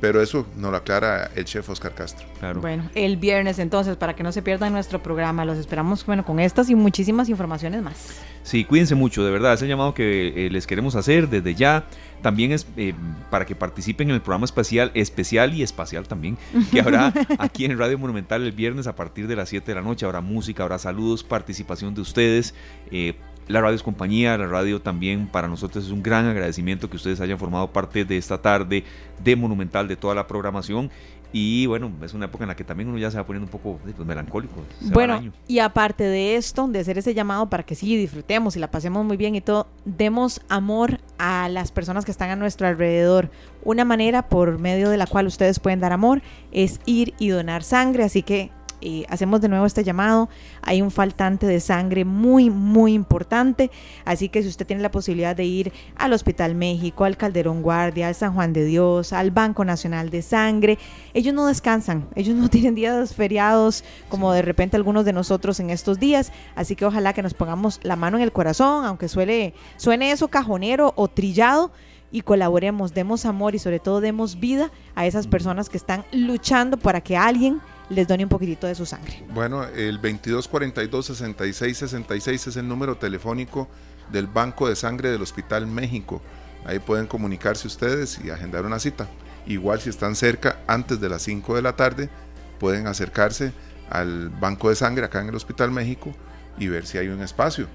Pero 0.00 0.22
eso 0.22 0.46
nos 0.56 0.70
lo 0.70 0.78
aclara 0.78 1.30
el 1.36 1.44
chef 1.44 1.68
Oscar 1.68 1.94
Castro. 1.94 2.26
Claro. 2.38 2.60
Bueno, 2.60 2.88
el 2.94 3.18
viernes 3.18 3.58
entonces, 3.58 3.96
para 3.96 4.16
que 4.16 4.22
no 4.22 4.32
se 4.32 4.40
pierdan 4.40 4.72
nuestro 4.72 5.02
programa, 5.02 5.44
los 5.44 5.58
esperamos 5.58 6.06
bueno, 6.06 6.24
con 6.24 6.40
estas 6.40 6.70
y 6.70 6.74
muchísimas 6.74 7.28
informaciones 7.28 7.82
más. 7.82 8.20
Sí, 8.42 8.64
cuídense 8.64 8.94
mucho, 8.94 9.22
de 9.22 9.30
verdad, 9.30 9.52
es 9.52 9.62
el 9.62 9.68
llamado 9.68 9.92
que 9.92 10.46
eh, 10.46 10.50
les 10.50 10.66
queremos 10.66 10.96
hacer 10.96 11.28
desde 11.28 11.54
ya. 11.54 11.84
También 12.22 12.52
es 12.52 12.66
eh, 12.76 12.94
para 13.30 13.44
que 13.44 13.54
participen 13.54 14.08
en 14.08 14.14
el 14.14 14.22
programa 14.22 14.44
especial, 14.44 14.90
especial 14.94 15.54
y 15.54 15.62
espacial 15.62 16.08
también, 16.08 16.38
que 16.70 16.80
habrá 16.80 17.12
aquí 17.38 17.66
en 17.66 17.78
Radio 17.78 17.98
Monumental 17.98 18.42
el 18.42 18.52
viernes 18.52 18.86
a 18.86 18.96
partir 18.96 19.26
de 19.26 19.36
las 19.36 19.50
7 19.50 19.70
de 19.70 19.74
la 19.74 19.82
noche. 19.82 20.06
Habrá 20.06 20.22
música, 20.22 20.62
habrá 20.62 20.78
saludos, 20.78 21.24
participación 21.24 21.94
de 21.94 22.00
ustedes. 22.00 22.54
Eh, 22.90 23.14
la 23.50 23.60
radio 23.60 23.76
es 23.76 23.82
compañía, 23.82 24.38
la 24.38 24.46
radio 24.46 24.80
también 24.80 25.26
para 25.26 25.48
nosotros 25.48 25.84
es 25.84 25.90
un 25.90 26.02
gran 26.02 26.26
agradecimiento 26.26 26.88
que 26.88 26.96
ustedes 26.96 27.20
hayan 27.20 27.38
formado 27.38 27.72
parte 27.72 28.04
de 28.04 28.16
esta 28.16 28.40
tarde 28.40 28.84
de 29.22 29.36
Monumental, 29.36 29.88
de 29.88 29.96
toda 29.96 30.14
la 30.14 30.26
programación. 30.26 30.90
Y 31.32 31.66
bueno, 31.66 31.92
es 32.02 32.12
una 32.12 32.26
época 32.26 32.42
en 32.42 32.48
la 32.48 32.56
que 32.56 32.64
también 32.64 32.88
uno 32.88 32.98
ya 32.98 33.08
se 33.10 33.16
va 33.16 33.24
poniendo 33.24 33.46
un 33.46 33.50
poco 33.50 33.78
pues, 33.82 34.06
melancólico. 34.06 34.64
Bueno, 34.80 35.22
y 35.46 35.60
aparte 35.60 36.02
de 36.02 36.34
esto, 36.34 36.66
de 36.66 36.80
hacer 36.80 36.98
ese 36.98 37.14
llamado 37.14 37.48
para 37.48 37.62
que 37.62 37.76
sí 37.76 37.96
disfrutemos 37.96 38.56
y 38.56 38.58
la 38.58 38.70
pasemos 38.70 39.04
muy 39.04 39.16
bien 39.16 39.36
y 39.36 39.40
todo, 39.40 39.68
demos 39.84 40.40
amor 40.48 40.98
a 41.18 41.48
las 41.48 41.70
personas 41.70 42.04
que 42.04 42.10
están 42.10 42.30
a 42.30 42.36
nuestro 42.36 42.66
alrededor. 42.66 43.30
Una 43.62 43.84
manera 43.84 44.28
por 44.28 44.58
medio 44.58 44.90
de 44.90 44.96
la 44.96 45.06
cual 45.06 45.26
ustedes 45.28 45.60
pueden 45.60 45.78
dar 45.78 45.92
amor 45.92 46.20
es 46.50 46.80
ir 46.84 47.14
y 47.20 47.28
donar 47.28 47.62
sangre. 47.62 48.02
Así 48.02 48.22
que 48.22 48.50
eh, 48.80 49.04
hacemos 49.08 49.40
de 49.40 49.48
nuevo 49.48 49.66
este 49.66 49.84
llamado. 49.84 50.28
Hay 50.62 50.82
un 50.82 50.90
faltante 50.90 51.46
de 51.46 51.60
sangre 51.60 52.04
muy, 52.04 52.50
muy 52.50 52.94
importante. 52.94 53.70
Así 54.04 54.28
que 54.28 54.42
si 54.42 54.48
usted 54.48 54.66
tiene 54.66 54.82
la 54.82 54.90
posibilidad 54.90 55.34
de 55.36 55.44
ir 55.44 55.72
al 55.96 56.12
Hospital 56.12 56.54
México, 56.54 57.04
al 57.04 57.16
Calderón 57.16 57.62
Guardia, 57.62 58.08
al 58.08 58.14
San 58.14 58.34
Juan 58.34 58.52
de 58.52 58.64
Dios, 58.64 59.12
al 59.12 59.30
Banco 59.30 59.64
Nacional 59.64 60.10
de 60.10 60.22
Sangre, 60.22 60.78
ellos 61.14 61.34
no 61.34 61.46
descansan. 61.46 62.08
Ellos 62.14 62.36
no 62.36 62.48
tienen 62.50 62.74
días 62.74 63.14
feriados 63.14 63.84
como 64.08 64.32
de 64.32 64.42
repente 64.42 64.76
algunos 64.76 65.04
de 65.04 65.12
nosotros 65.12 65.60
en 65.60 65.70
estos 65.70 65.98
días. 65.98 66.32
Así 66.54 66.76
que 66.76 66.84
ojalá 66.84 67.12
que 67.12 67.22
nos 67.22 67.34
pongamos 67.34 67.80
la 67.82 67.96
mano 67.96 68.16
en 68.16 68.22
el 68.22 68.32
corazón, 68.32 68.84
aunque 68.84 69.08
suele, 69.08 69.54
suene 69.76 70.12
eso 70.12 70.28
cajonero 70.28 70.92
o 70.96 71.08
trillado 71.08 71.70
y 72.12 72.22
colaboremos, 72.22 72.92
demos 72.92 73.24
amor 73.24 73.54
y 73.54 73.58
sobre 73.58 73.78
todo 73.78 74.00
demos 74.00 74.40
vida 74.40 74.70
a 74.94 75.06
esas 75.06 75.26
personas 75.26 75.68
que 75.68 75.76
están 75.76 76.04
luchando 76.12 76.76
para 76.76 77.00
que 77.00 77.16
alguien 77.16 77.60
les 77.90 78.06
done 78.06 78.22
un 78.22 78.30
poquitito 78.30 78.66
de 78.66 78.74
su 78.74 78.86
sangre. 78.86 79.22
Bueno, 79.34 79.64
el 79.64 80.00
2242-6666 80.00 82.48
es 82.48 82.56
el 82.56 82.66
número 82.66 82.96
telefónico 82.96 83.68
del 84.10 84.26
Banco 84.26 84.66
de 84.68 84.76
Sangre 84.76 85.10
del 85.10 85.20
Hospital 85.22 85.66
México. 85.66 86.22
Ahí 86.64 86.78
pueden 86.78 87.06
comunicarse 87.06 87.66
ustedes 87.66 88.18
y 88.24 88.30
agendar 88.30 88.64
una 88.64 88.78
cita. 88.78 89.06
Igual 89.46 89.80
si 89.80 89.90
están 89.90 90.14
cerca, 90.14 90.60
antes 90.66 91.00
de 91.00 91.08
las 91.08 91.22
5 91.22 91.56
de 91.56 91.62
la 91.62 91.74
tarde, 91.74 92.10
pueden 92.58 92.86
acercarse 92.86 93.52
al 93.88 94.28
Banco 94.30 94.68
de 94.68 94.76
Sangre 94.76 95.04
acá 95.04 95.20
en 95.20 95.28
el 95.28 95.34
Hospital 95.34 95.72
México 95.72 96.14
y 96.58 96.68
ver 96.68 96.86
si 96.86 96.98
hay 96.98 97.08
un 97.08 97.22
espacio. 97.22 97.66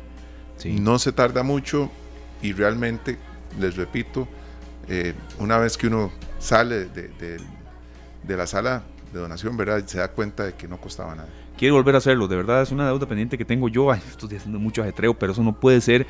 No 0.64 1.00
se 1.00 1.12
tarda 1.12 1.44
mucho 1.44 1.92
y 2.42 2.54
realmente, 2.54 3.18
les 3.60 3.76
repito, 3.76 4.30
eh, 4.88 5.14
una 5.40 5.58
vez 5.58 5.76
que 5.78 5.88
uno 5.88 6.14
sale 6.40 6.86
de, 6.86 7.42
de 8.24 8.38
la 8.38 8.48
sala 8.48 8.84
de 9.16 9.22
donación, 9.22 9.58
¿verdad? 9.58 9.84
Se 9.86 9.98
da 9.98 10.10
cuenta 10.10 10.44
de 10.44 10.54
que 10.54 10.68
no 10.68 10.80
costaba 10.80 11.16
nada. 11.16 11.30
Quiero 11.58 11.76
volver 11.76 11.96
a 11.96 12.00
hacerlo, 12.00 12.28
de 12.28 12.36
verdad 12.36 12.62
es 12.62 12.72
una 12.72 12.86
deuda 12.88 13.08
pendiente 13.08 13.38
que 13.38 13.46
tengo 13.46 13.70
yo. 13.70 13.92
Ay, 13.92 14.02
estoy 14.08 14.36
haciendo 14.36 14.60
mucho 14.60 14.82
ajetreo, 14.82 15.14
pero 15.14 15.32
eso 15.32 15.42
no 15.42 15.60
puede 15.60 15.82
ser 15.82 16.06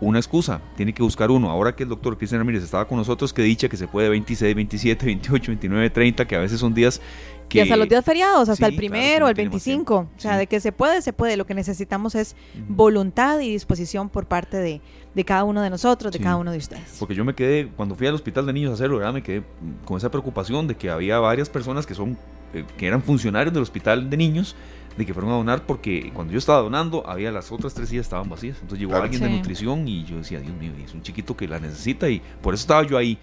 una 0.00 0.18
excusa, 0.18 0.60
tiene 0.76 0.92
que 0.92 1.02
buscar 1.02 1.30
uno. 1.30 1.50
Ahora 1.50 1.74
que 1.74 1.82
el 1.82 1.88
doctor 1.88 2.18
Cristian 2.18 2.40
Ramírez 2.40 2.62
estaba 2.62 2.86
con 2.86 2.98
nosotros, 2.98 3.32
que 3.32 3.42
dicha 3.42 3.68
que 3.68 3.76
se 3.76 3.88
puede 3.88 4.08
26, 4.08 4.54
27, 4.54 5.06
28, 5.06 5.52
29, 5.52 5.90
30, 5.90 6.26
que 6.26 6.36
a 6.36 6.40
veces 6.40 6.60
son 6.60 6.74
días 6.74 7.00
que... 7.48 7.58
Y 7.58 7.60
hasta 7.62 7.76
los 7.76 7.88
días 7.88 8.04
feriados, 8.04 8.48
hasta 8.48 8.66
el 8.66 8.76
primero, 8.76 9.28
el 9.28 9.34
25. 9.34 9.94
O 9.94 10.08
sea, 10.16 10.36
de 10.36 10.46
que 10.46 10.60
se 10.60 10.72
puede, 10.72 11.02
se 11.02 11.12
puede. 11.12 11.36
Lo 11.36 11.46
que 11.46 11.54
necesitamos 11.54 12.14
es 12.14 12.36
voluntad 12.68 13.40
y 13.40 13.50
disposición 13.50 14.08
por 14.08 14.26
parte 14.26 14.56
de, 14.58 14.80
de 15.14 15.24
cada 15.24 15.44
uno 15.44 15.62
de 15.62 15.70
nosotros, 15.70 16.12
de 16.12 16.20
cada 16.20 16.36
uno 16.36 16.52
de 16.52 16.58
ustedes. 16.58 16.96
Porque 16.98 17.14
yo 17.14 17.24
me 17.24 17.34
quedé, 17.34 17.68
cuando 17.68 17.94
fui 17.94 18.06
al 18.06 18.14
hospital 18.14 18.46
de 18.46 18.52
niños 18.52 18.70
a 18.72 18.74
hacerlo, 18.74 18.98
¿verdad? 18.98 19.12
me 19.12 19.22
quedé 19.22 19.42
con 19.84 19.96
esa 19.96 20.10
preocupación 20.10 20.66
de 20.66 20.76
que 20.76 20.90
había 20.90 21.18
varias 21.18 21.48
personas 21.48 21.86
que 21.86 21.94
son 21.94 22.16
eh, 22.52 22.64
que 22.78 22.86
eran 22.86 23.02
funcionarios 23.02 23.52
del 23.52 23.62
hospital 23.62 24.08
de 24.08 24.16
niños 24.16 24.54
de 24.96 25.04
que 25.04 25.12
fueron 25.12 25.30
a 25.32 25.34
donar 25.34 25.66
porque 25.66 26.10
cuando 26.14 26.32
yo 26.32 26.38
estaba 26.38 26.60
donando 26.60 27.06
había 27.06 27.30
las 27.30 27.52
otras 27.52 27.74
tres 27.74 27.88
sillas 27.88 28.06
estaban 28.06 28.28
vacías. 28.28 28.56
Entonces 28.62 28.78
llegó 28.78 28.96
alguien 28.96 29.22
de 29.22 29.28
nutrición 29.28 29.86
y 29.86 30.04
yo 30.04 30.16
decía, 30.16 30.40
Dios 30.40 30.56
mío, 30.56 30.72
es 30.82 30.94
un 30.94 31.02
chiquito 31.02 31.36
que 31.36 31.46
la 31.46 31.60
necesita 31.60 32.08
y 32.08 32.22
por 32.40 32.54
eso 32.54 32.62
estaba 32.62 32.82
yo 32.84 32.96
ahí. 32.96 33.18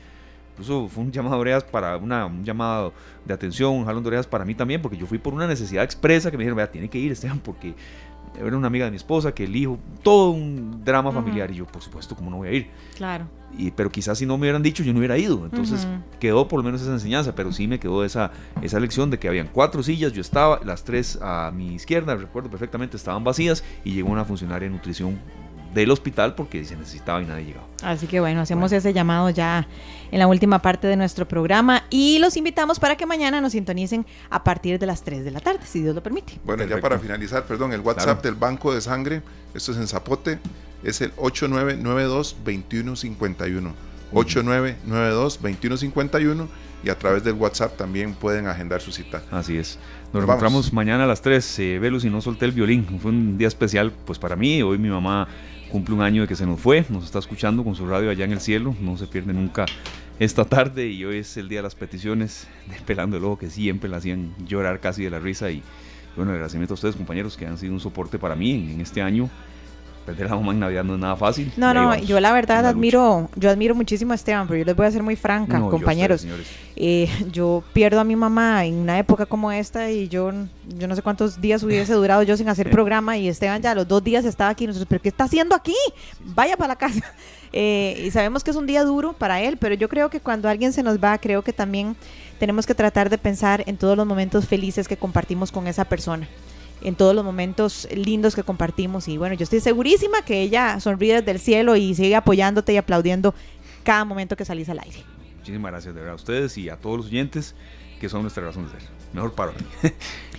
Incluso 0.53 0.87
fue 0.87 1.03
un 1.03 1.11
llamado 1.11 1.35
de 1.35 1.41
orejas 1.41 1.63
para 1.63 1.97
una, 1.97 2.27
un 2.27 2.45
llamado 2.45 2.93
de 3.25 3.33
atención, 3.33 3.73
un 3.73 3.85
jalón 3.85 4.03
de 4.03 4.09
orejas 4.09 4.27
para 4.27 4.45
mí 4.45 4.53
también, 4.53 4.81
porque 4.81 4.97
yo 4.97 5.07
fui 5.07 5.17
por 5.17 5.33
una 5.33 5.47
necesidad 5.47 5.83
expresa 5.83 6.29
que 6.29 6.37
me 6.37 6.43
dijeron, 6.43 6.57
vea, 6.57 6.69
tiene 6.69 6.89
que 6.89 6.99
ir 6.99 7.11
Esteban, 7.11 7.39
porque 7.39 7.73
era 8.37 8.57
una 8.57 8.67
amiga 8.67 8.85
de 8.85 8.91
mi 8.91 8.97
esposa, 8.97 9.33
que 9.33 9.43
el 9.45 9.55
hijo, 9.55 9.79
todo 10.01 10.31
un 10.31 10.83
drama 10.83 11.11
familiar. 11.11 11.51
Y 11.51 11.55
yo, 11.55 11.65
por 11.65 11.81
supuesto, 11.81 12.15
¿cómo 12.15 12.29
no 12.29 12.37
voy 12.37 12.47
a 12.47 12.51
ir? 12.51 12.67
Claro. 12.95 13.25
Y, 13.57 13.71
pero 13.71 13.91
quizás 13.91 14.17
si 14.17 14.25
no 14.25 14.37
me 14.37 14.43
hubieran 14.43 14.63
dicho, 14.63 14.83
yo 14.83 14.93
no 14.93 14.99
hubiera 14.99 15.17
ido. 15.17 15.45
Entonces 15.45 15.87
quedó 16.19 16.47
por 16.47 16.59
lo 16.59 16.63
menos 16.63 16.81
esa 16.81 16.91
enseñanza, 16.91 17.35
pero 17.35 17.51
sí 17.51 17.67
me 17.67 17.79
quedó 17.79 18.03
esa, 18.03 18.31
esa 18.61 18.79
lección 18.79 19.09
de 19.11 19.19
que 19.19 19.27
habían 19.27 19.47
cuatro 19.51 19.83
sillas, 19.83 20.13
yo 20.13 20.21
estaba, 20.21 20.59
las 20.63 20.83
tres 20.83 21.19
a 21.21 21.51
mi 21.53 21.75
izquierda, 21.75 22.15
recuerdo 22.15 22.49
perfectamente, 22.49 22.97
estaban 22.97 23.23
vacías 23.23 23.63
y 23.83 23.93
llegó 23.93 24.09
una 24.09 24.25
funcionaria 24.25 24.67
de 24.67 24.73
nutrición 24.73 25.19
del 25.73 25.91
hospital 25.91 26.35
porque 26.35 26.65
se 26.65 26.75
necesitaba 26.75 27.21
y 27.21 27.25
nadie 27.25 27.45
llegaba. 27.45 27.67
Así 27.83 28.07
que 28.07 28.19
bueno, 28.19 28.41
hacemos 28.41 28.71
ese 28.71 28.93
llamado 28.93 29.29
ya 29.29 29.67
en 30.11 30.19
la 30.19 30.27
última 30.27 30.59
parte 30.59 30.87
de 30.87 30.95
nuestro 30.95 31.27
programa 31.27 31.83
y 31.89 32.19
los 32.19 32.37
invitamos 32.37 32.79
para 32.79 32.95
que 32.95 33.05
mañana 33.05 33.41
nos 33.41 33.51
sintonicen 33.53 34.05
a 34.29 34.43
partir 34.43 34.77
de 34.79 34.85
las 34.85 35.03
3 35.03 35.25
de 35.25 35.31
la 35.31 35.39
tarde, 35.39 35.61
si 35.65 35.81
Dios 35.81 35.95
lo 35.95 36.03
permite. 36.03 36.39
Bueno, 36.45 36.65
ya 36.65 36.79
para 36.79 36.99
finalizar, 36.99 37.45
perdón, 37.45 37.73
el 37.73 37.81
WhatsApp 37.81 38.23
del 38.23 38.35
Banco 38.35 38.71
de 38.73 38.81
Sangre, 38.81 39.21
esto 39.53 39.71
es 39.71 39.77
en 39.77 39.87
Zapote, 39.87 40.39
es 40.83 41.01
el 41.01 41.15
8992-2151. 41.15 43.71
8992-2151 44.13 46.47
y 46.83 46.89
a 46.89 46.97
través 46.97 47.23
del 47.23 47.35
WhatsApp 47.35 47.77
también 47.77 48.13
pueden 48.13 48.47
agendar 48.47 48.81
su 48.81 48.91
cita. 48.91 49.23
Así 49.31 49.55
es. 49.57 49.79
Nos 50.11 50.23
encontramos 50.23 50.73
mañana 50.73 51.05
a 51.05 51.07
las 51.07 51.21
3. 51.21 51.59
Eh, 51.59 51.79
Velus 51.79 52.03
y 52.05 52.09
no 52.09 52.19
solté 52.21 52.45
el 52.45 52.51
violín. 52.51 52.85
Fue 53.01 53.11
un 53.11 53.37
día 53.37 53.47
especial 53.47 53.93
pues 54.05 54.19
para 54.19 54.35
mí. 54.35 54.61
Hoy 54.61 54.77
mi 54.77 54.89
mamá 54.89 55.27
cumple 55.73 55.95
un 55.95 56.03
año 56.03 56.21
de 56.21 56.27
que 56.27 56.35
se 56.35 56.45
nos 56.45 56.59
fue, 56.59 56.85
nos 56.89 57.03
está 57.03 57.17
escuchando 57.17 57.63
con 57.63 57.73
su 57.73 57.87
radio 57.87 58.11
allá 58.11 58.25
en 58.25 58.31
el 58.31 58.39
cielo, 58.39 58.75
no 58.79 58.95
se 58.95 59.07
pierde 59.07 59.33
nunca 59.33 59.65
esta 60.19 60.45
tarde 60.45 60.85
y 60.85 61.03
hoy 61.03 61.17
es 61.17 61.35
el 61.35 61.49
día 61.49 61.59
de 61.59 61.63
las 61.63 61.73
peticiones 61.73 62.47
de 62.69 62.75
Pelando 62.85 63.17
el 63.17 63.23
Ojo 63.23 63.39
que 63.39 63.49
siempre 63.49 63.89
la 63.89 63.97
hacían 63.97 64.35
llorar 64.45 64.79
casi 64.79 65.03
de 65.03 65.09
la 65.09 65.17
risa 65.17 65.49
y 65.49 65.63
bueno, 66.15 66.31
agradecimiento 66.31 66.75
a 66.75 66.75
ustedes 66.75 66.95
compañeros 66.95 67.37
que 67.37 67.47
han 67.47 67.57
sido 67.57 67.73
un 67.73 67.79
soporte 67.79 68.19
para 68.19 68.35
mí 68.35 68.71
en 68.71 68.81
este 68.81 69.01
año 69.01 69.31
perder 70.03 70.27
a 70.27 70.29
la 70.31 70.35
mamá 70.35 70.51
en 70.51 70.59
Navidad 70.59 70.83
no 70.83 70.95
es 70.95 70.99
nada 70.99 71.15
fácil. 71.15 71.51
No, 71.57 71.73
no, 71.73 71.97
yo 71.97 72.19
la 72.19 72.31
verdad 72.31 72.65
admiro, 72.65 73.29
yo 73.35 73.49
admiro 73.49 73.75
muchísimo 73.75 74.11
a 74.11 74.15
Esteban, 74.15 74.47
pero 74.47 74.59
yo 74.59 74.65
les 74.65 74.75
voy 74.75 74.85
a 74.85 74.91
ser 74.91 75.03
muy 75.03 75.15
franca, 75.15 75.59
compañeros. 75.59 76.23
Yo, 76.23 76.33
eh, 76.75 77.09
yo 77.31 77.63
pierdo 77.73 77.99
a 77.99 78.03
mi 78.03 78.15
mamá 78.15 78.65
en 78.65 78.75
una 78.75 78.99
época 78.99 79.25
como 79.25 79.51
esta 79.51 79.89
y 79.89 80.07
yo, 80.07 80.31
yo 80.77 80.87
no 80.87 80.95
sé 80.95 81.01
cuántos 81.01 81.39
días 81.39 81.63
hubiese 81.63 81.93
durado 81.93 82.23
yo 82.23 82.37
sin 82.37 82.49
hacer 82.49 82.69
programa 82.71 83.17
y 83.17 83.27
Esteban 83.27 83.61
ya 83.61 83.73
los 83.75 83.87
dos 83.87 84.03
días 84.03 84.25
estaba 84.25 84.49
aquí. 84.49 84.67
Nosotros, 84.67 84.87
¿pero 84.89 85.01
qué 85.01 85.09
está 85.09 85.25
haciendo 85.25 85.55
aquí? 85.55 85.75
Vaya 86.19 86.57
para 86.57 86.69
la 86.69 86.75
casa. 86.75 87.03
Eh, 87.55 88.05
y 88.07 88.09
sabemos 88.09 88.43
que 88.43 88.49
es 88.49 88.57
un 88.57 88.65
día 88.65 88.83
duro 88.83 89.13
para 89.13 89.39
él, 89.39 89.57
pero 89.57 89.75
yo 89.75 89.87
creo 89.87 90.09
que 90.09 90.19
cuando 90.19 90.49
alguien 90.49 90.73
se 90.73 90.81
nos 90.81 90.97
va, 90.97 91.19
creo 91.19 91.43
que 91.43 91.53
también 91.53 91.95
tenemos 92.39 92.65
que 92.65 92.73
tratar 92.73 93.11
de 93.11 93.19
pensar 93.19 93.63
en 93.67 93.77
todos 93.77 93.95
los 93.95 94.07
momentos 94.07 94.47
felices 94.47 94.87
que 94.87 94.97
compartimos 94.97 95.51
con 95.51 95.67
esa 95.67 95.85
persona 95.85 96.27
en 96.83 96.95
todos 96.95 97.15
los 97.15 97.23
momentos 97.23 97.87
lindos 97.93 98.35
que 98.35 98.43
compartimos. 98.43 99.07
Y 99.07 99.17
bueno, 99.17 99.35
yo 99.35 99.43
estoy 99.43 99.59
segurísima 99.59 100.23
que 100.23 100.41
ella 100.41 100.79
sonríe 100.79 101.15
desde 101.15 101.31
el 101.31 101.39
cielo 101.39 101.75
y 101.75 101.95
sigue 101.95 102.15
apoyándote 102.15 102.73
y 102.73 102.77
aplaudiendo 102.77 103.33
cada 103.83 104.05
momento 104.05 104.35
que 104.35 104.45
salís 104.45 104.69
al 104.69 104.79
aire. 104.79 105.03
Muchísimas 105.39 105.71
gracias 105.71 105.93
de 105.93 105.99
verdad 105.99 106.13
a 106.13 106.15
ustedes 106.15 106.57
y 106.57 106.69
a 106.69 106.77
todos 106.77 106.97
los 106.97 107.05
oyentes 107.07 107.55
que 107.99 108.09
son 108.09 108.21
nuestra 108.21 108.43
razón 108.43 108.65
de 108.65 108.71
ser. 108.71 108.89
Mejor 109.13 109.33
paro. 109.33 109.53
que 109.81 109.93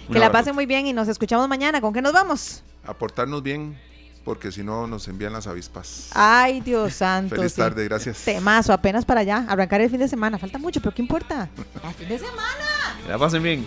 la 0.18 0.30
pasen 0.30 0.54
muy 0.54 0.66
bien 0.66 0.86
y 0.86 0.92
nos 0.92 1.08
escuchamos 1.08 1.48
mañana. 1.48 1.80
¿Con 1.80 1.92
qué 1.92 2.02
nos 2.02 2.12
vamos? 2.12 2.62
Aportarnos 2.84 3.42
bien, 3.42 3.78
porque 4.24 4.52
si 4.52 4.62
no 4.62 4.86
nos 4.86 5.08
envían 5.08 5.32
las 5.32 5.46
avispas. 5.46 6.10
Ay, 6.12 6.60
Dios 6.60 6.94
santo. 6.96 7.36
Feliz 7.36 7.54
tarde, 7.54 7.84
gracias. 7.84 8.22
Temazo, 8.24 8.72
apenas 8.72 9.04
para 9.04 9.20
allá. 9.20 9.46
Arrancar 9.48 9.80
el 9.80 9.90
fin 9.90 10.00
de 10.00 10.08
semana. 10.08 10.38
Falta 10.38 10.58
mucho, 10.58 10.80
pero 10.80 10.94
¿qué 10.94 11.02
importa? 11.02 11.48
el 11.84 11.94
fin 11.94 12.08
de 12.08 12.18
semana. 12.18 12.98
Que 13.02 13.12
la 13.12 13.18
pasen 13.18 13.42
bien. 13.42 13.66